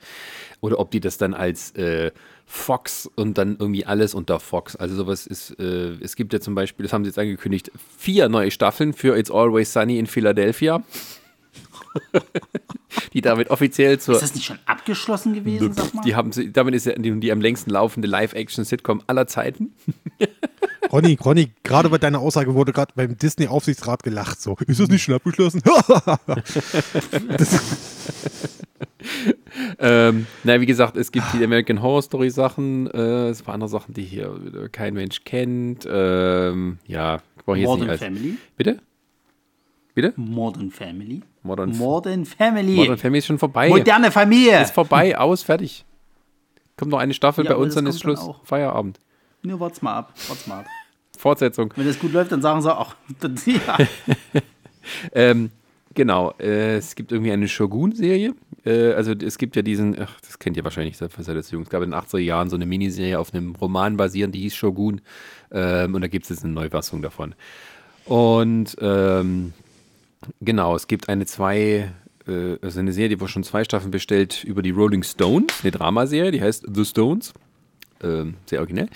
Oder 0.61 0.79
ob 0.81 0.91
die 0.91 1.01
das 1.01 1.19
dann 1.19 1.35
als 1.35 1.71
äh, 1.77 2.11
Fox 2.47 3.09
und 3.15 3.39
dann 3.39 3.57
irgendwie 3.59 3.87
alles 3.87 4.15
unter 4.15 4.41
Fox. 4.41 4.75
Also 4.75 4.97
sowas 4.97 5.27
ist, 5.27 5.59
äh, 5.61 5.93
es 6.01 6.17
gibt 6.17 6.33
ja 6.33 6.41
zum 6.41 6.55
Beispiel, 6.55 6.85
das 6.85 6.93
haben 6.93 7.05
sie 7.05 7.09
jetzt 7.09 7.19
angekündigt, 7.19 7.71
vier 7.97 8.29
neue 8.29 8.51
Staffeln 8.51 8.93
für 8.93 9.17
It's 9.17 9.31
Always 9.31 9.73
Sunny 9.73 9.99
in 9.99 10.07
Philadelphia. 10.07 10.83
die 13.13 13.21
damit 13.21 13.51
offiziell 13.51 13.99
zur 13.99 14.15
ist 14.15 14.23
das 14.23 14.35
nicht 14.35 14.45
schon 14.45 14.59
abgeschlossen 14.67 15.35
gewesen, 15.35 15.73
sag 15.73 15.95
mal? 15.95 16.03
die 16.03 16.15
haben 16.15 16.33
sie, 16.33 16.53
damit 16.53 16.75
ist 16.75 16.87
ja 16.87 16.95
die, 16.95 17.19
die 17.21 17.33
am 17.33 17.41
längsten 17.41 17.71
laufende 17.71 18.09
Live-Action-Sitcom 18.09 19.03
aller 19.07 19.27
Zeiten. 19.27 19.75
Ronny, 20.93 21.19
Ronny, 21.23 21.53
gerade 21.65 21.91
bei 21.91 21.99
deiner 21.99 22.21
Aussage 22.21 22.55
wurde 22.55 22.73
gerade 22.73 22.93
beim 22.95 23.19
Disney-Aufsichtsrat 23.19 24.03
gelacht. 24.03 24.41
So, 24.41 24.57
ist 24.67 24.81
das 24.81 24.89
nicht 24.89 25.03
schon 25.03 25.15
abgeschlossen? 25.15 25.63
Ähm, 29.79 30.27
na, 30.45 30.61
wie 30.61 30.67
gesagt, 30.67 30.97
es 30.97 31.13
gibt 31.13 31.27
die 31.33 31.43
American 31.43 31.83
Horror 31.83 32.03
Story 32.03 32.31
Sachen, 32.31 32.89
äh, 32.89 33.29
es 33.29 33.43
paar 33.43 33.55
andere 33.55 33.69
Sachen, 33.69 33.95
die 33.95 34.03
hier 34.03 34.69
kein 34.73 34.95
Mensch 34.95 35.25
kennt. 35.25 35.87
Ähm, 35.91 36.79
ja, 36.87 37.21
brauche 37.45 37.57
ich 37.57 37.63
jetzt 37.63 37.69
Modern 37.69 37.81
nicht 37.81 37.91
als. 37.91 38.01
Family? 38.01 38.37
Bitte? 38.57 38.79
Bitte? 39.95 40.13
Modern 40.17 40.71
Family? 40.71 41.23
Modern, 41.49 41.77
Modern 41.77 42.25
Family. 42.25 42.77
Modern 42.77 42.99
Family 42.99 43.19
ist 43.19 43.27
schon 43.27 43.39
vorbei. 43.39 43.69
Moderne 43.69 44.11
Familie. 44.11 44.63
Ist 44.63 44.75
vorbei, 44.75 45.19
aus, 45.19 45.43
fertig. 45.43 45.85
Kommt 46.77 46.91
noch 46.93 46.99
eine 46.99 47.15
Staffel 47.15 47.45
Ja, 47.45 47.53
bei 47.53 47.57
uns, 47.57 47.75
dann 47.75 47.87
ist 47.87 47.97
dann 47.97 48.01
Schluss. 48.03 48.21
auch. 48.21 48.45
Feierabend. 48.45 49.01
Nur 49.43 49.59
wart's 49.59 49.83
mal 49.83 49.97
ab. 49.97 50.13
Wart's 50.29 50.47
mal 50.47 50.61
ab. 50.61 50.67
Fortsetzung. 51.19 51.73
Wenn 51.75 51.87
das 51.87 51.99
gut 51.99 52.13
läuft, 52.13 52.31
dann 52.31 52.43
sagen 52.43 52.63
sie 52.63 52.75
auch. 52.75 52.95
Dann, 53.21 53.37
ja. 53.47 53.79
Ähm, 55.13 55.51
genau, 55.93 56.33
äh, 56.41 56.77
es 56.77 56.95
gibt 56.95 57.13
irgendwie 57.13 57.31
eine 57.31 57.47
Shogun-Serie. 57.47 58.35
Äh, 58.65 58.93
also 58.93 59.13
es 59.13 59.37
gibt 59.37 59.55
ja 59.55 59.61
diesen, 59.61 60.01
ach, 60.01 60.19
das 60.23 60.39
kennt 60.39 60.57
ihr 60.57 60.65
wahrscheinlich 60.65 60.97
seit 60.97 61.11
das 61.19 61.51
Jugend. 61.51 61.67
Es 61.67 61.71
gab 61.71 61.83
in 61.83 61.91
den 61.91 62.01
80er 62.01 62.19
Jahren 62.19 62.49
so 62.49 62.57
eine 62.57 62.65
Miniserie 62.65 63.19
auf 63.19 63.35
einem 63.35 63.55
Roman 63.55 63.99
basierend, 63.99 64.35
die 64.35 64.41
hieß 64.41 64.55
Shogun. 64.55 65.03
Ähm, 65.53 65.95
und 65.95 66.01
da 66.01 66.09
gibt 66.09 66.25
es 66.25 66.31
jetzt 66.31 66.45
eine 66.45 66.55
Neufassung 66.55 67.03
davon. 67.03 67.35
Und 68.07 68.77
ähm, 68.81 69.53
genau, 70.41 70.75
es 70.77 70.87
gibt 70.87 71.09
eine 71.09 71.27
zwei, 71.27 71.91
äh, 72.27 72.57
also 72.63 72.81
eine 72.81 72.93
Serie, 72.93 73.11
die 73.11 73.21
wurde 73.21 73.33
schon 73.33 73.45
zwei 73.45 73.65
Staffeln 73.65 73.91
bestellt 73.91 74.45
über 74.45 74.63
die 74.63 74.71
Rolling 74.71 75.03
Stones, 75.03 75.47
eine 75.63 75.71
Dramaserie, 75.73 76.31
die 76.31 76.43
heißt 76.43 76.67
The 76.73 76.85
Stones. 76.85 77.33
Ähm, 78.03 78.35
sehr 78.47 78.61
originell. 78.61 78.89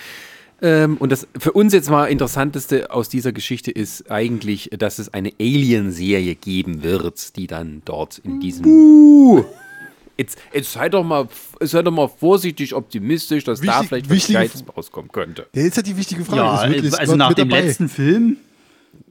Ähm, 0.64 0.97
und 0.99 1.11
das 1.11 1.27
für 1.37 1.51
uns 1.53 1.73
jetzt 1.73 1.91
mal 1.91 2.07
interessanteste 2.07 2.93
aus 2.93 3.09
dieser 3.09 3.33
Geschichte 3.33 3.73
ist 3.73 4.12
eigentlich, 4.12 4.70
dass 4.79 5.01
es 5.01 5.12
eine 5.12 5.33
Alien-Serie 5.41 6.37
geben 6.37 6.85
wird, 6.85 7.37
die 7.37 7.49
dann 7.49 7.83
dort 7.85 8.18
in 8.18 8.39
diesem. 8.39 9.45
Jetzt, 10.16 10.39
jetzt 10.53 10.73
sei, 10.73 10.89
doch 10.89 11.03
mal, 11.03 11.27
sei 11.61 11.83
doch 11.83 11.91
mal 11.91 12.07
vorsichtig 12.07 12.75
optimistisch, 12.75 13.43
dass 13.43 13.61
da 13.61 13.81
Wichtig- 13.81 13.89
vielleicht 13.89 14.11
was 14.11 14.27
Gescheites 14.27 14.64
rauskommen 14.77 15.11
könnte. 15.11 15.47
Ja, 15.53 15.62
jetzt 15.62 15.73
ist 15.73 15.77
halt 15.79 15.87
die 15.89 15.97
wichtige 15.97 16.25
Frage. 16.25 16.43
Ja, 16.43 16.64
ist 16.64 16.70
Ridley 16.70 16.91
also 16.91 17.05
Scott 17.07 17.16
nach 17.16 17.35
dem 17.35 17.49
dabei? 17.49 17.62
letzten 17.62 17.89
Film. 17.89 18.37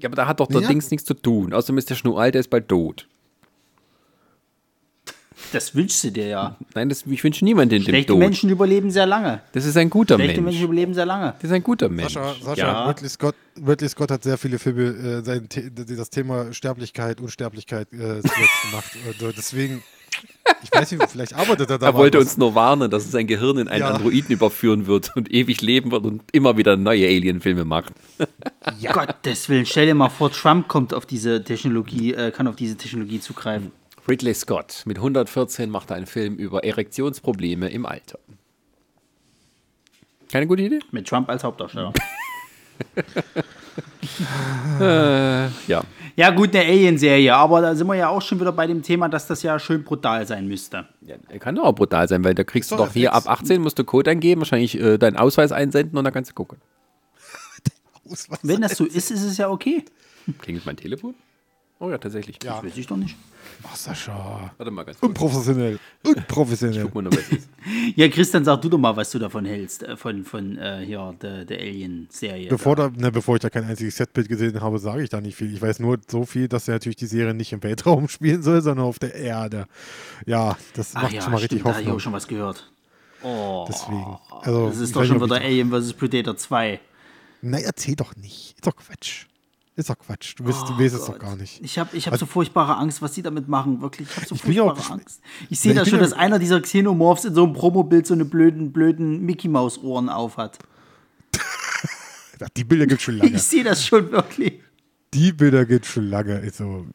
Ja, 0.03 0.09
aber 0.09 0.15
da 0.15 0.27
hat 0.27 0.39
doch 0.39 0.47
der 0.47 0.61
Ja. 0.61 0.67
Dings 0.67 0.89
nichts 0.91 1.05
zu 1.05 1.13
tun. 1.13 1.53
Außerdem 1.53 1.77
ist 1.77 1.89
der 1.89 1.95
Schnur 1.95 2.19
alt, 2.19 2.33
der 2.35 2.39
ist 2.41 2.49
bald 2.49 2.67
tot. 2.67 3.07
Das 5.53 5.73
wünschst 5.75 6.03
du 6.03 6.11
dir 6.11 6.27
ja. 6.27 6.57
Nein, 6.75 6.87
das, 6.89 7.03
ich 7.05 7.23
wünsche 7.23 7.43
niemanden 7.43 7.71
den 7.71 7.83
Schlechte 7.83 8.13
Tod. 8.13 8.19
Menschen 8.19 8.49
überleben 8.49 8.91
sehr 8.91 9.05
lange. 9.05 9.41
Das 9.53 9.65
ist 9.65 9.75
ein 9.75 9.89
guter 9.89 10.15
Schlechte 10.15 10.39
Mensch. 10.41 10.53
Menschen 10.53 10.65
überleben 10.65 10.93
sehr 10.93 11.05
lange. 11.05 11.33
Das 11.41 11.45
ist 11.45 11.51
ein 11.51 11.63
guter 11.63 11.89
Mensch. 11.89 12.13
Sascha, 12.13 12.35
Sascha 12.43 12.61
Ja. 12.61 12.87
Ridley, 12.87 13.09
Scott, 13.09 13.35
Ridley 13.67 13.89
Scott 13.89 14.11
hat 14.11 14.23
sehr 14.23 14.37
viele 14.37 14.59
Filme, 14.59 14.83
äh, 14.83 15.23
sein 15.23 15.49
das 15.97 16.09
Thema 16.09 16.53
Sterblichkeit, 16.53 17.19
Unsterblichkeit 17.19 17.91
äh, 17.91 17.97
zuletzt 17.97 18.23
gemacht. 18.69 18.91
Und, 19.07 19.29
äh, 19.29 19.33
deswegen, 19.35 19.83
ich 20.63 20.71
weiß 20.71 20.91
nicht, 20.91 21.09
vielleicht 21.09 21.33
arbeitet 21.33 21.69
er 21.69 21.77
da 21.77 21.87
Er 21.87 21.93
wollte 21.93 22.17
was. 22.17 22.25
uns 22.25 22.37
nur 22.37 22.55
warnen, 22.55 22.89
dass 22.91 23.05
es 23.05 23.11
sein 23.11 23.27
Gehirn 23.27 23.57
in 23.57 23.67
einen 23.67 23.81
Ja. 23.81 23.91
Androiden 23.91 24.31
überführen 24.31 24.87
wird 24.87 25.15
und 25.15 25.31
ewig 25.31 25.61
leben 25.61 25.91
wird 25.91 26.05
und 26.05 26.21
immer 26.31 26.57
wieder 26.57 26.77
neue 26.77 27.05
Alien-Filme 27.07 27.65
macht. 27.65 27.93
Gottes 28.91 29.49
Willen, 29.49 29.65
stell 29.65 29.85
dir 29.85 29.95
mal 29.95 30.09
vor, 30.09 30.31
Trump 30.31 30.67
kommt 30.67 30.93
auf 30.93 31.05
diese 31.05 31.43
Technologie, 31.43 32.13
äh, 32.13 32.31
kann 32.31 32.47
auf 32.47 32.55
diese 32.55 32.75
Technologie 32.77 33.19
zugreifen. 33.19 33.71
Ridley 34.07 34.33
Scott 34.33 34.81
mit 34.85 34.97
114 34.97 35.69
macht 35.69 35.91
er 35.91 35.95
einen 35.97 36.07
Film 36.07 36.35
über 36.35 36.63
Erektionsprobleme 36.63 37.69
im 37.69 37.85
Alter. 37.85 38.19
Keine 40.31 40.47
gute 40.47 40.63
Idee? 40.63 40.79
Mit 40.91 41.07
Trump 41.07 41.29
als 41.29 41.43
Hauptdarsteller. 41.43 41.93
Ja. 45.67 45.83
ja, 46.15 46.29
gut, 46.31 46.55
eine 46.55 46.65
Alien-Serie, 46.65 47.33
aber 47.33 47.61
da 47.61 47.75
sind 47.75 47.87
wir 47.87 47.95
ja 47.95 48.09
auch 48.09 48.21
schon 48.21 48.39
wieder 48.39 48.51
bei 48.51 48.67
dem 48.67 48.81
Thema, 48.81 49.07
dass 49.07 49.27
das 49.27 49.43
ja 49.43 49.57
schön 49.59 49.83
brutal 49.83 50.25
sein 50.27 50.47
müsste. 50.47 50.87
ja. 51.01 51.15
Er 51.29 51.39
kann 51.39 51.55
doch 51.55 51.63
auch 51.63 51.75
brutal 51.75 52.07
sein, 52.07 52.23
weil 52.23 52.33
da 52.33 52.43
kriegst 52.43 52.71
du 52.71 52.75
doch 52.75 52.91
hier 52.91 53.13
ab 53.13 53.23
FX. 53.23 53.41
18 53.41 53.61
musst 53.61 53.79
du 53.79 53.83
Code 53.83 54.11
eingeben, 54.11 54.41
wahrscheinlich 54.41 54.79
äh, 54.79 54.97
deinen 54.97 55.17
Ausweis 55.17 55.51
einsenden 55.51 55.97
und 55.97 56.03
dann 56.03 56.13
kannst 56.13 56.31
du 56.31 56.35
gucken. 56.35 56.57
Wenn 58.41 58.61
das 58.61 58.75
so 58.75 58.85
ist, 58.85 59.11
ist 59.11 59.23
es 59.23 59.37
ja 59.37 59.49
okay. 59.49 59.85
Klingelt 60.39 60.65
mein 60.65 60.77
Telefon? 60.77 61.15
Oh 61.81 61.89
ja, 61.89 61.97
tatsächlich. 61.97 62.37
Ja. 62.43 62.53
Das 62.57 62.63
weiß 62.63 62.77
ich 62.77 62.85
doch 62.85 62.95
nicht. 62.95 63.15
Ach, 63.63 63.75
Sascha. 63.75 64.51
Warte 64.55 64.69
mal 64.71 64.83
ganz 64.83 64.99
kurz. 64.99 65.09
Unprofessionell. 65.09 65.79
Unprofessionell. 66.05 66.83
Guck 66.83 66.93
mal 66.93 67.01
noch, 67.01 67.11
was 67.11 67.27
ist. 67.29 67.49
Ja, 67.95 68.07
Christian, 68.07 68.45
sag 68.45 68.61
du 68.61 68.69
doch 68.69 68.77
mal, 68.77 68.95
was 68.95 69.09
du 69.09 69.17
davon 69.17 69.45
hältst, 69.45 69.81
äh, 69.81 69.97
von, 69.97 70.23
von 70.23 70.59
äh, 70.59 70.83
hier, 70.85 71.15
der, 71.19 71.43
der 71.43 71.59
Alien-Serie. 71.59 72.49
Bevor, 72.49 72.75
da. 72.75 72.89
da, 72.89 73.01
ne, 73.01 73.11
bevor 73.11 73.35
ich 73.35 73.41
da 73.41 73.49
kein 73.49 73.63
einziges 73.63 73.97
Setbild 73.97 74.29
gesehen 74.29 74.61
habe, 74.61 74.77
sage 74.77 75.01
ich 75.01 75.09
da 75.09 75.21
nicht 75.21 75.35
viel. 75.35 75.51
Ich 75.51 75.59
weiß 75.59 75.79
nur 75.79 75.97
so 76.07 76.23
viel, 76.23 76.47
dass 76.47 76.67
er 76.67 76.75
natürlich 76.75 76.97
die 76.97 77.07
Serie 77.07 77.33
nicht 77.33 77.51
im 77.51 77.63
Weltraum 77.63 78.07
spielen 78.09 78.43
soll, 78.43 78.61
sondern 78.61 78.85
auf 78.85 78.99
der 78.99 79.15
Erde. 79.15 79.65
Ja, 80.27 80.55
das 80.75 80.91
Ach 80.95 81.01
macht 81.01 81.13
ja, 81.13 81.21
schon 81.21 81.31
mal 81.31 81.37
richtig 81.37 81.61
stimmt, 81.61 81.65
da 81.65 81.69
habe 81.69 81.81
ich 81.81 81.87
Hoffnung. 81.87 81.97
auch 81.97 81.99
schon 81.99 82.13
was 82.13 82.27
gehört. 82.27 82.71
Oh, 83.23 83.65
Deswegen. 83.67 84.17
Also, 84.41 84.67
das 84.67 84.77
ist 84.77 84.89
ich 84.89 84.93
doch 84.93 85.03
schon 85.03 85.19
wieder 85.19 85.37
ich- 85.37 85.43
Alien 85.45 85.71
vs. 85.71 85.93
Predator 85.93 86.37
2. 86.37 86.79
Nein, 87.41 87.63
erzähl 87.65 87.95
doch 87.95 88.15
nicht. 88.15 88.53
Ist 88.55 88.67
doch 88.67 88.75
Quatsch. 88.75 89.25
Ist 89.75 89.89
doch 89.89 89.97
Quatsch. 89.97 90.33
Du, 90.37 90.43
du 90.43 90.49
weißt 90.51 90.95
es 90.95 91.05
doch 91.05 91.17
gar 91.17 91.35
nicht. 91.37 91.61
Ich 91.63 91.79
habe 91.79 91.95
ich 91.95 92.05
hab 92.07 92.17
so 92.17 92.25
furchtbare 92.25 92.75
Angst, 92.75 93.01
was 93.01 93.13
die 93.13 93.21
damit 93.21 93.47
machen. 93.47 93.81
Wirklich, 93.81 94.09
ich 94.09 94.15
habe 94.17 94.25
so 94.27 94.35
Ich 94.35 94.41
auch 94.61 94.75
furchtbare 94.75 94.79
gesp- 94.79 94.91
Angst. 95.01 95.21
Ich 95.49 95.59
sehe 95.59 95.73
da 95.73 95.85
schon, 95.85 95.99
dass 95.99 96.11
einer 96.13 96.39
dieser 96.39 96.59
Xenomorphs 96.61 97.23
in 97.25 97.33
so 97.33 97.45
einem 97.45 97.53
Promobild 97.53 98.05
so 98.05 98.13
eine 98.13 98.25
blöden, 98.25 98.73
blöden 98.73 99.21
Mickey-Maus-Ohren 99.25 100.09
aufhat. 100.09 100.59
Ach, 101.37 102.49
Die 102.57 102.63
Bilder 102.63 102.85
gibt 102.87 103.01
schon 103.01 103.17
lange. 103.17 103.31
Ich 103.31 103.43
sehe 103.43 103.63
das 103.63 103.85
schon 103.85 104.11
wirklich. 104.11 104.59
Die 105.13 105.31
Bilder 105.31 105.65
gibt 105.65 105.85
schon 105.85 106.09
lange. 106.09 106.35
Also, 106.37 106.85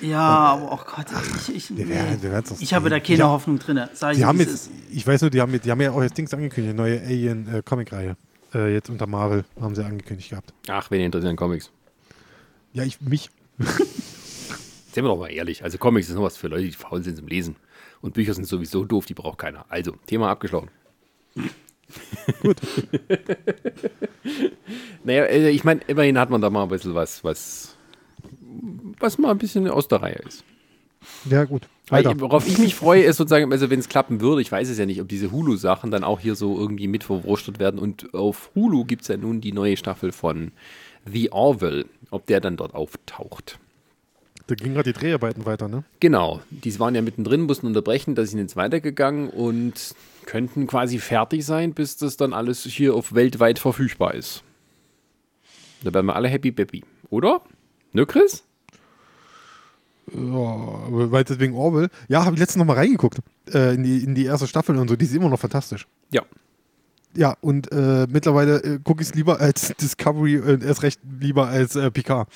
Ja, 0.00 0.20
aber 0.20 0.72
oh 0.72 0.76
Gott, 0.96 1.06
ich, 1.48 1.54
ich, 1.70 1.76
wir 1.76 1.88
werden- 1.88 2.18
nee. 2.20 2.54
ich 2.60 2.74
habe 2.74 2.90
da 2.90 2.98
keine 3.00 3.18
Ja. 3.20 3.28
Hoffnung 3.28 3.58
drin. 3.60 3.80
Sag 3.92 4.16
ich 4.16 4.24
haben 4.24 4.40
jetzt, 4.40 4.52
ist. 4.54 4.70
ich 4.90 5.06
weiß 5.06 5.20
nur, 5.22 5.30
die 5.30 5.40
haben, 5.40 5.52
jetzt, 5.52 5.66
die 5.66 5.70
haben 5.70 5.80
ja 5.80 5.92
auch 5.92 6.02
jetzt 6.02 6.16
Dings 6.18 6.32
angekündigt, 6.34 6.70
eine 6.78 6.82
neue 6.82 7.00
Alien-Comic-Reihe. 7.00 8.16
Äh, 8.54 8.72
jetzt 8.74 8.90
unter 8.90 9.06
Marvel 9.06 9.44
haben 9.60 9.74
sie 9.74 9.84
angekündigt 9.84 10.30
gehabt. 10.30 10.52
Ach, 10.68 10.90
wen 10.90 11.00
interessieren 11.00 11.36
Comics? 11.36 11.70
Ja, 12.74 12.82
ich, 12.82 13.00
mich, 13.00 13.30
Seien 14.94 15.04
wir 15.04 15.08
doch 15.08 15.18
mal 15.18 15.28
ehrlich. 15.28 15.64
Also 15.64 15.78
Comics 15.78 16.08
ist 16.08 16.14
nur 16.14 16.24
was 16.24 16.36
für 16.36 16.48
Leute, 16.48 16.64
die 16.64 16.72
faul 16.72 17.02
sind 17.02 17.16
zum 17.16 17.26
Lesen. 17.26 17.56
Und 18.00 18.14
Bücher 18.14 18.34
sind 18.34 18.46
sowieso 18.46 18.84
doof, 18.84 19.06
die 19.06 19.14
braucht 19.14 19.38
keiner. 19.38 19.64
Also, 19.68 19.92
Thema 20.06 20.30
abgeschlossen. 20.30 20.70
Gut. 22.42 22.58
naja, 25.04 25.24
äh, 25.24 25.50
ich 25.50 25.64
meine, 25.64 25.80
immerhin 25.86 26.18
hat 26.18 26.30
man 26.30 26.40
da 26.40 26.50
mal 26.50 26.64
ein 26.64 26.68
bisschen 26.68 26.94
was, 26.94 27.24
was, 27.24 27.76
was 28.98 29.18
mal 29.18 29.30
ein 29.30 29.38
bisschen 29.38 29.68
aus 29.68 29.88
der 29.88 30.02
Reihe 30.02 30.20
ist. 30.26 30.44
ja 31.28 31.44
gut. 31.44 31.62
Weiter. 31.88 32.18
worauf 32.18 32.48
ich 32.48 32.58
mich 32.58 32.74
freue, 32.74 33.02
ist 33.02 33.18
sozusagen, 33.18 33.52
also 33.52 33.68
wenn 33.68 33.78
es 33.78 33.90
klappen 33.90 34.22
würde, 34.22 34.40
ich 34.40 34.50
weiß 34.50 34.70
es 34.70 34.78
ja 34.78 34.86
nicht, 34.86 35.02
ob 35.02 35.08
diese 35.08 35.30
Hulu-Sachen 35.30 35.90
dann 35.90 36.02
auch 36.02 36.18
hier 36.18 36.34
so 36.34 36.58
irgendwie 36.58 36.88
mit 36.88 37.04
verwurschtelt 37.04 37.58
werden. 37.58 37.78
Und 37.78 38.14
auf 38.14 38.50
Hulu 38.54 38.84
gibt 38.84 39.02
es 39.02 39.08
ja 39.08 39.18
nun 39.18 39.42
die 39.42 39.52
neue 39.52 39.76
Staffel 39.76 40.12
von 40.12 40.52
The 41.06 41.32
Orville, 41.32 41.86
ob 42.10 42.26
der 42.26 42.40
dann 42.40 42.56
dort 42.56 42.74
auftaucht. 42.74 43.58
Da 44.46 44.54
gingen 44.54 44.74
gerade 44.74 44.92
die 44.92 44.98
Dreharbeiten 44.98 45.46
weiter, 45.46 45.68
ne? 45.68 45.84
Genau, 46.00 46.40
die 46.50 46.78
waren 46.78 46.94
ja 46.94 47.00
mittendrin, 47.00 47.42
mussten 47.42 47.66
unterbrechen, 47.66 48.14
da 48.14 48.26
sind 48.26 48.38
jetzt 48.38 48.56
weitergegangen 48.56 49.30
und 49.30 49.94
könnten 50.26 50.66
quasi 50.66 50.98
fertig 50.98 51.46
sein, 51.46 51.72
bis 51.72 51.96
das 51.96 52.16
dann 52.16 52.34
alles 52.34 52.64
hier 52.64 52.94
auf 52.94 53.14
weltweit 53.14 53.58
verfügbar 53.58 54.14
ist. 54.14 54.42
Da 55.82 55.94
werden 55.94 56.06
wir 56.06 56.16
alle 56.16 56.28
happy 56.28 56.50
baby, 56.50 56.84
oder? 57.10 57.40
Ne, 57.92 58.04
Chris? 58.06 58.44
Ja, 60.12 60.18
weil 60.88 61.24
deswegen 61.24 61.54
Orwell. 61.54 61.88
Ja, 62.08 62.24
habe 62.24 62.34
ich 62.34 62.40
letztens 62.40 62.60
noch 62.60 62.66
mal 62.66 62.76
reingeguckt. 62.76 63.20
Äh, 63.52 63.74
in, 63.74 63.82
die, 63.82 64.04
in 64.04 64.14
die 64.14 64.26
erste 64.26 64.46
Staffel 64.46 64.76
und 64.76 64.88
so. 64.88 64.96
Die 64.96 65.04
ist 65.04 65.14
immer 65.14 65.28
noch 65.28 65.40
fantastisch. 65.40 65.86
Ja. 66.10 66.22
Ja, 67.16 67.36
und 67.40 67.70
äh, 67.72 68.06
mittlerweile 68.10 68.62
äh, 68.62 68.78
gucke 68.82 69.02
ich 69.02 69.08
es 69.08 69.14
lieber 69.14 69.40
als 69.40 69.72
Discovery 69.80 70.38
und 70.38 70.64
erst 70.64 70.82
recht 70.82 71.00
lieber 71.20 71.46
als 71.46 71.76
äh, 71.76 71.90
Picard. 71.90 72.28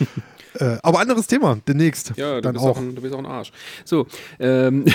äh, 0.54 0.76
aber 0.82 1.00
anderes 1.00 1.26
Thema, 1.26 1.58
demnächst. 1.66 2.12
Ja, 2.16 2.36
du, 2.36 2.42
dann 2.42 2.52
bist 2.54 2.64
auch. 2.64 2.76
auch 2.76 2.78
ein, 2.78 2.94
du 2.94 3.02
bist 3.02 3.14
auch 3.14 3.18
ein 3.18 3.26
Arsch. 3.26 3.52
So, 3.84 4.06
ähm. 4.38 4.84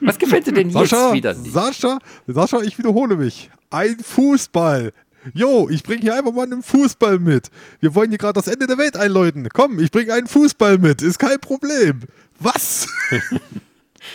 Was 0.00 0.18
gefällt 0.18 0.46
dir 0.46 0.52
denn 0.52 0.70
jetzt 0.70 0.90
Sascha, 0.90 1.12
wieder 1.12 1.34
nicht? 1.34 1.52
Sascha, 1.52 1.98
Sascha, 2.26 2.60
ich 2.62 2.78
wiederhole 2.78 3.16
mich. 3.16 3.50
Ein 3.70 3.98
Fußball. 3.98 4.92
Jo, 5.34 5.68
ich 5.70 5.82
bringe 5.82 6.00
hier 6.00 6.14
einfach 6.16 6.32
mal 6.32 6.44
einen 6.44 6.62
Fußball 6.62 7.18
mit. 7.18 7.50
Wir 7.80 7.94
wollen 7.94 8.08
hier 8.08 8.18
gerade 8.18 8.32
das 8.34 8.48
Ende 8.48 8.66
der 8.66 8.78
Welt 8.78 8.96
einläuten. 8.96 9.48
Komm, 9.52 9.78
ich 9.78 9.90
bringe 9.90 10.14
einen 10.14 10.26
Fußball 10.26 10.78
mit. 10.78 11.02
Ist 11.02 11.18
kein 11.18 11.38
Problem. 11.40 12.00
Was? 12.38 12.88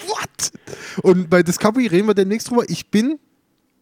What? 0.07 0.51
Und 1.03 1.29
bei 1.29 1.43
Discovery 1.43 1.87
reden 1.87 2.07
wir 2.07 2.13
demnächst 2.13 2.49
drüber. 2.49 2.63
Ich 2.69 2.89
bin 2.89 3.19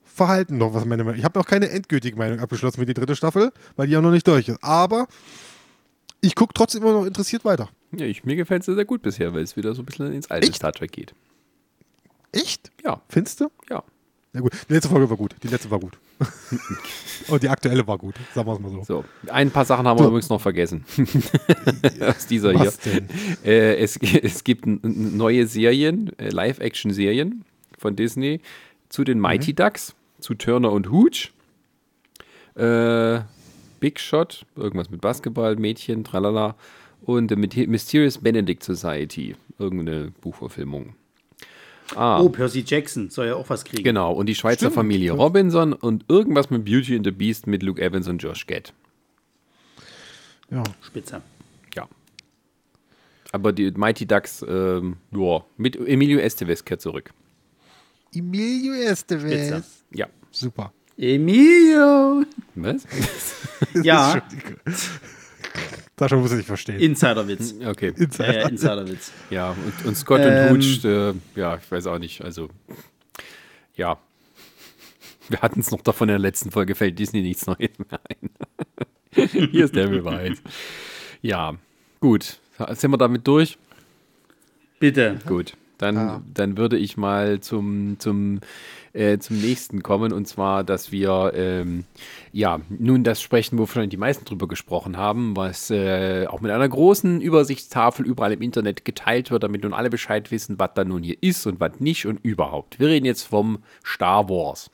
verhalten 0.03 0.57
noch, 0.57 0.73
was 0.73 0.85
meine 0.85 1.03
Meinung 1.03 1.17
Ich 1.17 1.25
habe 1.25 1.39
noch 1.39 1.45
keine 1.45 1.69
endgültige 1.69 2.17
Meinung 2.17 2.39
abgeschlossen 2.39 2.79
für 2.79 2.85
die 2.85 2.93
dritte 2.93 3.15
Staffel, 3.15 3.51
weil 3.75 3.87
die 3.87 3.93
ja 3.93 4.01
noch 4.01 4.11
nicht 4.11 4.27
durch 4.27 4.47
ist. 4.49 4.63
Aber 4.63 5.07
ich 6.21 6.35
gucke 6.35 6.53
trotzdem 6.53 6.83
immer 6.83 6.93
noch 6.93 7.05
interessiert 7.05 7.45
weiter. 7.45 7.69
Ja, 7.91 8.05
ich, 8.05 8.23
mir 8.23 8.35
gefällt 8.35 8.61
es 8.61 8.65
sehr, 8.67 8.75
sehr 8.75 8.85
gut 8.85 9.01
bisher, 9.01 9.33
weil 9.33 9.43
es 9.43 9.55
wieder 9.55 9.73
so 9.75 9.81
ein 9.81 9.85
bisschen 9.85 10.11
ins 10.13 10.29
alte 10.31 10.47
Echt? 10.47 10.55
Star 10.57 10.71
Trek 10.71 10.91
geht. 10.91 11.13
Echt? 12.31 12.71
Ja, 12.83 13.01
Findest 13.09 13.39
du? 13.41 13.49
ja. 13.69 13.83
Ja 14.35 14.41
gut, 14.41 14.51
die 14.67 14.73
letzte 14.73 14.89
Folge 14.89 15.07
war 15.11 15.17
gut. 15.17 15.35
Die 15.43 15.47
letzte 15.47 15.69
war 15.69 15.79
gut. 15.79 15.95
Und 17.27 17.43
die 17.43 17.49
aktuelle 17.49 17.85
war 17.87 17.97
gut. 17.97 18.15
Sagen 18.33 18.47
wir 18.47 18.53
es 18.53 18.59
mal 18.59 18.69
so. 18.71 18.83
So, 18.83 19.05
ein 19.31 19.51
paar 19.51 19.65
Sachen 19.65 19.87
haben 19.87 19.97
wir 19.99 20.03
So. 20.03 20.09
übrigens 20.09 20.29
noch 20.29 20.41
vergessen. 20.41 20.85
Aus 22.01 22.27
dieser 22.27 22.53
Was 22.53 22.79
hier. 22.83 23.01
denn? 23.01 23.09
Äh, 23.43 23.75
es, 23.77 23.97
es 23.97 24.43
gibt 24.43 24.65
neue 24.65 25.47
Serien, 25.47 26.11
äh, 26.19 26.29
Live-Action-Serien 26.29 27.43
von 27.77 27.95
Disney 27.95 28.41
zu 28.89 29.03
den 29.03 29.19
Mighty 29.19 29.51
Mhm. 29.51 29.55
Ducks, 29.57 29.95
zu 30.19 30.33
Turner 30.35 30.71
und 30.71 30.91
Hooch. 30.91 31.31
Äh, 32.55 33.21
Big 33.79 33.99
Shot, 33.99 34.45
irgendwas 34.55 34.89
mit 34.89 35.01
Basketball, 35.01 35.55
Mädchen, 35.55 36.03
tralala. 36.03 36.55
Und 37.01 37.29
The 37.29 37.35
Myte- 37.35 37.67
Mysterious 37.67 38.17
Benedict 38.19 38.63
Society, 38.63 39.35
irgendeine 39.59 40.11
Buchverfilmung. 40.21 40.95
Ah, 41.95 42.19
Oh, 42.21 42.29
Percy 42.29 42.63
Jackson 42.65 43.09
soll 43.09 43.27
ja 43.27 43.35
auch 43.35 43.49
was 43.49 43.63
kriegen. 43.65 43.83
genau. 43.83 44.13
Und 44.13 44.27
die 44.27 44.35
Schweizer 44.35 44.59
Stimmt. 44.67 44.75
Familie 44.75 45.11
Robinson 45.11 45.73
und 45.73 46.05
irgendwas 46.09 46.49
mit 46.49 46.65
Beauty 46.65 46.95
and 46.95 47.05
the 47.05 47.11
Beast 47.11 47.45
mit 47.47 47.61
Luke 47.63 47.81
Evans 47.81 48.07
und 48.07 48.17
Josh 48.19 48.45
Gad. 48.47 48.73
Ja. 50.49 50.63
Spitze. 50.81 51.21
Ja. 51.75 51.87
Aber 53.31 53.51
die 53.51 53.71
Mighty 53.71 54.05
Ducks, 54.05 54.45
ähm, 54.47 54.97
ja, 55.11 55.43
mit 55.57 55.75
Emilio 55.75 56.19
Estevez 56.19 56.63
kehrt 56.63 56.81
zurück. 56.81 57.11
Emilio 58.13 58.73
Estevez. 58.73 59.83
Ja. 59.91 60.07
Super. 60.31 60.71
Emilio! 60.97 62.23
Was? 62.55 62.83
Ja. 63.83 64.21
Sascha 65.99 66.15
muss 66.15 66.31
es 66.31 66.37
nicht 66.37 66.47
verstehen. 66.47 66.79
Insiderwitz. 66.79 67.53
Okay. 67.65 67.93
Ja, 68.17 68.31
ja, 68.33 68.47
Insiderwitz. 68.49 69.11
Ja, 69.29 69.51
und, 69.51 69.85
und 69.85 69.95
Scott 69.95 70.21
Ähm. 70.23 70.51
und 70.53 70.61
Hooch, 70.63 70.83
äh, 70.85 71.13
ja, 71.35 71.57
ich 71.57 71.71
weiß 71.71 71.87
auch 71.87 71.99
nicht. 71.99 72.21
Also, 72.23 72.49
ja. 73.75 73.97
Wir 75.29 75.39
hatten 75.41 75.59
es 75.61 75.71
noch 75.71 75.81
davon 75.81 76.09
in 76.09 76.13
der 76.13 76.19
letzten 76.19 76.51
Folge, 76.51 76.75
fällt 76.75 76.99
Disney 76.99 77.21
nichts 77.21 77.45
Neues 77.47 77.69
mehr 77.89 77.99
ein. 78.09 78.29
Hier 79.51 79.65
ist 79.65 79.75
der 79.75 79.87
Beweis. 79.87 80.37
Ja, 81.21 81.55
gut. 81.99 82.39
Sind 82.71 82.91
wir 82.91 82.97
damit 82.97 83.25
durch? 83.27 83.57
Bitte. 84.79 85.19
Gut, 85.25 85.53
dann, 85.77 85.97
Ah. 85.97 86.21
dann 86.33 86.57
würde 86.57 86.77
ich 86.77 86.97
mal 86.97 87.39
zum, 87.39 87.95
zum, 87.99 88.41
äh, 88.93 89.17
zum 89.17 89.39
nächsten 89.41 89.81
kommen 89.83 90.13
und 90.13 90.27
zwar, 90.27 90.63
dass 90.63 90.91
wir 90.91 91.31
ähm, 91.35 91.83
ja 92.31 92.61
nun 92.69 93.03
das 93.03 93.21
sprechen, 93.21 93.57
wovon 93.57 93.89
die 93.89 93.97
meisten 93.97 94.23
drüber 94.25 94.47
gesprochen 94.47 94.97
haben, 94.97 95.35
was 95.35 95.69
äh, 95.71 96.27
auch 96.27 96.41
mit 96.41 96.51
einer 96.51 96.69
großen 96.69 97.19
Übersichtstafel 97.19 98.05
überall 98.05 98.31
im 98.33 98.41
Internet 98.41 98.85
geteilt 98.85 99.31
wird, 99.31 99.43
damit 99.43 99.63
nun 99.63 99.73
alle 99.73 99.89
Bescheid 99.89 100.29
wissen, 100.31 100.59
was 100.59 100.69
da 100.75 100.83
nun 100.85 101.03
hier 101.03 101.17
ist 101.21 101.45
und 101.47 101.59
was 101.59 101.79
nicht 101.79 102.05
und 102.05 102.19
überhaupt. 102.23 102.79
Wir 102.79 102.87
reden 102.87 103.05
jetzt 103.05 103.23
vom 103.23 103.59
Star 103.85 104.29
Wars. 104.29 104.69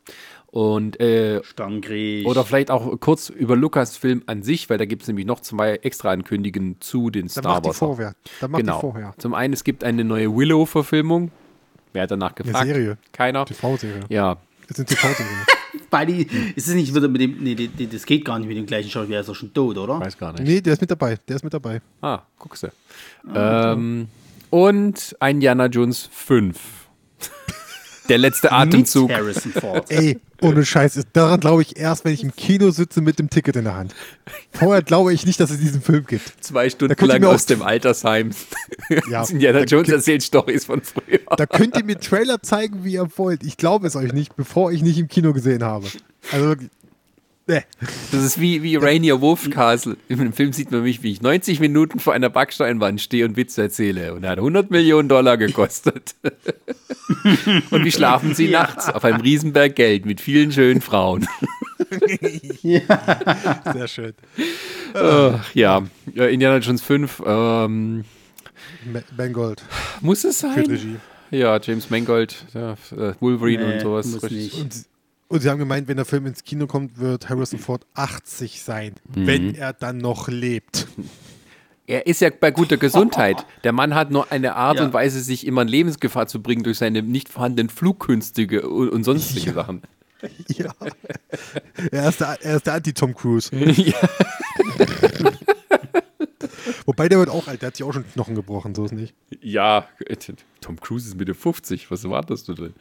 Und 0.51 0.99
äh, 0.99 1.43
Stammkrieg. 1.43 2.25
oder 2.25 2.43
vielleicht 2.43 2.71
auch 2.71 2.99
kurz 2.99 3.29
über 3.29 3.55
Lucasfilm 3.55 4.23
an 4.25 4.41
sich, 4.41 4.67
weil 4.67 4.79
da 4.79 4.85
gibt 4.85 5.03
es 5.03 5.07
nämlich 5.07 5.27
noch 5.27 5.41
zwei 5.41 5.75
extra 5.75 6.09
Ankündigungen 6.09 6.77
zu 6.79 7.11
den 7.11 7.27
Dann 7.27 7.29
Star 7.29 7.43
macht 7.53 7.65
die 7.65 7.67
Wars. 7.67 7.77
vorher. 7.77 8.15
Dann 8.41 8.49
macht 8.51 8.61
Genau. 8.61 8.75
die 8.77 8.81
vorher. 8.81 9.13
Zum 9.19 9.35
einen, 9.35 9.53
es 9.53 9.63
gibt 9.63 9.83
eine 9.83 10.03
neue 10.03 10.35
Willow-Verfilmung. 10.35 11.31
Wer 11.93 12.03
hat 12.03 12.11
danach 12.11 12.35
Eine 12.35 12.45
gefragt? 12.45 12.65
Serie. 12.67 12.97
Keiner. 13.11 13.45
TV-Serie. 13.45 14.01
Ja, 14.09 14.37
Das 14.67 14.77
ist 14.77 14.79
eine 14.79 14.85
TV-Serie. 14.85 15.31
Buddy, 15.91 16.27
ist 16.55 16.67
es 16.67 16.73
nicht 16.75 16.93
wieder 16.93 17.07
mit 17.07 17.21
dem. 17.21 17.37
Nee, 17.43 17.55
die- 17.55 17.67
die- 17.67 17.87
das 17.87 18.05
geht 18.05 18.25
gar 18.25 18.37
nicht 18.39 18.47
mit 18.47 18.57
dem 18.57 18.65
gleichen 18.65 18.89
Schauspieler, 18.89 19.15
der 19.15 19.21
ist 19.21 19.29
doch 19.29 19.35
schon 19.35 19.53
tot, 19.53 19.77
oder? 19.77 19.99
weiß 19.99 20.17
gar 20.17 20.31
nicht. 20.33 20.43
nee, 20.43 20.61
der 20.61 20.73
ist 20.73 20.81
mit 20.81 20.91
dabei. 20.91 21.17
Der 21.27 21.35
ist 21.35 21.43
mit 21.43 21.53
dabei. 21.53 21.81
Ah, 22.01 22.19
guckst 22.37 22.63
du. 22.63 22.67
Ähm, 23.35 24.07
und 24.51 25.15
ein 25.19 25.35
Indiana 25.37 25.65
Jones 25.67 26.09
5. 26.11 26.59
Der 28.09 28.17
letzte 28.17 28.51
Atemzug. 28.51 29.09
Mit 29.09 29.17
Harrison 29.17 29.51
Ford. 29.53 29.85
Ey, 29.91 30.19
ohne 30.41 30.65
Scheiß. 30.65 30.99
Daran 31.13 31.39
glaube 31.39 31.61
ich 31.61 31.77
erst, 31.77 32.05
wenn 32.05 32.13
ich 32.13 32.23
im 32.23 32.35
Kino 32.35 32.71
sitze 32.71 33.01
mit 33.01 33.19
dem 33.19 33.29
Ticket 33.29 33.55
in 33.55 33.65
der 33.65 33.75
Hand. 33.75 33.95
Vorher 34.51 34.81
glaube 34.81 35.13
ich 35.13 35.25
nicht, 35.25 35.39
dass 35.39 35.51
es 35.51 35.59
diesen 35.59 35.81
Film 35.81 36.05
gibt. 36.05 36.43
Zwei 36.43 36.69
Stunden 36.69 37.05
lang 37.05 37.23
aus 37.23 37.45
dem 37.45 37.61
Altersheim. 37.61 38.31
Ja, 39.09 39.23
Indiana 39.29 39.59
da 39.59 39.65
Jones 39.65 39.89
erzählt 39.89 40.23
Storys 40.23 40.65
von 40.65 40.81
früher. 40.81 41.19
Da 41.37 41.45
könnt 41.45 41.77
ihr 41.77 41.83
mir 41.83 41.99
Trailer 41.99 42.41
zeigen, 42.41 42.83
wie 42.83 42.93
ihr 42.93 43.07
wollt. 43.17 43.43
Ich 43.43 43.57
glaube 43.57 43.87
es 43.87 43.95
euch 43.95 44.11
nicht, 44.11 44.35
bevor 44.35 44.71
ich 44.71 44.81
nicht 44.81 44.97
im 44.97 45.07
Kino 45.07 45.33
gesehen 45.33 45.63
habe. 45.63 45.87
Also 46.31 46.45
wirklich. 46.47 46.69
Nee. 47.49 47.63
Das 48.11 48.21
ist 48.23 48.39
wie, 48.39 48.61
wie 48.61 48.75
Rainier 48.75 49.21
Wolfcastle. 49.21 49.97
Im 50.07 50.33
Film 50.33 50.53
sieht 50.53 50.69
man 50.69 50.83
mich, 50.83 51.01
wie 51.01 51.11
ich 51.11 51.21
90 51.23 51.59
Minuten 51.59 51.99
vor 51.99 52.13
einer 52.13 52.29
Backsteinwand 52.29 53.01
stehe 53.01 53.25
und 53.25 53.37
Witze 53.37 53.63
erzähle. 53.63 54.13
Und 54.13 54.23
er 54.23 54.29
hat 54.31 54.37
100 54.37 54.69
Millionen 54.69 55.09
Dollar 55.09 55.35
gekostet. 55.35 56.13
und 57.71 57.83
wie 57.85 57.91
schlafen 57.91 58.35
sie 58.35 58.49
nachts? 58.49 58.87
Auf 58.89 59.03
einem 59.03 59.21
Riesenberg 59.21 59.75
Geld 59.75 60.05
mit 60.05 60.21
vielen 60.21 60.51
schönen 60.51 60.81
Frauen. 60.81 61.27
Sehr 62.61 63.87
schön. 63.87 64.13
Ach, 64.93 65.55
ja, 65.55 65.81
Äh, 66.15 66.33
Indiana 66.33 66.57
Jones 66.59 66.81
5. 66.83 67.23
Ähm, 67.25 68.05
Ma- 68.91 69.01
Mangold 69.17 69.63
muss 70.01 70.23
es 70.23 70.39
sein? 70.39 70.65
Regie. 70.65 70.97
Ja, 71.31 71.59
James 71.61 71.89
Mangold, 71.89 72.45
ja, 72.53 72.73
äh, 72.95 73.13
Wolverine 73.19 73.67
Nee, 73.67 73.73
und 73.75 73.79
sowas. 73.81 74.07
muss 74.07 74.23
Richtig. 74.23 74.39
nicht. 74.53 74.61
Und, 74.61 74.85
und 75.29 75.39
sie 75.41 75.49
haben 75.49 75.59
gemeint, 75.59 75.87
wenn 75.87 75.95
der 75.95 76.05
Film 76.05 76.25
ins 76.25 76.43
Kino 76.43 76.67
kommt, 76.67 76.99
wird 76.99 77.29
Harrison 77.29 77.59
Ford 77.59 77.85
80 77.93 78.61
sein, 78.61 78.95
Mhm. 79.15 79.27
wenn 79.27 79.55
er 79.55 79.71
dann 79.73 79.97
noch 79.97 80.27
lebt. 80.27 80.87
Er 81.87 82.05
ist 82.05 82.21
ja 82.21 82.29
bei 82.29 82.51
guter 82.51 82.77
Gesundheit. 82.77 83.43
Der 83.63 83.71
Mann 83.71 83.95
hat 83.95 84.11
nur 84.11 84.31
eine 84.31 84.53
Art 84.55 84.77
Ja. 84.77 84.85
und 84.85 84.93
Weise, 84.93 85.21
sich 85.21 85.47
immer 85.47 85.63
in 85.63 85.67
Lebensgefahr 85.67 86.27
zu 86.27 86.39
bringen 86.39 86.61
durch 86.61 86.77
seine 86.77 87.01
nicht 87.01 87.29
vorhandenen 87.29 87.69
Flugkünste 87.71 88.69
und, 88.69 88.89
und 88.89 89.03
sonstige 89.05 89.53
Sachen. 89.53 89.81
Ja. 90.49 90.71
Er 91.93 92.09
ist 92.09 92.19
der, 92.19 92.37
er 92.41 92.57
ist 92.57 92.67
der 92.67 92.73
Anti-Tom 92.73 93.15
Cruise. 93.15 93.49
ja. 93.55 93.93
Wobei 96.85 97.07
der 97.09 97.19
wird 97.19 97.29
auch 97.29 97.47
alt, 97.47 97.61
der 97.61 97.67
hat 97.67 97.77
sich 97.77 97.85
auch 97.85 97.93
schon 97.93 98.05
Knochen 98.11 98.35
gebrochen, 98.35 98.75
so 98.75 98.83
ist 98.85 98.91
nicht. 98.91 99.13
Ja, 99.41 99.87
Tom 100.61 100.79
Cruise 100.79 101.07
ist 101.07 101.15
Mitte 101.15 101.33
50. 101.33 101.89
Was 101.89 102.03
erwartest 102.03 102.49
du 102.49 102.53
denn? 102.53 102.73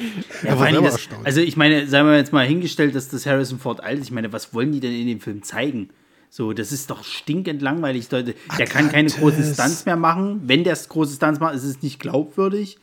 Ja, 0.42 0.56
vor 0.56 0.66
allem 0.66 0.82
das, 0.82 1.08
also 1.24 1.40
ich 1.40 1.56
meine, 1.56 1.86
sagen 1.86 2.08
wir 2.08 2.16
jetzt 2.16 2.32
mal 2.32 2.46
hingestellt, 2.46 2.94
dass 2.94 3.08
das 3.08 3.26
Harrison 3.26 3.58
Ford 3.58 3.82
alt 3.82 3.98
ist. 3.98 4.06
Ich 4.06 4.10
meine, 4.12 4.32
was 4.32 4.54
wollen 4.54 4.72
die 4.72 4.80
denn 4.80 4.92
in 4.92 5.06
dem 5.06 5.20
Film 5.20 5.42
zeigen? 5.42 5.90
So, 6.30 6.52
das 6.52 6.70
ist 6.70 6.90
doch 6.90 7.02
stinkend 7.02 7.60
langweilig, 7.60 8.10
Leute. 8.10 8.34
Der 8.56 8.66
kann 8.66 8.88
keine 8.88 9.08
Atlantis. 9.08 9.16
großen 9.16 9.54
Stunts 9.54 9.84
mehr 9.84 9.96
machen. 9.96 10.40
Wenn 10.44 10.62
der 10.64 10.76
große 10.76 11.16
Stunts 11.16 11.40
macht, 11.40 11.56
ist 11.56 11.64
es 11.64 11.82
nicht 11.82 11.98
glaubwürdig. 11.98 12.78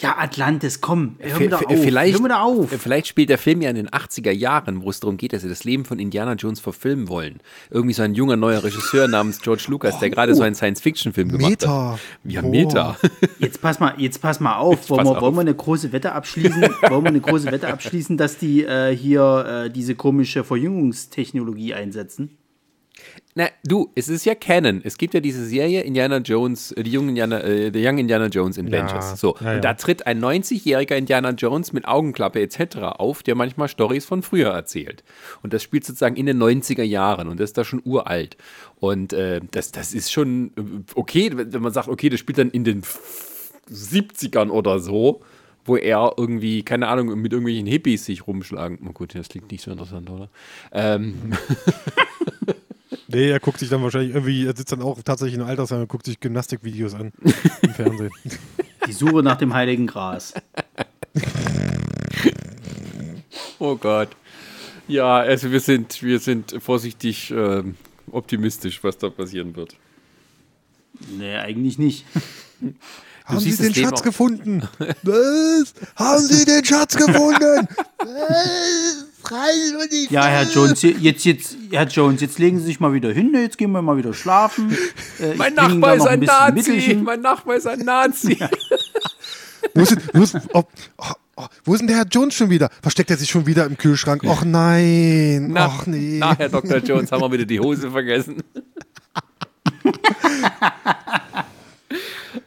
Ja, 0.00 0.16
Atlantis, 0.18 0.80
komm, 0.80 1.16
hör 1.18 1.38
mir 1.38 1.48
da 1.48 1.58
auf. 1.58 1.82
Vielleicht, 1.82 2.14
hör 2.14 2.22
mir 2.22 2.28
da 2.28 2.42
auf. 2.42 2.70
vielleicht 2.70 3.06
spielt 3.06 3.30
der 3.30 3.38
Film 3.38 3.62
ja 3.62 3.70
in 3.70 3.76
den 3.76 3.88
80er 3.88 4.30
Jahren, 4.30 4.82
wo 4.82 4.90
es 4.90 5.00
darum 5.00 5.16
geht, 5.16 5.32
dass 5.32 5.42
sie 5.42 5.48
das 5.48 5.64
Leben 5.64 5.84
von 5.84 5.98
Indiana 5.98 6.34
Jones 6.34 6.60
verfilmen 6.60 7.08
wollen. 7.08 7.40
Irgendwie 7.70 7.94
so 7.94 8.02
ein 8.02 8.14
junger 8.14 8.36
neuer 8.36 8.62
Regisseur 8.62 9.08
namens 9.08 9.40
George 9.40 9.64
Lucas, 9.68 9.98
der 9.98 10.10
gerade 10.10 10.34
so 10.34 10.42
einen 10.42 10.54
Science-Fiction-Film 10.54 11.28
gemacht 11.30 11.50
hat. 11.50 11.60
Meta. 11.60 11.98
Ja, 12.24 12.42
Boah. 12.42 12.50
Meta. 12.50 12.96
Jetzt 13.38 13.60
pass 13.60 13.80
mal, 13.80 13.94
jetzt 13.98 14.20
pass 14.20 14.40
mal 14.40 14.56
auf. 14.56 14.88
Wollen 14.90 14.98
pass 14.98 15.08
wir, 15.08 15.16
auf. 15.16 15.22
wollen 15.22 15.34
wir 15.34 15.40
eine 15.42 15.54
große 15.54 15.92
Wette 15.92 16.12
abschließen? 16.12 16.62
wollen 16.88 17.04
wir 17.04 17.08
eine 17.08 17.20
große 17.20 17.50
Wette 17.50 17.68
abschließen, 17.68 18.16
dass 18.16 18.38
die 18.38 18.64
äh, 18.64 18.94
hier 18.94 19.64
äh, 19.66 19.70
diese 19.70 19.94
komische 19.94 20.44
Verjüngungstechnologie 20.44 21.74
einsetzen? 21.74 22.36
Na, 23.38 23.46
du, 23.62 23.88
es 23.94 24.08
ist 24.08 24.24
ja 24.24 24.34
Canon. 24.34 24.80
Es 24.82 24.98
gibt 24.98 25.14
ja 25.14 25.20
diese 25.20 25.46
Serie 25.46 25.82
Indiana 25.82 26.16
Jones, 26.16 26.72
äh, 26.72 26.82
die 26.82 26.90
jungen 26.90 27.10
Indiana, 27.10 27.40
äh, 27.40 27.70
The 27.72 27.86
Young 27.86 27.98
Indiana 27.98 28.26
Jones 28.26 28.58
Adventures. 28.58 29.10
Ja, 29.10 29.16
so, 29.16 29.36
ja, 29.38 29.50
ja. 29.50 29.54
und 29.54 29.64
da 29.64 29.74
tritt 29.74 30.08
ein 30.08 30.20
90-jähriger 30.20 30.96
Indiana 30.96 31.30
Jones 31.30 31.72
mit 31.72 31.86
Augenklappe 31.86 32.40
etc. 32.40 32.78
auf, 32.98 33.22
der 33.22 33.36
manchmal 33.36 33.68
Stories 33.68 34.06
von 34.06 34.22
früher 34.22 34.48
erzählt. 34.48 35.04
Und 35.44 35.52
das 35.52 35.62
spielt 35.62 35.84
sozusagen 35.84 36.16
in 36.16 36.26
den 36.26 36.42
90er 36.42 36.82
Jahren 36.82 37.28
und 37.28 37.38
das 37.38 37.50
ist 37.50 37.58
da 37.58 37.62
schon 37.62 37.80
uralt. 37.84 38.36
Und 38.80 39.12
äh, 39.12 39.40
das, 39.52 39.70
das 39.70 39.94
ist 39.94 40.10
schon 40.10 40.50
äh, 40.56 40.62
okay, 40.96 41.30
wenn 41.32 41.52
wenn 41.52 41.62
man 41.62 41.72
sagt, 41.72 41.86
okay, 41.86 42.08
das 42.08 42.18
spielt 42.18 42.38
dann 42.38 42.50
in 42.50 42.64
den 42.64 42.82
70ern 43.70 44.48
oder 44.48 44.80
so, 44.80 45.20
wo 45.64 45.76
er 45.76 46.12
irgendwie, 46.16 46.64
keine 46.64 46.88
Ahnung, 46.88 47.16
mit 47.20 47.32
irgendwelchen 47.32 47.68
Hippies 47.68 48.04
sich 48.04 48.26
rumschlagen. 48.26 48.80
Oh 48.84 48.92
gut, 48.92 49.14
das 49.14 49.28
klingt 49.28 49.52
nicht 49.52 49.62
so 49.62 49.70
interessant, 49.70 50.10
oder? 50.10 50.28
Ähm, 50.72 51.34
Nee, 53.10 53.30
er 53.30 53.40
guckt 53.40 53.58
sich 53.58 53.70
dann 53.70 53.82
wahrscheinlich 53.82 54.10
irgendwie, 54.14 54.46
er 54.46 54.54
sitzt 54.54 54.70
dann 54.70 54.82
auch 54.82 55.02
tatsächlich 55.02 55.34
in 55.36 55.42
Altersheim 55.42 55.80
und 55.80 55.88
guckt 55.88 56.04
sich 56.06 56.20
Gymnastikvideos 56.20 56.92
an 56.94 57.10
im 57.62 57.70
Fernsehen. 57.70 58.10
Die 58.86 58.92
Suche 58.92 59.22
nach 59.22 59.36
dem 59.38 59.54
heiligen 59.54 59.86
Gras. 59.86 60.34
Oh 63.58 63.76
Gott. 63.76 64.10
Ja, 64.86 65.16
also 65.18 65.50
wir 65.50 65.60
sind, 65.60 66.02
wir 66.02 66.18
sind 66.18 66.54
vorsichtig 66.60 67.30
ähm, 67.30 67.76
optimistisch, 68.10 68.82
was 68.84 68.96
da 68.98 69.10
passieren 69.10 69.54
wird. 69.56 69.74
Nee, 71.16 71.36
eigentlich 71.36 71.78
nicht. 71.78 72.04
Haben 73.24 73.40
Sie 73.40 73.54
den 73.56 73.72
Leben 73.72 73.88
Schatz 73.88 74.00
auch- 74.00 74.04
gefunden? 74.04 74.62
Was? 75.02 75.74
Haben 75.96 76.22
Sie 76.22 76.44
den 76.44 76.64
Schatz 76.64 76.96
gefunden? 76.96 77.68
Was? 77.98 79.04
Rein 79.30 79.76
und 79.80 79.92
die 79.92 80.08
Ja, 80.10 80.24
Herr 80.26 80.44
Jones, 80.44 80.82
jetzt, 80.82 81.24
jetzt, 81.24 81.56
Herr 81.70 81.86
Jones, 81.86 82.20
jetzt 82.20 82.38
legen 82.38 82.58
Sie 82.58 82.64
sich 82.66 82.80
mal 82.80 82.92
wieder 82.92 83.12
hin, 83.12 83.32
jetzt 83.34 83.58
gehen 83.58 83.70
wir 83.72 83.82
mal 83.82 83.96
wieder 83.96 84.14
schlafen. 84.14 84.76
Äh, 85.20 85.32
ich 85.32 85.38
Mein 85.38 85.54
Nachbar 85.54 85.96
ist 85.96 86.06
ein 86.06 86.20
bisschen 86.20 86.54
Nazi! 86.54 86.94
Mein 87.02 87.20
Nachbar 87.20 87.56
ist 87.56 87.66
ein 87.66 87.80
Nazi! 87.80 88.38
Wo 89.74 89.82
ist, 89.82 89.90
denn- 89.90 90.02
wo, 90.12 90.22
ist, 90.22 90.36
oh, 90.54 90.62
oh, 90.98 91.04
oh, 91.36 91.46
wo 91.64 91.72
ist 91.74 91.80
denn 91.80 91.88
der 91.88 91.96
Herr 91.96 92.06
Jones 92.06 92.34
schon 92.34 92.48
wieder? 92.50 92.70
Versteckt 92.82 93.10
er 93.10 93.16
sich 93.16 93.28
schon 93.28 93.46
wieder 93.46 93.66
im 93.66 93.76
Kühlschrank? 93.76 94.22
Och 94.24 94.44
nein. 94.44 95.48
Na, 95.52 95.66
Och 95.66 95.86
nee. 95.86 96.18
na, 96.20 96.36
Herr 96.36 96.48
Dr. 96.48 96.78
Jones, 96.78 97.10
haben 97.10 97.20
wir 97.20 97.32
wieder 97.32 97.44
die 97.44 97.58
Hose 97.58 97.90
vergessen. 97.90 98.36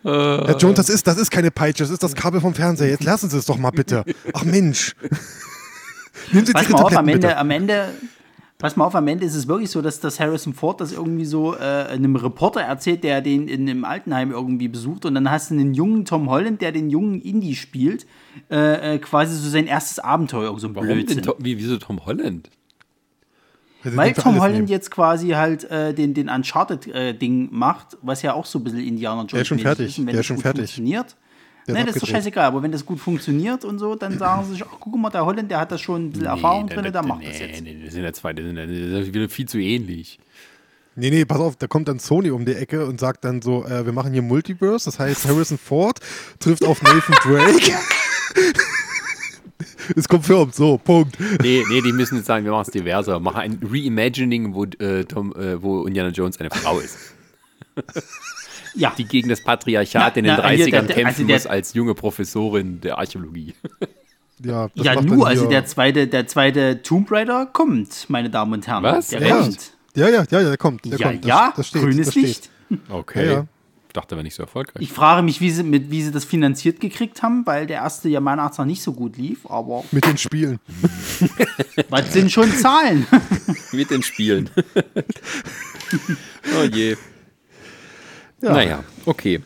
Herr 0.03 0.57
Jones, 0.57 0.77
das 0.77 0.89
ist, 0.89 1.05
das 1.07 1.17
ist 1.17 1.29
keine 1.29 1.51
Peitsche, 1.51 1.83
das 1.83 1.91
ist 1.91 2.01
das 2.01 2.15
Kabel 2.15 2.41
vom 2.41 2.55
Fernseher. 2.55 2.89
Jetzt 2.89 3.03
lassen 3.03 3.29
Sie 3.29 3.37
es 3.37 3.45
doch 3.45 3.57
mal 3.57 3.71
bitte. 3.71 4.03
Ach 4.33 4.43
Mensch. 4.43 4.95
Nehmen 6.31 6.45
Sie 6.45 6.53
Pass 6.53 6.69
mal 6.69 6.81
auf, 6.81 6.95
am 6.95 7.07
Ende, 7.07 7.27
bitte. 7.27 7.37
am 7.37 7.49
Ende, 7.51 7.89
pass 8.57 8.75
mal 8.75 8.85
auf, 8.85 8.95
am 8.95 9.07
Ende 9.07 9.25
ist 9.25 9.35
es 9.35 9.47
wirklich 9.47 9.71
so, 9.71 9.81
dass 9.81 9.99
das 9.99 10.19
Harrison 10.19 10.53
Ford 10.53 10.81
das 10.81 10.91
irgendwie 10.91 11.25
so 11.25 11.55
äh, 11.55 11.59
einem 11.59 12.15
Reporter 12.15 12.61
erzählt, 12.61 13.03
der 13.03 13.21
den 13.21 13.47
in 13.47 13.69
einem 13.69 13.85
Altenheim 13.85 14.31
irgendwie 14.31 14.67
besucht 14.67 15.05
und 15.05 15.15
dann 15.15 15.29
hast 15.29 15.51
du 15.51 15.55
einen 15.55 15.73
jungen 15.73 16.05
Tom 16.05 16.29
Holland, 16.29 16.61
der 16.61 16.71
den 16.71 16.89
jungen 16.89 17.21
Indie 17.21 17.55
spielt, 17.55 18.05
äh, 18.49 18.95
äh, 18.95 18.99
quasi 18.99 19.35
so 19.35 19.49
sein 19.49 19.67
erstes 19.67 19.99
Abenteuer, 19.99 20.57
so 20.59 20.67
ein 20.67 20.75
Warum 20.75 20.87
denn 20.87 20.97
Blödsinn. 20.97 21.23
Tom, 21.23 21.35
wie, 21.39 21.57
wieso 21.57 21.77
Tom 21.77 22.05
Holland? 22.05 22.49
Weil 23.83 24.13
Tom 24.13 24.39
Holland 24.39 24.55
nehmen. 24.55 24.67
jetzt 24.67 24.91
quasi 24.91 25.29
halt 25.29 25.63
äh, 25.71 25.93
den, 25.93 26.13
den 26.13 26.29
Uncharted-Ding 26.29 27.49
macht, 27.51 27.97
was 28.01 28.21
ja 28.21 28.33
auch 28.33 28.45
so 28.45 28.59
ein 28.59 28.63
bisschen 28.63 28.79
Indiana 28.85 29.21
Jones 29.21 29.41
ist 29.41 29.47
schon 29.47 29.59
fertig. 29.59 29.97
Wenn 29.97 30.05
Der 30.07 30.19
ist 30.19 30.25
schon 30.25 30.37
fertig. 30.37 30.61
funktioniert, 30.61 31.15
Der 31.67 31.75
ist 31.75 31.79
ne, 31.79 31.85
das 31.85 31.95
ist 31.95 32.01
doch 32.01 32.07
abgedreht. 32.07 32.23
scheißegal, 32.23 32.45
aber 32.45 32.63
wenn 32.63 32.71
das 32.71 32.85
gut 32.85 32.99
funktioniert 32.99 33.65
und 33.65 33.79
so, 33.79 33.95
dann 33.95 34.17
sagen 34.17 34.45
sie 34.45 34.53
sich, 34.53 34.63
ach, 34.63 34.77
guck 34.79 34.95
mal, 34.97 35.09
der 35.09 35.25
Holland, 35.25 35.51
der 35.51 35.59
hat 35.59 35.71
da 35.71 35.77
schon 35.77 36.05
ein 36.05 36.11
bisschen 36.11 36.27
Erfahrung 36.27 36.65
Nee, 36.65 36.75
drin, 36.75 36.91
der 36.91 37.03
macht 37.03 37.19
nee, 37.19 37.27
das 37.27 37.39
jetzt. 37.39 37.61
Nee, 37.61 37.81
das 37.85 37.93
sind 37.93 38.03
ja 38.03 38.13
zwei, 38.13 38.33
das 38.33 38.45
sind 38.45 38.57
ja 38.57 38.65
das 38.65 39.13
wieder 39.13 39.29
viel 39.29 39.47
zu 39.47 39.59
ähnlich. 39.59 40.19
Nee, 40.95 41.09
nee, 41.09 41.23
pass 41.23 41.39
auf, 41.39 41.55
da 41.55 41.67
kommt 41.67 41.87
dann 41.87 41.99
Sony 41.99 42.31
um 42.31 42.45
die 42.45 42.53
Ecke 42.53 42.85
und 42.85 42.99
sagt 42.99 43.23
dann 43.23 43.41
so, 43.41 43.65
äh, 43.65 43.85
wir 43.85 43.93
machen 43.93 44.11
hier 44.11 44.21
Multiverse, 44.21 44.85
das 44.85 44.99
heißt 44.99 45.25
Harrison 45.25 45.57
Ford 45.57 45.99
trifft 46.39 46.65
auf 46.65 46.81
Nathan 46.81 47.15
Drake. 47.23 47.71
ist 49.95 50.09
confirmed, 50.09 50.53
so, 50.53 50.77
Punkt. 50.77 51.17
Nee, 51.41 51.63
nee, 51.69 51.81
die 51.81 51.93
müssen 51.93 52.17
jetzt 52.17 52.27
sagen, 52.27 52.45
wir 52.45 52.51
machen 52.51 52.65
es 52.67 52.71
diverser. 52.71 53.19
Machen 53.19 53.39
ein 53.39 53.59
Reimagining, 53.63 54.53
wo, 54.53 54.65
äh, 54.65 55.05
Tom, 55.05 55.33
äh, 55.35 55.61
wo 55.61 55.85
Indiana 55.85 56.09
Jones 56.09 56.39
eine 56.39 56.49
Frau 56.49 56.79
ist. 56.79 56.97
Ja. 58.75 58.93
die 58.97 59.05
gegen 59.05 59.29
das 59.29 59.41
Patriarchat 59.43 60.01
Na, 60.01 60.17
in 60.19 60.23
den 60.25 60.35
na, 60.37 60.49
hier, 60.49 60.65
30ern 60.67 60.71
der- 60.71 60.81
der- 60.83 60.95
kämpfen 60.95 61.05
also 61.07 61.23
der- 61.25 61.35
muss 61.35 61.45
als 61.47 61.73
junge 61.73 61.93
Professorin 61.95 62.81
der 62.81 62.97
Archäologie. 62.97 63.53
Ja, 64.43 64.69
das 64.75 64.85
Ja, 64.87 64.99
nur, 64.99 65.27
also 65.27 65.45
der 65.47 65.67
zweite, 65.67 66.07
der 66.07 66.25
zweite 66.25 66.81
Tomb 66.81 67.11
Raider 67.11 67.45
kommt, 67.45 68.09
meine 68.09 68.27
Damen 68.31 68.53
und 68.53 68.65
Herren. 68.65 68.81
Was? 68.81 69.09
Der 69.09 69.21
Ja, 69.21 69.37
kommt. 69.39 69.73
ja, 69.95 70.09
ja, 70.09 70.23
ja, 70.31 70.41
der 70.41 70.57
kommt. 70.57 70.83
Der 70.85 70.97
Ja, 70.97 71.09
kommt. 71.09 71.23
Das, 71.23 71.29
ja, 71.29 71.53
das 71.55 71.67
steht, 71.67 71.81
grünes 71.83 72.05
das 72.07 72.13
steht. 72.15 72.23
Licht. 72.25 72.49
Okay. 72.89 73.23
Ja, 73.27 73.31
ja. 73.33 73.45
Ich 73.89 73.93
dachte, 73.93 74.15
wäre 74.15 74.23
nicht 74.23 74.33
so 74.33 74.41
erfolgreich. 74.41 74.81
Ich 74.81 74.91
frage 74.91 75.21
mich, 75.21 75.41
wie 75.41 75.51
sie, 75.51 75.61
mit, 75.61 75.91
wie 75.91 76.01
sie 76.01 76.11
das 76.11 76.25
finanziert 76.25 76.79
gekriegt 76.79 77.21
haben, 77.21 77.45
weil 77.45 77.67
der 77.67 77.77
erste 77.83 78.09
ja 78.09 78.19
meiner 78.19 78.41
Art 78.41 78.57
nach 78.57 78.65
nicht 78.65 78.81
so 78.81 78.93
gut 78.93 79.15
lief, 79.17 79.45
aber 79.45 79.83
Mit 79.91 80.05
den 80.05 80.17
Spielen. 80.17 80.59
was 81.89 82.11
sind 82.11 82.31
schon 82.31 82.49
Zahlen? 82.51 83.05
Mit 83.73 83.91
den 83.91 84.01
Spielen. 84.01 84.49
oh 86.59 86.63
je. 86.63 86.95
Ja. 88.41 88.51
Naja, 88.53 88.83
okay. 89.05 89.41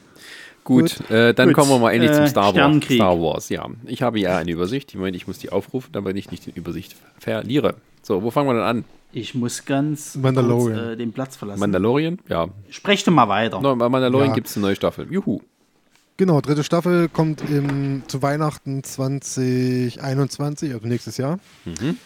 Gut, 0.64 0.98
Gut. 0.98 1.12
Äh, 1.12 1.34
dann 1.34 1.50
Gut, 1.50 1.56
kommen 1.58 1.70
wir 1.70 1.78
mal 1.80 1.92
endlich 1.92 2.12
äh, 2.12 2.16
zum 2.16 2.28
Star 2.28 2.56
Wars. 2.56 2.84
Star 2.86 3.22
Wars, 3.22 3.50
ja. 3.50 3.68
Ich 3.86 4.02
habe 4.02 4.20
ja 4.20 4.38
eine 4.38 4.50
Übersicht. 4.52 4.92
Ich 4.94 5.00
meine, 5.00 5.16
ich 5.16 5.28
muss 5.28 5.38
die 5.38 5.52
aufrufen, 5.52 5.92
damit 5.92 6.18
ich 6.18 6.32
nicht 6.32 6.46
die 6.48 6.52
Übersicht 6.52 6.96
verliere. 7.20 7.76
So, 8.02 8.24
wo 8.24 8.32
fangen 8.32 8.50
wir 8.50 8.54
denn 8.56 8.64
an? 8.64 8.84
Ich 9.12 9.36
muss 9.36 9.64
ganz 9.66 10.16
Mandalorian. 10.16 10.78
kurz 10.80 10.94
äh, 10.94 10.98
den 10.98 11.14
Platz 11.14 11.36
verlassen. 11.38 11.60
Mandalorian? 11.60 12.20
Ja. 12.28 12.48
Sprech 12.70 13.04
doch 13.04 13.14
mal 13.14 13.28
weiter. 13.30 13.62
No, 13.62 13.76
bei 13.76 13.88
Mandalorian 13.90 14.30
Ja. 14.30 14.36
gibt 14.36 14.48
es 14.48 14.56
eine 14.58 14.66
neue 14.66 14.76
Staffel. 14.76 15.08
Juhu. 15.12 15.40
Genau, 16.18 16.42
dritte 16.42 16.64
Staffel 16.64 17.10
kommt 17.10 17.42
im, 17.50 18.04
zu 18.08 18.22
Weihnachten 18.22 18.84
2021, 18.84 20.74
also 20.74 20.88
nächstes 20.88 21.18
Jahr. 21.18 21.40
Mhm. 21.66 21.98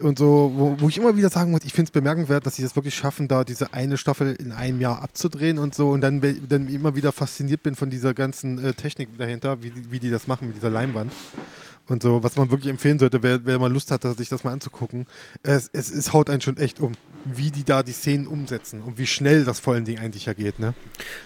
Und 0.00 0.16
so, 0.18 0.52
wo, 0.54 0.76
wo 0.78 0.88
ich 0.88 0.96
immer 0.98 1.16
wieder 1.16 1.28
sagen 1.28 1.50
muss, 1.50 1.62
ich 1.64 1.72
finde 1.72 1.88
es 1.88 1.90
bemerkenswert, 1.90 2.46
dass 2.46 2.54
sie 2.54 2.62
das 2.62 2.76
wirklich 2.76 2.94
schaffen, 2.94 3.26
da 3.26 3.42
diese 3.42 3.72
eine 3.74 3.96
Staffel 3.96 4.34
in 4.36 4.52
einem 4.52 4.80
Jahr 4.80 5.02
abzudrehen 5.02 5.58
und 5.58 5.74
so. 5.74 5.90
Und 5.90 6.02
dann, 6.02 6.20
dann 6.48 6.68
immer 6.68 6.94
wieder 6.94 7.10
fasziniert 7.10 7.64
bin 7.64 7.74
von 7.74 7.90
dieser 7.90 8.14
ganzen 8.14 8.64
äh, 8.64 8.74
Technik 8.74 9.08
dahinter, 9.18 9.60
wie, 9.62 9.70
die- 9.70 9.90
wie 9.90 9.98
die 9.98 10.10
das 10.10 10.28
machen 10.28 10.46
mit 10.48 10.56
dieser 10.56 10.70
Leinwand. 10.70 11.12
Und 11.88 12.02
so, 12.02 12.22
was 12.22 12.36
man 12.36 12.50
wirklich 12.50 12.70
empfehlen 12.70 12.98
sollte, 13.00 13.22
wer, 13.24 13.44
wer 13.44 13.58
mal 13.58 13.72
Lust 13.72 13.90
hat, 13.90 14.02
sich 14.16 14.28
das 14.28 14.44
mal 14.44 14.52
anzugucken. 14.52 15.06
Es, 15.42 15.68
es, 15.72 15.90
es 15.90 16.12
haut 16.12 16.30
einen 16.30 16.42
schon 16.42 16.58
echt 16.58 16.80
um, 16.80 16.92
wie 17.34 17.50
die 17.50 17.64
da 17.64 17.82
die 17.82 17.92
Szenen 17.92 18.26
umsetzen 18.26 18.82
und 18.82 18.98
wie 18.98 19.06
schnell 19.06 19.44
das 19.44 19.60
vor 19.60 19.74
allen 19.74 19.84
Dingen 19.84 19.98
eigentlich 20.00 20.26
ja 20.26 20.32
geht, 20.32 20.58
ne? 20.58 20.74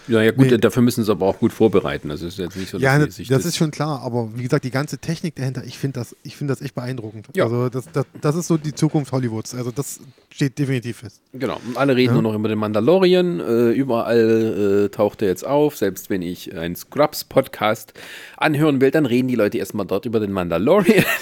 Ja, 0.08 0.22
ja, 0.22 0.30
gut, 0.30 0.50
Nee. 0.50 0.58
dafür 0.58 0.82
müssen 0.82 1.04
sie 1.04 1.10
aber 1.10 1.26
auch 1.26 1.38
gut 1.38 1.52
vorbereiten. 1.52 2.10
Also 2.10 2.26
es 2.26 2.34
ist 2.34 2.38
jetzt 2.38 2.56
nicht 2.56 2.70
so, 2.70 2.78
dass 2.78 2.82
Ja, 2.84 2.98
ne, 2.98 3.10
sich 3.10 3.28
das 3.28 3.44
ist 3.44 3.56
schon 3.56 3.70
klar, 3.70 4.00
aber 4.02 4.30
wie 4.34 4.42
gesagt, 4.42 4.64
die 4.64 4.70
ganze 4.70 4.98
Technik 4.98 5.36
dahinter, 5.36 5.64
ich 5.64 5.78
finde 5.78 6.00
das, 6.00 6.16
ich 6.22 6.36
finde 6.36 6.52
das 6.54 6.62
echt 6.62 6.74
beeindruckend. 6.74 7.28
Ja. 7.34 7.44
Also 7.44 7.68
das, 7.68 7.84
das, 7.92 8.04
das 8.20 8.36
ist 8.36 8.46
so 8.46 8.56
die 8.56 8.74
Zukunft 8.74 9.12
Hollywoods. 9.12 9.54
Also 9.54 9.70
das 9.70 10.00
steht 10.30 10.58
definitiv 10.58 10.98
fest. 10.98 11.20
Genau, 11.32 11.60
und 11.66 11.76
alle 11.76 11.94
reden 11.96 12.14
Ja. 12.16 12.20
nur 12.20 12.32
noch 12.32 12.34
über 12.38 12.48
den 12.48 12.58
Mandalorian. 12.58 13.40
Äh, 13.40 13.70
überall 13.72 14.86
äh, 14.86 14.88
taucht 14.88 15.22
er 15.22 15.28
jetzt 15.28 15.46
auf. 15.46 15.76
Selbst 15.76 16.10
wenn 16.10 16.22
ich 16.22 16.54
einen 16.56 16.76
Scrubs-Podcast 16.76 17.94
anhören 18.36 18.80
will, 18.80 18.90
dann 18.90 19.06
reden 19.06 19.28
die 19.28 19.34
Leute 19.36 19.58
erstmal 19.58 19.86
dort 19.86 20.06
über 20.06 20.20
den 20.20 20.32
Mandalorian. 20.32 21.04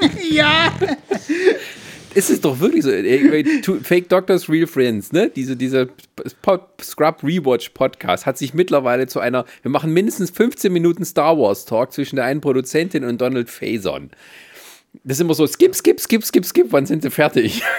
Ja! 0.30 0.72
Es 2.14 2.30
ist 2.30 2.44
doch 2.44 2.58
wirklich 2.60 2.84
so. 2.84 2.90
Fake 3.82 4.08
Doctors, 4.08 4.48
Real 4.48 4.66
Friends, 4.66 5.12
ne? 5.12 5.30
Diese, 5.34 5.56
dieser 5.56 5.88
Scrub 6.80 7.22
Rewatch 7.22 7.70
Podcast 7.70 8.26
hat 8.26 8.38
sich 8.38 8.54
mittlerweile 8.54 9.06
zu 9.06 9.20
einer. 9.20 9.44
Wir 9.62 9.70
machen 9.70 9.92
mindestens 9.92 10.30
15 10.30 10.72
Minuten 10.72 11.04
Star 11.04 11.38
Wars 11.38 11.64
Talk 11.64 11.92
zwischen 11.92 12.16
der 12.16 12.24
einen 12.24 12.40
Produzentin 12.40 13.04
und 13.04 13.20
Donald 13.20 13.50
Faison. 13.50 14.10
Das 15.04 15.18
ist 15.18 15.20
immer 15.20 15.34
so: 15.34 15.46
skip, 15.46 15.74
skip, 15.74 16.00
skip, 16.00 16.24
skip, 16.24 16.44
skip. 16.44 16.66
Wann 16.70 16.86
sind 16.86 17.02
sie 17.02 17.10
fertig? 17.10 17.62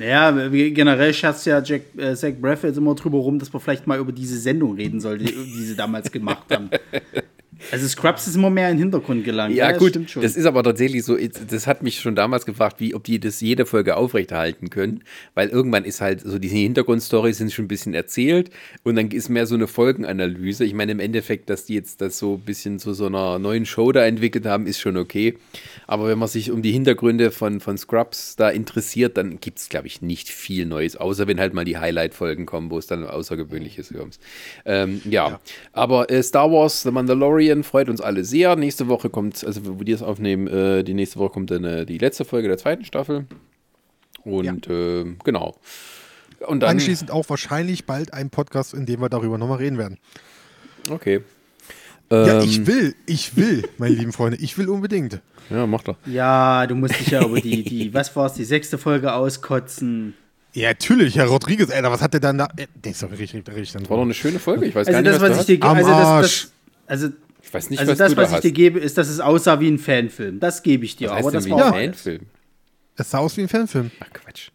Ja, 0.00 0.30
generell 0.30 1.12
scherzt 1.12 1.44
ja 1.44 1.62
Jack, 1.62 1.82
äh, 1.98 2.14
Zach 2.14 2.32
Braff 2.40 2.64
jetzt 2.64 2.78
immer 2.78 2.94
drüber 2.94 3.18
rum, 3.18 3.38
dass 3.38 3.52
man 3.52 3.60
vielleicht 3.60 3.86
mal 3.86 3.98
über 3.98 4.12
diese 4.12 4.38
Sendung 4.38 4.74
reden 4.76 4.98
sollte, 4.98 5.24
die 5.24 5.62
sie 5.62 5.76
damals 5.76 6.10
gemacht 6.10 6.44
haben. 6.50 6.70
Also 7.70 7.86
Scrubs 7.88 8.26
ist 8.26 8.36
immer 8.36 8.50
mehr 8.50 8.70
in 8.70 8.76
den 8.76 8.84
Hintergrund 8.84 9.24
gelangt. 9.24 9.54
Ja, 9.54 9.70
das 9.70 9.78
gut, 9.78 9.90
stimmt 9.90 10.10
schon. 10.10 10.22
das 10.22 10.36
ist 10.36 10.46
aber 10.46 10.62
tatsächlich 10.62 11.04
so, 11.04 11.16
das 11.16 11.66
hat 11.66 11.82
mich 11.82 12.00
schon 12.00 12.14
damals 12.14 12.46
gefragt, 12.46 12.76
wie, 12.80 12.94
ob 12.94 13.04
die 13.04 13.20
das 13.20 13.40
jede 13.40 13.66
Folge 13.66 13.96
aufrechterhalten 13.96 14.70
können, 14.70 15.02
weil 15.34 15.48
irgendwann 15.48 15.84
ist 15.84 16.00
halt 16.00 16.20
so, 16.20 16.38
diese 16.38 16.56
Hintergrundstories 16.56 17.38
sind 17.38 17.52
schon 17.52 17.66
ein 17.66 17.68
bisschen 17.68 17.94
erzählt 17.94 18.50
und 18.82 18.96
dann 18.96 19.10
ist 19.10 19.28
mehr 19.28 19.46
so 19.46 19.54
eine 19.54 19.66
Folgenanalyse. 19.66 20.64
Ich 20.64 20.74
meine, 20.74 20.92
im 20.92 21.00
Endeffekt, 21.00 21.50
dass 21.50 21.64
die 21.64 21.74
jetzt 21.74 22.00
das 22.00 22.18
so 22.18 22.34
ein 22.34 22.40
bisschen 22.40 22.78
zu 22.78 22.94
so 22.94 23.06
einer 23.06 23.38
neuen 23.38 23.66
Show 23.66 23.92
da 23.92 24.04
entwickelt 24.04 24.46
haben, 24.46 24.66
ist 24.66 24.80
schon 24.80 24.96
okay. 24.96 25.36
Aber 25.86 26.08
wenn 26.08 26.18
man 26.18 26.28
sich 26.28 26.50
um 26.50 26.62
die 26.62 26.72
Hintergründe 26.72 27.30
von, 27.30 27.60
von 27.60 27.76
Scrubs 27.78 28.36
da 28.36 28.48
interessiert, 28.50 29.16
dann 29.16 29.40
gibt 29.40 29.58
es, 29.58 29.68
glaube 29.68 29.86
ich, 29.86 30.02
nicht 30.02 30.28
viel 30.28 30.66
Neues, 30.66 30.96
außer 30.96 31.26
wenn 31.26 31.40
halt 31.40 31.54
mal 31.54 31.64
die 31.64 31.78
Highlight-Folgen 31.78 32.46
kommen, 32.46 32.70
wo 32.70 32.78
es 32.78 32.86
dann 32.86 33.04
Außergewöhnliches 33.04 33.92
kommt. 33.96 34.18
Ähm, 34.64 35.00
ja. 35.04 35.40
aber 35.72 36.10
äh, 36.10 36.22
Star 36.22 36.50
Wars, 36.50 36.82
The 36.82 36.90
Mandalorian 36.90 37.49
freut 37.62 37.88
uns 37.88 38.00
alle 38.00 38.24
sehr. 38.24 38.56
Nächste 38.56 38.88
Woche 38.88 39.10
kommt, 39.10 39.44
also 39.44 39.66
wo 39.66 39.78
wir 39.78 39.92
das 39.92 40.02
aufnehmen, 40.02 40.46
äh, 40.48 40.82
die 40.84 40.94
nächste 40.94 41.18
Woche 41.18 41.30
kommt 41.30 41.50
dann 41.50 41.64
äh, 41.64 41.86
die 41.86 41.98
letzte 41.98 42.24
Folge 42.24 42.48
der 42.48 42.58
zweiten 42.58 42.84
Staffel. 42.84 43.26
Und 44.24 44.66
äh, 44.68 45.04
genau. 45.24 45.56
Und 46.46 46.60
dann, 46.60 46.70
Anschließend 46.70 47.10
auch 47.10 47.28
wahrscheinlich 47.28 47.84
bald 47.86 48.14
ein 48.14 48.30
Podcast, 48.30 48.74
in 48.74 48.86
dem 48.86 49.00
wir 49.00 49.08
darüber 49.08 49.36
nochmal 49.38 49.58
reden 49.58 49.78
werden. 49.78 49.98
okay. 50.90 51.20
ja, 52.10 52.40
Ähm, 52.40 52.48
ich 52.48 52.66
will, 52.66 52.94
ich 53.06 53.36
will, 53.36 53.68
meine 53.78 53.94
lieben 53.94 54.12
Freunde, 54.12 54.38
ich 54.40 54.56
will 54.56 54.68
unbedingt. 54.68 55.20
Ja, 55.50 55.66
mach 55.66 55.82
doch. 55.82 55.96
ja, 56.06 56.66
du 56.66 56.74
musst 56.76 56.98
dich 56.98 57.08
ja 57.08 57.24
über 57.24 57.40
die, 57.40 57.62
die 57.64 57.92
was 57.92 58.14
war 58.16 58.26
es, 58.26 58.34
die 58.34 58.44
sechste 58.44 58.78
Folge 58.78 59.12
auskotzen. 59.12 60.14
Ja, 60.52 60.68
natürlich, 60.70 61.16
Herr 61.16 61.26
Rodriguez, 61.26 61.70
Alter, 61.70 61.90
was 61.92 62.02
hat 62.02 62.12
der 62.12 62.20
dann 62.20 62.38
da? 62.38 62.48
Äh, 62.56 62.66
Der 62.74 62.92
ist 62.92 63.02
doch 63.02 63.10
richtig, 63.10 63.46
richtig 63.48 63.72
dann 63.72 63.88
War 63.88 63.96
doch 63.98 64.04
eine 64.04 64.14
schöne 64.14 64.38
Folge. 64.38 64.66
Ich 64.66 64.74
weiß 64.74 64.86
Also 64.88 64.92
gar 64.92 65.02
nicht, 65.02 65.14
das, 65.14 65.30
was, 65.30 65.38
was 65.38 65.48
ich 65.48 65.60
dir 65.60 65.66
also 65.66 65.88
das, 65.90 65.98
Arsch. 65.98 66.42
das, 66.42 66.52
also, 66.86 67.08
Ich 67.42 67.52
weiß 67.52 67.70
nicht, 67.70 67.78
also 67.80 67.92
was 67.92 67.98
das, 67.98 68.10
du 68.10 68.16
da 68.16 68.22
was 68.22 68.30
ich 68.30 68.34
hast. 68.36 68.44
dir 68.44 68.52
gebe, 68.52 68.78
ist, 68.78 68.98
dass 68.98 69.08
es 69.08 69.20
aussah 69.20 69.60
wie 69.60 69.68
ein 69.68 69.78
Fanfilm. 69.78 70.40
Das 70.40 70.62
gebe 70.62 70.84
ich 70.84 70.96
dir. 70.96 71.08
was 71.08 71.16
heißt 71.16 71.24
aber 71.24 71.30
denn 71.32 71.38
das 71.40 71.46
wie 71.46 71.50
war 71.50 71.72
ein. 71.74 71.94
Fanfilm? 71.94 72.20
Es 72.96 73.10
sah 73.10 73.18
aus 73.18 73.36
wie 73.36 73.42
ein 73.42 73.48
Fanfilm. 73.48 73.90
Ach, 74.00 74.12
Quatsch. 74.12 74.48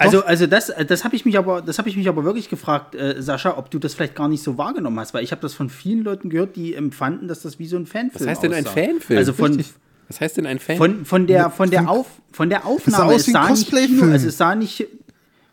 Also, 0.00 0.24
also 0.24 0.46
das, 0.46 0.72
das 0.86 1.04
habe 1.04 1.16
ich 1.16 1.24
mich 1.24 1.36
aber, 1.38 1.60
das 1.60 1.78
habe 1.78 1.88
ich 1.88 1.96
mich 1.96 2.08
aber 2.08 2.22
wirklich 2.24 2.48
gefragt, 2.48 2.94
äh, 2.94 3.20
Sascha, 3.20 3.58
ob 3.58 3.68
du 3.70 3.80
das 3.80 3.94
vielleicht 3.94 4.14
gar 4.14 4.28
nicht 4.28 4.44
so 4.44 4.56
wahrgenommen 4.56 4.98
hast, 5.00 5.12
weil 5.12 5.24
ich 5.24 5.32
habe 5.32 5.42
das 5.42 5.54
von 5.54 5.70
vielen 5.70 6.04
Leuten 6.04 6.30
gehört, 6.30 6.54
die 6.54 6.74
empfanden, 6.74 7.26
dass 7.26 7.42
das 7.42 7.58
wie 7.58 7.66
so 7.66 7.76
ein 7.76 7.86
Fanfilm 7.86 8.20
Was 8.20 8.26
heißt 8.28 8.42
denn 8.44 8.54
ein. 8.54 8.64
Fanfilm? 8.64 9.18
Also 9.18 9.32
von, 9.32 9.54
Richtig. 9.54 9.74
Was 10.06 10.20
heißt 10.20 10.36
denn 10.38 10.46
ein 10.46 10.58
Fan? 10.58 10.76
von, 10.76 11.04
von 11.04 11.26
der, 11.26 11.50
von 11.50 11.70
der 11.70 11.90
Auf, 11.90 12.06
von 12.32 12.48
der 12.48 12.64
Aufnahme. 12.64 13.12
aus 13.12 13.26
wie 13.26 13.34
ein 13.34 13.50
nicht 13.50 13.70
Cosplay-Film. 13.70 14.12
Also 14.12 14.28
es 14.28 14.38
sah 14.38 14.54
nicht, 14.54 14.86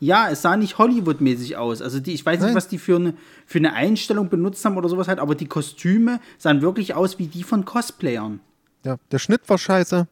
ja, 0.06 0.30
es 0.30 0.42
sah 0.42 0.56
nicht 0.58 0.78
Hollywood-mäßig 0.78 1.58
aus. 1.58 1.82
Also 1.82 2.00
die, 2.00 2.14
ich 2.14 2.26
weiß 2.26 2.40
nicht, 2.40 2.48
Nein. 2.48 2.56
was 2.56 2.68
die 2.68 2.78
für 2.78 2.96
eine, 2.98 3.14
für 3.46 3.58
eine 3.60 3.74
Einstellung 3.74 4.30
benutzt 4.30 4.64
haben 4.66 4.78
oder 4.78 4.90
sowas 4.90 5.08
halt, 5.08 5.20
aber 5.20 5.36
die 5.36 5.48
Kostüme 5.48 6.20
sahen 6.38 6.62
wirklich 6.62 6.94
aus 6.96 7.20
wie 7.20 7.28
die 7.28 7.44
von 7.44 7.66
Cosplayern. 7.66 8.40
Ja, 8.84 8.98
der 9.12 9.20
Schnitt 9.20 9.42
war 9.48 9.58
scheiße. 9.58 10.08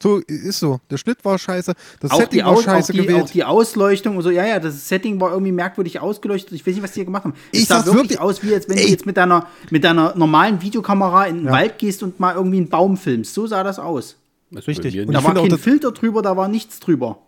So 0.00 0.18
ist 0.28 0.60
so. 0.60 0.78
Der 0.90 0.96
Schnitt 0.96 1.24
war 1.24 1.36
scheiße. 1.38 1.72
Das 1.98 2.12
Auch 2.12 2.20
Setting 2.20 2.38
die, 2.38 2.44
war 2.44 2.52
Aus, 2.52 2.58
auch, 2.60 2.62
scheiße 2.64 2.92
die, 2.92 3.00
auch 3.00 3.06
gewählt. 3.06 3.34
die 3.34 3.42
Ausleuchtung 3.42 4.16
und 4.16 4.22
so, 4.22 4.30
ja, 4.30 4.46
ja, 4.46 4.60
das 4.60 4.88
Setting 4.88 5.20
war 5.20 5.32
irgendwie 5.32 5.50
merkwürdig 5.50 5.98
ausgeleuchtet. 5.98 6.52
Ich 6.52 6.64
weiß 6.64 6.74
nicht, 6.74 6.84
was 6.84 6.92
die 6.92 7.00
hier 7.00 7.04
gemacht 7.06 7.24
haben. 7.24 7.34
Es 7.52 7.62
Ich 7.62 7.66
sah 7.66 7.84
wirklich, 7.84 8.02
wirklich- 8.02 8.20
aus, 8.20 8.42
wie 8.44 8.54
als 8.54 8.68
wenn 8.68 8.76
Ey. 8.76 8.84
du 8.84 8.90
jetzt 8.90 9.06
mit 9.06 9.16
deiner, 9.16 9.48
mit 9.70 9.82
deiner 9.82 10.14
normalen 10.16 10.62
Videokamera 10.62 11.26
in 11.26 11.38
den 11.38 11.50
Wald 11.50 11.78
gehst 11.78 12.04
und 12.04 12.20
mal 12.20 12.34
irgendwie 12.36 12.58
einen 12.58 12.68
Baum 12.68 12.96
filmst. 12.96 13.34
So 13.34 13.48
sah 13.48 13.64
das 13.64 13.80
aus. 13.80 14.14
Das 14.52 14.60
ist 14.62 14.68
Richtig. 14.68 15.00
Und 15.00 15.12
Da 15.12 15.24
war 15.24 15.36
auch, 15.36 15.48
kein 15.48 15.58
Filter 15.58 15.90
drüber, 15.90 16.22
da 16.22 16.36
war 16.36 16.46
nichts 16.46 16.78
drüber. 16.78 17.18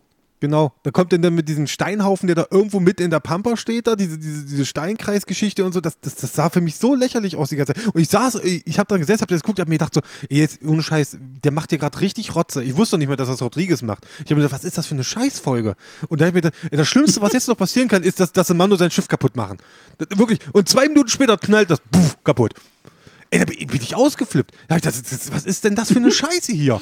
Genau. 0.41 0.73
Da 0.81 0.89
kommt 0.89 1.11
denn 1.11 1.21
dann 1.21 1.35
mit 1.35 1.47
diesem 1.47 1.67
Steinhaufen, 1.67 2.25
der 2.25 2.35
da 2.35 2.47
irgendwo 2.49 2.79
mit 2.79 2.99
in 2.99 3.11
der 3.11 3.19
Pampa 3.19 3.55
steht, 3.57 3.85
da, 3.85 3.95
diese, 3.95 4.17
diese, 4.17 4.43
diese 4.43 4.65
Steinkreisgeschichte 4.65 5.63
und 5.63 5.71
so, 5.71 5.81
das, 5.81 5.99
das, 6.01 6.15
das 6.15 6.33
sah 6.33 6.49
für 6.49 6.61
mich 6.61 6.77
so 6.77 6.95
lächerlich 6.95 7.35
aus 7.35 7.49
die 7.49 7.57
ganze 7.57 7.75
Zeit. 7.75 7.85
Und 7.93 8.01
ich 8.01 8.09
saß, 8.09 8.39
ich 8.43 8.79
habe 8.79 8.87
da 8.87 8.97
gesessen, 8.97 9.21
hab 9.21 9.27
das 9.29 9.43
geguckt, 9.43 9.59
hab 9.59 9.67
mir 9.67 9.75
gedacht 9.75 9.93
so, 9.93 10.01
ey, 10.29 10.39
jetzt, 10.39 10.63
ohne 10.65 10.81
Scheiß, 10.81 11.17
der 11.43 11.51
macht 11.51 11.69
hier 11.69 11.77
gerade 11.77 12.01
richtig 12.01 12.33
Rotze. 12.33 12.63
Ich 12.63 12.75
wusste 12.75 12.95
doch 12.95 12.97
nicht 12.97 13.07
mehr, 13.07 13.17
dass 13.17 13.27
das 13.27 13.39
Rodriguez 13.39 13.83
macht. 13.83 14.07
Ich 14.15 14.31
habe 14.31 14.35
mir 14.35 14.41
gedacht, 14.41 14.53
was 14.53 14.63
ist 14.63 14.79
das 14.79 14.87
für 14.87 14.95
eine 14.95 15.03
Scheißfolge? 15.03 15.75
Und 16.09 16.19
da 16.19 16.25
hab 16.25 16.35
ich 16.35 16.43
mir 16.43 16.49
gedacht, 16.49 16.71
das 16.71 16.87
Schlimmste, 16.87 17.21
was 17.21 17.33
jetzt 17.33 17.47
noch 17.47 17.57
passieren 17.57 17.87
kann, 17.87 18.01
ist, 18.01 18.19
dass, 18.19 18.33
dass 18.33 18.49
ein 18.49 18.57
Mando 18.57 18.75
sein 18.77 18.89
Schiff 18.89 19.07
kaputt 19.07 19.35
machen. 19.35 19.59
Das, 19.99 20.07
wirklich. 20.17 20.39
Und 20.53 20.67
zwei 20.67 20.87
Minuten 20.87 21.09
später 21.09 21.37
knallt 21.37 21.69
das, 21.69 21.79
puff, 21.91 22.17
kaputt. 22.23 22.55
Ey, 23.31 23.39
da 23.39 23.45
bin 23.45 23.81
ich 23.81 23.95
ausgeflippt. 23.95 24.51
Da 24.67 24.75
ich 24.75 24.81
gedacht, 24.81 25.01
das, 25.11 25.31
was 25.33 25.45
ist 25.45 25.63
denn 25.63 25.73
das 25.75 25.91
für 25.91 25.99
eine 25.99 26.11
Scheiße 26.11 26.51
hier? 26.51 26.81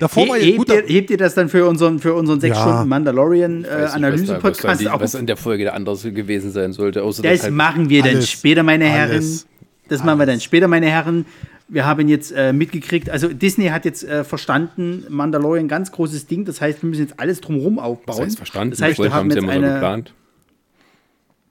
Davor 0.00 0.26
war 0.28 0.36
ja 0.38 0.44
hebt, 0.44 0.56
gut. 0.58 0.68
ihr, 0.70 0.82
hebt 0.86 1.10
ihr 1.10 1.18
das 1.18 1.34
dann 1.34 1.48
für 1.50 1.66
unseren, 1.68 1.98
für 2.00 2.14
unseren 2.14 2.40
sechs 2.40 2.56
Ja. 2.56 2.62
Stunden 2.62 2.78
Ich 2.78 2.80
weiß 2.82 2.88
Mandalorian-Analyse-Podcast 2.88 4.80
nicht, 4.80 4.90
was, 4.90 4.98
da- 4.98 5.04
was, 5.04 5.14
in 5.14 5.26
der 5.26 5.36
Folge 5.36 5.64
der 5.64 5.74
anders 5.74 6.02
gewesen 6.02 6.50
sein 6.50 6.72
sollte. 6.72 7.02
Außer 7.02 7.22
Das 7.22 7.42
halt, 7.44 7.52
machen 7.52 7.88
wir 7.90 8.02
dann 8.02 8.16
Alles. 8.16 8.30
später, 8.30 8.62
meine 8.62 8.86
Herren. 8.86 9.10
Alles. 9.12 9.46
Das 9.88 10.02
machen 10.02 10.18
wir 10.18 10.26
dann 10.26 10.40
später, 10.40 10.66
meine 10.66 10.86
Herren. 10.88 11.26
Wir 11.68 11.84
haben 11.86 12.08
jetzt 12.08 12.32
äh, 12.32 12.52
mitgekriegt, 12.52 13.08
also 13.08 13.28
Disney 13.28 13.66
hat 13.68 13.84
jetzt 13.84 14.02
äh, 14.04 14.24
verstanden, 14.24 15.04
Mandalorian 15.08 15.68
ganz 15.68 15.92
großes 15.92 16.26
Ding. 16.26 16.44
Das 16.44 16.60
heißt, 16.60 16.82
wir 16.82 16.88
müssen 16.88 17.02
jetzt 17.02 17.20
alles 17.20 17.40
drumherum 17.40 17.78
aufbauen. 17.78 18.16
das 18.18 18.26
heißt 18.26 18.36
verstanden. 18.36 18.70
Das 18.72 18.82
heißt, 18.82 18.98
wir 18.98 19.12
haben 19.12 19.30
sie 19.30 19.36
jetzt 19.36 19.44
immer 19.44 19.52
so 19.54 19.58
eine. 19.58 19.72
geplant. 19.74 20.14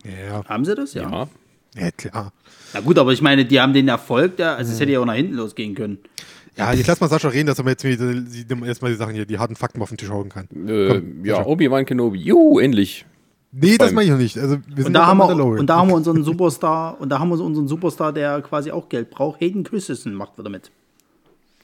ja, 0.03 0.43
haben 0.45 0.65
sie 0.65 0.75
das? 0.75 0.93
Ja. 0.93 1.09
Ja. 1.09 1.27
ja, 1.85 1.91
klar. 1.91 2.33
Na 2.73 2.79
gut, 2.79 2.97
aber 2.97 3.11
ich 3.11 3.21
meine, 3.21 3.45
die 3.45 3.59
haben 3.59 3.73
den 3.73 3.87
Erfolg 3.87 4.37
da, 4.37 4.55
also 4.55 4.71
es 4.71 4.79
hätte 4.79 4.91
ja 4.91 4.99
auch 4.99 5.05
nach 5.05 5.15
hinten 5.15 5.35
losgehen 5.35 5.75
können. 5.75 5.99
Ja, 6.57 6.73
jetzt 6.73 6.87
lass 6.87 6.99
mal 6.99 7.09
Sascha 7.09 7.29
reden, 7.29 7.47
dass 7.47 7.57
er 7.57 7.63
mir 7.63 7.71
jetzt 7.71 7.83
wieder 7.83 8.13
die, 8.13 8.45
die, 8.45 8.65
erstmal 8.65 8.91
die 8.91 8.97
Sachen 8.97 9.13
hier, 9.13 9.25
die 9.25 9.39
harten 9.39 9.55
Fakten 9.55 9.81
auf 9.81 9.89
den 9.89 9.97
Tisch 9.97 10.09
hauen 10.09 10.29
kann. 10.29 10.47
Äh, 10.67 10.87
Komm, 10.87 11.25
ja. 11.25 11.45
Obi-Wan 11.45 11.85
Kenobi. 11.85 12.19
Juhu, 12.19 12.59
endlich. 12.59 13.05
Nee, 13.53 13.77
das 13.77 13.91
meine 13.91 14.05
ich 14.05 14.11
noch 14.11 14.17
nicht. 14.17 14.37
Also, 14.37 14.57
wir 14.67 14.77
Und 14.77 14.83
sind 14.83 14.93
da, 14.93 15.01
noch 15.01 15.07
haben 15.07 15.17
wir, 15.17 15.45
und 15.45 15.67
da 15.67 15.77
haben 15.77 15.89
wir 15.89 15.95
unseren 15.95 16.23
Superstar, 16.23 16.99
und 16.99 17.09
da 17.09 17.19
haben 17.19 17.29
wir 17.29 17.39
unseren 17.39 17.67
Superstar, 17.67 18.13
der 18.13 18.41
quasi 18.41 18.71
auch 18.71 18.89
Geld 18.89 19.09
braucht. 19.09 19.41
Hayden 19.41 19.63
Christensen 19.63 20.13
macht 20.13 20.37
wieder 20.37 20.49
mit. 20.49 20.71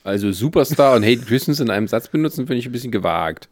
Also 0.04 0.32
Superstar 0.32 0.96
und 0.96 1.04
Hayden 1.04 1.26
Christensen 1.26 1.68
in 1.68 1.72
einem 1.72 1.88
Satz 1.88 2.08
benutzen, 2.08 2.48
finde 2.48 2.60
ich 2.60 2.66
ein 2.66 2.72
bisschen 2.72 2.92
gewagt. 2.92 3.50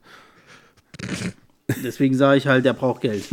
Deswegen 1.84 2.16
sage 2.16 2.38
ich 2.38 2.48
halt, 2.48 2.64
der 2.64 2.74
braucht 2.74 3.02
Geld. 3.02 3.24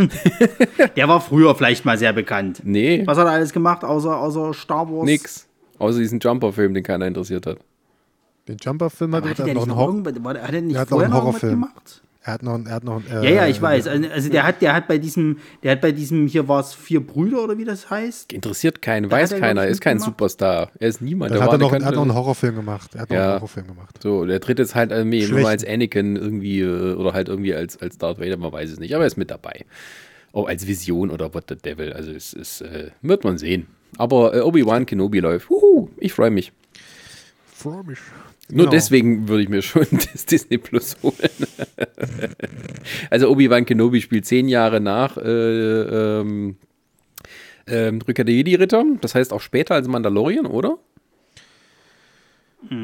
der 0.96 1.08
war 1.08 1.20
früher 1.20 1.54
vielleicht 1.54 1.84
mal 1.84 1.98
sehr 1.98 2.12
bekannt. 2.12 2.62
Nee, 2.64 3.02
Was 3.06 3.18
hat 3.18 3.26
er 3.26 3.32
alles 3.32 3.52
gemacht, 3.52 3.84
außer, 3.84 4.16
außer 4.18 4.54
Star 4.54 4.90
Wars? 4.90 5.04
nix. 5.04 5.46
Außer 5.78 5.98
diesen 5.98 6.18
Jumper-Film, 6.20 6.74
den 6.74 6.82
keiner 6.82 7.06
interessiert 7.06 7.46
hat. 7.46 7.58
Den 8.48 8.56
Jumper-Film 8.60 9.14
hat, 9.14 9.24
er 9.24 9.30
hat 9.30 9.38
er 9.40 9.54
noch 9.54 9.66
vorher 9.66 11.06
einen 11.06 11.12
Horrorfilm. 11.12 11.52
gemacht? 11.52 12.02
Er 12.24 12.34
hat 12.34 12.42
noch, 12.44 12.54
einen- 12.54 12.66
er 12.66 12.74
hat 12.76 12.84
noch 12.84 13.04
einen, 13.04 13.24
Ja, 13.24 13.30
ja, 13.30 13.44
äh, 13.46 13.50
ich 13.50 13.60
weiß. 13.60 13.88
Also 13.88 14.08
also 14.08 14.28
der 14.30 14.44
hat, 14.44 14.62
der 14.62 14.74
hat 14.74 14.86
bei 14.86 14.98
diesem, 14.98 15.38
der 15.64 15.72
hat 15.72 15.80
bei 15.80 15.90
diesem, 15.90 16.28
hier 16.28 16.46
war 16.46 16.60
es 16.60 16.72
vier 16.72 17.04
Brüder 17.04 17.42
oder 17.42 17.58
wie 17.58 17.64
das 17.64 17.90
heißt. 17.90 18.32
Interessiert 18.32 18.80
keinen, 18.80 19.08
Da 19.08 19.16
weiß 19.16 19.32
er, 19.32 19.40
keiner, 19.40 19.64
ich, 19.64 19.70
ist 19.72 19.80
kein 19.80 19.96
mitgemacht. 19.96 20.18
Superstar. 20.18 20.70
Er 20.78 20.88
ist 20.88 21.02
niemand. 21.02 21.32
Dann 21.32 21.38
der 21.38 21.44
hat 21.46 21.52
er, 21.54 21.58
noch, 21.58 21.72
er 21.72 21.84
hat 21.84 21.94
noch 21.96 22.02
einen 22.02 22.14
Horrorfilm 22.14 22.54
gemacht. 22.54 22.94
Er 22.94 23.00
hat 23.02 23.10
noch 23.10 23.16
Ja. 23.16 23.22
einen 23.24 23.34
Horrorfilm 23.34 23.66
gemacht. 23.66 23.98
So, 24.00 24.24
der 24.24 24.40
tritt 24.40 24.60
jetzt 24.60 24.76
halt 24.76 24.92
irgendwie 24.92 25.20
nur 25.22 25.40
Schlecht. 25.40 25.46
als 25.48 25.64
Anakin 25.66 26.14
irgendwie 26.14 26.60
äh, 26.60 26.94
oder 26.94 27.12
halt 27.12 27.28
irgendwie 27.28 27.54
als, 27.54 27.76
als 27.82 27.98
Darth 27.98 28.20
Vader, 28.20 28.36
man 28.36 28.52
weiß 28.52 28.70
es 28.70 28.78
nicht, 28.78 28.94
aber 28.94 29.02
er 29.04 29.08
ist 29.08 29.16
mit 29.16 29.30
dabei. 29.32 29.64
Oh, 30.32 30.44
als 30.44 30.66
Vision 30.68 31.10
oder 31.10 31.34
what 31.34 31.44
the 31.48 31.56
devil, 31.56 31.92
also 31.92 32.12
es 32.12 32.32
ist, 32.32 32.60
äh, 32.62 32.90
wird 33.02 33.24
man 33.24 33.36
sehen. 33.36 33.66
Aber 33.98 34.32
äh, 34.34 34.40
Obi-Wan 34.40 34.86
Kenobi 34.86 35.18
läuft. 35.18 35.50
Wuhu, 35.50 35.88
ich 35.98 36.12
freue 36.12 36.30
mich. 36.30 36.52
Freu 37.52 37.82
mich. 37.82 37.98
Nur 38.54 38.66
Genau. 38.66 38.70
deswegen 38.70 39.28
würde 39.28 39.42
ich 39.42 39.48
mir 39.48 39.62
schon 39.62 39.86
das 40.12 40.26
Disney 40.26 40.58
Plus 40.58 40.96
holen. 41.02 41.14
also 43.10 43.30
Obi-Wan 43.30 43.64
Kenobi 43.64 44.00
spielt 44.02 44.26
zehn 44.26 44.46
Jahre 44.48 44.80
nach 44.80 45.16
äh, 45.16 45.20
ähm, 46.20 46.56
ähm, 47.66 48.00
Rückkehr 48.06 48.24
der 48.24 48.34
Jedi-Ritter. 48.34 48.84
Das 49.00 49.14
heißt 49.14 49.32
auch 49.32 49.40
später 49.40 49.74
als 49.74 49.88
Mandalorian, 49.88 50.46
oder? 50.46 50.78
Oh 52.70 52.74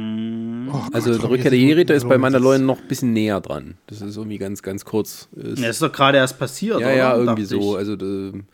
Also 0.93 1.13
Gott, 1.13 1.23
der 1.23 1.31
Rückkehr 1.31 1.51
der 1.51 1.59
Jedi-Ritter 1.61 1.95
ist 1.95 2.09
bei 2.09 2.19
Mandalorian 2.19 2.67
noch 2.67 2.81
ein 2.81 2.89
bisschen 2.89 3.13
näher 3.13 3.41
dran. 3.41 3.75
Das 3.87 4.01
ist 4.01 4.17
irgendwie 4.17 4.39
ganz, 4.39 4.63
ganz 4.63 4.85
kurz. 4.85 5.29
Ist, 5.37 5.63
Das 5.63 5.69
ist 5.71 5.83
doch 5.83 5.93
gerade 5.93 6.19
erst 6.19 6.39
passiert, 6.39 6.81
ja, 6.81 6.87
oder? 6.89 6.97
ja, 6.97 7.17
irgendwie 7.17 7.45
so. 7.45 7.73
ich. 7.75 7.79
Also 7.79 7.93
ähm, 7.95 8.45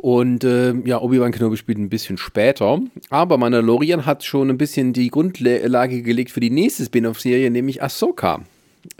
und 0.00 0.44
ähm, 0.44 0.86
ja, 0.86 0.98
Obi-Wan 1.00 1.30
Kenobi 1.30 1.58
spielt 1.58 1.76
ein 1.78 1.90
bisschen 1.90 2.16
später. 2.16 2.80
Aber 3.10 3.36
Mandalorian 3.36 4.06
hat 4.06 4.24
schon 4.24 4.48
ein 4.48 4.56
bisschen 4.56 4.94
die 4.94 5.10
Grundlage 5.10 6.00
gelegt 6.00 6.30
für 6.30 6.40
die 6.40 6.48
nächste 6.48 6.86
Spin-off-Serie, 6.86 7.50
nämlich 7.50 7.82
Ahsoka. 7.82 8.40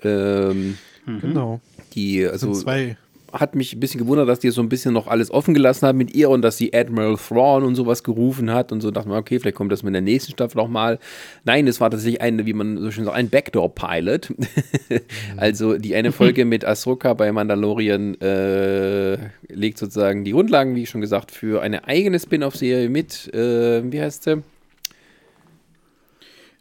Ähm, 0.03 0.77
Genau. 1.07 1.61
die, 1.95 2.27
also 2.27 2.53
zwei. 2.53 2.97
Hat 3.33 3.55
mich 3.55 3.75
ein 3.75 3.81
bisschen 3.81 4.01
gewundert, 4.01 4.29
dass 4.29 4.41
die 4.41 4.51
so 4.51 4.63
ein 4.63 4.69
bisschen 4.69 4.95
noch 4.95 5.07
alles 5.07 5.31
offen 5.31 5.55
gelassen 5.55 5.87
haben 5.87 5.99
mit 5.99 6.15
ihr 6.15 6.31
und 6.31 6.43
dass 6.43 6.57
sie 6.57 6.73
Admiral 6.75 7.17
Thrawn 7.17 7.65
und 7.65 7.75
sowas 7.75 8.03
gerufen 8.03 8.53
hat 8.53 8.73
und 8.73 8.81
so 8.81 8.91
dachte 8.91 9.09
man, 9.09 9.19
okay, 9.19 9.39
vielleicht 9.39 9.57
kommt 9.57 9.73
das 9.73 9.83
mit 9.83 9.95
der 9.95 10.03
nächsten 10.03 10.33
Staffel 10.33 10.59
noch 10.59 10.69
mal. 10.69 10.99
Nein, 11.45 11.67
es 11.67 11.81
war 11.81 11.91
tatsächlich 11.91 12.21
ein, 12.21 12.45
wie 12.47 12.53
man 12.53 12.79
so 12.79 12.91
schön 12.91 13.05
sagt, 13.05 13.17
ein 13.17 13.31
Backdoor-Pilot. 13.31 14.33
also 15.37 15.79
die 15.79 15.95
eine 15.95 16.13
Folge 16.13 16.45
mit 16.45 16.65
Ahsoka 16.65 17.15
bei 17.15 17.33
Mandalorian 17.33 18.21
äh, 18.21 19.19
legt 19.49 19.79
sozusagen 19.79 20.25
die 20.25 20.33
Grundlagen, 20.33 20.75
wie 20.75 20.87
schon 20.87 21.01
gesagt, 21.01 21.31
für 21.31 21.63
eine 21.63 21.85
eigene 21.85 22.19
Spin-off-Serie 22.19 22.89
mit, 22.89 23.33
äh, 23.35 23.83
wie 23.91 24.01
heißt 24.01 24.25
sie? 24.25 24.43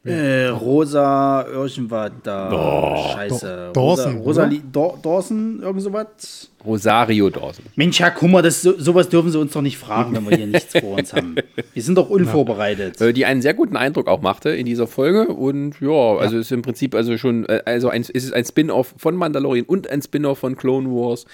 Äh, 0.05 0.47
Rosa, 0.47 1.45
irgendwas 1.45 2.11
da. 2.23 2.95
Scheiße. 3.13 3.71
Do- 3.73 3.81
Dawson, 3.81 4.17
Rosa? 4.19 4.43
Rosalie- 4.45 4.61
Daw- 4.71 4.97
Dawson, 5.01 5.59
irgend 5.61 5.81
sowas. 5.81 6.49
Rosario 6.65 7.29
Dawson. 7.29 7.65
Mensch, 7.75 7.99
Herr 7.99 8.11
Kummer, 8.11 8.41
das, 8.41 8.61
so, 8.61 8.79
sowas 8.79 9.09
dürfen 9.09 9.29
Sie 9.29 9.37
uns 9.37 9.51
doch 9.51 9.61
nicht 9.61 9.77
fragen, 9.77 10.15
wenn 10.15 10.29
wir 10.29 10.37
hier 10.37 10.47
nichts 10.47 10.79
vor 10.79 10.97
uns 10.97 11.11
haben. 11.13 11.35
Wir 11.73 11.83
sind 11.83 11.95
doch 11.97 12.09
unvorbereitet. 12.09 12.99
Äh, 13.01 13.11
die 13.13 13.25
einen 13.25 13.41
sehr 13.41 13.53
guten 13.53 13.75
Eindruck 13.75 14.07
auch 14.07 14.21
machte 14.21 14.49
in 14.51 14.65
dieser 14.65 14.87
Folge 14.87 15.27
und 15.27 15.79
ja, 15.81 16.15
also 16.17 16.37
ist 16.37 16.51
im 16.51 16.61
Prinzip 16.61 16.95
also 16.95 17.17
schon, 17.17 17.45
äh, 17.47 17.61
also 17.65 17.89
ein, 17.89 18.01
ist 18.01 18.09
es 18.15 18.31
ein 18.31 18.45
Spin-off 18.45 18.95
von 18.97 19.15
Mandalorian 19.15 19.65
und 19.65 19.89
ein 19.89 20.01
Spin-off 20.01 20.39
von 20.39 20.55
Clone 20.55 20.87
Wars. 20.89 21.25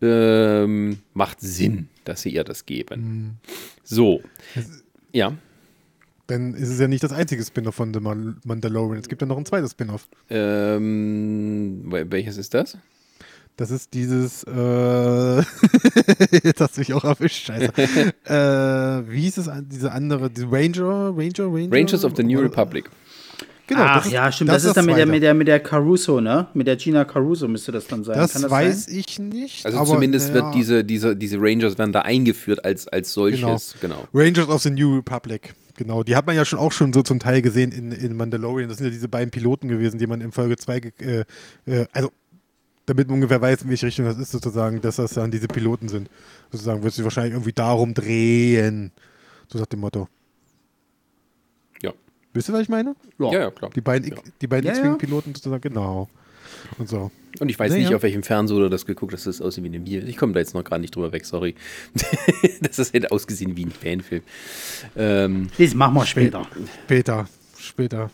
Ähm, 0.00 0.98
macht 1.14 1.40
Sinn, 1.40 1.88
dass 2.04 2.22
sie 2.22 2.30
ihr 2.30 2.44
das 2.44 2.66
geben. 2.66 3.38
So. 3.84 4.20
Ja. 5.12 5.32
Ist 6.28 6.68
es 6.68 6.78
ja 6.78 6.88
nicht 6.88 7.02
das 7.02 7.12
einzige 7.12 7.42
Spin-off 7.42 7.74
von 7.76 7.94
The 7.94 8.00
Mandalorian. 8.00 8.98
Es 9.00 9.08
gibt 9.08 9.22
ja 9.22 9.26
noch 9.26 9.38
ein 9.38 9.46
zweites 9.46 9.70
Spin-off. 9.72 10.06
Ähm, 10.28 11.84
wel- 11.90 12.10
welches 12.10 12.36
ist 12.36 12.52
das? 12.54 12.76
Das 13.56 13.70
ist 13.72 13.92
dieses, 13.94 14.44
äh, 14.44 15.38
jetzt 16.44 16.60
hast 16.60 16.76
du 16.76 16.80
mich 16.80 16.92
auch 16.94 17.02
erwischt, 17.02 17.46
scheiße. 17.46 17.72
äh, 18.26 19.10
wie 19.10 19.20
hieß 19.22 19.38
es, 19.38 19.50
diese 19.62 19.90
andere, 19.90 20.30
die 20.30 20.42
Ranger, 20.44 21.12
Ranger, 21.16 21.46
Ranger? 21.52 21.72
Rangers 21.72 22.04
of 22.04 22.12
the 22.16 22.22
New 22.22 22.38
Republic. 22.40 22.88
Genau, 23.68 23.82
Ach 23.82 23.96
das 23.96 24.06
ist, 24.06 24.12
ja, 24.12 24.32
stimmt. 24.32 24.48
Das, 24.50 24.62
ist 24.62 24.68
das 24.68 24.74
dann 24.76 24.86
mit 24.86 24.96
der, 24.96 25.04
mit, 25.04 25.22
der, 25.22 25.34
mit 25.34 25.46
der 25.46 25.60
Caruso, 25.60 26.22
ne? 26.22 26.46
Mit 26.54 26.66
der 26.66 26.76
Gina 26.76 27.04
Caruso 27.04 27.46
müsste 27.48 27.70
das 27.70 27.86
dann 27.86 28.02
sein. 28.02 28.16
Das, 28.16 28.32
Kann 28.32 28.42
das 28.42 28.50
weiß 28.50 28.86
sein? 28.86 28.94
ich 28.96 29.18
nicht. 29.18 29.66
Also 29.66 29.76
aber, 29.76 29.86
zumindest 29.88 30.32
naja, 30.32 30.46
wird 30.46 30.54
diese, 30.54 30.84
diese, 30.84 31.14
diese 31.14 31.36
Rangers 31.38 31.76
werden 31.76 31.92
da 31.92 32.00
eingeführt 32.00 32.64
als, 32.64 32.88
als 32.88 33.12
solches. 33.12 33.74
Genau. 33.82 34.08
Rangers 34.14 34.48
of 34.48 34.62
the 34.62 34.70
New 34.70 34.96
Republic. 34.96 35.54
Genau, 35.76 36.02
die 36.02 36.16
hat 36.16 36.26
man 36.26 36.34
ja 36.34 36.46
schon 36.46 36.58
auch 36.58 36.72
schon 36.72 36.94
so 36.94 37.02
zum 37.02 37.20
Teil 37.20 37.42
gesehen 37.42 37.70
in, 37.70 37.92
in 37.92 38.16
Mandalorian. 38.16 38.70
Das 38.70 38.78
sind 38.78 38.86
ja 38.86 38.90
diese 38.90 39.06
beiden 39.06 39.30
Piloten 39.30 39.68
gewesen, 39.68 39.98
die 39.98 40.06
man 40.06 40.22
in 40.22 40.32
Folge 40.32 40.56
2, 40.56 40.76
äh, 41.00 41.24
äh, 41.66 41.86
also 41.92 42.10
damit 42.86 43.08
man 43.08 43.16
ungefähr 43.16 43.42
weiß, 43.42 43.62
in 43.62 43.68
welche 43.68 43.86
Richtung 43.86 44.06
das 44.06 44.16
ist, 44.16 44.32
sozusagen, 44.32 44.80
dass 44.80 44.96
das 44.96 45.12
dann 45.12 45.30
diese 45.30 45.46
Piloten 45.46 45.88
sind. 45.88 46.08
Sozusagen 46.50 46.82
wird 46.82 46.94
sich 46.94 47.04
wahrscheinlich 47.04 47.34
irgendwie 47.34 47.52
darum 47.52 47.92
drehen. 47.92 48.92
So 49.52 49.58
nach 49.58 49.66
dem 49.66 49.80
Motto. 49.80 50.08
Wisst 52.34 52.48
ihr, 52.50 52.52
was 52.52 52.62
ich 52.62 52.68
meine? 52.68 52.94
Ja, 53.18 53.32
ja, 53.32 53.50
klar. 53.50 53.70
Die 53.74 53.80
beiden, 53.80 54.10
Ja. 54.10 54.16
die 54.40 54.46
beiden. 54.46 54.68
X-Wing-Piloten 54.70 55.34
sozusagen, 55.34 55.62
genau. 55.62 56.08
Und 56.78 56.88
so. 56.88 57.10
Und 57.40 57.48
ich 57.50 57.58
weiß 57.58 57.70
Naja. 57.72 57.84
nicht, 57.84 57.94
auf 57.94 58.02
welchem 58.02 58.22
Fernseher 58.22 58.58
du 58.58 58.68
das 58.68 58.86
geguckt 58.86 59.12
hast, 59.12 59.26
das 59.26 59.40
aussieht 59.40 59.62
wie 59.64 59.68
eine 59.68 59.80
Bier. 59.80 60.06
Ich 60.06 60.16
komme 60.16 60.32
da 60.32 60.40
jetzt 60.40 60.54
noch 60.54 60.64
gar 60.64 60.78
nicht 60.78 60.94
drüber 60.94 61.12
weg, 61.12 61.24
sorry. 61.24 61.54
das 62.60 62.92
hätte 62.92 63.10
ausgesehen 63.12 63.56
wie 63.56 63.64
ein 63.66 63.70
Fanfilm. 63.70 64.22
Ähm, 64.96 65.48
Das 65.58 65.74
machen 65.74 65.94
wir 65.94 66.06
später. 66.06 66.46
Später, 66.84 67.28
später. 67.58 68.10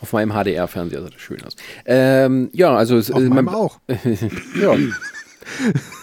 auf 0.00 0.12
meinem 0.12 0.32
HDR-Fernseher 0.32 1.02
sah 1.02 1.10
das 1.10 1.20
schön 1.20 1.42
aus. 1.44 1.56
Ähm, 1.84 2.50
ja, 2.52 2.74
also 2.76 2.96
es, 2.96 3.10
Auf 3.10 3.22
äh, 3.22 3.28
meinem 3.28 3.48
auch. 3.48 3.78
ja. 4.60 4.74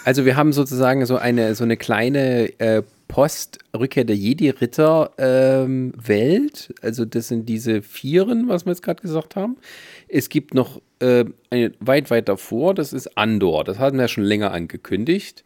Also 0.05 0.25
wir 0.25 0.35
haben 0.37 0.53
sozusagen 0.53 1.05
so 1.05 1.17
eine 1.17 1.53
so 1.55 1.63
eine 1.65 1.75
kleine 1.75 2.59
äh, 2.59 2.81
Post-Rückkehr 3.07 4.05
der 4.05 4.15
Jedi-Ritter-Welt. 4.15 6.73
also 6.81 7.05
das 7.05 7.27
sind 7.27 7.47
diese 7.47 7.81
Vieren, 7.81 8.49
was 8.49 8.65
wir 8.65 8.71
jetzt 8.71 8.81
gerade 8.81 9.01
gesagt 9.01 9.35
haben. 9.35 9.57
Es 10.07 10.29
gibt 10.29 10.53
noch 10.53 10.81
äh, 10.99 11.25
eine 11.49 11.71
weit, 11.79 12.11
weit 12.11 12.29
davor, 12.29 12.73
das 12.73 12.93
ist 12.93 13.17
Andor. 13.17 13.63
Das 13.63 13.79
hatten 13.79 13.97
wir 13.97 14.07
schon 14.07 14.23
länger 14.23 14.51
angekündigt. 14.51 15.43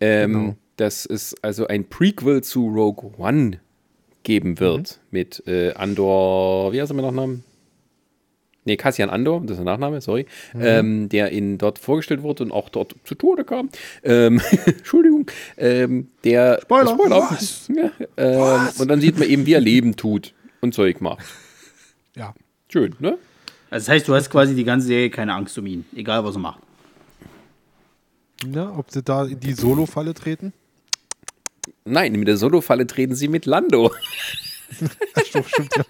Ähm, 0.00 0.32
Genau. 0.32 0.56
Dass 0.76 1.06
es 1.06 1.34
also 1.42 1.66
ein 1.68 1.88
Prequel 1.88 2.42
zu 2.42 2.68
Rogue 2.68 3.12
One 3.16 3.60
geben 4.24 4.60
wird 4.60 5.00
mit 5.10 5.42
äh, 5.46 5.72
Andor, 5.72 6.72
wie 6.72 6.82
heißt 6.82 6.92
er 6.92 6.94
mit 6.94 7.04
Nachnamen? 7.06 7.44
Nee, 8.66 8.76
Cassian 8.76 9.10
Andor, 9.10 9.40
das 9.42 9.52
ist 9.52 9.56
der 9.58 9.64
Nachname, 9.64 10.00
sorry, 10.00 10.26
ähm, 10.58 11.08
der 11.08 11.30
in 11.30 11.56
dort 11.56 11.78
vorgestellt 11.78 12.22
wurde 12.22 12.42
und 12.42 12.50
auch 12.52 12.68
dort 12.68 12.96
zu 13.04 13.14
Tode 13.14 13.44
kam. 13.44 13.70
Ähm, 14.02 14.40
Entschuldigung, 14.66 15.30
ähm, 15.56 16.08
der 16.24 16.58
Spoiler. 16.62 16.98
Was? 16.98 17.68
Ja, 17.68 17.90
ähm, 18.16 18.68
Und 18.78 18.88
dann 18.88 19.00
sieht 19.00 19.18
man 19.18 19.28
eben, 19.28 19.46
wie 19.46 19.52
er 19.52 19.60
Leben 19.60 19.96
tut 19.96 20.34
und 20.60 20.74
Zeug 20.74 21.00
macht. 21.00 21.24
Ja. 22.16 22.34
Schön, 22.70 22.96
ne? 22.98 23.18
Also 23.70 23.86
das 23.86 23.88
heißt, 23.88 24.08
du 24.08 24.14
hast 24.14 24.30
quasi 24.30 24.54
die 24.54 24.64
ganze 24.64 24.88
Serie 24.88 25.10
keine 25.10 25.34
Angst 25.34 25.56
um 25.58 25.66
ihn, 25.66 25.84
egal 25.94 26.24
was 26.24 26.34
er 26.36 26.40
macht. 26.40 26.60
Na, 28.44 28.76
ob 28.76 28.90
sie 28.90 29.02
da 29.02 29.24
in 29.24 29.40
die 29.40 29.52
Solo-Falle 29.52 30.12
treten? 30.12 30.52
Nein, 31.84 32.12
mit 32.12 32.28
der 32.28 32.36
Solo-Falle 32.36 32.86
treten 32.86 33.14
sie 33.14 33.28
mit 33.28 33.46
Lando. 33.46 33.92
Stimmt 35.24 35.76
ja. 35.76 35.84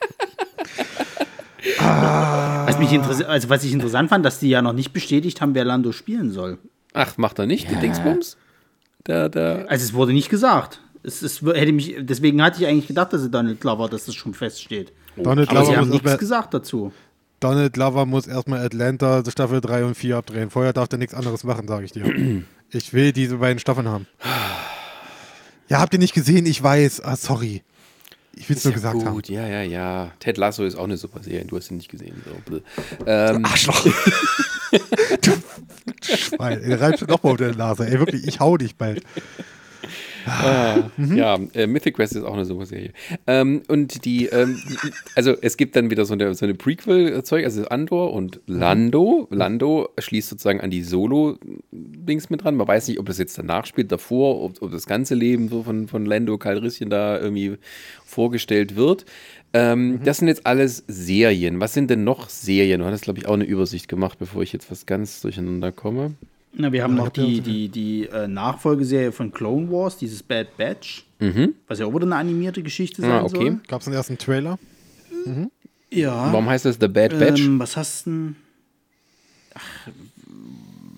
Was, 1.78 2.78
mich 2.78 2.90
also 3.26 3.48
was 3.48 3.64
ich 3.64 3.72
interessant 3.72 4.08
fand, 4.08 4.24
dass 4.24 4.38
die 4.38 4.48
ja 4.48 4.62
noch 4.62 4.72
nicht 4.72 4.92
bestätigt 4.92 5.40
haben, 5.40 5.54
wer 5.54 5.64
Lando 5.64 5.92
spielen 5.92 6.30
soll. 6.30 6.58
Ach, 6.92 7.16
macht 7.18 7.38
er 7.38 7.46
nicht, 7.46 7.70
die 7.70 7.76
Dingsbums? 7.76 8.36
Der, 9.06 9.28
der, 9.28 9.66
Also 9.68 9.84
es 9.84 9.94
wurde 9.94 10.12
nicht 10.12 10.28
gesagt. 10.28 10.80
Es, 11.02 11.22
es 11.22 11.42
hätte 11.42 11.72
mich, 11.72 11.96
deswegen 12.00 12.42
hatte 12.42 12.62
ich 12.62 12.68
eigentlich 12.68 12.88
gedacht, 12.88 13.12
dass 13.12 13.22
es 13.22 13.30
Donald 13.30 13.60
Glover, 13.60 13.88
dass 13.88 14.06
das 14.06 14.14
schon 14.14 14.34
feststeht. 14.34 14.92
Donald 15.16 15.48
Aber 15.48 15.60
sie 15.60 15.66
Glover, 15.66 15.80
haben 15.80 15.88
muss 15.90 16.02
nichts 16.02 16.18
gesagt 16.18 16.54
dazu. 16.54 16.92
Donald 17.40 17.72
Glover 17.74 18.06
muss 18.06 18.26
erstmal 18.26 18.64
Atlanta 18.64 19.22
Staffel 19.30 19.60
3 19.60 19.84
und 19.84 19.94
4 19.94 20.16
abdrehen. 20.16 20.50
Vorher 20.50 20.72
darf 20.72 20.88
er 20.90 20.98
nichts 20.98 21.14
anderes 21.14 21.44
machen, 21.44 21.68
sage 21.68 21.84
ich 21.84 21.92
dir. 21.92 22.42
Ich 22.70 22.92
will 22.92 23.12
diese 23.12 23.36
beiden 23.36 23.58
Staffeln 23.58 23.88
haben. 23.88 24.06
Ja, 25.68 25.80
habt 25.80 25.92
ihr 25.92 25.98
nicht 25.98 26.14
gesehen? 26.14 26.46
Ich 26.46 26.62
weiß. 26.62 27.02
Ah, 27.04 27.16
sorry. 27.16 27.62
Ich 28.38 28.48
will 28.50 28.56
es 28.56 28.64
nur 28.64 28.74
gesagt 28.74 29.02
haben. 29.02 29.14
Gut, 29.14 29.28
ja, 29.30 29.46
ja, 29.46 29.62
ja. 29.62 30.12
Ted 30.20 30.36
Lasso 30.36 30.64
ist 30.64 30.76
auch 30.76 30.84
eine 30.84 30.98
super 30.98 31.22
Serie. 31.22 31.46
Du 31.46 31.56
hast 31.56 31.68
sie 31.68 31.74
nicht 31.74 31.90
gesehen. 31.90 32.22
So. 32.24 32.60
Ähm, 33.06 33.44
Arschloch. 33.46 33.82
du 35.22 35.32
Schwein. 36.02 36.62
Ey, 36.62 36.74
reibst 36.74 37.00
du 37.00 37.06
nochmal 37.06 37.32
unter 37.32 37.46
der 37.46 37.56
Nase. 37.56 37.86
Ey, 37.86 37.98
wirklich, 37.98 38.26
ich 38.28 38.38
hau 38.38 38.58
dich 38.58 38.76
bald. 38.76 39.02
Ja, 40.26 41.38
äh, 41.54 41.66
Mythic 41.66 41.94
Quest 41.96 42.16
ist 42.16 42.24
auch 42.24 42.34
eine 42.34 42.44
super 42.44 42.66
Serie. 42.66 42.92
Ähm, 43.26 43.62
und 43.68 44.04
die, 44.04 44.26
ähm, 44.26 44.60
also 45.14 45.34
es 45.40 45.56
gibt 45.56 45.76
dann 45.76 45.90
wieder 45.90 46.04
so 46.04 46.14
eine, 46.14 46.34
so 46.34 46.44
eine 46.44 46.54
Prequel-Zeug, 46.54 47.44
also 47.44 47.64
Andor 47.66 48.12
und 48.12 48.40
Lando. 48.46 49.28
Lando 49.30 49.88
schließt 49.98 50.28
sozusagen 50.28 50.60
an 50.60 50.70
die 50.70 50.82
Solo-Dings 50.82 52.30
mit 52.30 52.44
dran. 52.44 52.56
Man 52.56 52.66
weiß 52.68 52.88
nicht, 52.88 52.98
ob 52.98 53.06
das 53.06 53.18
jetzt 53.18 53.38
danach 53.38 53.66
spielt, 53.66 53.92
davor, 53.92 54.42
ob, 54.42 54.60
ob 54.62 54.70
das 54.70 54.86
ganze 54.86 55.14
Leben 55.14 55.48
so 55.48 55.62
von, 55.62 55.88
von 55.88 56.04
Lando 56.06 56.38
Calrissian 56.38 56.90
da 56.90 57.18
irgendwie 57.18 57.56
vorgestellt 58.04 58.76
wird. 58.76 59.04
Ähm, 59.52 60.00
Das 60.04 60.18
sind 60.18 60.28
jetzt 60.28 60.46
alles 60.46 60.84
Serien. 60.88 61.60
Was 61.60 61.72
sind 61.72 61.88
denn 61.90 62.04
noch 62.04 62.28
Serien? 62.28 62.80
Du 62.80 62.86
hattest, 62.86 63.04
glaube 63.04 63.18
ich, 63.18 63.26
auch 63.26 63.34
eine 63.34 63.44
Übersicht 63.44 63.88
gemacht, 63.88 64.18
bevor 64.18 64.42
ich 64.42 64.52
jetzt 64.52 64.70
was 64.70 64.86
ganz 64.86 65.20
durcheinander 65.20 65.72
komme. 65.72 66.14
Na, 66.58 66.72
wir 66.72 66.82
haben 66.82 66.96
Ja, 66.96 67.04
noch 67.04 67.08
die, 67.10 67.40
die, 67.42 67.68
die 67.68 68.06
äh, 68.06 68.26
Nachfolgeserie 68.26 69.12
von 69.12 69.30
Clone 69.30 69.70
Wars, 69.70 69.96
dieses 69.98 70.22
Bad 70.22 70.56
Batch, 70.56 71.04
was 71.68 71.78
ja 71.78 71.86
auch 71.86 71.94
wieder 71.94 72.04
eine 72.04 72.16
animierte 72.16 72.62
Geschichte 72.62 73.02
sein 73.02 73.10
Ah, 73.10 73.22
okay. 73.24 73.36
soll. 73.50 73.60
Gab 73.68 73.80
es 73.82 73.86
einen 73.86 73.96
ersten 73.96 74.16
Trailer? 74.18 74.58
Ja. 75.90 76.32
Warum 76.32 76.48
heißt 76.48 76.64
das 76.64 76.78
The 76.80 76.88
Bad 76.88 77.18
Batch? 77.18 77.42
Ähm, 77.42 77.58
was 77.58 77.76
hast 77.76 78.06
du 78.06 78.10
denn? 78.10 78.36
Ach, 79.54 79.88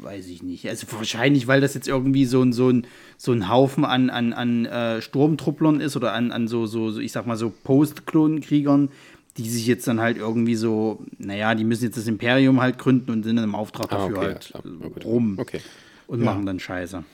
weiß 0.02 0.28
ich 0.28 0.42
nicht. 0.42 0.68
Also 0.68 0.86
wahrscheinlich, 0.92 1.46
weil 1.46 1.60
das 1.60 1.74
jetzt 1.74 1.88
irgendwie 1.88 2.24
so 2.24 2.42
ein, 2.42 2.52
so 2.52 2.68
ein, 2.70 2.86
so 3.16 3.32
ein 3.32 3.48
Haufen 3.48 3.84
an, 3.84 4.10
an, 4.10 4.32
an 4.32 4.64
äh, 4.66 5.02
Sturmtrupplern 5.02 5.80
ist 5.80 5.96
oder 5.96 6.12
an, 6.12 6.30
an 6.32 6.46
so, 6.48 6.66
so, 6.66 6.90
so, 6.90 7.00
ich 7.00 7.12
sag 7.12 7.26
mal 7.26 7.36
so 7.36 7.50
Post-Klonkriegern, 7.64 8.90
die 9.38 9.48
sich 9.48 9.66
jetzt 9.66 9.86
dann 9.86 10.00
halt 10.00 10.16
irgendwie 10.16 10.56
so, 10.56 10.98
naja, 11.18 11.54
die 11.54 11.64
müssen 11.64 11.84
jetzt 11.84 11.96
das 11.96 12.06
Imperium 12.06 12.60
halt 12.60 12.76
gründen 12.78 13.10
und 13.12 13.22
sind 13.22 13.36
dann 13.36 13.44
im 13.44 13.54
Auftrag 13.54 13.86
Ah, 13.92 13.96
dafür 13.96 14.18
okay, 14.18 14.26
halt 14.26 14.52
gut. 14.94 15.04
rum 15.04 15.38
Okay. 15.38 15.60
und 16.08 16.20
machen 16.22 16.44
dann 16.44 16.58
Scheiße. 16.60 17.04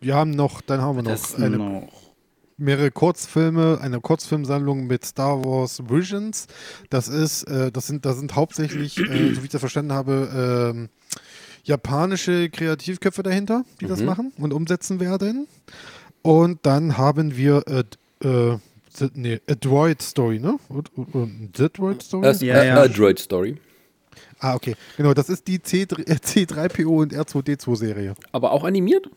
Wir 0.00 0.14
haben 0.14 0.30
noch, 0.30 0.60
dann 0.60 0.80
haben 0.80 0.96
wir 0.96 1.02
noch 1.02 1.34
eine, 1.38 1.56
noch. 1.56 1.88
mehrere 2.56 2.90
Kurzfilme, 2.90 3.78
eine 3.80 4.00
Kurzfilmsammlung 4.00 4.86
mit 4.86 5.04
Star 5.04 5.44
Wars 5.44 5.82
Visions. 5.88 6.46
Das 6.90 7.08
ist, 7.08 7.44
äh, 7.44 7.70
das 7.72 7.86
sind, 7.86 8.04
das 8.04 8.18
sind 8.18 8.34
hauptsächlich, 8.36 8.98
äh, 8.98 9.02
so 9.34 9.40
wie 9.42 9.46
ich 9.46 9.50
das 9.50 9.60
verstanden 9.60 9.92
habe, 9.92 10.72
ähm, 10.74 10.88
japanische 11.64 12.48
Kreativköpfe 12.50 13.22
dahinter, 13.22 13.64
die 13.80 13.86
das 13.86 14.02
machen 14.02 14.32
und 14.38 14.52
umsetzen 14.52 15.00
werden. 15.00 15.46
Und 16.22 16.60
dann 16.66 16.96
haben 16.98 17.36
wir 17.36 17.62
äh, 17.66 17.84
äh, 18.26 18.58
The- 18.92 19.10
nee, 19.14 19.40
A 19.48 19.54
Droid 19.54 20.02
Story, 20.02 20.38
ne? 20.38 20.58
Und, 20.68 20.96
und, 20.96 21.14
und 21.14 21.50
The 21.56 21.68
Droid 21.72 22.02
Story? 22.02 22.22
Das 22.22 22.40
Ja, 22.42 22.56
äh, 22.62 22.66
ja. 22.68 22.82
A 22.82 22.88
Droid 22.88 23.18
Story. 23.18 23.56
ah, 24.40 24.54
okay. 24.54 24.74
Genau, 24.96 25.14
das 25.14 25.28
ist 25.28 25.46
die 25.48 25.58
C3, 25.58 26.06
äh, 26.08 26.14
C3PO 26.14 26.86
und 27.02 27.14
R2D2-Serie. 27.14 28.14
Aber 28.32 28.52
auch 28.52 28.64
animiert? 28.64 29.08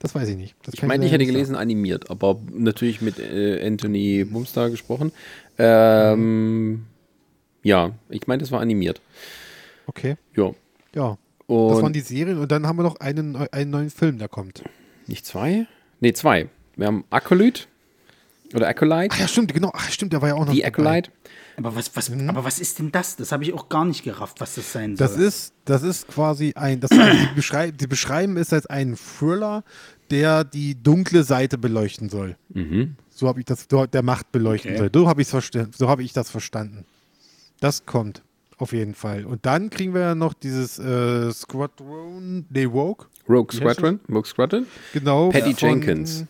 Das 0.00 0.14
weiß 0.14 0.28
ich 0.28 0.36
nicht. 0.36 0.54
Das 0.64 0.74
Ich 0.74 0.82
meine, 0.82 1.06
ich 1.06 1.12
hätte 1.12 1.24
gelesen 1.26 1.56
animiert, 1.56 2.10
aber 2.10 2.38
natürlich 2.52 3.00
mit 3.00 3.18
äh, 3.18 3.66
Anthony 3.66 4.24
Bumstar 4.24 4.68
gesprochen. 4.70 5.12
Ähm, 5.58 6.84
ja, 7.62 7.92
ich 8.10 8.26
meine, 8.26 8.40
das 8.42 8.50
war 8.52 8.60
animiert. 8.60 8.98
sagen. 8.98 9.82
Okay, 9.86 10.16
Ja. 10.36 10.52
ja. 10.94 11.18
Das 11.48 11.58
waren 11.76 11.84
Und 11.86 11.96
die 11.96 12.00
Serien 12.00 12.38
und 12.38 12.50
dann 12.50 12.66
haben 12.66 12.76
wir 12.78 12.82
noch 12.82 12.96
einen, 13.00 13.36
einen 13.36 13.70
neuen 13.70 13.90
Film, 13.90 14.18
der 14.18 14.28
kommt. 14.28 14.62
nicht 15.06 15.26
zwei? 15.26 15.66
Ne, 16.00 16.12
zwei. 16.14 16.48
Wir 16.76 16.86
haben 16.86 17.04
Acolyte 17.10 17.64
oder 18.54 18.68
Acolyte. 18.68 19.08
Ach 19.14 19.18
ja, 19.20 19.28
stimmt, 19.28 19.52
genau. 19.54 19.70
Ach, 19.74 19.90
stimmt, 19.90 20.12
der 20.12 20.20
war 20.22 20.28
ja 20.28 20.34
auch 20.34 20.46
noch 20.46 20.52
Die 20.52 20.62
dabei. 20.62 20.68
Acolyte. 20.68 21.10
Aber 21.56 21.76
was, 21.76 21.94
was, 21.94 22.10
aber 22.10 22.44
was 22.44 22.58
ist 22.58 22.78
denn 22.78 22.90
das? 22.92 23.16
Das 23.16 23.30
habe 23.30 23.44
ich 23.44 23.52
auch 23.52 23.68
gar 23.68 23.84
nicht 23.84 24.02
gerafft, 24.04 24.40
was 24.40 24.54
das 24.54 24.72
sein 24.72 24.96
soll. 24.96 25.06
Das 25.06 25.16
ist, 25.18 25.52
das 25.66 25.82
ist 25.82 26.08
quasi 26.08 26.52
ein, 26.54 26.80
das 26.80 26.90
die, 26.90 26.98
beschrei 27.34 27.70
die 27.70 27.86
beschreiben 27.86 28.36
es 28.38 28.52
als 28.52 28.66
einen 28.66 28.96
Thriller, 28.96 29.62
der 30.10 30.44
die 30.44 30.74
dunkle 30.82 31.24
Seite 31.24 31.58
beleuchten 31.58 32.08
soll. 32.08 32.36
So 33.10 33.28
habe 33.28 33.40
ich 33.40 33.46
das, 33.46 33.66
der 33.68 34.02
Macht 34.02 34.32
beleuchten 34.32 34.70
Okay. 34.72 34.78
soll. 34.78 34.90
So 34.94 35.08
habe 35.08 35.22
ich 35.22 35.28
verstanden. 35.28 35.72
So 35.76 35.88
habe 35.88 36.02
ich 36.02 36.12
das 36.14 36.30
verstanden. 36.30 36.84
Das 37.60 37.84
kommt 37.86 38.22
auf 38.56 38.72
jeden 38.72 38.94
Fall. 38.94 39.24
Und 39.26 39.44
dann 39.44 39.68
kriegen 39.70 39.92
wir 39.94 40.00
ja 40.00 40.14
noch 40.14 40.34
dieses 40.34 40.78
äh, 40.78 41.30
Squadron, 41.32 42.46
nee, 42.48 42.66
Woke, 42.70 43.06
Rogue 43.28 43.48
heißt 43.52 43.58
Squadron. 43.60 44.00
Rogue 44.08 44.24
Squadron. 44.26 44.66
genau. 44.92 45.28
Patty 45.30 45.54
von- 45.54 45.68
Jenkins. 45.68 46.24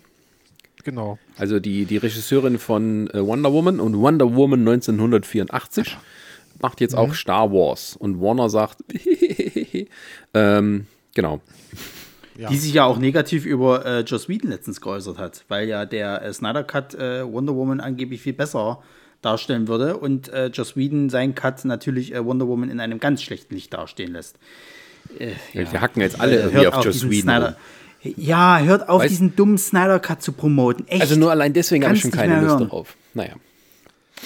Genau. 0.84 1.18
Also 1.36 1.60
die, 1.60 1.84
die 1.84 1.96
Regisseurin 1.96 2.58
von 2.58 3.08
äh, 3.10 3.24
Wonder 3.24 3.52
Woman 3.52 3.80
und 3.80 3.96
Wonder 3.96 4.34
Woman 4.34 4.60
1984 4.60 5.96
macht 6.60 6.80
jetzt 6.80 6.92
Mhm. 6.92 6.98
auch 6.98 7.14
Star 7.14 7.50
Wars. 7.52 7.96
Und 7.96 8.20
Warner 8.20 8.48
sagt, 8.50 8.78
ähm, 10.34 10.86
genau. 11.14 11.40
Ja. 12.36 12.48
Die 12.48 12.56
sich 12.56 12.72
ja 12.72 12.84
auch 12.84 12.98
negativ 12.98 13.44
über 13.44 13.84
äh, 13.84 14.00
Joss 14.00 14.28
Whedon 14.28 14.50
letztens 14.50 14.80
geäußert 14.80 15.18
hat, 15.18 15.44
weil 15.48 15.68
ja 15.68 15.84
der 15.84 16.22
äh, 16.22 16.32
Snyder 16.32 16.64
Cut 16.64 16.94
äh, 16.94 17.30
Wonder 17.30 17.54
Woman 17.54 17.80
angeblich 17.80 18.22
viel 18.22 18.32
besser 18.32 18.82
darstellen 19.20 19.68
würde 19.68 19.98
und 19.98 20.30
äh, 20.30 20.46
Joss 20.46 20.74
Whedon 20.76 21.10
seinen 21.10 21.34
Cut 21.34 21.64
natürlich 21.66 22.14
äh, 22.14 22.24
Wonder 22.24 22.48
Woman 22.48 22.70
in 22.70 22.80
einem 22.80 23.00
ganz 23.00 23.22
schlechten 23.22 23.54
Licht 23.54 23.74
dastehen 23.74 24.12
lässt. 24.12 24.38
Äh, 25.18 25.32
Wir 25.52 25.80
hacken 25.82 26.00
jetzt 26.00 26.20
alle 26.20 26.36
äh, 26.36 26.42
irgendwie 26.44 26.66
auf 26.68 26.82
Joss 26.84 27.08
Whedon. 27.08 27.54
Ja, 28.02 28.60
hört 28.60 28.88
auf, 28.88 29.02
Weißt- 29.02 29.08
diesen 29.08 29.36
dummen 29.36 29.58
Snyder 29.58 29.98
Cut 30.00 30.22
zu 30.22 30.32
promoten. 30.32 30.86
Echt. 30.88 31.00
Also 31.02 31.16
nur 31.16 31.30
allein 31.30 31.52
deswegen 31.52 31.84
habe 31.84 31.94
ich 31.94 32.00
schon 32.02 32.10
keine 32.10 32.40
Lust 32.40 32.50
hören. 32.50 32.64
darauf. 32.68 32.96
Naja. 33.14 33.32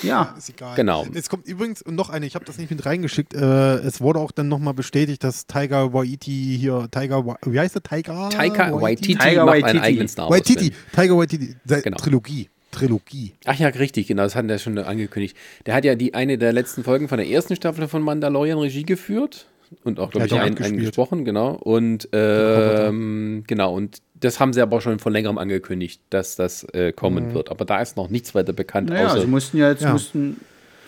Ja, 0.03 0.35
Ist 0.37 0.51
egal. 0.51 0.77
Genau. 0.77 1.07
Jetzt 1.15 1.31
kommt 1.31 1.47
übrigens 1.47 1.83
noch 1.87 2.11
eine, 2.11 2.27
ich 2.27 2.35
habe 2.35 2.45
das 2.45 2.59
nicht 2.59 2.71
mit 2.71 2.85
reingeschickt. 2.85 3.33
Äh, 3.33 3.77
es 3.77 4.01
wurde 4.03 4.19
auch 4.21 4.31
dann 4.31 4.47
nochmal 4.49 4.75
bestätigt, 4.75 5.25
dass 5.25 5.47
Tiger 5.47 5.95
Waititi 5.95 6.59
hier, 6.61 6.87
Tiger, 6.91 7.25
wie 7.47 7.59
heißt 7.59 7.77
der? 7.77 7.83
Tiger? 7.83 8.29
Taika 8.29 8.79
Waititi 8.79 9.15
Tiger 9.17 9.47
macht 9.47 9.55
Waititi. 9.55 9.71
einen 9.71 9.81
eigenen 9.81 10.09
Star 10.09 10.27
Wars 10.29 10.33
Waititi. 10.41 10.71
Film. 10.73 10.75
Tiger 10.95 11.17
Waititi. 11.17 11.57
Genau. 11.83 11.97
Trilogie. 11.97 12.51
Trilogie. 12.73 13.33
Ach 13.47 13.55
ja, 13.59 13.69
richtig, 13.69 14.07
genau, 14.07 14.25
das 14.25 14.35
hat 14.35 14.45
er 14.51 14.59
schon 14.59 14.77
angekündigt. 14.77 15.35
Der 15.65 15.75
hat 15.75 15.87
ja 15.87 15.95
die 15.95 16.13
eine 16.13 16.37
der 16.37 16.53
letzten 16.53 16.85
Folgen 16.85 17.09
von 17.09 17.17
der 17.17 17.27
ersten 17.27 17.57
Staffel 17.57 17.89
von 17.89 18.03
Mandalorian 18.03 18.59
Regie 18.59 18.83
geführt 18.85 19.47
und 19.85 19.99
auch, 20.01 20.11
glaube 20.11 20.27
ich, 20.27 20.33
einen, 20.35 20.59
einen 20.59 20.79
gesprochen, 20.79 21.25
genau. 21.25 21.53
Und 21.53 22.09
ähm, 22.13 23.45
genau, 23.47 23.75
und 23.75 23.99
das 24.19 24.41
haben 24.41 24.53
sie 24.53 24.61
aber 24.63 24.81
schon 24.81 24.99
von 24.99 25.13
längerem 25.13 25.39
angekündigt, 25.39 26.01
dass 26.11 26.37
das 26.37 26.65
äh, 26.73 26.93
kommen 26.93 27.35
wird. 27.35 27.51
Aber 27.51 27.65
da 27.65 27.81
ist 27.81 27.97
noch 27.97 28.09
nichts 28.09 28.35
weiter 28.35 28.53
bekannt, 28.53 28.89
naja, 28.91 29.09
außer 29.09 29.21
sie 29.21 29.27
mussten 29.27 29.59
ja 29.59 29.71
jetzt, 29.71 29.83
Ja. 29.83 29.93
mussten, 29.93 30.41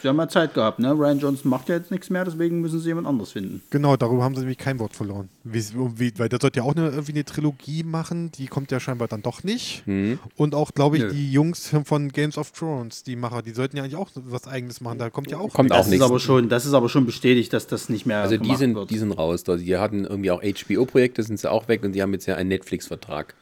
sie 0.02 0.08
haben 0.08 0.16
ja 0.18 0.28
Zeit 0.28 0.54
gehabt, 0.54 0.78
ne? 0.78 0.92
Ryan 0.92 1.18
Johnson 1.18 1.50
macht 1.50 1.68
ja 1.68 1.76
jetzt 1.76 1.90
nichts 1.90 2.10
mehr, 2.10 2.24
deswegen 2.24 2.60
müssen 2.60 2.80
sie 2.80 2.88
jemand 2.88 3.06
anderes 3.06 3.32
finden. 3.32 3.62
Genau, 3.70 3.96
darüber 3.96 4.24
haben 4.24 4.34
sie 4.34 4.40
nämlich 4.40 4.58
kein 4.58 4.78
Wort 4.78 4.94
verloren. 4.94 5.28
Wie, 5.44 5.62
wie, 5.96 6.12
weil 6.18 6.28
der 6.28 6.38
sollte 6.40 6.60
ja 6.60 6.64
auch 6.64 6.74
eine, 6.76 6.88
irgendwie 6.90 7.12
eine 7.12 7.24
Trilogie 7.24 7.82
machen, 7.82 8.30
die 8.32 8.46
kommt 8.46 8.70
ja 8.70 8.80
scheinbar 8.80 9.08
dann 9.08 9.22
doch 9.22 9.42
nicht. 9.44 9.82
Mhm. 9.86 10.18
Und 10.36 10.54
auch, 10.54 10.72
glaube 10.74 10.96
ich, 10.98 11.02
Nö. 11.04 11.12
die 11.12 11.32
Jungs 11.32 11.72
von 11.84 12.08
Games 12.10 12.38
of 12.38 12.52
Thrones, 12.52 13.02
die 13.02 13.16
Macher, 13.16 13.42
die 13.42 13.52
sollten 13.52 13.76
ja 13.76 13.82
eigentlich 13.84 13.96
auch 13.96 14.10
was 14.14 14.46
eigenes 14.46 14.80
machen. 14.80 14.98
Da 14.98 15.10
kommt 15.10 15.30
ja 15.30 15.38
auch 15.38 15.52
Kommt 15.52 15.70
nichts. 15.70 15.86
auch 15.86 15.90
Das 15.90 15.92
ist 15.94 16.02
aber 16.02 16.20
schon, 16.20 16.48
das 16.48 16.66
ist 16.66 16.74
aber 16.74 16.88
schon 16.88 17.06
bestätigt, 17.06 17.52
dass 17.52 17.66
das 17.66 17.88
nicht 17.88 18.06
mehr 18.06 18.22
Also 18.22 18.36
die 18.36 18.56
sind, 18.56 18.74
wird. 18.74 18.90
die 18.90 18.98
sind 18.98 19.12
raus. 19.12 19.44
Da- 19.44 19.56
Die 19.56 19.76
hatten 19.76 20.04
irgendwie 20.04 20.30
auch 20.30 20.42
HBO-Projekte, 20.42 21.22
sind 21.22 21.38
sie 21.40 21.50
auch 21.50 21.68
weg 21.68 21.82
und 21.84 21.92
die 21.92 22.02
haben 22.02 22.12
jetzt 22.12 22.26
ja 22.26 22.36
einen 22.36 22.48
Netflix-Vertrag 22.48 23.34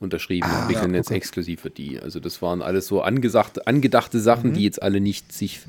unterschrieben 0.00 0.48
und 0.48 0.68
wickeln 0.68 0.94
jetzt 0.94 1.10
exklusiv 1.10 1.60
für 1.60 1.70
die. 1.70 1.98
Also 2.00 2.20
das 2.20 2.40
waren 2.40 2.62
alles 2.62 2.86
so 2.86 3.02
angesagt, 3.02 3.66
angedachte 3.66 4.20
Sachen, 4.20 4.52
die 4.52 4.64
jetzt 4.64 4.82
alle 4.82 5.00
nicht 5.00 5.32
sich 5.32 5.60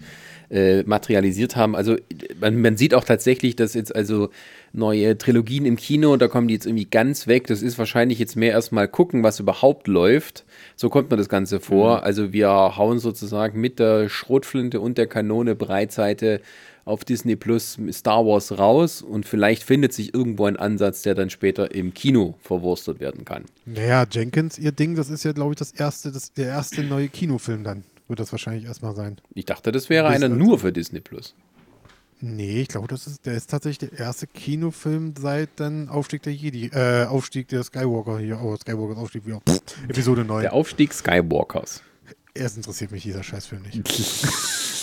äh, 0.52 0.84
materialisiert 0.84 1.56
haben. 1.56 1.76
Also 1.76 1.96
man, 2.40 2.62
man 2.62 2.78
sieht 2.78 2.94
auch 2.94 3.04
tatsächlich, 3.04 3.56
dass 3.56 3.74
jetzt 3.74 3.96
also 3.96 4.30
neue 4.74 5.18
Trilogien 5.18 5.66
im 5.66 5.76
Kino, 5.76 6.16
da 6.18 6.28
kommen 6.28 6.48
die 6.48 6.54
jetzt 6.54 6.66
irgendwie 6.66 6.86
ganz 6.86 7.28
weg. 7.28 7.48
Das 7.48 7.62
ist 7.62 7.78
wahrscheinlich 7.78 8.20
jetzt 8.20 8.36
mehr 8.36 8.52
erstmal 8.52 8.88
gucken, 8.88 9.24
was 9.24 9.40
überhaupt 9.40 9.88
läuft. 9.88 10.46
So 10.76 10.90
kommt 10.90 11.12
mir 11.12 11.18
das 11.18 11.30
Ganze 11.30 11.60
vor. 11.60 12.04
Also 12.04 12.34
wir 12.34 12.50
hauen 12.50 13.00
sozusagen 13.00 13.60
mit 13.60 13.80
der 13.80 14.10
Schrotflinte 14.10 14.80
und 14.80 14.98
der 14.98 15.08
Kanone 15.08 15.56
Breitseite 15.56 16.42
auf 16.90 17.06
Disney 17.06 17.36
Plus 17.36 17.78
Star 17.92 18.26
Wars 18.26 18.58
raus 18.58 19.02
und 19.02 19.26
vielleicht 19.26 19.64
findet 19.64 19.94
sich 19.94 20.14
irgendwo 20.14 20.46
ein 20.46 20.58
Ansatz, 20.58 21.04
der 21.04 21.16
dann 21.16 21.30
später 21.30 21.74
im 21.74 21.94
Kino 21.94 22.36
verwurstet 22.42 23.00
werden 23.00 23.24
kann. 23.24 23.46
Naja, 23.66 24.06
Jenkins, 24.10 24.58
ihr 24.58 24.72
Ding, 24.72 24.96
das 24.96 25.10
ist 25.10 25.24
ja, 25.24 25.32
glaube 25.32 25.54
ich, 25.54 25.60
das 25.60 25.72
erste, 25.72 26.12
das, 26.12 26.34
der 26.34 26.48
erste 26.48 26.84
neue 26.84 27.08
Kinofilm 27.08 27.64
dann. 27.64 27.84
Wird 28.08 28.20
das 28.20 28.32
wahrscheinlich 28.32 28.66
erstmal 28.66 28.96
sein. 28.96 29.18
Ich 29.36 29.46
dachte, 29.46 29.72
das 29.72 29.88
wäre 29.90 30.08
einer 30.08 30.30
nur 30.30 30.58
für 30.58 30.74
Disney 30.74 31.00
Plus. 31.00 31.36
Nee, 32.22 32.62
ich 32.62 32.68
glaube, 32.68 32.88
das 32.88 33.08
ist, 33.08 33.26
der 33.26 33.36
ist 33.36 33.50
tatsächlich 33.50 33.92
der 33.92 34.00
erste 34.00 34.28
Kinofilm 34.28 35.14
seit 35.18 35.52
dann 35.58 35.88
Aufstieg 35.88 36.24
der 36.24 36.34
Jedi, 36.34 36.66
äh, 36.74 37.06
Aufstieg 37.06 37.48
der 37.48 37.64
Skywalker 37.64 38.20
hier, 38.20 38.42
oh, 38.42 38.58
Skywalkers 38.58 38.98
Aufstieg 38.98 39.26
wieder. 39.26 39.42
Pff, 39.48 39.84
Episode 39.88 40.26
9. 40.26 40.42
Der 40.42 40.54
Aufstieg 40.54 40.92
Skywalkers. 40.92 41.82
Erst 42.34 42.58
interessiert 42.58 42.92
mich 42.92 43.04
dieser 43.04 43.24
Scheißfilm 43.24 43.62
nicht. 43.62 43.88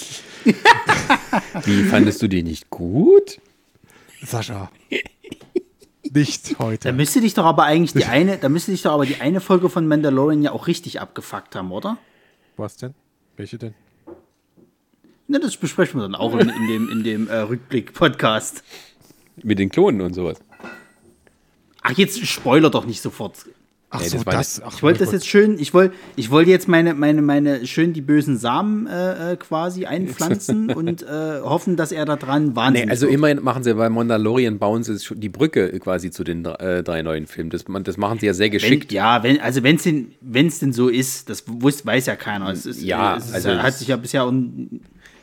Wie 1.65 1.85
fandest 1.85 2.23
du 2.23 2.29
den 2.29 2.47
nicht 2.47 2.71
gut? 2.71 3.41
Sascha. 4.23 4.71
nicht 6.11 6.59
Da 6.59 6.65
heute. 6.65 6.93
müsste 6.93 7.21
dich 7.21 7.35
doch 7.35 7.45
aber 7.45 7.65
eigentlich 7.65 7.93
die 7.93 8.05
eine, 8.09 8.39
da 8.39 8.49
müsste 8.49 8.71
dich 8.71 8.83
doch 8.83 8.93
aber 8.93 9.07
die 9.07 9.21
eine 9.21 9.41
Folge 9.41 9.69
von 9.69 9.87
Mandalorian 9.87 10.43
ja 10.43 10.53
auch 10.53 10.67
richtig 10.67 11.01
abgefuckt 11.01 11.55
haben, 11.55 11.73
oder? 11.73 11.99
Was 12.57 12.77
denn? 12.77 12.95
Welche 13.37 13.59
denn? 13.59 13.75
Ne, 15.29 15.41
das 15.41 15.57
besprechen 15.57 15.99
wir 16.01 16.03
dann 16.05 16.15
auch 16.15 16.35
in, 16.35 16.49
in 16.49 16.67
dem, 16.69 16.89
in 16.91 17.03
dem 17.05 17.29
äh, 17.29 17.39
Rückblick-Podcast. 17.39 18.63
Mit 19.43 19.59
den 19.59 19.69
Klonen 19.69 20.01
und 20.01 20.15
sowas. 20.15 20.39
Ach, 21.83 21.93
jetzt 21.93 22.25
spoiler 22.27 22.71
doch 22.71 22.87
nicht 22.87 23.03
sofort. 23.03 23.45
Ach 23.89 24.01
Nee, 24.01 24.09
so, 24.09 24.17
das 24.17 24.25
das. 24.25 24.63
Ach, 24.65 24.75
Ich 24.75 24.83
wollte 24.83 24.99
das 25.05 25.13
jetzt 25.13 25.29
schön, 25.29 25.59
ich 25.61 25.73
wollte 25.73 25.95
ich 26.17 26.31
wollte 26.31 26.51
jetzt 26.51 26.67
meine, 26.67 26.93
meine, 26.95 27.23
meine 27.23 27.65
schön 27.67 27.93
die 27.93 28.01
bösen 28.01 28.37
Samen 28.37 28.89
äh, 28.89 29.33
äh, 29.33 29.37
quasi 29.37 29.87
einpflanzen 29.87 30.71
und 30.75 31.03
äh, 31.05 31.41
hoffen, 31.41 31.77
dass 31.77 31.93
er 31.93 32.05
da 32.05 32.17
dran 32.17 32.57
wahnsinnig 32.57 32.87
Nee, 32.87 32.91
also 32.91 33.07
wird. 33.07 33.15
immerhin 33.15 33.43
machen 33.45 33.63
sie 33.63 33.73
bei 33.75 33.89
Mandalorian 33.89 34.59
bauen 34.59 34.83
sie 34.83 34.97
die 35.15 35.29
Brücke 35.29 35.79
quasi 35.79 36.11
zu 36.11 36.25
den 36.25 36.45
äh, 36.45 36.83
drei 36.83 37.03
neuen 37.03 37.29
Filmen. 37.29 37.51
Das, 37.51 37.65
das 37.85 37.97
machen 37.97 38.19
sie 38.19 38.27
ja 38.27 38.35
sehr 38.35 38.47
Wenn, 38.47 38.53
geschickt. 38.53 38.91
ja, 38.93 39.23
wenn, 39.23 39.41
also 39.41 39.63
wenn 39.63 39.77
es 39.77 39.85
denn, 39.85 40.13
wenn's 40.21 40.59
denn 40.59 40.73
so 40.73 40.89
ist, 40.89 41.31
das 41.31 41.45
wusst, 41.47 41.87
weiß 41.87 42.07
ja 42.07 42.17
keiner. 42.17 42.51
Es 42.51 42.67
ist, 42.67 42.83
Ja, 42.83 43.17
es 43.17 43.27
ist, 43.29 43.35
also 43.35 43.51
hat 43.63 43.75
sich 43.75 43.87
ja 43.89 43.97
bisher 43.97 44.27
un, 44.27 44.81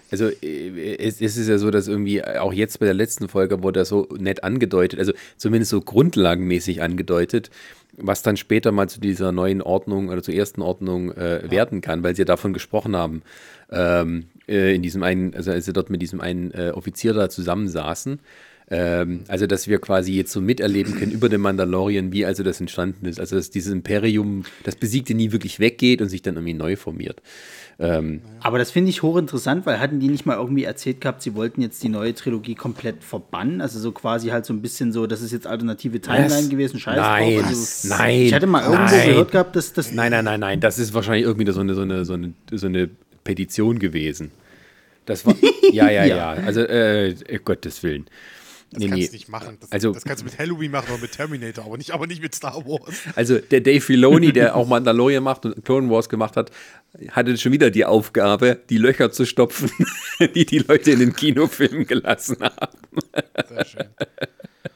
Also 0.10 0.30
äh, 0.42 0.96
es, 1.00 1.20
es 1.20 1.36
ist 1.36 1.50
ja 1.50 1.58
so, 1.58 1.70
dass 1.70 1.90
irgendwie 1.90 2.24
auch 2.24 2.54
jetzt 2.54 2.80
bei 2.80 2.86
der 2.86 2.96
letzten 2.96 3.28
Folge 3.28 3.62
wurde 3.62 3.82
das 3.82 3.90
so 3.90 4.08
nett 4.18 4.46
angedeutet, 4.46 5.00
also 5.00 5.12
zumindest 5.36 5.72
so 5.72 5.82
grundlagenmäßig 5.82 6.82
angedeutet, 6.82 7.50
was 7.98 8.24
dann 8.24 8.38
später 8.38 8.72
mal 8.72 8.90
zu 8.90 9.00
dieser 9.00 9.32
neuen 9.32 9.62
Ordnung 9.62 10.10
oder 10.10 10.24
zur 10.24 10.34
ersten 10.34 10.62
Ordnung 10.62 11.12
äh, 11.12 11.50
werden 11.50 11.82
kann, 11.82 12.04
weil 12.04 12.16
sie 12.16 12.22
ja 12.22 12.26
davon 12.26 12.54
gesprochen 12.54 12.96
haben, 12.96 13.22
ähm, 13.72 14.26
äh, 14.48 14.76
in 14.76 14.82
diesem 14.82 15.04
einen, 15.04 15.34
also 15.36 15.52
als 15.52 15.66
sie 15.66 15.74
dort 15.74 15.90
mit 15.90 16.02
diesem 16.02 16.22
einen 16.22 16.52
äh, 16.52 16.72
Offizier 16.74 17.14
da 17.14 17.30
zusammensaßen. 17.30 18.20
Ähm, 18.70 19.26
also, 19.28 19.46
dass 19.46 19.68
wir 19.68 19.80
quasi 19.80 20.14
jetzt 20.14 20.32
so 20.32 20.42
miterleben 20.42 20.96
können 20.96 21.12
über 21.12 21.30
den 21.30 21.42
Mandalorian, 21.42 22.14
wie 22.14 22.26
also 22.26 22.44
das 22.44 22.62
entstanden 22.62 23.06
ist. 23.06 23.20
Also, 23.20 23.36
dass 23.36 23.50
dieses 23.50 23.74
Imperium, 23.74 24.46
das 24.64 24.76
Besiegte 24.76 25.14
nie 25.14 25.32
wirklich 25.32 25.60
weggeht 25.60 26.02
und 26.02 26.10
sich 26.10 26.22
dann 26.22 26.36
irgendwie 26.36 26.54
neu 26.54 26.76
formiert. 26.76 27.22
Ähm, 27.84 28.22
Aber 28.40 28.60
das 28.60 28.72
finde 28.72 28.90
ich 28.92 29.04
hochinteressant, 29.04 29.66
weil 29.66 29.78
hatten 29.82 30.00
die 30.00 30.08
nicht 30.08 30.26
mal 30.26 30.38
irgendwie 30.38 30.64
erzählt 30.64 31.02
gehabt, 31.02 31.22
sie 31.22 31.36
wollten 31.36 31.62
jetzt 31.62 31.84
die 31.84 31.90
neue 31.90 32.14
Trilogie 32.16 32.56
komplett 32.56 33.04
verbannen? 33.04 33.60
Also 33.60 33.78
so 33.78 33.92
quasi 33.92 34.30
halt 34.30 34.46
so 34.46 34.54
ein 34.54 34.62
bisschen 34.62 34.94
so, 34.94 35.06
das 35.06 35.22
ist 35.22 35.34
jetzt 35.34 35.46
alternative 35.46 36.00
Timeline 36.00 36.30
Was? 36.32 36.50
gewesen, 36.50 36.80
scheiß 36.80 36.96
Nein, 36.96 37.34
drauf. 37.40 37.46
Also, 37.48 37.88
nein, 37.90 38.22
Ich 38.22 38.34
hatte 38.34 38.48
mal 38.48 38.64
irgendwo 38.64 38.96
nein. 38.96 39.08
gehört 39.10 39.32
gehabt, 39.32 39.56
dass 39.58 39.74
das. 39.74 39.92
Nein, 39.92 40.12
nein, 40.12 40.24
nein, 40.24 40.40
nein. 40.40 40.60
Das 40.62 40.80
ist 40.80 40.94
wahrscheinlich 40.94 41.26
irgendwie 41.26 41.52
so 41.52 41.60
eine, 41.60 41.76
so 41.76 41.82
eine, 41.82 42.06
so 42.06 42.14
eine, 42.14 42.34
so 42.52 42.68
eine 42.68 42.90
Petition 43.26 43.80
gewesen. 43.80 44.32
Das 45.06 45.26
war. 45.26 45.36
Ja, 45.72 45.90
ja, 45.90 46.06
ja. 46.06 46.36
Ja. 46.36 46.44
Also, 46.46 46.62
äh, 46.62 47.16
Gottes 47.44 47.82
Willen. 47.82 48.06
Das 48.74 48.82
Nee, 48.82 48.90
kannst 48.90 49.02
nee. 49.02 49.08
du 49.08 49.14
nicht 49.14 49.30
machen. 49.30 49.58
Das, 49.60 49.72
Also- 49.72 49.92
das 49.92 50.04
kannst 50.04 50.22
du 50.22 50.26
mit 50.26 50.38
Halloween 50.38 50.72
machen 50.72 50.92
oder 50.92 51.02
mit 51.02 51.12
Terminator, 51.12 51.66
aber 51.66 51.78
nicht, 51.78 51.92
aber 51.92 52.08
nicht 52.08 52.22
mit 52.22 52.34
Star 52.36 52.66
Wars. 52.66 52.96
Also, 53.16 53.38
der 53.40 53.62
Dave 53.62 53.82
Filoni, 53.82 54.34
der 54.34 54.56
auch 54.56 54.68
Mandalorian 54.68 55.24
macht 55.24 55.46
und 55.46 55.64
Clone 55.64 55.90
Wars 55.90 56.10
gemacht 56.10 56.36
hat, 56.36 56.52
hatte 57.12 57.38
schon 57.38 57.52
wieder 57.52 57.70
die 57.72 57.86
Aufgabe, 57.86 58.60
die 58.70 58.78
Löcher 58.78 59.12
zu 59.12 59.26
stopfen, 59.26 59.70
die 60.36 60.46
die 60.46 60.60
Leute 60.60 60.92
in 60.92 61.00
den 61.00 61.14
Kinofilmen 61.16 61.86
gelassen 61.88 62.38
haben. 62.42 63.00
Sehr 63.50 63.66
schön. 63.66 63.86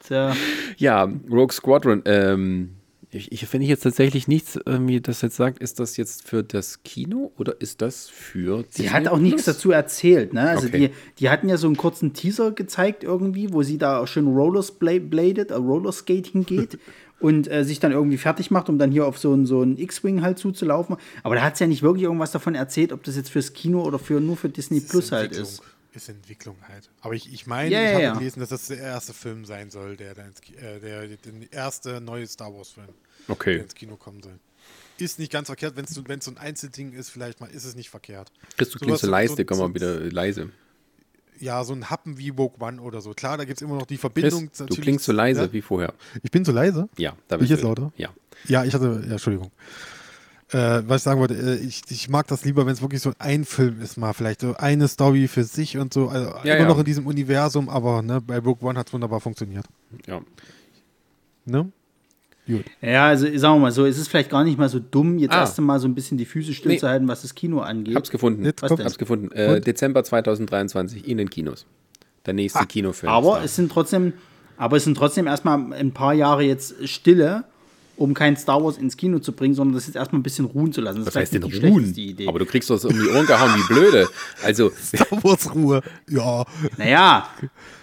Tja, 0.06 0.36
Ja, 0.78 1.04
Rogue 1.30 1.52
Squadron. 1.52 2.02
Ähm, 2.06 2.74
ich, 3.10 3.32
ich 3.32 3.46
finde 3.46 3.66
jetzt 3.66 3.82
tatsächlich 3.82 4.28
nichts, 4.28 4.58
irgendwie, 4.66 5.00
das 5.00 5.22
jetzt 5.22 5.36
sagt, 5.36 5.60
ist 5.60 5.80
das 5.80 5.96
jetzt 5.96 6.28
für 6.28 6.42
das 6.44 6.82
Kino 6.82 7.32
oder 7.38 7.58
ist 7.60 7.80
das 7.80 8.08
für. 8.08 8.58
sie 8.68 8.82
Disney 8.82 8.88
hat 8.88 9.08
auch 9.08 9.18
nichts 9.18 9.44
dazu 9.44 9.70
erzählt, 9.70 10.34
ne? 10.34 10.50
Also 10.50 10.66
Okay. 10.66 10.88
die, 10.88 10.94
die 11.18 11.30
hatten 11.30 11.48
ja 11.48 11.56
so 11.56 11.66
einen 11.66 11.76
kurzen 11.76 12.12
Teaser 12.12 12.50
gezeigt 12.52 13.04
irgendwie, 13.04 13.52
wo 13.52 13.62
sie 13.62 13.78
da 13.78 14.00
auch 14.00 14.06
schön 14.06 14.26
rollersbladed, 14.26 15.50
äh, 15.50 15.54
Rollerskating 15.54 16.44
geht 16.44 16.78
und 17.20 17.50
äh, 17.50 17.64
sich 17.64 17.80
dann 17.80 17.92
irgendwie 17.92 18.18
fertig 18.18 18.50
macht, 18.50 18.68
um 18.68 18.78
dann 18.78 18.90
hier 18.92 19.06
auf 19.06 19.18
so 19.18 19.32
einen 19.32 19.46
so 19.46 19.62
einen 19.62 19.78
X-Wing 19.78 20.20
halt 20.20 20.38
zuzulaufen. 20.38 20.96
Aber 21.22 21.34
da 21.34 21.42
hat 21.42 21.56
sie 21.56 21.64
ja 21.64 21.68
nicht 21.68 21.82
wirklich 21.82 22.04
irgendwas 22.04 22.32
davon 22.32 22.54
erzählt, 22.54 22.92
ob 22.92 23.04
das 23.04 23.16
jetzt 23.16 23.30
fürs 23.30 23.54
Kino 23.54 23.82
oder 23.82 23.98
für 23.98 24.20
nur 24.20 24.36
für 24.36 24.50
Disney 24.50 24.80
Plus 24.80 25.12
halt 25.12 25.32
Entwicklung. 25.32 25.48
ist. 25.48 25.62
Ist 25.92 26.08
Entwicklung 26.10 26.56
halt. 26.68 26.90
Aber 27.00 27.14
ich, 27.14 27.32
ich 27.32 27.46
meine, 27.46 27.70
Ja, 27.70 27.82
ich 27.82 27.92
habe 27.94 28.02
ja. 28.02 28.12
gelesen, 28.14 28.40
dass 28.40 28.50
das 28.50 28.66
der 28.66 28.78
erste 28.78 29.14
Film 29.14 29.44
sein 29.46 29.70
soll, 29.70 29.96
der, 29.96 30.14
da 30.14 30.24
ins, 30.24 30.40
Ki- 30.42 30.54
äh, 30.56 30.80
der, 30.80 31.06
der 31.08 31.18
erste 31.50 32.00
neue 32.00 32.26
Star 32.26 32.52
Wars-Film, 32.54 32.88
der 33.26 33.30
Okay. 33.34 33.56
ins 33.58 33.74
Kino 33.74 33.96
kommen 33.96 34.22
soll. 34.22 34.38
Ist 34.98 35.18
nicht 35.18 35.32
ganz 35.32 35.46
verkehrt, 35.46 35.76
wenn 35.76 35.84
es 35.86 35.90
so, 35.92 36.02
so 36.20 36.30
ein 36.30 36.36
Einzelding 36.38 36.92
ist, 36.92 37.08
vielleicht 37.08 37.40
mal 37.40 37.46
ist 37.46 37.64
es 37.64 37.74
nicht 37.74 37.88
verkehrt. 37.88 38.30
Chris, 38.56 38.68
du 38.68 38.78
Sowas- 38.78 38.80
klingst 38.86 39.00
so 39.02 39.10
leise, 39.10 39.34
so- 39.36 39.44
komm 39.44 39.58
mal 39.58 39.68
so- 39.68 39.74
wieder 39.74 39.98
leise. 40.10 40.50
Ja, 41.40 41.62
so 41.64 41.72
ein 41.72 41.88
Happen 41.88 42.18
wie 42.18 42.36
Woke 42.36 42.60
One 42.60 42.82
oder 42.82 43.00
so. 43.00 43.14
Klar, 43.14 43.38
da 43.38 43.44
gibt 43.44 43.58
es 43.58 43.62
immer 43.62 43.76
noch 43.76 43.86
die 43.86 43.94
Chris, 43.94 44.00
Verbindung. 44.00 44.50
du 44.54 44.62
natürlich- 44.64 44.80
klingst 44.82 45.04
so 45.06 45.12
leise 45.12 45.42
Ja? 45.42 45.52
wie 45.52 45.62
vorher. 45.62 45.94
Ich 46.22 46.30
bin 46.32 46.44
so 46.44 46.50
leise? 46.52 46.88
Ja, 46.98 47.16
da 47.28 47.36
Ich 47.36 47.40
bist 47.40 47.50
jetzt 47.52 47.62
du. 47.62 47.68
lauter? 47.68 47.92
Ja. 47.96 48.12
Ja, 48.46 48.64
ich 48.64 48.74
hatte, 48.74 49.02
ja, 49.06 49.12
Entschuldigung. 49.12 49.50
Äh, 50.50 50.82
was 50.88 50.98
ich 50.98 51.02
sagen 51.02 51.20
wollte, 51.20 51.34
äh, 51.34 51.56
ich, 51.56 51.82
ich 51.90 52.08
mag 52.08 52.26
das 52.28 52.44
lieber, 52.44 52.64
wenn 52.64 52.72
es 52.72 52.80
wirklich 52.80 53.02
so 53.02 53.12
ein 53.18 53.44
Film 53.44 53.80
ist, 53.82 53.98
mal 53.98 54.14
vielleicht 54.14 54.40
so 54.40 54.54
eine 54.56 54.88
Story 54.88 55.28
für 55.28 55.44
sich 55.44 55.76
und 55.76 55.92
so. 55.92 56.08
Also 56.08 56.30
Ja, 56.44 56.54
immer 56.54 56.62
ja. 56.62 56.68
noch 56.68 56.78
in 56.78 56.84
diesem 56.86 57.06
Universum, 57.06 57.68
aber 57.68 58.00
ne, 58.02 58.20
bei 58.20 58.38
Rogue 58.38 58.66
One 58.66 58.78
hat 58.78 58.86
es 58.86 58.92
wunderbar 58.92 59.20
funktioniert. 59.20 59.66
ja. 60.06 60.20
Ne? 61.44 61.70
Gut. 62.46 62.64
Ja, 62.80 63.08
also 63.08 63.26
sagen 63.36 63.56
wir 63.56 63.58
mal 63.60 63.72
so, 63.72 63.84
es 63.84 63.98
ist 63.98 64.08
vielleicht 64.08 64.30
gar 64.30 64.42
nicht 64.42 64.58
mal 64.58 64.70
so 64.70 64.78
dumm, 64.78 65.18
jetzt 65.18 65.32
Ah. 65.34 65.40
erst 65.40 65.58
einmal 65.58 65.78
so 65.80 65.86
ein 65.88 65.94
bisschen 65.94 66.16
die 66.16 66.24
Füße 66.24 66.48
Nee. 66.50 66.54
stillzuhalten, 66.54 67.06
was 67.06 67.20
das 67.22 67.34
Kino 67.34 67.60
angeht. 67.60 67.94
Hab's 67.94 68.08
gefunden. 68.10 68.42
Jetzt 68.44 68.62
Was 68.62 68.74
denn? 68.74 68.84
Hab's 68.86 68.96
gefunden. 68.96 69.30
Äh? 69.32 69.60
Dezember 69.60 70.02
2023 70.02 71.06
in 71.06 71.18
den 71.18 71.28
Kinos. 71.28 71.66
Der 72.24 72.32
nächste 72.34 72.64
Kinofilm. 72.66 73.12
Aber 73.12 73.42
es 73.44 73.54
sind 73.56 73.70
trotzdem, 73.70 74.14
aber 74.56 74.78
es 74.78 74.84
sind 74.84 74.96
trotzdem 74.96 75.26
erstmal 75.26 75.72
ein 75.74 75.92
paar 75.92 76.14
Jahre 76.14 76.42
jetzt 76.42 76.88
Stille, 76.88 77.44
um 77.98 78.14
kein 78.14 78.36
Star 78.36 78.62
Wars 78.62 78.78
ins 78.78 78.96
Kino 78.96 79.18
zu 79.18 79.32
bringen, 79.32 79.54
sondern 79.54 79.74
das 79.74 79.86
jetzt 79.86 79.96
erstmal 79.96 80.20
ein 80.20 80.22
bisschen 80.22 80.44
ruhen 80.44 80.72
zu 80.72 80.80
lassen. 80.80 80.98
Das 80.98 81.08
was 81.08 81.14
ist 81.14 81.20
heißt 81.34 81.34
denn 81.34 81.42
ruhen? 81.70 81.92
Idee. 81.94 82.28
Aber 82.28 82.38
du 82.38 82.46
kriegst 82.46 82.70
das 82.70 82.84
um 82.84 82.92
die 82.92 83.08
Ohren 83.08 83.26
gehauen 83.26 83.50
wie 83.56 83.74
blöde. 83.74 84.08
Also, 84.44 84.70
Star 84.82 85.06
Wars 85.22 85.52
Ruhe. 85.54 85.82
Ja. 86.08 86.44
naja, 86.76 87.28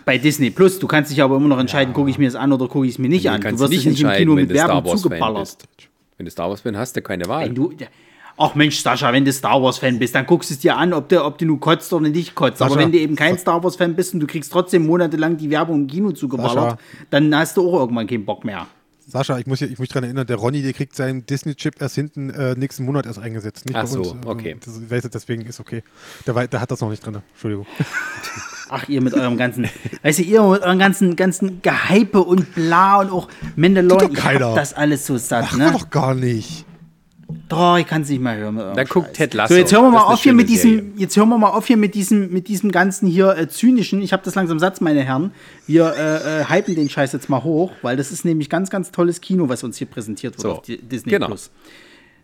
bei 0.05 0.17
Disney 0.17 0.49
Plus, 0.51 0.79
du 0.79 0.87
kannst 0.87 1.11
dich 1.11 1.21
aber 1.21 1.35
immer 1.35 1.49
noch 1.49 1.59
entscheiden, 1.59 1.93
gucke 1.93 2.09
ich 2.09 2.17
mir 2.17 2.25
das 2.25 2.35
an 2.35 2.53
oder 2.53 2.67
gucke 2.67 2.85
ich 2.85 2.93
es 2.93 2.97
mir 2.99 3.09
nicht 3.09 3.29
an. 3.29 3.41
Du 3.41 3.47
kannst 3.47 3.59
wirst 3.59 3.71
nicht 3.71 3.81
dich 3.85 3.91
nicht 3.91 4.01
im 4.01 4.05
entscheiden, 4.07 4.21
Kino 4.25 4.35
wenn 4.37 4.41
mit 4.43 4.51
du 4.51 4.55
Star 4.55 4.67
Werbung 4.69 4.83
Wars 4.91 5.01
Fan 5.01 5.11
zugeballert. 5.11 5.39
bist. 5.41 5.67
Wenn 6.17 6.25
du 6.25 6.31
Star 6.31 6.49
Wars 6.49 6.61
Fan 6.61 6.77
hast, 6.77 6.95
du 6.95 7.01
keine 7.01 7.25
Wahl. 7.27 7.45
Wenn 7.47 7.55
du, 7.55 7.73
ach 8.37 8.55
Mensch, 8.55 8.77
Sascha, 8.79 9.11
wenn 9.11 9.25
du 9.25 9.33
Star 9.33 9.61
Wars 9.61 9.79
Fan 9.79 9.99
bist, 9.99 10.15
dann 10.15 10.25
guckst 10.25 10.49
du 10.49 10.53
es 10.53 10.59
dir 10.61 10.77
an, 10.77 10.93
ob 10.93 11.09
du, 11.09 11.23
ob 11.25 11.37
du 11.37 11.45
nur 11.45 11.59
kotzt 11.59 11.91
oder 11.91 12.07
nicht 12.07 12.35
kotzt. 12.35 12.61
Aber 12.61 12.69
Sascha, 12.69 12.81
wenn 12.81 12.91
du 12.93 12.99
eben 12.99 13.17
kein 13.17 13.37
Star 13.37 13.61
Wars 13.63 13.75
Fan 13.75 13.95
bist 13.95 14.13
und 14.13 14.21
du 14.21 14.27
kriegst 14.27 14.51
trotzdem 14.53 14.85
monatelang 14.85 15.35
die 15.35 15.49
Werbung 15.49 15.81
im 15.81 15.87
Kino 15.87 16.11
zugeballert, 16.11 16.53
Sascha. 16.71 16.77
dann 17.09 17.35
hast 17.35 17.57
du 17.57 17.67
auch 17.69 17.81
irgendwann 17.81 18.07
keinen 18.07 18.23
Bock 18.25 18.45
mehr. 18.45 18.67
Sascha, 19.07 19.37
ich 19.37 19.45
muss, 19.45 19.59
hier- 19.59 19.69
ich 19.69 19.77
muss 19.77 19.87
daran 19.89 20.05
erinnern, 20.05 20.25
der 20.25 20.37
Ronny, 20.37 20.61
der 20.63 20.73
kriegt 20.73 20.95
seinen 20.95 21.25
Disney-Chip 21.25 21.79
erst 21.79 21.95
hinten 21.95 22.31
äh, 22.31 22.55
nächsten 22.55 22.83
Monat 22.85 23.05
erst 23.05 23.19
eingesetzt. 23.19 23.65
Nicht 23.65 23.75
Ach 23.75 23.81
bei 23.83 23.87
so, 23.87 23.99
uns. 23.99 24.07
Also, 24.17 24.29
okay. 24.29 24.57
Das, 24.63 24.89
weißt 24.89 25.05
du, 25.05 25.09
deswegen 25.09 25.43
ist 25.45 25.59
okay. 25.59 25.83
Der, 26.25 26.33
wei- 26.35 26.47
der 26.47 26.59
hat 26.61 26.71
das 26.71 26.81
noch 26.81 26.89
nicht 26.89 27.05
drin. 27.05 27.19
Entschuldigung. 27.33 27.67
Ach, 28.69 28.89
ihr 28.89 28.99
mit 29.01 29.13
eurem 29.13 29.37
ganzen, 29.37 29.69
weißt 30.01 30.19
du, 30.19 30.23
ihr 30.23 30.41
mit 30.41 30.63
eurem 30.63 30.79
ganzen, 30.79 31.15
ganzen 31.15 31.61
Gehype 31.61 32.19
und 32.19 32.55
bla 32.55 33.01
und 33.01 33.11
auch 33.11 33.27
Mandalorian, 33.55 34.07
doch 34.11 34.17
ich 34.17 34.23
hab 34.25 34.31
keiner. 34.33 34.55
das 34.55 34.73
alles 34.73 35.05
so 35.05 35.17
satt, 35.19 35.45
Ach, 35.49 35.57
ne? 35.57 35.71
doch 35.71 35.91
gar 35.91 36.15
nicht. 36.15 36.65
Doch, 37.49 37.77
ich 37.77 37.87
kann 37.87 38.03
es 38.03 38.09
nicht 38.09 38.21
mehr 38.21 38.35
hören. 38.37 38.57
eurem 38.57 38.75
Dann 38.75 38.87
guckt. 38.87 39.13
Ted 39.13 39.33
Lasso. 39.33 39.53
So, 39.53 39.59
jetzt 39.59 39.73
hören 39.73 39.83
wir 39.83 39.91
mal 39.91 40.03
auf 40.03 40.21
hier 40.21 40.33
mit 40.33 40.49
diesem, 40.49 40.71
Serie. 40.71 40.91
jetzt 40.97 41.17
hören 41.17 41.29
wir 41.29 41.37
mal 41.37 41.49
auf 41.49 41.65
hier 41.65 41.77
mit 41.77 41.95
diesem, 41.95 42.31
mit 42.31 42.47
diesem 42.47 42.71
ganzen 42.71 43.07
hier 43.07 43.35
äh, 43.37 43.47
zynischen. 43.47 44.01
Ich 44.01 44.13
habe 44.13 44.23
das 44.23 44.35
langsam 44.35 44.59
Satz, 44.59 44.81
meine 44.81 45.01
Herren. 45.01 45.31
Wir 45.65 45.93
äh, 45.97 46.41
äh, 46.41 46.45
hypen 46.45 46.75
den 46.75 46.89
Scheiß 46.89 47.13
jetzt 47.13 47.29
mal 47.29 47.43
hoch, 47.43 47.71
weil 47.81 47.97
das 47.97 48.11
ist 48.11 48.25
nämlich 48.25 48.49
ganz, 48.49 48.69
ganz 48.69 48.91
tolles 48.91 49.21
Kino, 49.21 49.49
was 49.49 49.63
uns 49.63 49.77
hier 49.77 49.87
präsentiert 49.87 50.33
wird 50.37 50.41
So, 50.41 50.51
auf 50.51 50.61
Disney 50.61 51.11
genau. 51.11 51.27
Plus. 51.27 51.51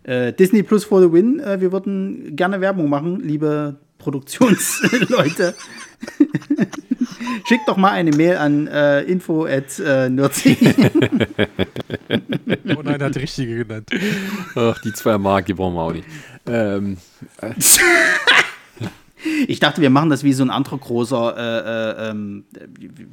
Äh, 0.03 0.33
Disney 0.33 0.63
Plus 0.63 0.85
for 0.85 1.01
the 1.01 1.11
win. 1.11 1.39
Äh, 1.39 1.61
wir 1.61 1.71
würden 1.71 2.35
gerne 2.35 2.61
Werbung 2.61 2.89
machen, 2.89 3.21
liebe 3.21 3.77
Produktionsleute. 4.01 5.55
Schickt 7.47 7.67
doch 7.67 7.77
mal 7.77 7.91
eine 7.91 8.11
Mail 8.11 8.37
an 8.37 8.67
äh, 8.67 9.01
info 9.03 9.45
at 9.45 9.79
äh. 9.79 10.09
Oh 12.75 12.81
nein, 12.83 12.99
er 12.99 13.05
hat 13.05 13.15
die 13.15 13.19
richtige 13.19 13.63
genannt. 13.63 13.89
Ach, 14.55 14.81
die 14.81 14.91
zwei 14.93 15.17
Mark, 15.17 15.45
die 15.45 15.53
brauchen 15.53 15.75
wir 15.75 15.81
auch 15.81 15.93
nicht. 15.93 16.07
Ähm, 16.47 16.97
Ich 19.47 19.59
dachte, 19.59 19.81
wir 19.81 19.91
machen 19.91 20.09
das 20.09 20.23
wie 20.23 20.33
so 20.33 20.43
ein 20.43 20.49
anderer 20.49 20.79
großer, 20.79 21.35
äh, 21.37 22.07
äh, 22.07 22.09
ähm, 22.09 22.43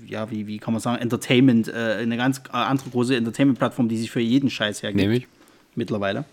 ja, 0.06 0.30
wie, 0.30 0.46
wie 0.46 0.56
kann 0.56 0.72
man 0.72 0.80
sagen, 0.80 1.02
Entertainment, 1.02 1.68
äh, 1.68 1.98
eine 2.00 2.16
ganz 2.16 2.38
äh, 2.48 2.56
andere 2.56 2.88
große 2.88 3.14
Entertainment-Plattform, 3.14 3.90
die 3.90 3.98
sich 3.98 4.10
für 4.10 4.20
jeden 4.20 4.48
Scheiß 4.48 4.82
hergibt. 4.82 5.02
Nämlich? 5.02 5.26
Mittlerweile. 5.74 6.24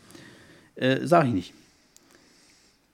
Äh, 0.76 1.00
sag 1.04 1.28
ich 1.28 1.34
nicht. 1.34 1.54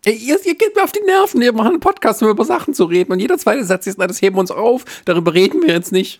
Ihr, 0.05 0.13
ihr 0.45 0.55
geht 0.55 0.75
mir 0.75 0.83
auf 0.83 0.91
die 0.91 1.01
Nerven. 1.05 1.41
Wir 1.41 1.53
machen 1.53 1.69
einen 1.73 1.79
Podcast, 1.79 2.23
um 2.23 2.29
über 2.29 2.43
Sachen 2.43 2.73
zu 2.73 2.85
reden. 2.85 3.11
Und 3.11 3.19
jeder 3.19 3.37
zweite 3.37 3.63
Satz 3.63 3.85
ist, 3.85 3.99
na, 3.99 4.07
das 4.07 4.21
heben 4.21 4.35
wir 4.35 4.39
uns 4.39 4.49
auf. 4.51 4.83
Darüber 5.05 5.33
reden 5.33 5.61
wir 5.61 5.73
jetzt 5.73 5.91
nicht. 5.91 6.19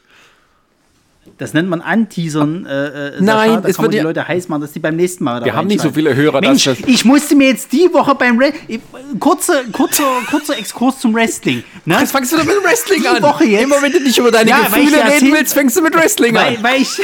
Das 1.40 1.53
nennt 1.56 1.68
man 1.70 1.82
Anteasern. 1.82 2.66
Äh, 2.68 2.70
äh, 2.88 3.12
Sascha. 3.14 3.24
Nein, 3.24 3.62
da 3.64 3.68
es 3.70 3.76
kann 3.78 3.84
man 3.84 3.84
wird 3.86 3.94
die 3.94 3.98
ja- 3.98 4.03
Leute 4.03 4.28
heiß 4.28 4.48
machen, 4.49 4.62
dass 4.62 4.72
die 4.74 4.80
beim 4.80 4.95
nächsten 4.95 5.24
Mal 5.24 5.40
da 5.40 5.45
Wir 5.48 5.56
haben 5.56 5.68
nicht 5.68 5.82
so 5.82 5.90
viele 5.91 6.16
Hörer, 6.16 6.41
Mensch, 6.41 6.66
das- 6.66 6.78
ich 6.86 7.06
musste 7.06 7.36
mir 7.36 7.48
jetzt 7.49 7.72
die 7.72 7.90
Woche 7.91 8.14
beim 8.14 8.38
Re 8.38 8.53
ich- 8.68 8.82
kurzer, 9.20 9.64
kurzer, 9.72 10.03
kurzer 10.30 10.58
Exkurs 10.60 10.99
zum 10.99 11.16
Wrestling. 11.16 11.64
Ne? 11.86 11.98
Jetzt 11.99 12.12
fängst 12.12 12.32
du 12.34 12.38
doch 12.38 12.45
mit 12.45 12.64
Wrestling 12.64 13.02
Die 13.02 13.08
an. 13.08 13.22
Woche 13.24 13.45
jetzt. 13.45 13.64
Immer 13.64 13.82
wenn 13.82 13.91
du 13.91 13.99
nicht 13.99 14.18
über 14.18 14.30
deine 14.32 14.49
Ja, 14.49 14.60
Gefühle 14.62 14.98
reden 15.06 15.32
willst, 15.32 15.53
fängst 15.56 15.76
du 15.78 15.82
mit 15.82 15.95
Wrestling 15.95 16.36
weil, 16.36 16.58
an. 16.58 16.64
weil 16.64 16.82
ich, 16.82 16.99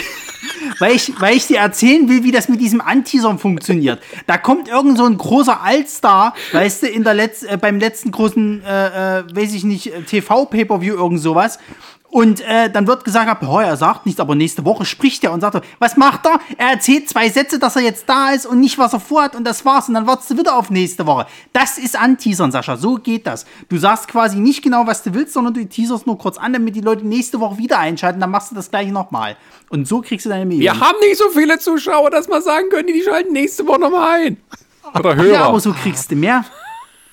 weil 0.79 0.95
ich, 0.95 1.13
weil 1.19 1.35
ich 1.35 1.47
dir 1.47 1.59
erzählen 1.59 2.07
will, 2.09 2.23
wie 2.23 2.31
das 2.31 2.49
mit 2.49 2.61
diesem 2.61 2.81
Anteasern 2.81 3.39
funktioniert. 3.39 4.01
Da 4.25 4.37
kommt 4.37 4.67
irgend 4.67 4.97
so 4.97 5.05
ein 5.05 5.17
großer 5.17 5.61
Altstar, 5.61 6.33
weißt 6.51 6.83
du, 6.83 6.87
in 6.87 7.03
der 7.03 7.13
Letz-, 7.13 7.43
äh, 7.43 7.57
beim 7.57 7.79
letzten 7.79 8.11
großen, 8.11 8.63
äh, 8.63 9.19
äh, 9.19 9.23
weiß 9.35 9.53
ich 9.53 9.63
nicht, 9.63 9.91
TV-Pay-Per-View, 10.07 10.95
irgend 10.95 11.19
sowas. 11.19 11.59
Und 12.17 12.41
äh, 12.41 12.71
dann 12.71 12.87
wird 12.87 13.05
gesagt, 13.05 13.43
oh, 13.43 13.59
er 13.59 13.77
sagt 13.77 14.07
nichts, 14.07 14.19
aber 14.19 14.33
nächste 14.33 14.65
Woche 14.65 14.85
spricht 14.85 15.23
er 15.23 15.31
und 15.31 15.41
sagt, 15.41 15.63
was 15.77 15.97
macht 15.97 16.25
er? 16.25 16.39
Er 16.57 16.71
erzählt 16.71 17.07
zwei 17.07 17.29
Sätze, 17.29 17.59
dass 17.59 17.75
er 17.75 17.83
jetzt 17.83 18.09
da 18.09 18.31
ist 18.31 18.47
und 18.47 18.59
nicht, 18.59 18.79
was 18.79 18.93
er 18.93 18.99
vorhat 18.99 19.35
und 19.35 19.43
das 19.43 19.63
war's. 19.65 19.87
Und 19.87 19.93
dann 19.93 20.07
wartest 20.07 20.31
du 20.31 20.37
wieder 20.39 20.57
auf 20.57 20.71
nächste 20.71 21.05
Woche. 21.05 21.27
Das 21.53 21.77
ist 21.77 21.95
Anteasern, 21.95 22.51
Sascha. 22.51 22.75
So 22.75 22.95
geht 22.95 23.27
das. 23.27 23.45
Du 23.69 23.77
sagst 23.77 24.07
quasi 24.07 24.39
nicht 24.39 24.63
genau, 24.63 24.87
was 24.87 25.03
du 25.03 25.13
willst, 25.13 25.33
sondern 25.33 25.53
du 25.53 25.63
teaserst 25.63 26.07
nur 26.07 26.17
kurz 26.17 26.39
an, 26.39 26.53
damit 26.53 26.75
die 26.75 26.81
Leute 26.81 27.05
nächste 27.05 27.39
Woche 27.39 27.59
wieder 27.59 27.77
einschalten. 27.77 28.19
Dann 28.19 28.31
machst 28.31 28.49
du 28.49 28.55
das 28.55 28.71
gleiche 28.71 28.91
nochmal. 28.91 29.37
Und 29.69 29.87
so 29.87 30.01
kriegst 30.01 30.25
du 30.25 30.29
deine 30.31 30.47
Millionen. 30.47 30.75
Wir 30.75 30.87
haben 30.87 30.97
nicht 31.01 31.19
so 31.19 31.29
viele 31.29 31.59
Zuschauer, 31.59 32.09
dass 32.09 32.27
man 32.27 32.41
sagen 32.41 32.69
können, 32.71 32.87
die 32.87 33.03
schalten 33.03 33.31
nächste 33.31 33.67
Woche 33.67 33.81
nochmal 33.81 34.21
ein. 34.21 34.37
Oder 34.99 35.15
Hörer. 35.15 35.33
Ja, 35.33 35.43
aber 35.43 35.59
so 35.59 35.71
kriegst 35.71 36.09
du 36.09 36.15
mehr. 36.15 36.43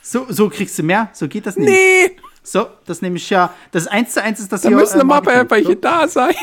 So, 0.00 0.24
so 0.30 0.48
kriegst 0.48 0.78
du 0.78 0.82
mehr. 0.82 1.10
So 1.12 1.28
geht 1.28 1.44
das 1.44 1.56
nicht. 1.56 1.68
Nee. 1.68 2.16
So, 2.46 2.66
das 2.84 3.00
nehme 3.00 3.16
ich 3.16 3.30
ja. 3.30 3.54
Das 3.72 3.86
1 3.86 4.12
zu 4.12 4.22
1 4.22 4.38
ist 4.38 4.52
das 4.52 4.60
Da 4.62 4.68
hier. 4.68 4.76
müssen 4.76 4.98
äh, 4.98 5.00
äh, 5.00 5.04
mal 5.04 5.20
bei 5.20 5.36
Marketing. 5.36 5.66
welche 5.66 5.76
da 5.76 6.06
sein. 6.06 6.34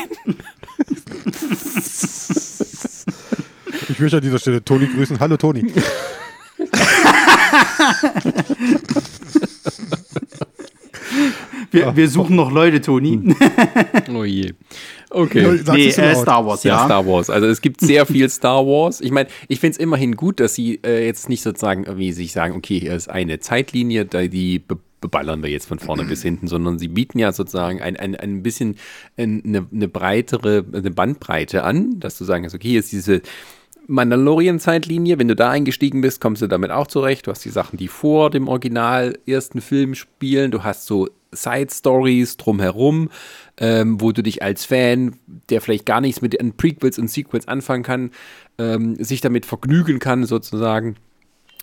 Ich 3.88 3.98
möchte 4.00 4.16
an 4.16 4.22
dieser 4.22 4.40
Stelle 4.40 4.64
Toni 4.64 4.86
grüßen. 4.88 5.20
Hallo 5.20 5.36
Toni. 5.36 5.72
Wir, 11.70 11.96
wir 11.96 12.08
suchen 12.08 12.36
noch 12.36 12.50
Leute, 12.52 12.80
Toni. 12.80 13.34
Oh 14.14 14.24
je. 14.24 14.52
Okay. 15.10 15.58
Nee, 15.72 15.90
so 15.90 16.02
äh. 16.02 16.14
Star 16.14 16.44
Wars, 16.44 16.64
Ja, 16.64 16.76
ja. 16.76 16.84
Star 16.84 17.06
Wars. 17.06 17.30
Also 17.30 17.46
es 17.46 17.60
gibt 17.62 17.80
sehr 17.80 18.04
viel 18.06 18.28
Star 18.30 18.66
Wars. 18.66 19.00
Ich 19.00 19.10
meine, 19.10 19.28
ich 19.48 19.60
finde 19.60 19.72
es 19.72 19.78
immerhin 19.78 20.16
gut, 20.16 20.40
dass 20.40 20.54
sie 20.54 20.80
äh, 20.84 21.06
jetzt 21.06 21.28
nicht 21.28 21.42
sozusagen 21.42 21.84
irgendwie 21.84 22.12
sich 22.12 22.32
sagen, 22.32 22.54
okay, 22.56 22.78
hier 22.80 22.94
ist 22.94 23.08
eine 23.08 23.38
Zeitlinie, 23.40 24.04
da 24.04 24.26
die 24.26 24.58
be 24.58 24.78
beballern 25.02 25.42
wir 25.42 25.50
jetzt 25.50 25.66
von 25.66 25.78
vorne 25.78 26.04
bis 26.04 26.22
hinten, 26.22 26.48
sondern 26.48 26.78
sie 26.78 26.88
bieten 26.88 27.18
ja 27.18 27.32
sozusagen 27.32 27.82
ein, 27.82 27.98
ein, 27.98 28.16
ein 28.16 28.42
bisschen 28.42 28.76
eine, 29.18 29.66
eine 29.70 29.88
breitere, 29.88 30.64
eine 30.72 30.90
Bandbreite 30.90 31.64
an, 31.64 32.00
dass 32.00 32.16
du 32.16 32.24
sagen 32.24 32.44
kannst, 32.44 32.56
okay, 32.56 32.70
hier 32.70 32.80
ist 32.80 32.92
diese 32.92 33.20
Mandalorian-Zeitlinie, 33.88 35.18
wenn 35.18 35.28
du 35.28 35.36
da 35.36 35.50
eingestiegen 35.50 36.00
bist, 36.00 36.20
kommst 36.20 36.40
du 36.40 36.46
damit 36.46 36.70
auch 36.70 36.86
zurecht. 36.86 37.26
Du 37.26 37.30
hast 37.30 37.44
die 37.44 37.50
Sachen, 37.50 37.76
die 37.76 37.88
vor 37.88 38.30
dem 38.30 38.48
Original 38.48 39.18
ersten 39.26 39.60
Film 39.60 39.94
spielen. 39.94 40.50
Du 40.50 40.62
hast 40.62 40.86
so 40.86 41.08
Side-Stories 41.32 42.36
drumherum, 42.36 43.10
ähm, 43.58 44.00
wo 44.00 44.12
du 44.12 44.22
dich 44.22 44.42
als 44.42 44.64
Fan, 44.64 45.16
der 45.48 45.60
vielleicht 45.60 45.86
gar 45.86 46.00
nichts 46.00 46.22
mit 46.22 46.34
den 46.34 46.56
Prequels 46.56 46.98
und 46.98 47.10
Sequels 47.10 47.48
anfangen 47.48 47.82
kann, 47.82 48.10
ähm, 48.58 48.96
sich 49.02 49.20
damit 49.20 49.46
vergnügen 49.46 49.98
kann, 49.98 50.24
sozusagen. 50.24 50.96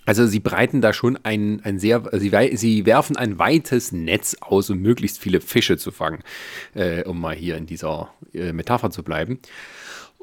Also 0.10 0.26
sie 0.26 0.40
breiten 0.40 0.82
da 0.82 0.92
schon 0.92 1.20
ein, 1.22 1.62
ein 1.64 1.78
sehr, 1.78 2.02
sie, 2.14 2.32
sie 2.56 2.88
werfen 2.88 3.16
ein 3.16 3.38
weites 3.38 3.92
Netz 3.92 4.36
aus, 4.42 4.72
um 4.72 4.80
möglichst 4.80 5.20
viele 5.20 5.40
Fische 5.40 5.78
zu 5.78 5.92
fangen, 5.92 6.24
äh, 6.74 7.04
um 7.04 7.22
mal 7.22 7.36
hier 7.36 7.58
in 7.58 7.68
dieser 7.68 8.10
äh, 8.34 8.52
Metapher 8.52 8.90
zu 8.90 9.04
bleiben. 9.04 9.38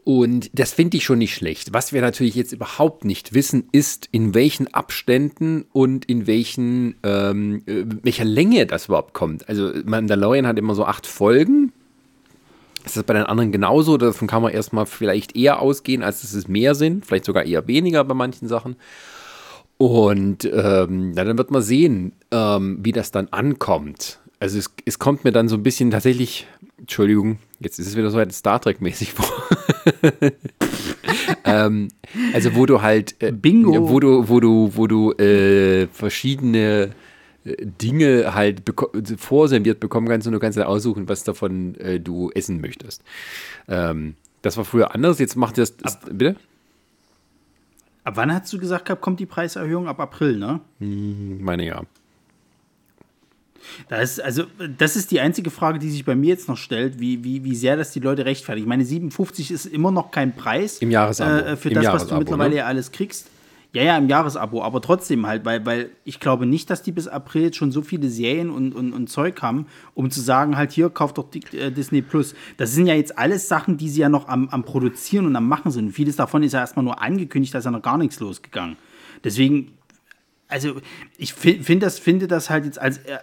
Und 0.03 0.51
das 0.59 0.73
finde 0.73 0.97
ich 0.97 1.05
schon 1.05 1.19
nicht 1.19 1.37
schlecht. 1.37 1.73
Was 1.73 1.93
wir 1.93 2.01
natürlich 2.01 2.35
jetzt 2.35 2.53
überhaupt 2.53 3.05
nicht 3.05 3.33
wissen, 3.33 3.69
ist, 3.71 4.09
in 4.11 4.35
welchen 4.35 4.75
Abständen 4.75 5.67
und 5.73 6.05
in 6.07 6.27
welchen, 6.27 6.97
ähm, 7.05 7.63
äh, 7.67 7.85
welcher 8.03 8.25
Länge 8.25 8.67
das 8.67 8.87
überhaupt 8.87 9.15
kommt. 9.15 9.49
Also 9.49 9.71
Mandalorian 9.85 10.49
hat 10.49 10.59
immer 10.59 10.75
so 10.75 10.85
acht 10.85 11.07
Folgen. 11.07 11.71
Ist 12.85 12.97
das 12.97 13.05
bei 13.05 13.15
den 13.15 13.23
anderen 13.23 13.53
genauso? 13.53 13.99
Davon 13.99 14.27
kann 14.27 14.43
man 14.43 14.53
erstmal 14.53 14.87
vielleicht 14.87 15.37
eher 15.37 15.63
ausgehen, 15.63 16.03
als 16.03 16.23
dass 16.23 16.33
es 16.33 16.49
mehr 16.49 16.75
sind. 16.75 17.07
Vielleicht 17.07 17.25
sogar 17.25 17.45
eher 17.45 17.69
weniger 17.69 18.03
bei 18.03 18.15
manchen 18.15 18.49
Sachen. 18.49 18.75
Und 19.79 20.45
ähm, 20.45 21.13
na, 21.13 21.25
dann 21.25 21.37
wird 21.37 21.51
man 21.51 21.63
sehen, 21.63 22.13
ähm, 22.31 22.79
wie 22.83 22.93
das 22.93 23.11
dann 23.11 23.29
ankommt. 23.29 24.21
Also 24.41 24.59
es, 24.59 24.71
es 24.85 24.99
kommt 24.99 25.25
mir 25.25 25.33
dann 25.33 25.49
so 25.49 25.57
ein 25.57 25.63
bisschen 25.63 25.91
tatsächlich, 25.91 26.47
Entschuldigung, 26.79 27.39
jetzt 27.61 27.79
ist 27.79 27.87
es 27.87 27.97
wieder 27.97 28.11
so 28.11 28.19
weit 28.19 28.33
Star 28.33 28.61
Trek-mäßig 28.61 29.13
vor. 29.13 29.31
ähm, 31.45 31.89
also 32.33 32.55
wo 32.55 32.67
du 32.67 32.81
halt 32.83 33.17
äh, 33.23 33.33
Bingo. 33.33 33.89
wo 33.91 34.01
du, 34.01 34.29
wo 34.29 34.41
du, 34.41 34.73
wo 34.75 34.87
du 34.87 35.13
äh, 35.13 35.87
verschiedene 35.89 36.91
äh, 37.45 37.57
Dinge 37.61 38.35
halt 38.35 38.63
vorserviert 39.19 39.81
bekommen 39.81 40.09
kannst 40.09 40.27
und 40.27 40.33
du 40.33 40.39
kannst 40.39 40.57
dann 40.59 40.67
aussuchen, 40.67 41.09
was 41.09 41.25
davon 41.25 41.75
äh, 41.77 42.01
du 42.01 42.31
essen 42.35 42.61
möchtest. 42.61 43.03
Ähm, 43.69 44.15
das 44.43 44.57
war 44.57 44.65
früher 44.65 44.95
anders, 44.95 45.19
jetzt 45.19 45.37
macht 45.37 45.59
das, 45.59 45.77
das 45.77 45.99
bitte? 46.11 46.37
Ab 48.07 48.17
wann 48.17 48.33
hast 48.33 48.53
du 48.53 48.59
gesagt 48.59 48.85
gehabt, 48.85 49.03
kommt 49.03 49.19
die 49.19 49.27
Preiserhöhung? 49.27 49.89
Ab 49.89 49.99
April, 49.99 50.37
ne? 50.37 50.61
Ich 50.79 51.43
meine 51.43 51.67
ja. 51.67 51.83
Das 53.89 54.13
ist, 54.13 54.21
also, 54.23 54.45
das 54.79 54.95
ist 54.95 55.11
die 55.11 55.19
einzige 55.19 55.51
Frage, 55.51 55.81
die 55.81 55.91
sich 55.91 56.05
bei 56.05 56.15
mir 56.15 56.29
jetzt 56.29 56.49
noch 56.49 56.57
stellt, 56.57 57.01
wie, 57.01 57.25
wie, 57.25 57.43
wie 57.43 57.57
sehr 57.57 57.77
das 57.77 57.91
die 57.91 57.99
Leute 57.99 58.25
rechtfertigen. 58.25 58.65
Ich 58.65 58.69
meine, 58.69 58.85
57 58.85 59.51
ist 59.51 59.67
immer 59.67 59.91
noch 59.91 60.13
kein 60.13 60.37
Preis 60.37 60.79
Im 60.79 60.93
Jahresabo. 60.93 61.49
äh, 61.49 61.57
für 61.57 61.71
Im 61.71 61.75
das, 61.75 61.87
was 61.87 62.07
du 62.07 62.17
mittlerweile 62.17 62.51
ne? 62.51 62.57
ja 62.59 62.67
alles 62.67 62.93
kriegst. 62.93 63.27
Ja, 63.73 63.83
ja, 63.83 63.99
im 63.99 64.09
Jahresabo, 64.09 64.63
aber 64.63 64.81
trotzdem 64.81 65.27
halt, 65.27 65.45
weil, 65.45 65.67
weil 65.67 65.91
ich 66.05 66.19
glaube 66.19 66.47
nicht, 66.47 66.71
dass 66.71 66.83
die 66.83 66.93
bis 66.93 67.09
April 67.09 67.43
jetzt 67.43 67.57
schon 67.57 67.73
so 67.73 67.83
viele 67.83 68.09
Serien 68.09 68.49
und, 68.49 68.75
und, 68.75 68.93
und 68.95 69.09
Zeug 69.09 69.43
haben, 69.43 69.67
um 69.93 70.11
zu 70.11 70.21
sagen, 70.21 70.57
halt 70.57 70.73
hier, 70.73 70.89
kauft 70.89 71.19
doch 71.19 71.27
äh, 71.53 71.71
Disney 71.71 72.01
Plus. 72.01 72.35
Das 72.57 72.73
sind 72.73 72.87
ja 72.87 72.95
jetzt 72.95 73.19
alles 73.19 73.49
Sachen, 73.49 73.77
die 73.77 73.91
sie 73.91 74.01
ja 74.01 74.09
noch 74.09 74.29
am, 74.29 74.49
am 74.49 74.65
Produzieren 74.65 75.27
und 75.27 75.37
am 75.37 75.47
Machen 75.47 75.71
sind. 75.71 75.93
Vieles 75.93 76.17
davon 76.17 76.43
ist 76.43 76.53
ja 76.53 76.61
erstmal 76.61 76.85
nur 76.85 77.03
angekündigt, 77.03 77.53
da 77.53 77.59
ist 77.59 77.67
ja 77.67 77.71
noch 77.71 77.83
gar 77.83 77.99
nichts 77.99 78.19
losgegangen. 78.19 78.77
Deswegen 79.25 79.76
also 80.49 80.81
ich 81.19 81.33
fi- 81.35 81.63
find 81.63 81.83
das, 81.83 81.99
finde 81.99 82.29
das 82.29 82.51
halt 82.51 82.65
jetzt 82.65 82.79
als, 82.79 82.99
äh, 82.99 83.19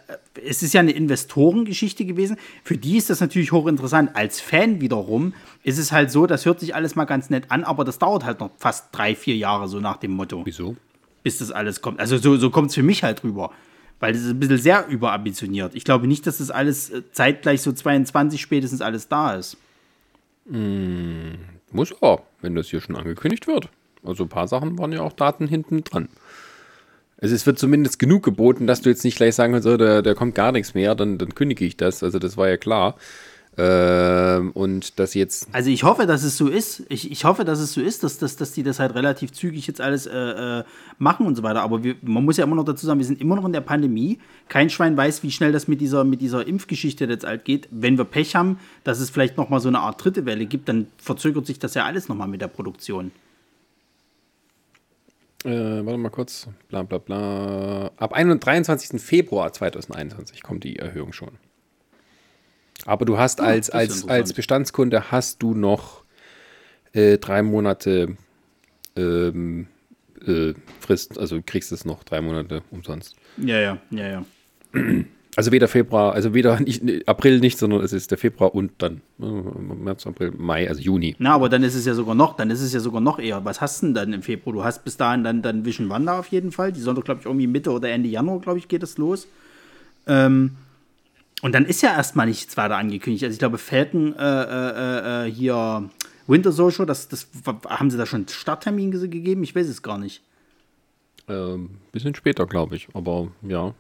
es 0.45 0.61
ist 0.63 0.73
ja 0.73 0.81
eine 0.81 0.91
Investorengeschichte 0.91 2.05
gewesen, 2.05 2.37
für 2.63 2.77
die 2.77 2.97
ist 2.97 3.09
das 3.09 3.21
natürlich 3.21 3.51
hochinteressant. 3.51 4.15
Als 4.15 4.41
Fan 4.41 4.81
wiederum 4.81 5.33
ist 5.63 5.77
es 5.77 5.91
halt 5.91 6.11
so, 6.11 6.25
das 6.27 6.45
hört 6.45 6.59
sich 6.59 6.75
alles 6.75 6.95
mal 6.95 7.05
ganz 7.05 7.29
nett 7.29 7.49
an, 7.49 7.63
aber 7.63 7.85
das 7.85 7.97
dauert 7.99 8.25
halt 8.25 8.39
noch 8.39 8.51
fast 8.57 8.87
drei, 8.91 9.15
vier 9.15 9.37
Jahre 9.37 9.67
so 9.67 9.79
nach 9.79 9.97
dem 9.97 10.11
Motto, 10.11 10.41
Wieso? 10.45 10.75
bis 11.23 11.37
das 11.37 11.51
alles 11.51 11.81
kommt. 11.81 11.99
Also 11.99 12.17
so, 12.17 12.35
so 12.37 12.49
kommt 12.49 12.69
es 12.69 12.75
für 12.75 12.83
mich 12.83 13.03
halt 13.03 13.23
rüber, 13.23 13.51
weil 14.01 14.11
das 14.13 14.23
ist 14.23 14.29
ein 14.31 14.39
bisschen 14.39 14.57
sehr 14.57 14.85
überambitioniert. 14.87 15.75
Ich 15.75 15.85
glaube 15.85 16.07
nicht, 16.07 16.27
dass 16.27 16.39
das 16.39 16.51
alles 16.51 16.89
äh, 16.89 17.03
zeitgleich 17.13 17.61
so 17.61 17.71
22 17.71 18.41
spätestens 18.41 18.81
alles 18.81 19.07
da 19.07 19.35
ist. 19.35 19.55
Muss 21.71 22.01
auch, 22.01 22.21
wenn 22.41 22.55
das 22.55 22.67
hier 22.67 22.81
schon 22.81 22.95
angekündigt 22.97 23.47
wird. 23.47 23.69
Also 24.03 24.23
ein 24.25 24.29
paar 24.29 24.47
Sachen 24.49 24.77
waren 24.77 24.91
ja 24.91 25.01
auch 25.01 25.13
Daten 25.13 25.47
hinten 25.47 25.83
dran. 25.85 26.09
Also 27.23 27.35
es 27.35 27.45
wird 27.45 27.57
zumindest 27.57 27.99
genug 27.99 28.21
geboten, 28.21 28.67
dass 28.67 28.81
du 28.81 28.89
jetzt 28.89 29.05
nicht 29.05 29.15
gleich 29.15 29.33
sagen 29.33 29.53
kannst, 29.53 29.63
so, 29.63 29.77
da, 29.77 30.01
da 30.01 30.13
kommt 30.13 30.35
gar 30.35 30.51
nichts 30.51 30.73
mehr, 30.73 30.93
dann, 30.93 31.17
dann 31.17 31.33
kündige 31.33 31.63
ich 31.63 31.77
das. 31.77 32.03
Also 32.03 32.19
das 32.19 32.35
war 32.35 32.49
ja 32.49 32.57
klar. 32.57 32.97
Ähm, 33.57 34.51
und 34.51 34.99
das 34.99 35.13
jetzt, 35.13 35.47
Also 35.53 35.69
ich 35.69 35.83
hoffe, 35.83 36.05
dass 36.05 36.23
es 36.23 36.35
so 36.35 36.49
ist. 36.49 36.83
Ich, 36.89 37.09
ich 37.09 37.23
hoffe, 37.23 37.45
dass 37.45 37.59
es 37.59 37.71
so 37.71 37.79
ist, 37.79 38.03
dass, 38.03 38.17
dass, 38.17 38.35
dass 38.35 38.51
die 38.51 38.63
das 38.63 38.79
halt 38.79 38.93
relativ 38.95 39.31
zügig 39.31 39.65
jetzt 39.67 39.79
alles 39.79 40.05
äh, 40.05 40.11
äh, 40.11 40.63
machen 40.97 41.25
und 41.25 41.35
so 41.35 41.43
weiter. 41.43 41.61
Aber 41.61 41.81
wir, 41.81 41.95
man 42.01 42.25
muss 42.25 42.35
ja 42.35 42.43
immer 42.43 42.57
noch 42.57 42.65
dazu 42.65 42.85
sagen, 42.85 42.99
wir 42.99 43.05
sind 43.05 43.21
immer 43.21 43.37
noch 43.37 43.45
in 43.45 43.53
der 43.53 43.61
Pandemie. 43.61 44.19
Kein 44.49 44.69
Schwein 44.69 44.97
weiß, 44.97 45.23
wie 45.23 45.31
schnell 45.31 45.53
das 45.53 45.69
mit 45.69 45.79
dieser, 45.79 46.03
mit 46.03 46.19
dieser 46.19 46.45
Impfgeschichte 46.45 47.05
jetzt 47.05 47.25
halt 47.25 47.45
geht. 47.45 47.69
Wenn 47.71 47.97
wir 47.97 48.03
Pech 48.03 48.35
haben, 48.35 48.59
dass 48.83 48.99
es 48.99 49.09
vielleicht 49.09 49.37
noch 49.37 49.47
mal 49.47 49.61
so 49.61 49.69
eine 49.69 49.79
Art 49.79 50.03
dritte 50.03 50.25
Welle 50.25 50.45
gibt, 50.45 50.67
dann 50.67 50.87
verzögert 50.97 51.45
sich 51.45 51.57
das 51.57 51.73
ja 51.73 51.85
alles 51.85 52.09
noch 52.09 52.17
mal 52.17 52.27
mit 52.27 52.41
der 52.41 52.49
Produktion. 52.49 53.11
Äh, 55.45 55.85
warte 55.85 55.97
mal 55.97 56.09
kurz, 56.09 56.47
bla 56.69 56.83
bla 56.83 56.97
bla. 56.97 57.91
Ab 57.97 58.13
21, 58.13 58.39
23. 58.43 59.01
Februar 59.01 59.51
2021 59.51 60.41
kommt 60.43 60.63
die 60.63 60.77
Erhöhung 60.77 61.13
schon. 61.13 61.37
Aber 62.85 63.05
du 63.05 63.17
hast 63.17 63.39
als, 63.39 63.67
das 63.67 63.83
ist 63.85 64.03
als, 64.03 64.09
als 64.09 64.33
Bestandskunde 64.33 65.11
hast 65.11 65.41
du 65.41 65.53
noch 65.53 66.03
äh, 66.93 67.17
drei 67.17 67.41
Monate 67.41 68.17
ähm, 68.95 69.67
äh, 70.25 70.53
Frist, 70.79 71.17
also 71.17 71.37
du 71.37 71.43
kriegst 71.43 71.71
es 71.71 71.85
noch 71.85 72.03
drei 72.03 72.21
Monate 72.21 72.63
umsonst. 72.71 73.15
Ja, 73.37 73.59
ja, 73.59 73.77
ja, 73.91 74.07
ja. 74.07 74.25
Also 75.35 75.51
weder 75.51 75.67
Februar, 75.67 76.13
also 76.13 76.33
weder 76.35 76.59
nicht, 76.59 77.07
April 77.07 77.39
nicht, 77.39 77.57
sondern 77.57 77.81
es 77.81 77.91
ist 77.91 78.11
der 78.11 78.19
Februar 78.19 78.53
und 78.53 78.71
dann 78.77 79.01
äh, 79.19 79.25
März, 79.25 80.05
April, 80.05 80.31
Mai, 80.37 80.69
also 80.69 80.79
Juni. 80.81 81.15
Na, 81.17 81.33
aber 81.33 81.49
dann 81.49 81.63
ist 81.63 81.73
es 81.73 81.85
ja 81.85 81.95
sogar 81.95 82.13
noch, 82.13 82.35
dann 82.35 82.51
ist 82.51 82.61
es 82.61 82.71
ja 82.71 82.79
sogar 82.79 83.01
noch 83.01 83.17
eher. 83.17 83.43
Was 83.43 83.59
hast 83.59 83.81
du 83.81 83.87
denn 83.87 83.95
dann 83.95 84.13
im 84.13 84.21
Februar? 84.21 84.53
Du 84.53 84.63
hast 84.63 84.83
bis 84.83 84.95
dahin 84.95 85.23
dann, 85.23 85.41
dann 85.41 85.65
Vision 85.65 85.89
Wanda 85.89 86.19
auf 86.19 86.27
jeden 86.27 86.51
Fall. 86.51 86.71
Die 86.71 86.83
doch, 86.83 87.03
glaube 87.03 87.21
ich, 87.21 87.25
irgendwie 87.25 87.47
Mitte 87.47 87.71
oder 87.71 87.89
Ende 87.89 88.09
Januar, 88.09 88.39
glaube 88.41 88.59
ich, 88.59 88.67
geht 88.67 88.83
es 88.83 88.97
los. 88.99 89.27
Ähm, 90.05 90.51
und 91.41 91.53
dann 91.55 91.65
ist 91.65 91.81
ja 91.81 91.93
erstmal 91.95 92.27
nichts 92.27 92.55
weiter 92.55 92.77
angekündigt. 92.77 93.23
Also 93.23 93.33
ich 93.33 93.39
glaube, 93.39 93.57
Falcon 93.57 94.15
äh, 94.15 94.43
äh, 94.43 95.27
äh, 95.27 95.31
hier 95.31 95.89
Winter 96.27 96.51
Soldier, 96.51 96.85
das, 96.85 97.09
das 97.09 97.27
haben 97.67 97.89
sie 97.89 97.97
da 97.97 98.05
schon 98.05 98.27
Starttermin 98.27 98.91
ge- 98.91 99.07
gegeben? 99.07 99.43
Ich 99.43 99.55
weiß 99.55 99.67
es 99.67 99.81
gar 99.81 99.97
nicht. 99.97 100.21
Ähm, 101.27 101.71
bisschen 101.91 102.13
später, 102.15 102.45
glaube 102.45 102.75
ich, 102.75 102.87
aber 102.93 103.29
ja. 103.41 103.73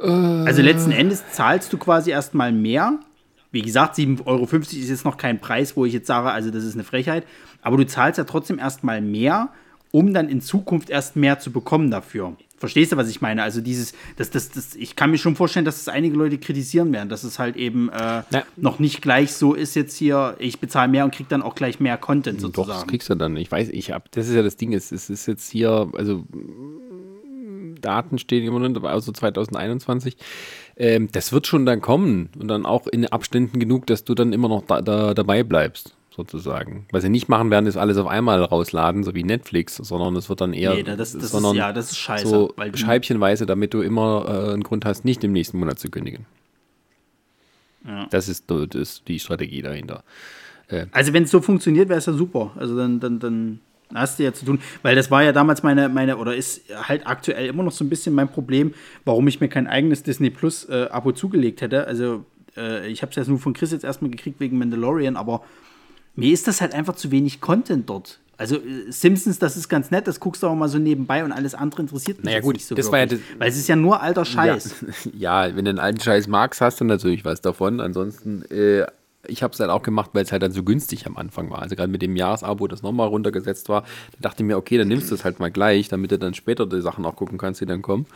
Also 0.00 0.62
letzten 0.62 0.90
Endes 0.90 1.24
zahlst 1.32 1.72
du 1.72 1.78
quasi 1.78 2.10
erstmal 2.10 2.52
mehr, 2.52 2.98
Wie 3.52 3.62
gesagt, 3.62 3.96
7,50 3.96 4.26
Euro 4.26 4.44
ist 4.44 4.72
jetzt 4.72 5.04
noch 5.04 5.16
kein 5.16 5.40
Preis, 5.40 5.76
wo 5.76 5.84
ich 5.84 5.92
jetzt 5.92 6.08
sage, 6.08 6.30
also 6.30 6.50
das 6.50 6.64
ist 6.64 6.74
eine 6.74 6.84
Frechheit. 6.84 7.24
Aber 7.62 7.76
du 7.76 7.86
zahlst 7.86 8.18
ja 8.18 8.24
trotzdem 8.24 8.58
erstmal 8.58 9.00
mehr, 9.00 9.50
um 9.92 10.12
dann 10.12 10.28
in 10.28 10.40
Zukunft 10.40 10.90
erst 10.90 11.14
mehr 11.14 11.38
zu 11.38 11.52
bekommen 11.52 11.90
dafür. 11.90 12.36
Verstehst 12.56 12.92
du, 12.92 12.96
was 12.96 13.08
ich 13.08 13.20
meine? 13.20 13.42
Also 13.42 13.60
dieses, 13.60 13.92
das, 14.16 14.30
das, 14.30 14.50
das, 14.50 14.74
ich 14.74 14.96
kann 14.96 15.10
mir 15.10 15.18
schon 15.18 15.36
vorstellen, 15.36 15.64
dass 15.64 15.80
es 15.80 15.88
einige 15.88 16.16
Leute 16.16 16.38
kritisieren 16.38 16.92
werden, 16.92 17.08
dass 17.08 17.22
es 17.22 17.38
halt 17.38 17.56
eben 17.56 17.90
äh, 17.90 18.22
noch 18.56 18.78
nicht 18.78 19.02
gleich 19.02 19.32
so 19.32 19.54
ist 19.54 19.76
jetzt 19.76 19.96
hier, 19.96 20.34
ich 20.38 20.60
bezahle 20.60 20.90
mehr 20.90 21.04
und 21.04 21.14
kriege 21.14 21.28
dann 21.28 21.42
auch 21.42 21.54
gleich 21.54 21.78
mehr 21.78 21.96
Content 21.96 22.40
sozusagen. 22.40 22.68
Doch, 22.68 22.74
das 22.74 22.86
kriegst 22.86 23.10
du 23.10 23.14
dann. 23.14 23.36
Ich 23.36 23.52
weiß, 23.52 23.68
ich 23.68 23.92
habe, 23.92 24.04
das 24.10 24.28
ist 24.28 24.34
ja 24.34 24.42
das 24.42 24.56
Ding, 24.56 24.72
es, 24.72 24.92
es 24.92 25.10
ist 25.10 25.26
jetzt 25.26 25.50
hier, 25.50 25.90
also 25.92 26.24
Daten 27.84 28.18
stehen 28.18 28.44
immer 28.44 28.66
noch, 28.68 28.84
also 28.84 29.12
2021. 29.12 30.16
Ähm, 30.76 31.08
das 31.12 31.32
wird 31.32 31.46
schon 31.46 31.66
dann 31.66 31.80
kommen 31.80 32.30
und 32.38 32.48
dann 32.48 32.66
auch 32.66 32.86
in 32.86 33.06
Abständen 33.06 33.60
genug, 33.60 33.86
dass 33.86 34.04
du 34.04 34.14
dann 34.14 34.32
immer 34.32 34.48
noch 34.48 34.64
da, 34.66 34.82
da, 34.82 35.14
dabei 35.14 35.42
bleibst, 35.42 35.94
sozusagen. 36.14 36.86
Was 36.90 37.02
sie 37.02 37.08
nicht 37.08 37.28
machen 37.28 37.50
werden, 37.50 37.66
ist 37.66 37.76
alles 37.76 37.96
auf 37.96 38.06
einmal 38.06 38.42
rausladen, 38.42 39.04
so 39.04 39.14
wie 39.14 39.22
Netflix, 39.22 39.76
sondern 39.76 40.16
es 40.16 40.28
wird 40.28 40.40
dann 40.40 40.52
eher. 40.52 40.74
Nee, 40.74 40.82
das, 40.82 41.12
das 41.12 41.30
sondern 41.30 41.52
ist, 41.52 41.58
ja, 41.58 41.72
das 41.72 41.92
ist 41.92 41.98
scheiße. 41.98 42.26
So 42.26 42.54
scheibchenweise, 42.74 43.46
damit 43.46 43.74
du 43.74 43.82
immer 43.82 44.24
äh, 44.26 44.52
einen 44.52 44.62
Grund 44.62 44.84
hast, 44.84 45.04
nicht 45.04 45.22
im 45.22 45.32
nächsten 45.32 45.58
Monat 45.58 45.78
zu 45.78 45.90
kündigen. 45.90 46.26
Ja. 47.86 48.06
Das 48.10 48.28
ist, 48.28 48.50
das 48.50 48.68
ist 48.74 49.08
die 49.08 49.18
Strategie 49.18 49.62
dahinter. 49.62 50.02
Also 50.92 51.12
wenn 51.12 51.24
es 51.24 51.30
so 51.30 51.42
funktioniert, 51.42 51.90
wäre 51.90 51.98
es 51.98 52.06
ja 52.06 52.14
super. 52.14 52.52
Also 52.56 52.76
dann, 52.76 52.98
dann, 52.98 53.18
dann 53.18 53.60
hast 53.94 54.18
du 54.18 54.24
ja 54.24 54.32
zu 54.32 54.44
tun. 54.44 54.58
Weil 54.82 54.94
das 54.96 55.10
war 55.10 55.22
ja 55.22 55.32
damals 55.32 55.62
meine, 55.62 55.88
meine, 55.88 56.16
oder 56.16 56.34
ist 56.36 56.62
halt 56.88 57.06
aktuell 57.06 57.46
immer 57.46 57.62
noch 57.62 57.72
so 57.72 57.84
ein 57.84 57.88
bisschen 57.88 58.14
mein 58.14 58.28
Problem, 58.28 58.74
warum 59.04 59.26
ich 59.28 59.40
mir 59.40 59.48
kein 59.48 59.66
eigenes 59.66 60.02
Disney 60.02 60.30
Plus 60.30 60.68
äh, 60.68 60.88
Abo 60.90 61.12
zugelegt 61.12 61.60
hätte. 61.60 61.86
Also 61.86 62.24
äh, 62.56 62.86
ich 62.88 63.02
habe 63.02 63.10
es 63.10 63.16
ja 63.16 63.24
nur 63.26 63.38
von 63.38 63.52
Chris 63.54 63.72
jetzt 63.72 63.84
erstmal 63.84 64.10
gekriegt 64.10 64.40
wegen 64.40 64.58
Mandalorian, 64.58 65.16
aber 65.16 65.42
mir 66.16 66.32
ist 66.32 66.46
das 66.46 66.60
halt 66.60 66.74
einfach 66.74 66.94
zu 66.96 67.10
wenig 67.10 67.40
Content 67.40 67.88
dort. 67.90 68.20
Also 68.36 68.58
Simpsons, 68.88 69.38
das 69.38 69.56
ist 69.56 69.68
ganz 69.68 69.92
nett, 69.92 70.08
das 70.08 70.18
guckst 70.18 70.42
du 70.42 70.48
auch 70.48 70.56
mal 70.56 70.68
so 70.68 70.78
nebenbei 70.78 71.22
und 71.24 71.30
alles 71.30 71.54
andere 71.54 71.82
interessiert 71.82 72.18
mich 72.18 72.24
Naja, 72.24 72.36
jetzt 72.38 72.44
gut, 72.44 72.54
nicht 72.54 72.66
so 72.66 72.74
das 72.74 72.90
war 72.90 72.98
ja 72.98 73.04
wirklich. 73.10 73.28
das- 73.30 73.38
Weil 73.40 73.48
es 73.48 73.56
ist 73.56 73.68
ja 73.68 73.76
nur 73.76 74.02
alter 74.02 74.24
Scheiß. 74.24 74.84
Ja, 75.16 75.54
wenn 75.54 75.64
du 75.64 75.68
einen 75.70 75.78
alten 75.78 76.00
Scheiß 76.00 76.26
magst, 76.26 76.60
hast 76.60 76.80
du 76.80 76.84
natürlich 76.84 77.24
was 77.24 77.40
davon. 77.42 77.80
Ansonsten, 77.80 78.42
äh, 78.50 78.86
ich 79.26 79.42
habe 79.42 79.52
es 79.52 79.60
halt 79.60 79.70
auch 79.70 79.82
gemacht, 79.82 80.10
weil 80.12 80.24
es 80.24 80.32
halt 80.32 80.42
dann 80.42 80.52
so 80.52 80.62
günstig 80.62 81.06
am 81.06 81.16
Anfang 81.16 81.50
war. 81.50 81.62
Also 81.62 81.76
gerade 81.76 81.90
mit 81.90 82.02
dem 82.02 82.16
Jahresabo, 82.16 82.66
das 82.68 82.82
nochmal 82.82 83.08
runtergesetzt 83.08 83.68
war, 83.68 83.82
da 83.82 84.18
dachte 84.20 84.42
ich 84.42 84.46
mir, 84.46 84.56
okay, 84.56 84.78
dann 84.78 84.88
nimmst 84.88 85.10
du 85.10 85.14
es 85.14 85.24
halt 85.24 85.40
mal 85.40 85.50
gleich, 85.50 85.88
damit 85.88 86.10
du 86.10 86.18
dann 86.18 86.34
später 86.34 86.66
die 86.66 86.80
Sachen 86.80 87.04
auch 87.04 87.16
gucken 87.16 87.38
kannst, 87.38 87.60
die 87.60 87.66
dann 87.66 87.82
kommen. 87.82 88.06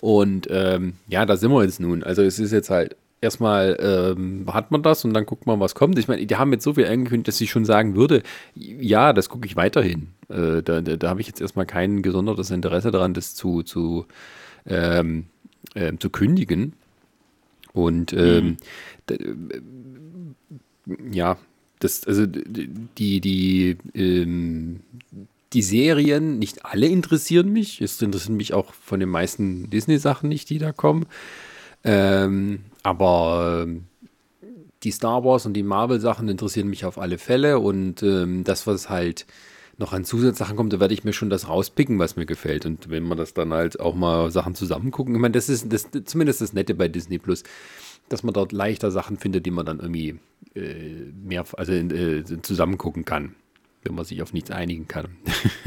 Und 0.00 0.48
ähm, 0.50 0.94
ja, 1.08 1.24
da 1.26 1.36
sind 1.36 1.50
wir 1.50 1.62
jetzt 1.64 1.80
nun. 1.80 2.02
Also 2.02 2.22
es 2.22 2.38
ist 2.38 2.52
jetzt 2.52 2.70
halt 2.70 2.96
erstmal 3.20 3.78
ähm, 3.80 4.44
hat 4.52 4.70
man 4.70 4.82
das 4.82 5.04
und 5.04 5.14
dann 5.14 5.24
guckt 5.24 5.46
man, 5.46 5.58
was 5.58 5.74
kommt. 5.74 5.98
Ich 5.98 6.08
meine, 6.08 6.26
die 6.26 6.36
haben 6.36 6.52
jetzt 6.52 6.64
so 6.64 6.74
viel 6.74 6.86
angekündigt, 6.86 7.28
dass 7.28 7.40
ich 7.40 7.50
schon 7.50 7.64
sagen 7.64 7.96
würde, 7.96 8.22
ja, 8.54 9.14
das 9.14 9.30
gucke 9.30 9.46
ich 9.46 9.56
weiterhin. 9.56 10.08
Äh, 10.28 10.62
da 10.62 10.82
da, 10.82 10.96
da 10.96 11.08
habe 11.08 11.22
ich 11.22 11.26
jetzt 11.26 11.40
erstmal 11.40 11.64
kein 11.64 12.02
gesondertes 12.02 12.50
Interesse 12.50 12.90
daran, 12.90 13.14
das 13.14 13.34
zu, 13.34 13.62
zu, 13.62 14.04
ähm, 14.66 15.24
ähm, 15.74 15.98
zu 15.98 16.10
kündigen. 16.10 16.74
Und 17.72 18.12
ähm, 18.12 18.58
d- 19.08 19.14
äh, 19.14 19.60
ja, 21.12 21.36
das, 21.80 22.06
also 22.06 22.26
die, 22.26 23.20
die, 23.20 23.76
ähm, 23.94 24.80
die 25.52 25.62
Serien, 25.62 26.38
nicht 26.38 26.64
alle 26.64 26.86
interessieren 26.86 27.52
mich. 27.52 27.80
Es 27.80 28.00
interessieren 28.02 28.36
mich 28.36 28.54
auch 28.54 28.72
von 28.74 29.00
den 29.00 29.08
meisten 29.08 29.70
Disney-Sachen 29.70 30.28
nicht, 30.28 30.50
die 30.50 30.58
da 30.58 30.72
kommen. 30.72 31.06
Ähm, 31.84 32.60
aber 32.82 33.64
ähm, 33.64 33.84
die 34.82 34.90
Star 34.90 35.24
Wars 35.24 35.46
und 35.46 35.54
die 35.54 35.62
Marvel-Sachen 35.62 36.28
interessieren 36.28 36.68
mich 36.68 36.84
auf 36.84 36.98
alle 36.98 37.18
Fälle. 37.18 37.58
Und 37.58 38.02
ähm, 38.02 38.44
das, 38.44 38.66
was 38.66 38.90
halt 38.90 39.26
noch 39.76 39.92
an 39.92 40.04
Zusatzsachen 40.04 40.56
kommt, 40.56 40.72
da 40.72 40.80
werde 40.80 40.94
ich 40.94 41.04
mir 41.04 41.12
schon 41.12 41.30
das 41.30 41.48
rauspicken, 41.48 41.98
was 41.98 42.16
mir 42.16 42.26
gefällt. 42.26 42.66
Und 42.66 42.90
wenn 42.90 43.02
man 43.02 43.18
das 43.18 43.34
dann 43.34 43.52
halt 43.52 43.80
auch 43.80 43.94
mal 43.94 44.30
Sachen 44.30 44.54
zusammen 44.54 44.90
gucken, 44.90 45.14
ich 45.14 45.20
meine, 45.20 45.32
das 45.32 45.48
ist 45.48 45.72
das, 45.72 45.88
zumindest 46.04 46.40
das 46.40 46.52
Nette 46.52 46.74
bei 46.74 46.88
Disney 46.88 47.18
Plus, 47.18 47.42
dass 48.08 48.22
man 48.22 48.34
dort 48.34 48.52
leichter 48.52 48.90
Sachen 48.90 49.18
findet, 49.18 49.46
die 49.46 49.50
man 49.50 49.66
dann 49.66 49.80
irgendwie 49.80 50.18
äh, 50.54 51.12
mehr, 51.14 51.44
also 51.56 51.72
äh, 51.72 52.24
zusammen 52.42 52.78
gucken 52.78 53.04
kann, 53.04 53.34
wenn 53.82 53.94
man 53.94 54.04
sich 54.04 54.22
auf 54.22 54.32
nichts 54.32 54.50
einigen 54.50 54.88
kann. 54.88 55.16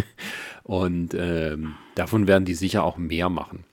Und 0.64 1.14
ähm, 1.14 1.76
davon 1.96 2.28
werden 2.28 2.46
die 2.46 2.54
sicher 2.54 2.84
auch 2.84 2.98
mehr 2.98 3.30
machen. 3.30 3.64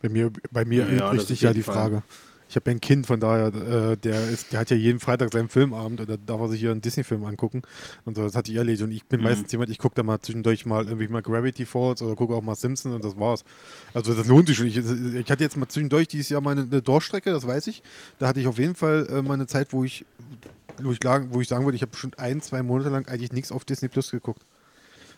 Bei 0.00 0.08
mir, 0.08 0.32
bei 0.50 0.64
mir 0.64 0.90
Ja, 0.90 1.14
sich 1.18 1.42
ja 1.42 1.52
die 1.52 1.62
Fall. 1.62 1.74
Frage. 1.74 2.02
Ich 2.50 2.56
habe 2.56 2.68
ja 2.68 2.76
ein 2.76 2.80
Kind, 2.80 3.06
von 3.06 3.20
daher, 3.20 3.46
äh, 3.54 3.96
der, 3.96 4.28
ist, 4.28 4.52
der 4.52 4.58
hat 4.60 4.70
ja 4.70 4.76
jeden 4.76 4.98
Freitag 4.98 5.32
seinen 5.32 5.48
Filmabend 5.48 6.00
und 6.00 6.10
da 6.10 6.16
darf 6.16 6.40
er 6.40 6.48
sich 6.48 6.58
hier 6.58 6.72
einen 6.72 6.80
Disney-Film 6.80 7.24
angucken. 7.24 7.62
Und 8.04 8.16
so, 8.16 8.22
das 8.24 8.34
hatte 8.34 8.50
ich 8.50 8.58
erledigt. 8.58 8.82
Und 8.82 8.90
ich 8.90 9.04
Mhm. 9.04 9.08
bin 9.08 9.22
meistens 9.22 9.52
jemand, 9.52 9.70
ich 9.70 9.78
gucke 9.78 9.94
da 9.94 10.02
mal 10.02 10.20
zwischendurch 10.20 10.66
mal 10.66 10.84
irgendwie 10.84 11.06
mal 11.06 11.22
Gravity 11.22 11.64
Falls 11.64 12.02
oder 12.02 12.16
gucke 12.16 12.34
auch 12.34 12.42
mal 12.42 12.56
Simpsons 12.56 12.92
und 12.94 13.04
das 13.04 13.16
war's. 13.18 13.44
Also 13.94 14.14
das 14.14 14.26
lohnt 14.26 14.48
sich 14.48 14.56
schon. 14.56 14.66
Ich, 14.66 14.76
ich 14.76 15.30
hatte 15.30 15.44
jetzt 15.44 15.56
mal 15.56 15.68
zwischendurch 15.68 16.08
dieses 16.08 16.28
Jahr 16.28 16.40
meine 16.40 16.62
eine 16.62 16.82
Durchstrecke, 16.82 17.30
das 17.30 17.46
weiß 17.46 17.68
ich. 17.68 17.82
Da 18.18 18.26
hatte 18.26 18.40
ich 18.40 18.48
auf 18.48 18.58
jeden 18.58 18.74
Fall 18.74 19.06
äh, 19.08 19.22
mal 19.22 19.34
eine 19.34 19.46
Zeit, 19.46 19.72
wo 19.72 19.84
ich, 19.84 20.04
wo 20.82 20.90
ich, 20.90 20.98
wo 21.30 21.40
ich 21.40 21.46
sagen 21.48 21.64
würde, 21.66 21.76
ich 21.76 21.82
habe 21.82 21.92
bestimmt 21.92 22.18
ein, 22.18 22.40
zwei 22.40 22.64
Monate 22.64 22.90
lang 22.90 23.06
eigentlich 23.06 23.30
nichts 23.32 23.52
auf 23.52 23.64
Disney 23.64 23.86
Plus 23.88 24.10
geguckt. 24.10 24.42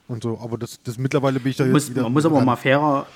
Und 0.08 0.22
so, 0.22 0.38
aber 0.42 0.58
das, 0.58 0.80
das 0.84 0.98
mittlerweile 0.98 1.40
bin 1.40 1.50
ich 1.50 1.56
da 1.56 1.64
muss, 1.64 1.84
jetzt 1.84 1.90
wieder. 1.92 2.02
man 2.02 2.12
muss 2.12 2.26
aber 2.26 2.42
mal 2.42 2.56
fairer. 2.56 3.06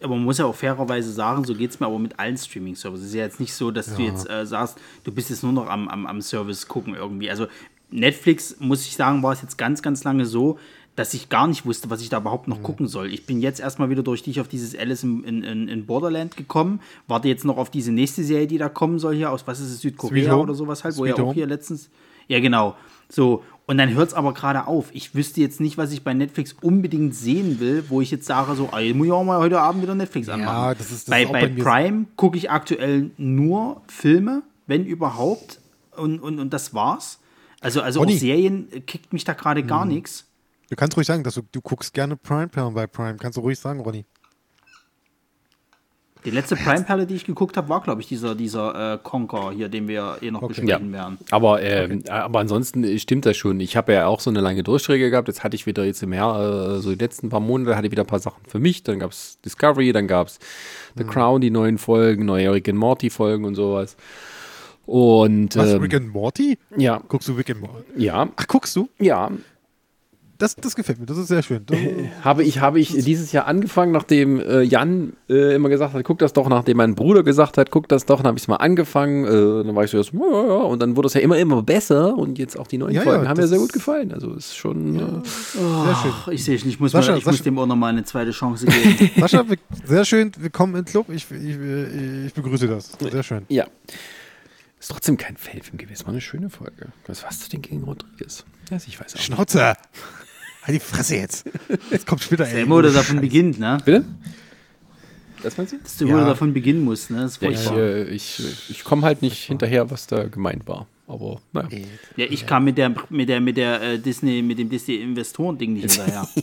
Aber 0.00 0.14
man 0.14 0.24
muss 0.24 0.38
ja 0.38 0.44
auch 0.46 0.54
fairerweise 0.54 1.10
sagen, 1.12 1.44
so 1.44 1.54
geht 1.54 1.70
es 1.70 1.80
mir 1.80 1.86
aber 1.86 1.98
mit 1.98 2.18
allen 2.18 2.36
Streaming-Services. 2.36 3.04
Es 3.06 3.10
ist 3.10 3.16
ja 3.16 3.24
jetzt 3.24 3.40
nicht 3.40 3.54
so, 3.54 3.70
dass 3.70 3.94
du 3.94 4.02
jetzt 4.02 4.28
äh, 4.30 4.46
sagst, 4.46 4.78
du 5.04 5.12
bist 5.12 5.30
jetzt 5.30 5.42
nur 5.42 5.52
noch 5.52 5.68
am, 5.68 5.88
am, 5.88 6.06
am 6.06 6.20
Service 6.22 6.68
gucken 6.68 6.94
irgendwie. 6.94 7.30
Also 7.30 7.46
Netflix, 7.90 8.56
muss 8.58 8.86
ich 8.86 8.96
sagen, 8.96 9.22
war 9.22 9.32
es 9.32 9.42
jetzt 9.42 9.56
ganz, 9.58 9.82
ganz 9.82 10.04
lange 10.04 10.26
so, 10.26 10.58
dass 10.96 11.12
ich 11.14 11.28
gar 11.28 11.46
nicht 11.46 11.66
wusste, 11.66 11.90
was 11.90 12.00
ich 12.00 12.08
da 12.08 12.18
überhaupt 12.18 12.48
Mhm. 12.48 12.54
noch 12.54 12.62
gucken 12.62 12.86
soll. 12.88 13.12
Ich 13.12 13.26
bin 13.26 13.40
jetzt 13.40 13.60
erstmal 13.60 13.90
wieder 13.90 14.02
durch 14.02 14.22
dich 14.22 14.40
auf 14.40 14.48
dieses 14.48 14.76
Alice 14.76 15.02
in, 15.02 15.22
in, 15.24 15.68
in 15.68 15.86
Borderland 15.86 16.36
gekommen, 16.36 16.80
warte 17.06 17.28
jetzt 17.28 17.44
noch 17.44 17.58
auf 17.58 17.70
diese 17.70 17.92
nächste 17.92 18.24
Serie, 18.24 18.46
die 18.46 18.58
da 18.58 18.68
kommen 18.68 18.98
soll 18.98 19.14
hier 19.14 19.30
aus, 19.30 19.46
was 19.46 19.60
ist 19.60 19.70
es, 19.70 19.80
Südkorea 19.82 20.34
oder 20.36 20.54
sowas 20.54 20.84
halt, 20.84 20.96
wo 20.96 21.04
Sweet 21.04 21.18
ja 21.18 21.24
auch 21.24 21.34
hier 21.34 21.46
letztens. 21.46 21.90
Ja, 22.28 22.40
genau. 22.40 22.76
So, 23.08 23.42
und 23.66 23.78
dann 23.78 23.92
hört 23.94 24.08
es 24.08 24.14
aber 24.14 24.32
gerade 24.34 24.66
auf. 24.66 24.86
Ich 24.92 25.14
wüsste 25.14 25.40
jetzt 25.40 25.60
nicht, 25.60 25.76
was 25.76 25.92
ich 25.92 26.02
bei 26.04 26.14
Netflix 26.14 26.54
unbedingt 26.62 27.14
sehen 27.14 27.58
will, 27.60 27.84
wo 27.88 28.00
ich 28.00 28.10
jetzt 28.10 28.26
sage, 28.26 28.54
so, 28.54 28.68
ah, 28.72 28.80
jetzt 28.80 28.96
muss 28.96 29.06
ich 29.06 29.12
auch 29.12 29.24
mal 29.24 29.38
heute 29.38 29.60
Abend 29.60 29.82
wieder 29.82 29.94
Netflix 29.94 30.28
anmachen. 30.28 30.76
das 30.78 30.90
ist- 30.92 31.08
das 31.08 31.10
bei 31.10 31.26
bei 31.26 31.46
bei. 31.48 31.62
Prime 31.62 32.06
gucke 32.16 32.36
ich 32.38 32.50
aktuell 32.50 33.10
nur 33.16 33.82
Filme, 33.88 34.42
wenn 34.66 34.84
überhaupt. 34.86 35.60
Und, 35.96 36.20
und, 36.20 36.38
und 36.38 36.52
das 36.52 36.74
war's. 36.74 37.18
Also, 37.60 37.80
also 37.80 38.00
auch. 38.14 38.18
Serien 38.18 38.68
kickt 38.86 39.12
mich 39.12 39.24
da 39.24 39.32
gerade 39.32 39.62
gar 39.62 39.84
Mhm. 39.86 39.92
nichts. 39.94 40.24
Du 40.68 40.76
kannst 40.76 40.96
ruhig 40.96 41.06
sagen, 41.06 41.22
dass 41.22 41.34
du, 41.34 41.42
du 41.52 41.60
guckst 41.60 41.94
gerne 41.94 42.16
Prime 42.16 42.48
bei 42.48 42.86
Prime. 42.86 43.16
Kannst 43.16 43.36
du 43.38 43.40
ruhig 43.40 43.58
sagen, 43.58 43.80
Ronny. 43.80 44.04
Die 46.26 46.30
letzte 46.30 46.56
Prime-Perle, 46.56 47.06
die 47.06 47.14
ich 47.14 47.24
geguckt 47.24 47.56
habe, 47.56 47.68
war, 47.70 47.80
glaube 47.80 48.02
ich, 48.02 48.08
dieser, 48.08 48.34
dieser 48.34 48.94
äh, 48.94 48.98
Conquer 49.02 49.52
hier, 49.52 49.68
den 49.70 49.88
wir 49.88 50.18
eh 50.20 50.30
noch 50.30 50.42
Okay. 50.42 50.60
besprechen 50.60 50.92
werden. 50.92 51.16
Aber, 51.30 51.62
ähm, 51.62 52.02
aber 52.10 52.40
ansonsten 52.40 52.98
stimmt 52.98 53.24
das 53.24 53.36
schon. 53.36 53.60
Ich 53.60 53.76
habe 53.76 53.92
ja 53.94 54.06
auch 54.06 54.20
so 54.20 54.28
eine 54.28 54.40
lange 54.40 54.62
Durchstrecke 54.62 55.08
gehabt. 55.10 55.28
Jetzt 55.28 55.44
hatte 55.44 55.54
ich 55.56 55.66
wieder 55.66 55.84
jetzt 55.84 56.02
im 56.02 56.12
Jahr, 56.12 56.76
äh, 56.76 56.80
so 56.80 56.90
die 56.90 56.98
letzten 56.98 57.28
paar 57.30 57.40
Monate, 57.40 57.76
hatte 57.76 57.86
ich 57.86 57.92
wieder 57.92 58.02
ein 58.02 58.08
paar 58.08 58.18
Sachen 58.18 58.42
für 58.48 58.58
mich. 58.58 58.82
Dann 58.82 58.98
gab 58.98 59.12
es 59.12 59.38
Discovery, 59.44 59.92
dann 59.92 60.08
gab 60.08 60.26
es 60.26 60.38
The 60.96 61.04
Mhm. 61.04 61.08
Crown, 61.10 61.40
die 61.40 61.50
neuen 61.50 61.78
Folgen, 61.78 62.26
neue 62.26 62.52
Rick 62.52 62.68
and 62.68 62.78
Morty 62.78 63.08
Folgen 63.08 63.44
und 63.44 63.54
sowas. 63.54 63.96
Und 64.84 65.56
Was, 65.56 65.70
ähm, 65.74 65.80
Rick 65.82 65.94
and 65.94 66.12
Morty? 66.12 66.58
ja, 66.76 67.00
Guckst 67.08 67.28
du 67.28 67.32
Rick 67.34 67.50
and 67.50 67.60
Morty? 67.60 67.84
ja, 67.96 68.28
Ach, 68.36 68.46
guckst 68.46 68.74
du? 68.76 68.88
ja, 68.98 69.30
Das, 70.38 70.54
das 70.56 70.76
gefällt 70.76 70.98
mir, 70.98 71.06
das 71.06 71.16
ist 71.18 71.28
sehr 71.28 71.42
schön. 71.42 71.64
Das, 71.66 71.78
habe 72.24 72.44
ich, 72.44 72.60
habe 72.60 72.78
ich 72.78 72.88
dieses 72.88 73.32
Jahr 73.32 73.46
angefangen, 73.46 73.92
nachdem 73.92 74.38
äh, 74.40 74.62
Jan 74.62 75.14
äh, 75.28 75.54
immer 75.54 75.68
gesagt 75.68 75.94
hat, 75.94 76.04
guck 76.04 76.18
das 76.18 76.32
doch, 76.32 76.48
nachdem 76.48 76.76
mein 76.76 76.94
Bruder 76.94 77.22
gesagt 77.22 77.56
hat, 77.58 77.70
guck 77.70 77.88
das 77.88 78.04
doch, 78.06 78.18
dann 78.18 78.26
habe 78.28 78.36
ich 78.38 78.44
es 78.44 78.48
mal 78.48 78.56
angefangen, 78.56 79.24
äh, 79.24 79.64
dann 79.64 79.74
war 79.74 79.84
ich 79.84 79.90
so, 79.90 79.96
ja, 79.98 80.02
ja, 80.04 80.46
ja, 80.46 80.54
und 80.62 80.80
dann 80.82 80.96
wurde 80.96 81.06
es 81.06 81.14
ja 81.14 81.20
immer, 81.20 81.38
immer 81.38 81.62
besser 81.62 82.16
und 82.16 82.38
jetzt 82.38 82.58
auch 82.58 82.66
die 82.66 82.78
neuen 82.78 82.94
Ja, 82.94 83.02
Folgen 83.02 83.22
ja, 83.24 83.28
haben 83.30 83.40
mir 83.40 83.46
sehr 83.48 83.58
gut 83.58 83.72
gefallen. 83.72 84.12
Also 84.12 84.34
ist 84.34 84.56
schon, 84.56 84.96
äh, 84.96 85.00
sehr 85.24 85.96
schön. 86.02 86.34
Ich 86.34 86.44
sehe 86.44 86.54
ich 86.56 86.80
muss, 86.80 86.92
Sascha, 86.92 87.12
mal, 87.12 87.18
ich 87.18 87.24
muss 87.24 87.36
Sascha- 87.36 87.44
dem 87.44 87.58
auch 87.58 87.66
noch 87.66 87.76
mal 87.76 87.88
eine 87.88 88.04
zweite 88.04 88.32
Chance 88.32 88.66
geben. 88.66 89.10
Sascha, 89.20 89.44
sehr 89.84 90.04
schön, 90.04 90.32
willkommen 90.38 90.74
im 90.76 90.84
Club. 90.84 91.08
Ich, 91.08 91.26
ich, 91.30 91.56
ich 92.26 92.34
begrüße 92.34 92.68
das. 92.68 92.92
Sehr 93.00 93.22
schön. 93.22 93.42
ja. 93.48 93.66
Ist 94.78 94.90
trotzdem 94.90 95.16
kein 95.16 95.38
Feldfilm 95.38 95.78
gewesen, 95.78 96.04
war 96.04 96.12
eine 96.12 96.20
schöne 96.20 96.50
Folge. 96.50 96.88
Was 97.06 97.24
hast 97.24 97.44
du 97.46 97.48
denn 97.48 97.62
gegen 97.62 97.82
Rodriguez? 97.84 98.44
Ja, 98.70 98.76
ich 98.76 99.00
weiß 99.00 99.14
auch 99.16 99.38
nicht. 99.38 99.76
Halt 100.66 100.74
die 100.76 100.80
Fresse 100.80 101.16
jetzt. 101.16 101.44
Jetzt 101.90 102.06
kommt 102.06 102.22
später, 102.22 102.44
ey. 102.46 102.52
Der 102.54 102.62
immer 102.62 102.82
davon 102.82 103.20
beginnt, 103.20 103.58
ne? 103.60 103.78
Bitte? 103.84 104.04
Das 105.42 105.56
meinst 105.56 105.72
du? 105.74 105.78
Dass 105.78 105.96
du 105.96 106.06
Ja. 106.08 106.18
ja. 106.18 106.24
davon 106.26 106.52
beginnen 106.52 106.82
musst, 106.82 107.10
ne? 107.10 107.18
Das 107.22 107.32
ist 107.36 107.42
Ja, 107.42 107.50
ich 107.50 107.70
äh, 107.70 108.04
ich, 108.08 108.42
ich 108.70 108.84
komme 108.84 109.02
halt 109.02 109.22
nicht 109.22 109.44
hinterher, 109.44 109.90
was 109.90 110.06
da 110.06 110.24
gemeint 110.24 110.66
war. 110.66 110.86
Aber 111.08 111.40
naja. 111.52 111.68
Ja, 112.16 112.24
ich 112.28 112.46
kam 112.46 112.64
mit 112.64 112.78
der 112.78 112.92
mit 113.10 113.28
der 113.28 113.40
mit 113.40 113.56
der 113.56 113.80
äh, 113.80 113.98
Disney 114.00 114.42
mit 114.42 114.58
dem 114.58 114.68
Disney 114.68 114.96
Investoren 114.96 115.56
Ding 115.56 115.74
nicht 115.74 115.92
hinterher. 115.92 116.26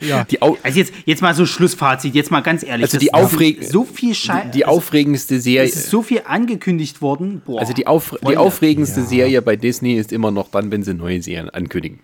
Ja. 0.00 0.24
Die, 0.24 0.40
Also 0.42 0.78
jetzt, 0.78 0.92
jetzt 1.06 1.22
mal 1.22 1.34
so 1.34 1.46
Schlussfazit, 1.46 2.14
jetzt 2.14 2.30
mal 2.30 2.42
ganz 2.42 2.62
ehrlich. 2.62 2.84
Also 2.84 2.98
die 2.98 3.14
Aufreg- 3.14 3.64
so 3.64 3.84
viel 3.84 4.14
Scheiße. 4.14 4.50
die 4.50 4.66
aufregendste 4.66 5.40
Serie. 5.40 5.66
Es 5.68 5.76
ist 5.76 5.88
so 5.90 6.02
viel 6.02 6.20
angekündigt 6.26 7.00
worden. 7.00 7.40
Boah, 7.44 7.60
Also 7.60 7.72
die, 7.72 7.86
auf, 7.86 8.14
die 8.28 8.36
aufregendste 8.36 9.02
Serie 9.04 9.40
bei 9.40 9.56
Disney 9.56 9.94
ist 9.94 10.12
immer 10.12 10.30
noch 10.30 10.50
dann, 10.50 10.70
wenn 10.70 10.82
sie 10.82 10.92
neue 10.92 11.22
Serien 11.22 11.48
ankündigen. 11.48 12.00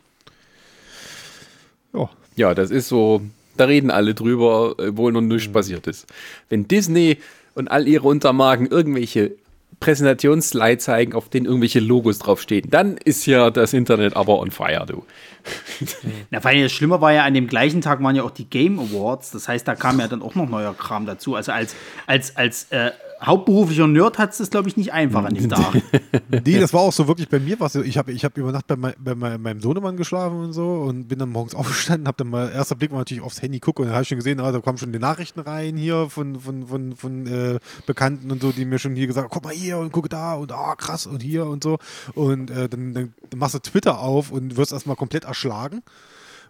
Ja. 1.93 2.11
Ja, 2.37 2.55
das 2.55 2.71
ist 2.71 2.89
so, 2.89 3.23
da 3.57 3.65
reden 3.65 3.91
alle 3.91 4.15
drüber, 4.15 4.75
wo 4.93 5.11
noch 5.11 5.21
nichts 5.21 5.53
passiert 5.53 5.87
ist. 5.87 6.07
Wenn 6.49 6.69
Disney 6.69 7.19
und 7.55 7.71
all 7.71 7.87
ihre 7.87 8.09
Untermarken 8.09 8.67
irgendwelche 8.67 9.33
Präsentationsslides 9.81 10.85
zeigen, 10.85 11.15
auf 11.15 11.29
denen 11.29 11.47
irgendwelche 11.47 11.81
Logos 11.81 12.19
draufstehen, 12.19 12.69
dann 12.71 12.99
ist 12.99 13.27
ja 13.27 13.51
das 13.51 13.73
Internet 13.73 14.15
aber 14.15 14.39
on 14.39 14.51
fire, 14.51 14.85
du. 14.87 15.05
Na, 16.31 16.41
vor 16.41 16.51
allem 16.51 16.63
das 16.63 16.73
Schlimme 16.73 17.01
war 17.01 17.13
ja, 17.13 17.25
an 17.25 17.35
dem 17.35 17.47
gleichen 17.47 17.81
Tag 17.81 18.03
waren 18.03 18.15
ja 18.15 18.23
auch 18.23 18.31
die 18.31 18.49
Game 18.49 18.79
Awards. 18.79 19.31
Das 19.31 19.49
heißt, 19.49 19.67
da 19.67 19.75
kam 19.75 19.99
ja 19.99 20.07
dann 20.07 20.23
auch 20.23 20.35
noch 20.35 20.49
neuer 20.49 20.75
Kram 20.75 21.07
dazu. 21.07 21.35
Also 21.35 21.53
als, 21.53 21.75
als, 22.07 22.37
als 22.37 22.65
äh, 22.71 22.91
hauptberuflicher 23.23 23.87
Nerd 23.87 24.19
hat 24.19 24.33
es 24.33 24.39
das, 24.39 24.51
glaube 24.51 24.69
ich, 24.69 24.77
nicht 24.77 24.93
einfach 24.93 25.25
an 25.25 25.35
dem 25.35 25.49
Tag. 25.49 25.83
Nee, 26.45 26.59
das 26.59 26.73
war 26.73 26.81
auch 26.81 26.93
so 26.93 27.09
wirklich 27.09 27.29
bei 27.29 27.41
mir. 27.41 27.59
Was, 27.61 27.75
ich 27.75 27.99
habe 27.99 28.13
ich 28.13 28.25
hab 28.25 28.37
über 28.39 28.53
Nacht 28.53 28.67
bei, 28.67 28.77
mein, 28.77 28.95
bei 28.99 29.15
mein, 29.15 29.41
meinem 29.43 29.61
Sohnemann 29.61 29.97
geschlafen 29.97 30.39
und 30.39 30.53
so 30.53 30.83
und 30.83 31.09
bin 31.09 31.19
dann 31.19 31.31
morgens 31.31 31.55
aufgestanden, 31.61 32.07
habe 32.07 32.17
dann 32.17 32.29
mal, 32.29 32.51
erster 32.51 32.77
Blick 32.77 32.93
war 32.93 32.99
natürlich 32.99 33.23
aufs 33.23 33.43
Handy 33.43 33.61
gucken 33.61 33.83
und 33.83 33.89
dann 33.89 33.95
habe 33.95 34.03
ich 34.03 34.09
schon 34.09 34.19
gesehen, 34.19 34.41
ah, 34.41 34.53
da 34.53 34.61
kommen 34.61 34.79
schon 34.79 34.93
die 34.93 34.99
Nachrichten 34.99 35.41
rein 35.41 35.77
hier 35.77 36.09
von, 36.09 36.41
von, 36.41 36.67
von, 36.67 36.97
von 36.97 37.27
äh, 37.27 37.59
Bekannten 37.87 38.31
und 38.31 38.41
so, 38.41 38.53
die 38.53 38.65
mir 38.65 38.79
schon 38.79 38.95
hier 38.95 39.07
gesagt 39.07 39.25
haben, 39.25 39.33
guck 39.33 39.45
mal 39.45 39.53
hier 39.55 39.79
und 39.79 39.93
guck 39.93 40.09
da 40.09 40.35
und 40.35 40.53
ah, 40.53 40.75
krass 40.77 41.07
und 41.07 41.23
hier 41.23 41.47
und 41.47 41.63
so. 41.63 41.79
Und 42.15 42.51
äh, 42.51 42.69
dann, 42.69 42.95
dann 42.95 43.13
machst 43.37 43.55
du 43.55 43.59
Twitter 43.59 44.01
auf 44.01 44.31
und 44.31 44.57
wirst 44.57 44.73
erstmal 44.73 44.97
komplett 44.97 45.25
erschlagen. 45.25 45.83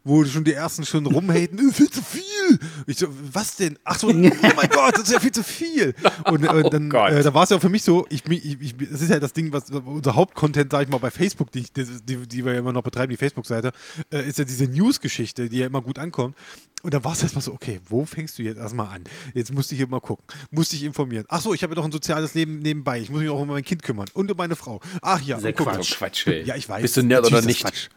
Wo 0.02 0.24
schon 0.24 0.44
die 0.44 0.54
ersten 0.54 0.86
schon 0.86 1.04
rumhaten, 1.06 1.58
"Äh, 1.68 1.72
viel 1.72 1.90
zu 1.90 2.02
viel. 2.02 2.58
Ich 2.86 2.98
so, 2.98 3.06
was 3.32 3.56
denn? 3.56 3.78
Ach 3.84 3.98
so, 3.98 4.08
oh 4.08 4.12
mein 4.12 4.30
Gott, 4.70 4.94
das 4.94 5.02
ist 5.04 5.12
ja 5.12 5.20
viel 5.20 5.30
zu 5.32 5.42
viel. 5.44 5.94
Und, 6.24 6.46
und 6.48 6.72
dann, 6.72 6.88
Gott. 6.90 7.12
äh, 7.12 7.22
da 7.22 7.32
war 7.34 7.44
es 7.44 7.50
ja 7.50 7.58
für 7.60 7.68
mich 7.68 7.82
so, 7.82 8.06
ich, 8.08 8.24
ich, 8.26 8.60
ich, 8.60 8.76
das 8.76 9.02
ist 9.02 9.10
ja 9.10 9.18
das 9.20 9.32
Ding, 9.32 9.52
was 9.52 9.70
unser 9.70 10.14
Hauptcontent, 10.14 10.70
sag 10.72 10.82
ich 10.82 10.88
mal, 10.88 10.98
bei 10.98 11.10
Facebook, 11.10 11.50
die, 11.52 11.64
die, 11.74 12.26
die, 12.26 12.44
wir 12.44 12.52
ja 12.54 12.58
immer 12.60 12.72
noch 12.72 12.82
betreiben, 12.82 13.10
die 13.10 13.16
Facebook-Seite, 13.16 13.72
äh, 14.12 14.26
ist 14.26 14.38
ja 14.38 14.44
diese 14.44 14.64
News-Geschichte, 14.64 15.48
die 15.48 15.58
ja 15.58 15.66
immer 15.66 15.82
gut 15.82 15.98
ankommt. 15.98 16.36
Und 16.82 16.94
dann 16.94 17.04
war 17.04 17.12
es 17.12 17.22
erstmal 17.22 17.42
so, 17.42 17.52
okay, 17.52 17.80
wo 17.88 18.04
fängst 18.06 18.38
du 18.38 18.42
jetzt 18.42 18.58
erstmal 18.58 18.88
an? 18.88 19.04
Jetzt 19.34 19.52
musste 19.52 19.74
ich 19.74 19.78
hier 19.80 19.88
mal 19.88 20.00
gucken, 20.00 20.24
musste 20.50 20.76
ich 20.76 20.84
informieren. 20.84 21.24
Ach 21.28 21.40
so, 21.42 21.52
ich 21.52 21.62
habe 21.62 21.74
ja 21.74 21.76
noch 21.78 21.84
ein 21.84 21.92
soziales 21.92 22.34
Leben 22.34 22.60
nebenbei. 22.60 23.00
Ich 23.00 23.10
muss 23.10 23.20
mich 23.20 23.28
auch 23.28 23.40
um 23.40 23.48
mein 23.48 23.64
Kind 23.64 23.82
kümmern 23.82 24.08
und 24.14 24.30
um 24.30 24.36
meine 24.36 24.56
Frau. 24.56 24.80
Ach 25.02 25.20
ja, 25.20 25.36
Das 25.36 25.44
ist 25.44 25.44
ja 25.44 25.50
und 25.50 25.56
guck. 25.56 25.68
Quatsch. 25.74 25.96
Quatsch, 25.98 26.26
ey. 26.26 26.42
Ja, 26.44 26.56
ich 26.56 26.68
weiß. 26.68 26.82
Bist 26.82 26.96
du 26.96 27.02
nett 27.02 27.24
oder 27.26 27.42
nicht? 27.42 27.60
Quatsch. 27.62 27.88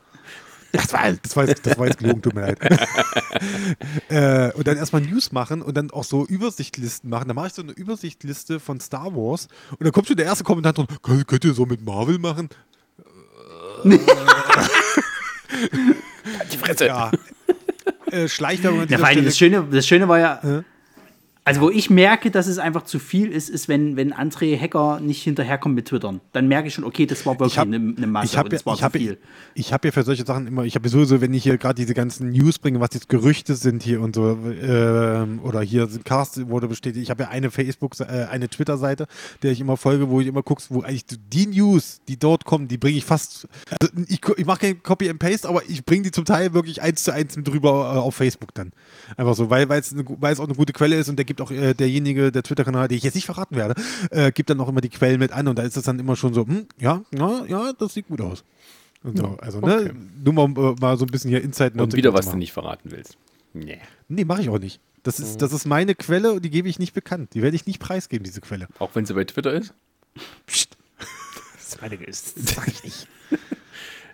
Das 0.73 0.91
war, 0.91 1.11
das, 1.11 1.35
war 1.35 1.47
jetzt, 1.47 1.67
das 1.67 1.77
war 1.77 1.85
jetzt 1.85 1.99
gelogen, 1.99 2.23
tut 2.23 2.33
mir 2.33 2.41
leid. 2.41 2.57
äh, 4.09 4.51
und 4.53 4.65
dann 4.65 4.75
erstmal 4.75 5.03
News 5.03 5.31
machen 5.31 5.61
und 5.61 5.77
dann 5.77 5.91
auch 5.91 6.03
so 6.03 6.25
Übersichtlisten 6.25 7.11
machen. 7.11 7.27
Dann 7.27 7.35
mache 7.35 7.45
ich 7.47 7.53
so 7.53 7.61
eine 7.61 7.73
Übersichtliste 7.73 8.59
von 8.59 8.79
Star 8.79 9.15
Wars 9.15 9.47
und 9.69 9.83
dann 9.83 9.91
kommt 9.91 10.07
schon 10.07 10.17
der 10.17 10.25
erste 10.25 10.43
Kommentar 10.43 10.73
drin, 10.73 10.87
könnt, 11.03 11.27
könnt 11.27 11.45
ihr 11.45 11.53
so 11.53 11.67
mit 11.67 11.85
Marvel 11.85 12.17
machen? 12.17 12.49
Die 13.83 13.99
Fresse. 16.57 16.87
Ja. 16.87 17.11
äh, 18.09 18.27
Schleichwerbung 18.27 18.81
an 18.81 18.89
Ja, 18.89 18.97
das 18.97 19.37
Schöne, 19.37 19.67
das 19.69 19.85
Schöne 19.85 20.07
war 20.07 20.17
ja, 20.17 20.63
also 21.45 21.61
wo 21.61 21.69
ich 21.69 21.89
merke, 21.89 22.31
dass 22.31 22.47
es 22.47 22.57
einfach 22.57 22.83
zu 22.83 22.99
viel 22.99 23.29
ist, 23.31 23.49
ist, 23.49 23.67
wenn, 23.67 23.97
wenn 23.97 24.13
André 24.13 24.57
Hacker 24.59 24.99
nicht 25.01 25.21
hinterherkommt 25.23 25.75
mit 25.75 25.87
Twittern. 25.89 26.21
Dann 26.31 26.47
merke 26.47 26.69
ich 26.69 26.73
schon, 26.73 26.83
okay, 26.85 27.05
das 27.05 27.25
war 27.25 27.33
wirklich 27.33 27.53
Ich 27.53 27.57
hab- 27.57 27.67
eine, 27.67 27.93
eine 27.97 28.07
Masse 28.07 28.25
ich 28.27 28.37
habe 28.37 28.45
und 28.47 28.53
das 28.53 28.65
war 28.65 28.73
ich 28.73 28.79
zu 28.79 28.85
hab, 28.85 28.93
viel. 28.93 29.17
ich 29.53 29.73
hab 29.73 29.83
ja 29.83 29.91
für 29.91 30.03
solche 30.03 30.25
Sachen 30.25 30.47
immer, 30.47 30.63
ich 30.63 30.75
habe 30.75 30.87
sowieso, 30.87 31.19
wenn 31.19 31.33
ich 31.33 31.43
hier 31.43 31.57
gerade 31.57 31.75
diese 31.75 31.93
ganzen 31.93 32.29
News 32.29 32.59
bringe, 32.59 32.79
was 32.79 32.89
jetzt 32.93 33.09
Gerüchte 33.09 33.55
sind 33.55 33.83
hier 33.83 33.99
und 34.01 34.15
so, 34.15 34.37
ähm, 34.61 35.39
oder 35.43 35.61
hier 35.61 35.87
sind 35.87 36.05
Cast 36.05 36.49
wurde 36.49 36.67
bestätigt, 36.67 37.03
ich 37.03 37.09
habe 37.09 37.23
ja 37.23 37.29
eine 37.29 37.51
Facebook, 37.51 37.99
äh, 37.99 38.03
eine 38.31 38.47
Twitter-Seite, 38.47 39.07
der 39.41 39.51
ich 39.51 39.59
immer 39.59 39.75
folge, 39.75 40.09
wo 40.09 40.21
ich 40.21 40.27
immer 40.27 40.43
guckst, 40.43 40.71
wo 40.71 40.81
eigentlich 40.81 41.05
die 41.07 41.47
News, 41.47 41.99
die 42.07 42.17
dort 42.17 42.45
kommen, 42.45 42.67
die 42.67 42.77
bringe 42.77 42.97
ich 42.97 43.05
fast, 43.05 43.47
also 43.81 43.93
ich, 44.07 44.21
ich 44.37 44.45
mache 44.45 44.59
kein 44.59 44.83
Copy 44.83 45.09
and 45.09 45.19
Paste, 45.19 45.49
aber 45.49 45.61
ich 45.67 45.83
bringe 45.83 46.03
die 46.03 46.11
zum 46.11 46.25
Teil 46.25 46.53
wirklich 46.53 46.81
eins 46.81 47.03
zu 47.03 47.13
eins 47.13 47.35
mit 47.35 47.47
drüber 47.47 47.93
äh, 47.95 47.97
auf 47.99 48.15
Facebook 48.15 48.53
dann. 48.53 48.71
Einfach 49.17 49.35
so, 49.35 49.49
weil 49.49 49.67
es 49.69 50.39
auch 50.39 50.45
eine 50.45 50.55
gute 50.55 50.71
Quelle 50.73 50.95
ist 50.95 51.09
und 51.09 51.17
der 51.17 51.25
gibt 51.25 51.32
auch 51.41 51.51
äh, 51.51 51.73
derjenige, 51.73 52.31
der 52.31 52.43
Twitter-Kanal, 52.43 52.87
den 52.87 52.97
ich 52.97 53.03
jetzt 53.03 53.15
nicht 53.15 53.25
verraten 53.25 53.55
werde, 53.55 53.75
äh, 54.11 54.31
gibt 54.31 54.49
dann 54.49 54.59
auch 54.59 54.69
immer 54.69 54.81
die 54.81 54.89
Quellen 54.89 55.19
mit 55.19 55.31
an 55.31 55.47
und 55.47 55.57
da 55.57 55.63
ist 55.63 55.77
es 55.77 55.83
dann 55.83 55.99
immer 55.99 56.15
schon 56.15 56.33
so, 56.33 56.45
hm, 56.45 56.67
ja, 56.79 57.01
ja, 57.13 57.45
ja, 57.45 57.73
das 57.73 57.93
sieht 57.93 58.07
gut 58.07 58.21
aus. 58.21 58.43
So. 59.03 59.37
Also, 59.41 59.57
okay. 59.57 59.85
ne, 59.85 59.95
nur 60.23 60.33
mal, 60.33 60.45
äh, 60.45 60.75
mal 60.79 60.97
so 60.97 61.05
ein 61.05 61.11
bisschen 61.11 61.29
hier 61.29 61.41
Insight. 61.41 61.75
Und 61.79 61.95
wieder, 61.95 62.13
was 62.13 62.31
du 62.31 62.37
nicht 62.37 62.53
verraten 62.53 62.91
willst. 62.91 63.17
Nee. 63.53 63.79
Nee, 64.07 64.25
mache 64.25 64.41
ich 64.41 64.49
auch 64.49 64.59
nicht. 64.59 64.79
Das 65.03 65.19
ist, 65.19 65.41
das 65.41 65.51
ist 65.51 65.65
meine 65.65 65.95
Quelle 65.95 66.31
und 66.31 66.45
die 66.45 66.49
gebe 66.49 66.69
ich 66.69 66.79
nicht 66.79 66.93
bekannt. 66.93 67.33
Die 67.33 67.41
werde 67.41 67.55
ich 67.57 67.65
nicht 67.65 67.79
preisgeben, 67.79 68.23
diese 68.23 68.39
Quelle. 68.39 68.67
Auch 68.79 68.91
wenn 68.95 69.05
sie 69.05 69.13
bei 69.13 69.25
Twitter 69.25 69.53
ist? 69.53 69.73
Psst. 70.47 70.77
Das 71.55 71.79
ist 71.79 71.81
meine 71.81 71.97
das 71.97 72.33
sag 72.35 72.67
ich 72.67 72.83
nicht. 72.83 73.07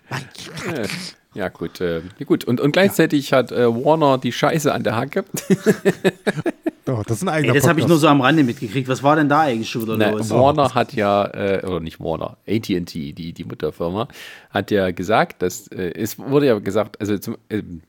Äh, 0.10 0.88
ja, 1.34 1.50
gut. 1.50 1.82
Äh, 1.82 2.02
ja, 2.18 2.26
gut. 2.26 2.46
Und, 2.46 2.60
und 2.60 2.72
gleichzeitig 2.72 3.34
hat 3.34 3.52
äh, 3.52 3.68
Warner 3.68 4.18
die 4.18 4.32
Scheiße 4.32 4.74
an 4.74 4.84
der 4.84 4.96
Hacke. 4.96 5.26
Doch, 6.90 7.04
das 7.04 7.18
ist 7.18 7.24
ein 7.24 7.30
eigener 7.30 7.54
Ey, 7.54 7.60
das 7.60 7.70
habe 7.70 7.80
ich 7.80 7.88
nur 7.88 7.98
so 7.98 8.08
am 8.08 8.22
Rande 8.22 8.44
mitgekriegt. 8.44 8.88
Was 8.88 9.04
war 9.04 9.16
denn 9.16 9.30
da 9.30 9.42
eigentlich 9.42 9.70
schon 9.70 9.84
wieder 9.84 9.96
Na, 9.96 10.10
los? 10.10 10.32
Warner 10.32 10.74
hat 10.74 10.94
ja, 10.94 11.26
äh, 11.26 11.64
oder 11.64 11.80
nicht 11.80 12.00
Warner, 12.00 12.38
ATT, 12.48 12.94
die, 12.96 13.34
die 13.34 13.44
Mutterfirma, 13.44 14.08
hat 14.50 14.72
ja 14.72 14.90
gesagt, 14.90 15.44
dass 15.44 15.68
äh, 15.68 15.92
es 15.94 16.18
wurde 16.18 16.48
ja 16.48 16.58
gesagt, 16.58 17.00
also 17.00 17.18
zum, 17.20 17.38
ähm, 17.52 17.82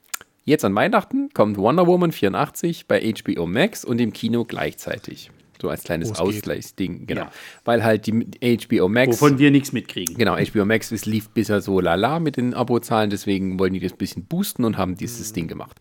jetzt 0.45 0.67
an 0.67 0.75
Weihnachten 0.75 1.31
kommt 1.33 1.57
Wonder 1.57 1.87
Woman 1.87 2.13
84 2.13 2.87
bei 2.87 3.01
HBO 3.01 3.47
Max 3.47 3.87
und 3.87 4.01
im 4.03 4.13
Kino 4.13 4.45
gleichzeitig. 4.45 5.31
So 5.61 5.69
als 5.69 5.85
kleines. 5.85 6.19
Ausgleichsding, 6.19 7.07
genau. 7.07 7.23
Ja. 7.23 7.33
Weil 7.65 7.85
halt 7.85 8.07
die 8.07 8.59
HBO 8.67 8.89
Max. 8.89 9.21
Wovon 9.21 9.39
wir 9.39 9.51
nichts 9.51 9.73
mitkriegen. 9.73 10.17
Genau, 10.17 10.37
HBO 10.37 10.65
Max 10.65 10.91
es 10.91 11.07
lief 11.07 11.29
bisher 11.31 11.61
so 11.61 11.81
lala 11.81 12.19
mit 12.21 12.37
den 12.37 12.55
Abozahlen, 12.55 13.11
deswegen 13.11 13.59
wollen 13.59 13.73
die 13.73 13.81
das 13.81 13.93
ein 13.93 13.99
bisschen 13.99 14.25
boosten 14.25 14.65
und 14.65 14.77
haben 14.79 14.97
dieses 14.97 15.33
Ding 15.33 15.49
gemacht. 15.49 15.79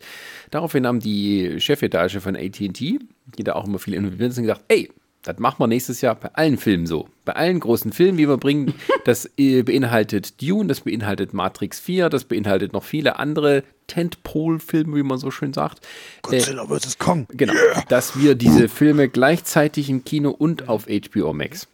Daraufhin 0.50 0.86
haben 0.86 1.00
die 1.00 1.60
Chefetage 1.60 2.20
von 2.20 2.36
AT&T, 2.36 2.98
die 3.38 3.44
da 3.44 3.54
auch 3.54 3.66
immer 3.66 3.78
viel 3.78 3.94
involviert 3.94 4.32
sind, 4.32 4.44
gesagt, 4.44 4.64
ey, 4.68 4.90
das 5.22 5.38
machen 5.38 5.58
wir 5.58 5.66
nächstes 5.66 6.00
Jahr 6.00 6.14
bei 6.14 6.30
allen 6.32 6.56
Filmen 6.56 6.86
so. 6.86 7.08
Bei 7.24 7.34
allen 7.34 7.60
großen 7.60 7.92
Filmen, 7.92 8.16
die 8.16 8.28
wir 8.28 8.38
bringen, 8.38 8.74
das 9.04 9.30
äh, 9.36 9.62
beinhaltet 9.62 10.40
Dune, 10.40 10.68
das 10.68 10.80
beinhaltet 10.80 11.34
Matrix 11.34 11.78
4, 11.80 12.08
das 12.08 12.24
beinhaltet 12.24 12.72
noch 12.72 12.84
viele 12.84 13.18
andere 13.18 13.62
Tentpole-Filme, 13.86 14.96
wie 14.96 15.02
man 15.02 15.18
so 15.18 15.30
schön 15.30 15.52
sagt. 15.52 15.84
Äh, 15.84 16.38
Godzilla 16.38 16.66
vs. 16.66 16.98
Kong. 16.98 17.26
Genau, 17.30 17.52
dass 17.88 18.18
wir 18.18 18.34
diese 18.34 18.68
Filme 18.68 19.08
gleichzeitig 19.08 19.90
im 19.90 20.04
Kino 20.04 20.30
und 20.30 20.68
auf 20.68 20.86
HBO 20.86 21.32
Max 21.34 21.68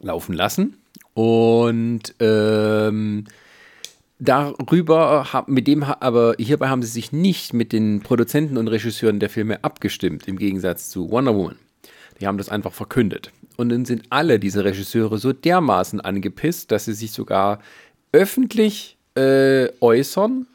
laufen 0.00 0.34
lassen. 0.34 0.76
Und 1.14 2.14
ähm, 2.20 3.26
darüber, 4.18 5.44
mit 5.46 5.66
dem, 5.66 5.82
aber 5.84 6.34
hierbei 6.38 6.68
haben 6.68 6.82
sie 6.82 6.90
sich 6.90 7.12
nicht 7.12 7.54
mit 7.54 7.72
den 7.72 8.00
Produzenten 8.00 8.56
und 8.56 8.68
Regisseuren 8.68 9.20
der 9.20 9.30
Filme 9.30 9.62
abgestimmt, 9.62 10.26
im 10.26 10.36
Gegensatz 10.36 10.90
zu 10.90 11.10
Wonder 11.10 11.34
Woman. 11.34 11.56
Die 12.20 12.26
haben 12.26 12.38
das 12.38 12.48
einfach 12.48 12.72
verkündet. 12.72 13.30
Und 13.56 13.70
dann 13.70 13.84
sind 13.84 14.04
alle 14.10 14.38
diese 14.38 14.64
Regisseure 14.64 15.18
so 15.18 15.32
dermaßen 15.32 16.00
angepisst, 16.00 16.70
dass 16.70 16.84
sie 16.84 16.94
sich 16.94 17.12
sogar 17.12 17.60
öffentlich 18.12 18.96
äh, 19.14 19.68
äußern 19.80 20.46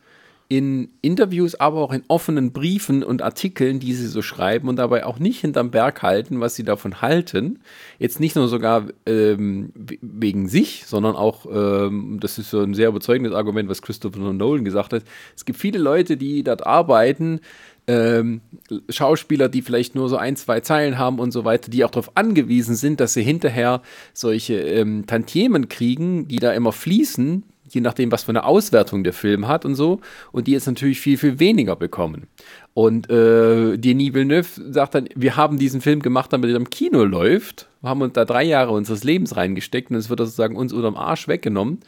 in 0.50 0.90
Interviews, 1.02 1.56
aber 1.56 1.80
auch 1.80 1.94
in 1.94 2.04
offenen 2.10 2.52
Briefen 2.52 3.04
und 3.04 3.22
Artikeln, 3.22 3.80
die 3.80 3.94
sie 3.94 4.08
so 4.08 4.22
schreiben 4.22 4.68
und 4.68 4.76
dabei 4.76 5.06
auch 5.06 5.18
nicht 5.18 5.40
hinterm 5.40 5.72
Berg 5.72 6.02
halten, 6.02 6.42
was 6.42 6.56
sie 6.56 6.66
davon 6.66 7.02
halten. 7.02 7.62
Jetzt 8.00 8.20
nicht 8.20 8.36
nur 8.36 8.50
sogar 8.50 8.88
ähm, 9.06 9.72
we- 9.76 9.98
wegen 10.02 10.50
sich, 10.50 10.84
sondern 10.86 11.16
auch, 11.16 11.46
ähm, 11.46 12.18
das 12.20 12.38
ist 12.38 12.50
so 12.50 12.60
ein 12.60 12.74
sehr 12.74 12.90
überzeugendes 12.90 13.34
Argument, 13.34 13.70
was 13.70 13.82
Christopher 13.82 14.20
Nolan 14.20 14.66
gesagt 14.66 14.92
hat. 14.92 15.04
Es 15.38 15.46
gibt 15.46 15.58
viele 15.58 15.80
Leute, 15.80 16.18
die 16.18 16.44
dort 16.44 16.66
arbeiten, 16.68 17.40
ähm, 17.88 18.42
Schauspieler, 18.90 19.50
die 19.50 19.62
vielleicht 19.62 19.96
nur 19.96 20.10
so 20.10 20.18
ein, 20.18 20.36
zwei 20.36 20.60
Zeilen 20.62 20.98
haben 20.98 21.20
und 21.20 21.32
so 21.32 21.46
weiter, 21.46 21.70
die 21.70 21.84
auch 21.84 21.92
darauf 21.92 22.16
angewiesen 22.16 22.76
sind, 22.76 23.00
dass 23.00 23.14
sie 23.14 23.24
hinterher 23.24 23.82
solche 24.14 24.56
ähm, 24.56 25.06
Tantiemen 25.08 25.70
kriegen, 25.70 26.28
die 26.28 26.38
da 26.38 26.54
immer 26.54 26.72
fließen, 26.72 27.44
je 27.70 27.82
nachdem, 27.82 28.12
was 28.12 28.24
für 28.24 28.32
eine 28.32 28.46
Auswertung 28.46 29.04
der 29.04 29.14
Film 29.14 29.48
hat 29.48 29.66
und 29.66 29.76
so, 29.76 30.00
und 30.32 30.48
die 30.48 30.52
jetzt 30.52 30.68
natürlich 30.68 31.00
viel, 31.00 31.18
viel 31.18 31.40
weniger 31.40 31.76
bekommen. 31.76 32.28
Und 32.74 33.10
äh, 33.10 33.78
Denis 33.78 34.14
Villeneuve 34.14 34.72
sagt 34.72 34.96
dann, 34.96 35.10
wir 35.16 35.36
haben 35.36 35.58
diesen 35.58 35.82
Film 35.82 36.02
gemacht, 36.02 36.32
damit 36.32 36.50
er 36.50 36.56
im 36.56 36.70
Kino 36.70 37.04
läuft, 37.04 37.68
wir 37.82 37.90
haben 37.90 38.02
uns 38.02 38.14
da 38.14 38.26
drei 38.26 38.44
Jahre 38.44 38.72
unseres 38.72 39.04
Lebens 39.04 39.36
reingesteckt 39.36 39.90
und 39.90 39.98
es 39.98 40.10
wird 40.10 40.20
sozusagen 40.20 40.56
uns 40.56 40.72
unterm 40.72 40.96
Arsch 40.96 41.28
weggenommen, 41.28 41.80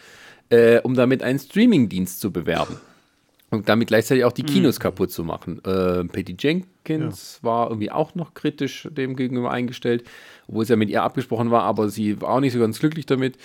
äh, 0.50 0.80
um 0.82 0.96
damit 0.96 1.24
einen 1.24 1.40
Streamingdienst 1.40 2.20
zu 2.20 2.32
bewerben. 2.32 2.78
Und 3.54 3.70
damit 3.70 3.90
gleichzeitig 3.90 4.26
auch 4.26 4.32
die 4.32 4.42
Kinos 4.42 4.80
kaputt 4.80 5.12
zu 5.12 5.24
machen. 5.24 5.60
Äh, 5.64 6.06
Patty 6.06 6.36
Jenkins 6.40 7.38
war 7.44 7.70
irgendwie 7.70 7.92
auch 7.92 8.16
noch 8.16 8.34
kritisch 8.34 8.88
dem 8.92 9.16
gegenüber 9.16 9.52
eingestellt, 9.52 10.06
obwohl 10.48 10.64
es 10.64 10.70
ja 10.70 10.76
mit 10.76 10.90
ihr 10.90 11.04
abgesprochen 11.04 11.52
war, 11.52 11.62
aber 11.62 11.88
sie 11.88 12.20
war 12.20 12.30
auch 12.30 12.40
nicht 12.40 12.54
so 12.54 12.60
ganz 12.60 12.80
glücklich 12.80 13.06
damit. 13.06 13.38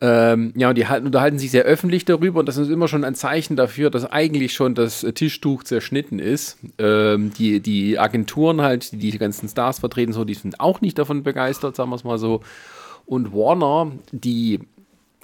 Ähm, 0.00 0.52
ja, 0.54 0.68
und 0.68 0.78
die 0.78 0.86
halten, 0.86 1.06
unterhalten 1.06 1.40
sich 1.40 1.50
sehr 1.50 1.64
öffentlich 1.64 2.04
darüber 2.04 2.38
und 2.38 2.46
das 2.46 2.56
ist 2.56 2.68
immer 2.68 2.86
schon 2.86 3.02
ein 3.02 3.16
Zeichen 3.16 3.56
dafür, 3.56 3.90
dass 3.90 4.04
eigentlich 4.04 4.52
schon 4.52 4.76
das 4.76 5.00
Tischtuch 5.14 5.64
zerschnitten 5.64 6.20
ist. 6.20 6.58
Ähm, 6.78 7.32
die, 7.36 7.58
die 7.58 7.98
Agenturen 7.98 8.62
halt, 8.62 8.92
die 8.92 9.10
die 9.10 9.18
ganzen 9.18 9.48
Stars 9.48 9.80
vertreten, 9.80 10.12
so, 10.12 10.24
die 10.24 10.34
sind 10.34 10.60
auch 10.60 10.80
nicht 10.80 11.00
davon 11.00 11.24
begeistert, 11.24 11.74
sagen 11.74 11.90
wir 11.90 11.96
es 11.96 12.04
mal 12.04 12.18
so. 12.18 12.42
Und 13.06 13.32
Warner, 13.32 13.90
die, 14.12 14.60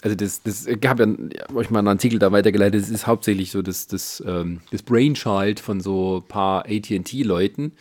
also 0.05 0.17
das, 0.17 0.43
das 0.43 0.67
ich 0.67 0.87
habe 0.87 1.05
ja 1.49 1.55
euch 1.55 1.71
mal 1.71 1.79
einen 1.79 1.89
Artikel 1.89 2.19
da 2.19 2.31
weitergeleitet, 2.31 2.83
das 2.83 2.91
ist 2.91 3.07
hauptsächlich 3.07 3.51
so 3.51 3.63
das, 3.63 3.87
das, 3.87 4.23
ähm, 4.27 4.61
das 4.71 4.83
Brainchild 4.83 5.61
von 5.61 5.81
so 5.81 6.19
ein 6.19 6.29
paar 6.29 6.67
AT&T-Leuten 6.67 7.73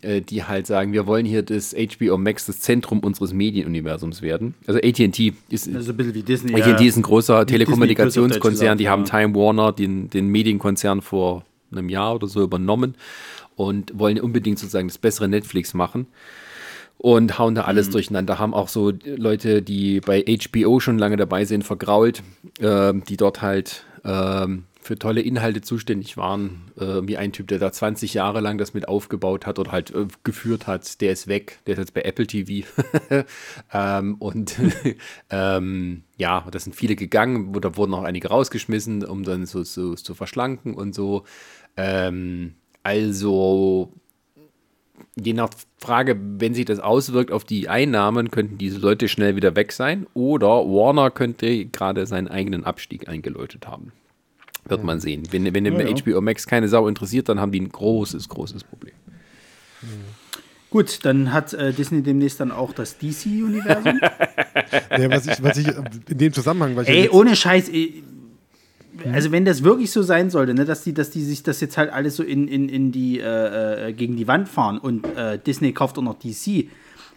äh, 0.00 0.20
die 0.20 0.42
halt 0.42 0.66
sagen, 0.66 0.92
wir 0.92 1.06
wollen 1.06 1.24
hier 1.24 1.42
das 1.42 1.72
HBO 1.72 2.18
Max 2.18 2.46
das 2.46 2.58
Zentrum 2.58 2.98
unseres 2.98 3.32
Medienuniversums 3.32 4.20
werden. 4.20 4.54
Also 4.66 4.80
AT&T 4.80 5.34
ist 5.48 5.72
Also 5.72 5.92
ein 5.92 5.96
bisschen 5.96 6.14
wie 6.14 6.24
Disney. 6.24 6.54
AT&T 6.54 6.70
ja. 6.82 6.88
ist 6.88 6.96
ein 6.96 7.02
großer 7.02 7.46
Telekommunikationskonzern, 7.46 8.76
die 8.76 8.88
haben 8.88 9.04
Time 9.04 9.36
Warner, 9.36 9.70
den, 9.70 10.10
den 10.10 10.26
Medienkonzern 10.26 11.02
vor 11.02 11.44
einem 11.70 11.88
Jahr 11.88 12.16
oder 12.16 12.26
so 12.26 12.42
übernommen 12.42 12.96
und 13.54 13.96
wollen 13.96 14.18
unbedingt 14.18 14.58
sozusagen 14.58 14.88
das 14.88 14.98
bessere 14.98 15.28
Netflix 15.28 15.72
machen 15.72 16.06
und 17.04 17.38
hauen 17.38 17.54
da 17.54 17.64
alles 17.64 17.90
durcheinander. 17.90 18.38
Haben 18.38 18.54
auch 18.54 18.68
so 18.68 18.90
Leute, 19.04 19.60
die 19.60 20.00
bei 20.00 20.24
HBO 20.24 20.80
schon 20.80 20.96
lange 20.96 21.18
dabei 21.18 21.44
sind, 21.44 21.62
vergrault, 21.62 22.22
ähm, 22.60 23.04
die 23.04 23.18
dort 23.18 23.42
halt 23.42 23.84
ähm, 24.06 24.64
für 24.80 24.98
tolle 24.98 25.20
Inhalte 25.20 25.60
zuständig 25.60 26.16
waren, 26.16 26.62
äh, 26.80 27.06
wie 27.06 27.18
ein 27.18 27.32
Typ, 27.32 27.48
der 27.48 27.58
da 27.58 27.70
20 27.70 28.14
Jahre 28.14 28.40
lang 28.40 28.56
das 28.56 28.72
mit 28.72 28.88
aufgebaut 28.88 29.44
hat 29.44 29.58
oder 29.58 29.70
halt 29.70 29.90
äh, 29.90 30.06
geführt 30.22 30.66
hat, 30.66 31.02
der 31.02 31.12
ist 31.12 31.28
weg, 31.28 31.58
der 31.66 31.74
ist 31.74 31.80
jetzt 31.80 31.94
bei 31.94 32.00
Apple 32.00 32.26
TV. 32.26 32.66
ähm, 33.74 34.14
und 34.14 34.56
ähm, 35.28 36.04
ja, 36.16 36.46
da 36.50 36.58
sind 36.58 36.74
viele 36.74 36.96
gegangen, 36.96 37.52
da 37.60 37.76
wurden 37.76 37.92
auch 37.92 38.04
einige 38.04 38.28
rausgeschmissen, 38.28 39.04
um 39.04 39.24
dann 39.24 39.44
so, 39.44 39.62
so 39.62 39.94
zu 39.94 40.14
verschlanken 40.14 40.72
und 40.72 40.94
so. 40.94 41.24
Ähm, 41.76 42.54
also 42.82 43.92
je 45.16 45.32
nach 45.32 45.50
Frage, 45.78 46.18
wenn 46.38 46.54
sich 46.54 46.64
das 46.64 46.80
auswirkt 46.80 47.30
auf 47.30 47.44
die 47.44 47.68
Einnahmen, 47.68 48.30
könnten 48.30 48.58
diese 48.58 48.78
Leute 48.78 49.08
schnell 49.08 49.36
wieder 49.36 49.56
weg 49.56 49.72
sein. 49.72 50.06
Oder 50.14 50.48
Warner 50.48 51.10
könnte 51.10 51.66
gerade 51.66 52.06
seinen 52.06 52.28
eigenen 52.28 52.64
Abstieg 52.64 53.08
eingeläutet 53.08 53.66
haben. 53.66 53.92
Wird 54.66 54.82
man 54.82 55.00
sehen. 55.00 55.24
Wenn, 55.30 55.52
wenn 55.52 55.64
Ja, 55.66 55.78
ja. 55.78 55.94
HBO 55.94 56.20
Max 56.20 56.46
keine 56.46 56.68
Sau 56.68 56.88
interessiert, 56.88 57.28
dann 57.28 57.38
haben 57.38 57.52
die 57.52 57.60
ein 57.60 57.68
großes, 57.68 58.28
großes 58.28 58.64
Problem. 58.64 58.94
Gut, 60.70 61.04
dann 61.04 61.32
hat 61.32 61.52
äh, 61.52 61.72
Disney 61.72 62.02
demnächst 62.02 62.40
dann 62.40 62.50
auch 62.50 62.72
das 62.72 62.98
DC-Universum. 62.98 64.00
Ja, 64.90 65.10
was, 65.10 65.26
ich, 65.26 65.42
was 65.42 65.56
ich 65.58 65.68
in 66.08 66.18
dem 66.18 66.32
Zusammenhang, 66.32 66.74
weil 66.74 66.84
ich 66.84 66.90
Ey, 66.90 67.08
ohne 67.08 67.36
Scheiß. 67.36 67.68
Ey, 69.02 69.12
Also 69.12 69.32
wenn 69.32 69.44
das 69.44 69.62
wirklich 69.62 69.90
so 69.90 70.02
sein 70.02 70.30
sollte, 70.30 70.54
ne, 70.54 70.64
dass 70.64 70.84
die, 70.84 70.94
dass 70.94 71.10
die 71.10 71.22
sich 71.22 71.42
das 71.42 71.60
jetzt 71.60 71.76
halt 71.76 71.92
alles 71.92 72.16
so 72.16 72.22
in, 72.22 72.48
in, 72.48 72.68
in 72.68 72.92
die 72.92 73.20
äh, 73.20 73.88
äh, 73.88 73.92
gegen 73.92 74.16
die 74.16 74.28
Wand 74.28 74.48
fahren 74.48 74.78
und 74.78 75.06
äh, 75.16 75.38
Disney 75.38 75.72
kauft 75.72 75.98
auch 75.98 76.02
noch 76.02 76.18
DC, 76.18 76.68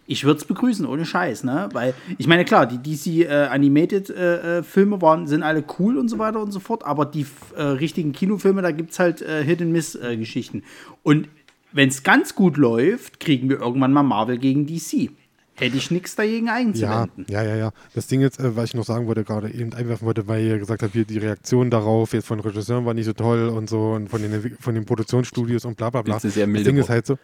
ich 0.09 0.23
würde 0.23 0.39
es 0.39 0.45
begrüßen, 0.45 0.85
ohne 0.85 1.05
Scheiß, 1.05 1.43
ne? 1.43 1.67
Weil, 1.73 1.93
ich 2.17 2.27
meine, 2.27 2.45
klar, 2.45 2.65
die 2.65 2.77
DC 2.77 3.29
äh, 3.29 3.47
Animated 3.47 4.09
äh, 4.09 4.59
äh, 4.59 4.63
Filme 4.63 5.01
waren, 5.01 5.27
sind 5.27 5.43
alle 5.43 5.65
cool 5.79 5.97
und 5.97 6.07
so 6.07 6.17
weiter 6.17 6.41
und 6.41 6.51
so 6.51 6.61
fort, 6.61 6.85
aber 6.85 7.05
die 7.05 7.25
äh, 7.57 7.61
richtigen 7.61 8.13
Kinofilme, 8.13 8.61
da 8.61 8.71
gibt 8.71 8.91
es 8.91 8.99
halt 8.99 9.21
äh, 9.21 9.43
Hit-and-Miss-Geschichten. 9.43 10.63
und 11.03 11.27
wenn 11.73 11.89
es 11.89 12.03
ganz 12.03 12.33
gut 12.33 12.57
läuft, 12.57 13.19
kriegen 13.19 13.49
wir 13.49 13.59
irgendwann 13.59 13.91
mal 13.91 14.01
Marvel 14.01 14.37
gegen 14.37 14.65
DC. 14.65 15.11
Hätte 15.59 15.75
ich 15.77 15.89
nichts 15.91 16.15
dagegen 16.15 16.47
Ja, 16.47 16.53
einzuwenden. 16.53 17.25
ja, 17.29 17.41
ja, 17.43 17.55
ja. 17.55 17.71
Das 17.95 18.07
Ding 18.07 18.21
jetzt, 18.21 18.39
äh, 18.39 18.55
was 18.55 18.65
ich 18.65 18.73
noch 18.75 18.85
sagen 18.85 19.07
wollte, 19.07 19.23
gerade 19.23 19.49
eben 19.51 19.73
einwerfen 19.73 20.05
wollte, 20.05 20.27
weil 20.27 20.43
ihr 20.45 20.59
gesagt 20.59 20.83
habt, 20.83 20.93
hier 20.93 21.05
die 21.05 21.17
Reaktion 21.17 21.69
darauf 21.71 22.13
jetzt 22.13 22.27
von 22.27 22.39
Regisseuren 22.39 22.85
war 22.85 22.93
nicht 22.93 23.05
so 23.05 23.13
toll 23.13 23.47
und 23.49 23.69
so 23.69 23.93
und 23.93 24.09
von 24.09 24.21
den, 24.21 24.55
von 24.59 24.75
den 24.75 24.85
Produktionsstudios 24.85 25.65
und 25.65 25.75
bla 25.77 25.89
bla 25.89 26.01
bla. 26.03 26.13
Das 26.15 26.25
ist 26.25 26.35
sehr 26.35 26.45
das 26.45 26.53
milde 26.53 26.69
Ding 26.71 26.79
ist 26.79 26.89
halt 26.89 27.05
so. 27.07 27.17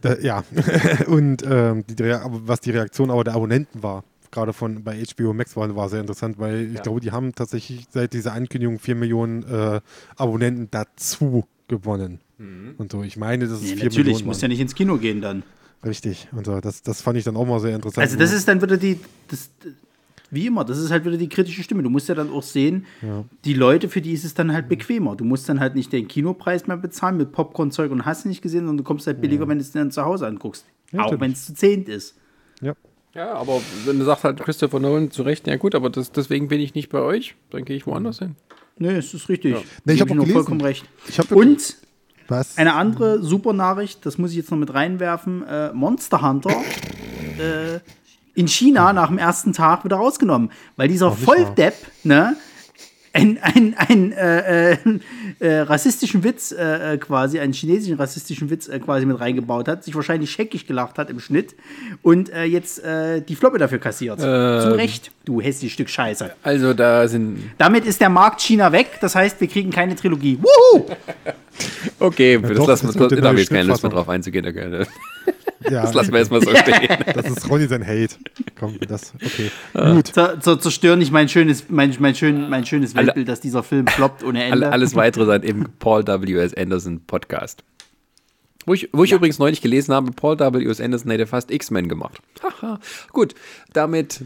Da, 0.00 0.16
ja. 0.18 0.44
und 1.06 1.42
ähm, 1.48 1.84
die, 1.88 1.96
was 1.98 2.60
die 2.60 2.70
Reaktion 2.70 3.10
aber 3.10 3.24
der 3.24 3.34
Abonnenten 3.34 3.82
war, 3.82 4.04
gerade 4.30 4.52
von 4.52 4.82
bei 4.84 5.02
HBO 5.02 5.32
Max 5.32 5.56
war, 5.56 5.74
war 5.74 5.88
sehr 5.88 6.00
interessant, 6.00 6.38
weil 6.38 6.66
ich 6.68 6.74
Ja. 6.74 6.82
glaube, 6.82 7.00
die 7.00 7.10
haben 7.12 7.34
tatsächlich 7.34 7.86
seit 7.90 8.12
dieser 8.12 8.32
Ankündigung 8.34 8.78
4 8.78 8.94
Millionen 8.94 9.42
äh, 9.44 9.80
Abonnenten 10.16 10.68
dazu 10.70 11.44
gewonnen. 11.68 12.20
Und 12.38 12.90
so, 12.92 13.02
ich 13.04 13.16
meine, 13.16 13.46
das 13.46 13.54
ist 13.54 13.62
Nee, 13.62 13.76
4 13.76 13.84
natürlich, 13.84 14.06
Millionen. 14.06 14.26
muss 14.26 14.40
ja 14.42 14.48
nicht 14.48 14.60
ins 14.60 14.74
Kino 14.74 14.98
gehen 14.98 15.20
dann. 15.20 15.44
Richtig. 15.84 16.28
Und 16.32 16.46
so, 16.46 16.60
das, 16.60 16.82
das 16.82 17.00
fand 17.02 17.18
ich 17.18 17.24
dann 17.24 17.36
auch 17.36 17.46
mal 17.46 17.60
sehr 17.60 17.74
interessant. 17.74 17.98
Also 18.06 18.16
das 18.18 18.32
ist 18.32 18.46
dann 18.48 18.60
wieder 18.62 18.76
die, 18.76 18.98
das, 19.28 19.50
wie 20.30 20.46
immer, 20.46 20.64
das 20.64 20.78
ist 20.78 20.90
halt 20.90 21.04
wieder 21.04 21.16
die 21.16 21.28
kritische 21.28 21.62
Stimme. 21.62 21.82
Du 21.82 21.90
musst 21.90 22.08
ja 22.08 22.14
dann 22.14 22.30
auch 22.30 22.42
sehen, 22.42 22.86
die 23.44 23.54
Leute, 23.54 23.88
für 23.88 24.00
die 24.00 24.12
ist 24.12 24.24
es 24.24 24.34
dann 24.34 24.52
halt 24.52 24.68
bequemer. 24.68 25.14
Du 25.16 25.24
musst 25.24 25.48
dann 25.48 25.60
halt 25.60 25.74
nicht 25.74 25.92
den 25.92 26.08
Kinopreis 26.08 26.66
mehr 26.66 26.76
bezahlen 26.76 27.16
mit 27.16 27.32
Popcorn-Zeug 27.32 27.90
und 27.92 28.04
hast 28.04 28.24
du 28.24 28.28
nicht 28.28 28.42
gesehen, 28.42 28.60
sondern 28.60 28.78
du 28.78 28.84
kommst 28.84 29.06
halt 29.06 29.20
billiger, 29.20 29.46
wenn 29.48 29.58
du 29.58 29.62
es 29.62 29.72
dir 29.72 29.78
dann 29.80 29.90
zu 29.90 30.04
Hause 30.04 30.26
anguckst. 30.26 30.64
Ja, 30.92 31.04
auch 31.04 31.20
wenn 31.20 31.32
es 31.32 31.46
zu 31.46 31.54
zehnt 31.54 31.88
ist. 31.88 32.16
ja. 32.60 32.74
Ja, 33.14 33.32
aber 33.34 33.60
wenn 33.84 34.00
du 34.00 34.04
sagst 34.04 34.24
halt 34.24 34.40
Christopher 34.40 34.80
Nolan 34.80 35.08
zu 35.12 35.22
Recht, 35.22 35.46
ja 35.46 35.54
gut, 35.54 35.76
aber 35.76 35.88
das, 35.88 36.10
deswegen 36.10 36.48
bin 36.48 36.58
ich 36.60 36.74
nicht 36.74 36.88
bei 36.88 36.98
euch, 36.98 37.36
dann 37.50 37.64
gehe 37.64 37.76
ich 37.76 37.86
woanders 37.86 38.18
hin. 38.18 38.34
Nee, 38.76 38.88
es 38.96 39.14
ist 39.14 39.28
richtig. 39.28 39.54
Nee, 39.84 39.92
ich 39.92 40.00
Geb 40.00 40.08
hab 40.08 40.10
auch 40.10 40.14
noch 40.16 40.22
gelesen. 40.24 40.32
vollkommen 40.34 40.60
recht. 40.62 40.84
Ich 41.08 41.20
hab- 41.20 41.30
und 41.30 41.76
Was? 42.28 42.56
eine 42.56 42.74
andere 42.74 43.22
super 43.22 43.52
Nachricht, 43.52 44.04
das 44.06 44.18
muss 44.18 44.30
ich 44.30 44.36
jetzt 44.36 44.50
noch 44.50 44.58
mit 44.58 44.72
reinwerfen: 44.72 45.44
äh, 45.46 45.72
Monster 45.72 46.22
Hunter 46.22 46.54
äh, 47.38 47.80
in 48.34 48.48
China 48.48 48.92
nach 48.92 49.08
dem 49.08 49.18
ersten 49.18 49.52
Tag 49.52 49.84
wieder 49.84 49.96
rausgenommen, 49.96 50.50
weil 50.76 50.88
dieser? 50.88 51.12
Volldepp, 51.12 51.74
ne, 52.02 52.36
ein, 53.14 53.38
ein, 53.40 53.74
ein 53.78 54.12
äh, 54.12 54.72
äh, 54.72 54.76
äh, 55.38 55.60
rassistischen 55.60 56.24
Witz 56.24 56.52
äh, 56.52 56.94
äh, 56.94 56.98
quasi, 56.98 57.38
einen 57.38 57.52
chinesischen 57.52 57.96
rassistischen 57.96 58.50
Witz 58.50 58.68
äh, 58.68 58.80
quasi 58.80 59.06
mit 59.06 59.20
reingebaut 59.20 59.68
hat, 59.68 59.84
sich 59.84 59.94
wahrscheinlich 59.94 60.30
scheckig 60.32 60.66
gelacht 60.66 60.98
hat 60.98 61.10
im 61.10 61.20
Schnitt 61.20 61.54
und 62.02 62.32
äh, 62.32 62.42
jetzt 62.44 62.82
äh, 62.82 63.22
die 63.22 63.36
Floppe 63.36 63.58
dafür 63.58 63.78
kassiert. 63.78 64.20
Zu 64.20 64.76
Recht, 64.76 65.12
du 65.24 65.40
hässliches 65.40 65.74
Stück 65.74 65.88
Scheiße. 65.88 66.32
Also 66.42 66.74
da 66.74 67.06
sind, 67.06 67.38
Damit 67.56 67.84
ist 67.84 68.00
der 68.00 68.08
Markt 68.08 68.40
China 68.40 68.72
weg, 68.72 68.98
das 69.00 69.14
heißt, 69.14 69.40
wir 69.40 69.48
kriegen 69.48 69.70
keine 69.70 69.94
Trilogie. 69.94 70.38
Wuhu! 70.42 70.86
okay, 72.00 72.40
das 72.40 72.56
doch, 72.56 72.66
lassen 72.66 72.98
wir, 72.98 73.08
da 73.08 73.28
habe 73.28 73.34
ich 73.36 73.42
jetzt 73.42 73.50
keine 73.50 73.68
Lust 73.68 73.82
mehr 73.84 73.92
drauf 73.92 74.08
einzugehen. 74.08 74.46
Okay. 74.46 74.86
Ja, 75.70 75.82
Das 75.82 75.94
lassen 75.94 76.12
wir 76.12 76.18
erstmal 76.20 76.42
so 76.42 76.54
stehen. 76.54 76.88
Das 77.14 77.26
ist 77.26 77.48
Ronny 77.48 77.66
sein 77.66 77.86
Hate. 77.86 78.16
Komm, 78.64 78.78
das. 78.88 79.12
Okay. 79.14 79.50
Ah. 79.74 79.92
Gut. 79.94 80.08
Zer 80.08 80.40
zer 80.40 80.58
zerstören 80.58 80.98
nicht 80.98 81.12
mein 81.12 81.28
schönes, 81.28 81.64
mein, 81.68 81.94
mein, 81.98 82.14
schön, 82.14 82.48
mein 82.48 82.64
schönes 82.66 82.94
Alle- 82.94 83.08
Weltbild, 83.08 83.28
dass 83.28 83.40
dieser 83.40 83.62
Film 83.62 83.86
floppt 83.86 84.24
ohne 84.24 84.42
Ende. 84.44 84.52
Alle, 84.66 84.72
alles 84.72 84.94
weitere 84.96 85.26
dann 85.26 85.42
im 85.42 85.66
Paul 85.78 86.06
W.S. 86.06 86.54
Anderson 86.54 87.00
Podcast. 87.06 87.62
Wo 88.66 88.72
ich, 88.72 88.88
wo 88.92 89.04
ich 89.04 89.12
übrigens 89.12 89.38
neulich 89.38 89.60
gelesen 89.60 89.94
habe, 89.94 90.10
Paul 90.12 90.38
W.S. 90.38 90.80
Anderson 90.80 91.10
hätte 91.10 91.26
fast 91.26 91.50
X-Men 91.50 91.88
gemacht. 91.88 92.18
Haha. 92.42 92.80
Gut, 93.12 93.34
damit. 93.74 94.22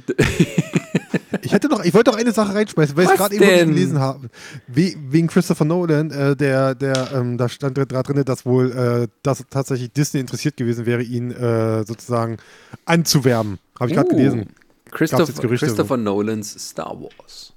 Ich 1.42 1.52
hätte 1.52 1.68
noch, 1.68 1.84
ich 1.84 1.92
wollte 1.94 2.10
noch 2.10 2.18
eine 2.18 2.32
Sache 2.32 2.55
reinschmeißen, 2.55 2.96
weil 2.96 3.05
ich 3.05 3.10
gerade 3.12 3.34
eben 3.34 3.74
gelesen 3.74 3.98
habe. 3.98 4.30
Wie, 4.66 4.96
wegen 5.10 5.26
Christopher 5.26 5.64
Nolan, 5.64 6.10
äh, 6.10 6.36
der, 6.36 6.74
der, 6.74 7.12
ähm, 7.12 7.36
da 7.38 7.48
stand 7.48 7.76
da 7.78 7.84
drin, 7.84 8.24
dass 8.24 8.46
wohl 8.46 8.72
äh, 8.72 9.09
dass 9.22 9.44
tatsächlich 9.50 9.92
Disney 9.92 10.20
interessiert 10.20 10.56
gewesen 10.56 10.86
wäre, 10.86 11.02
ihn 11.02 11.30
äh, 11.30 11.84
sozusagen 11.84 12.38
anzuwerben. 12.84 13.59
Habe 13.78 13.90
ich 13.90 13.96
gerade 13.96 14.09
Uh, 14.09 14.16
gelesen. 14.16 14.38
Jetzt 14.38 14.94
Christopher, 14.94 15.48
Christopher 15.48 15.96
Nolans 15.96 16.70
Star 16.70 16.98
Wars. 16.98 17.52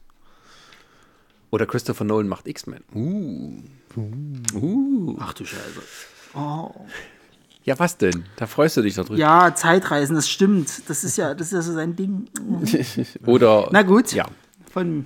Oder 1.50 1.66
Christopher 1.66 2.04
Nolan 2.04 2.28
macht 2.28 2.48
X-Men. 2.48 2.84
Uh. 2.94 3.62
Uh. 4.54 5.18
Ach 5.20 5.34
du 5.34 5.46
Scheiße. 5.46 5.82
Oh. 6.34 6.72
Ja, 7.64 7.78
was 7.78 7.98
denn? 7.98 8.26
Da 8.38 8.48
freust 8.48 8.78
du 8.78 8.82
dich 8.82 8.96
doch 8.96 9.06
drüber. 9.06 9.20
Ja, 9.20 9.54
Zeitreisen, 9.54 10.16
das 10.16 10.28
stimmt. 10.30 10.90
Das 10.90 11.04
ist 11.04 11.18
ja, 11.18 11.34
das 11.36 11.48
ist 11.48 11.54
ja 11.54 11.62
so 11.62 11.74
sein 11.74 11.96
Ding. 11.96 12.28
Oder. 13.28 13.70
Na 13.72 13.84
gut. 13.84 14.14
Ja. 14.14 14.28
Von, 14.72 15.06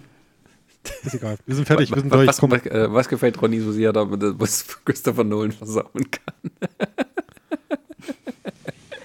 Ist 1.03 1.15
egal. 1.15 1.37
Wir 1.45 1.55
sind 1.55 1.65
fertig, 1.65 1.89
wir 1.93 1.99
sind 2.01 2.11
Was, 2.11 2.37
durch. 2.37 2.51
was, 2.51 2.65
äh, 2.71 2.93
was 2.93 3.09
gefällt 3.09 3.41
Ronny 3.41 3.59
so 3.59 3.71
sehr, 3.71 3.91
damit 3.91 4.21
er- 4.23 4.39
was 4.39 4.65
Christopher 4.85 5.23
Nolan 5.25 5.51
versauen 5.51 5.91
kann? 6.11 6.51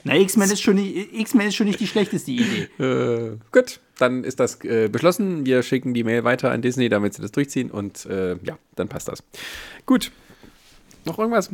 na, 0.05 0.17
X-Men 0.17 0.51
ist, 0.51 0.63
schon 0.63 0.77
nicht- 0.77 1.13
X-Men 1.13 1.49
ist 1.49 1.55
schon 1.57 1.67
nicht 1.67 1.81
die 1.81 1.87
schlechteste 1.87 2.31
Idee. 2.31 2.69
Äh, 2.79 3.37
gut, 3.53 3.81
dann 3.99 4.25
ist 4.25 4.39
das 4.41 4.63
äh, 4.65 4.89
beschlossen. 4.89 5.45
Wir 5.45 5.63
schicken 5.63 5.93
die 5.95 6.05
Mail 6.05 6.25
weiter 6.25 6.51
an 6.51 6.63
Disney, 6.63 6.89
damit 6.89 7.15
sie 7.15 7.23
das 7.23 7.33
durchziehen 7.33 7.71
und 7.71 8.07
äh, 8.07 8.37
ja, 8.43 8.59
dann 8.77 8.89
passt 8.89 9.09
das. 9.09 9.23
Gut. 9.87 10.11
Noch 11.05 11.19
irgendwas? 11.19 11.51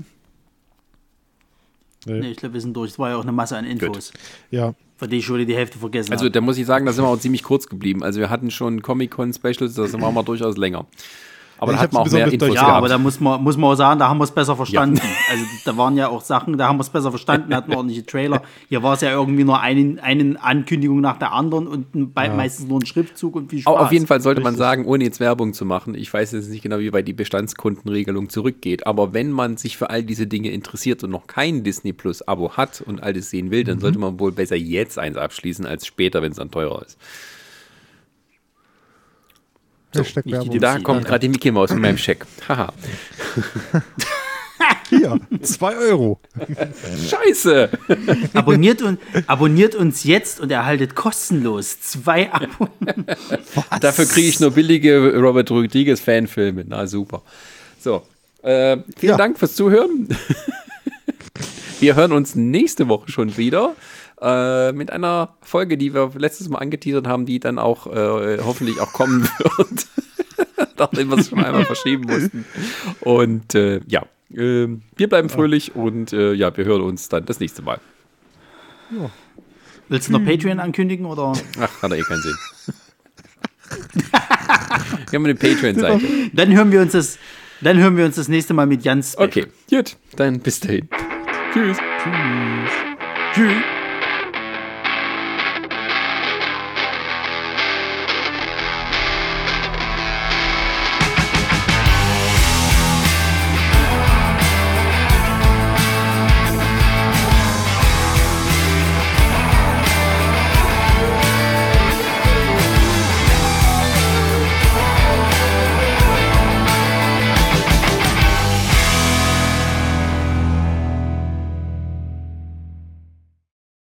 Nee, 2.06 2.30
ich 2.30 2.36
glaube, 2.38 2.54
wir 2.54 2.60
sind 2.60 2.74
durch. 2.76 2.92
Es 2.92 2.98
war 2.98 3.10
ja 3.10 3.16
auch 3.16 3.22
eine 3.22 3.32
Masse 3.32 3.56
an 3.56 3.64
Infos, 3.64 4.12
Ja. 4.50 4.74
von 4.96 5.10
denen 5.10 5.20
ich 5.20 5.26
schon 5.26 5.44
die 5.46 5.54
Hälfte 5.54 5.78
vergessen 5.78 6.12
Also, 6.12 6.28
da 6.28 6.40
muss 6.40 6.56
ich 6.58 6.66
sagen, 6.66 6.86
da 6.86 6.92
sind 6.92 7.04
wir 7.04 7.08
auch 7.08 7.18
ziemlich 7.18 7.42
kurz 7.42 7.66
geblieben. 7.66 8.02
Also, 8.02 8.20
wir 8.20 8.30
hatten 8.30 8.50
schon 8.50 8.82
Comic-Con-Specials, 8.82 9.74
da 9.74 9.86
sind 9.86 10.00
wir 10.00 10.06
auch 10.06 10.12
mal 10.12 10.22
durchaus 10.22 10.56
länger. 10.56 10.86
Aber 11.58 11.72
Ich 11.72 11.78
da 11.78 11.82
hat 11.84 11.92
man 11.94 12.02
auch 12.02 12.10
mehr 12.12 12.30
Infos 12.30 12.48
Ja, 12.48 12.54
gehabt. 12.54 12.72
aber 12.72 12.88
da 12.88 12.98
muss 12.98 13.18
man, 13.18 13.42
muss 13.42 13.56
man 13.56 13.70
auch 13.70 13.74
sagen, 13.76 13.98
da 13.98 14.08
haben 14.08 14.18
wir 14.18 14.24
es 14.24 14.30
besser 14.30 14.56
verstanden. 14.56 15.00
Also 15.30 15.44
da 15.64 15.76
waren 15.76 15.96
ja 15.96 16.08
auch 16.08 16.20
Sachen, 16.20 16.58
da 16.58 16.68
haben 16.68 16.76
wir 16.76 16.82
es 16.82 16.90
besser 16.90 17.10
verstanden, 17.10 17.48
wir 17.48 17.56
hatten 17.56 17.72
ordentliche 17.74 18.04
Trailer. 18.04 18.42
Hier 18.68 18.82
war 18.82 18.92
es 18.94 19.00
ja 19.00 19.10
irgendwie 19.10 19.44
nur 19.44 19.58
eine, 19.60 20.02
eine 20.02 20.36
Ankündigung 20.42 21.00
nach 21.00 21.18
der 21.18 21.32
anderen 21.32 21.66
und 21.66 22.12
bei, 22.14 22.28
meistens 22.28 22.68
nur 22.68 22.78
ein 22.80 22.84
Schriftzug 22.86 23.36
und 23.36 23.48
viel 23.50 23.60
Spaß. 23.60 23.74
Au- 23.74 23.78
Auf 23.78 23.92
jeden 23.92 24.06
Fall 24.06 24.20
sollte 24.20 24.40
man 24.42 24.50
Richtig. 24.54 24.66
sagen, 24.66 24.84
ohne 24.84 25.04
jetzt 25.04 25.18
Werbung 25.20 25.54
zu 25.54 25.64
machen, 25.64 25.94
ich 25.94 26.12
weiß 26.12 26.32
jetzt 26.32 26.50
nicht 26.50 26.62
genau, 26.62 26.78
wie 26.78 26.92
weit 26.92 27.08
die 27.08 27.14
Bestandskundenregelung 27.14 28.28
zurückgeht, 28.28 28.86
aber 28.86 29.14
wenn 29.14 29.30
man 29.30 29.56
sich 29.56 29.76
für 29.76 29.88
all 29.90 30.02
diese 30.02 30.26
Dinge 30.26 30.50
interessiert 30.50 31.02
und 31.04 31.10
noch 31.10 31.26
kein 31.26 31.64
Disney 31.64 31.92
Plus 31.92 32.20
Abo 32.26 32.52
hat 32.56 32.82
und 32.84 33.02
all 33.02 33.12
das 33.14 33.30
sehen 33.30 33.50
will, 33.50 33.62
Mhm. 33.62 33.66
dann 33.66 33.80
sollte 33.80 33.98
man 33.98 34.20
wohl 34.20 34.32
besser 34.32 34.56
jetzt 34.56 34.98
eins 34.98 35.16
abschließen 35.16 35.64
als 35.64 35.86
später, 35.86 36.20
wenn 36.20 36.32
es 36.32 36.38
dann 36.38 36.50
teurer 36.50 36.82
ist. 36.84 36.98
Hashtag 40.00 40.24
die 40.24 40.32
Werbung. 40.32 40.60
Da 40.60 40.78
kommt 40.78 41.04
gerade 41.04 41.20
die 41.20 41.28
Mickey 41.28 41.50
Maus 41.50 41.70
mit 41.70 41.80
meinem 41.80 41.98
Scheck. 41.98 42.24
Haha. 42.48 42.72
Hier, 44.88 45.18
2 45.42 45.76
Euro. 45.76 46.20
Scheiße! 47.08 47.68
abonniert, 48.34 48.82
und, 48.82 49.00
abonniert 49.26 49.74
uns 49.74 50.04
jetzt 50.04 50.40
und 50.40 50.50
erhaltet 50.50 50.94
kostenlos 50.94 51.80
zwei 51.80 52.32
Abo. 52.32 52.68
Dafür 53.80 54.06
kriege 54.06 54.28
ich 54.28 54.38
nur 54.40 54.52
billige 54.52 55.12
Robert 55.18 55.50
Rodriguez 55.50 56.00
Fanfilme. 56.00 56.64
Na 56.66 56.86
super. 56.86 57.22
So, 57.80 58.02
äh, 58.42 58.78
vielen 58.96 59.10
Ja. 59.12 59.16
Dank 59.16 59.38
fürs 59.38 59.56
Zuhören. 59.56 60.08
wir 61.80 61.96
hören 61.96 62.12
uns 62.12 62.34
nächste 62.34 62.88
Woche 62.88 63.10
schon 63.10 63.36
wieder 63.36 63.74
äh, 64.20 64.72
mit 64.72 64.90
einer 64.90 65.36
Folge, 65.42 65.76
die 65.76 65.94
wir 65.94 66.10
letztes 66.16 66.48
Mal 66.48 66.58
angeteasert 66.58 67.06
haben, 67.06 67.26
die 67.26 67.40
dann 67.40 67.58
auch 67.58 67.86
äh, 67.86 68.38
hoffentlich 68.42 68.80
auch 68.80 68.92
kommen 68.92 69.22
wird. 69.38 69.86
Nachdem 70.78 71.08
wir 71.08 71.18
es 71.18 71.28
schon 71.28 71.42
einmal 71.42 71.64
verschieben 71.64 72.04
mussten. 72.04 72.44
Und 73.00 73.54
äh, 73.54 73.80
ja, 73.86 74.02
äh, 74.32 74.68
wir 74.96 75.08
bleiben 75.08 75.28
fröhlich 75.28 75.74
und 75.74 76.12
äh, 76.12 76.32
ja, 76.32 76.54
wir 76.56 76.64
hören 76.64 76.82
uns 76.82 77.08
dann 77.08 77.24
das 77.24 77.40
nächste 77.40 77.62
Mal. 77.62 77.80
Willst 79.88 80.08
du 80.08 80.12
noch 80.12 80.24
Patreon 80.24 80.60
ankündigen 80.60 81.06
oder? 81.06 81.32
Ach, 81.60 81.82
hat 81.82 81.90
er 81.90 81.98
eh 81.98 82.02
keinen 82.02 82.22
Sinn. 82.22 82.36
wir 85.10 85.18
haben 85.18 85.24
eine 85.24 85.34
Patreon-Seite. 85.34 86.04
Dann 86.32 86.54
hören 86.54 86.72
wir 86.72 86.80
uns 86.80 86.92
das, 86.92 87.18
dann 87.60 87.78
hören 87.78 87.96
wir 87.96 88.04
uns 88.04 88.16
das 88.16 88.28
nächste 88.28 88.54
Mal 88.54 88.66
mit 88.66 88.84
Jans. 88.84 89.12
Special. 89.12 89.28
Okay, 89.28 89.46
gut, 89.70 89.96
dann 90.16 90.40
bis 90.40 90.60
dahin. 90.60 90.88
Tschüss. 91.52 91.78
Tschüss. 93.34 93.75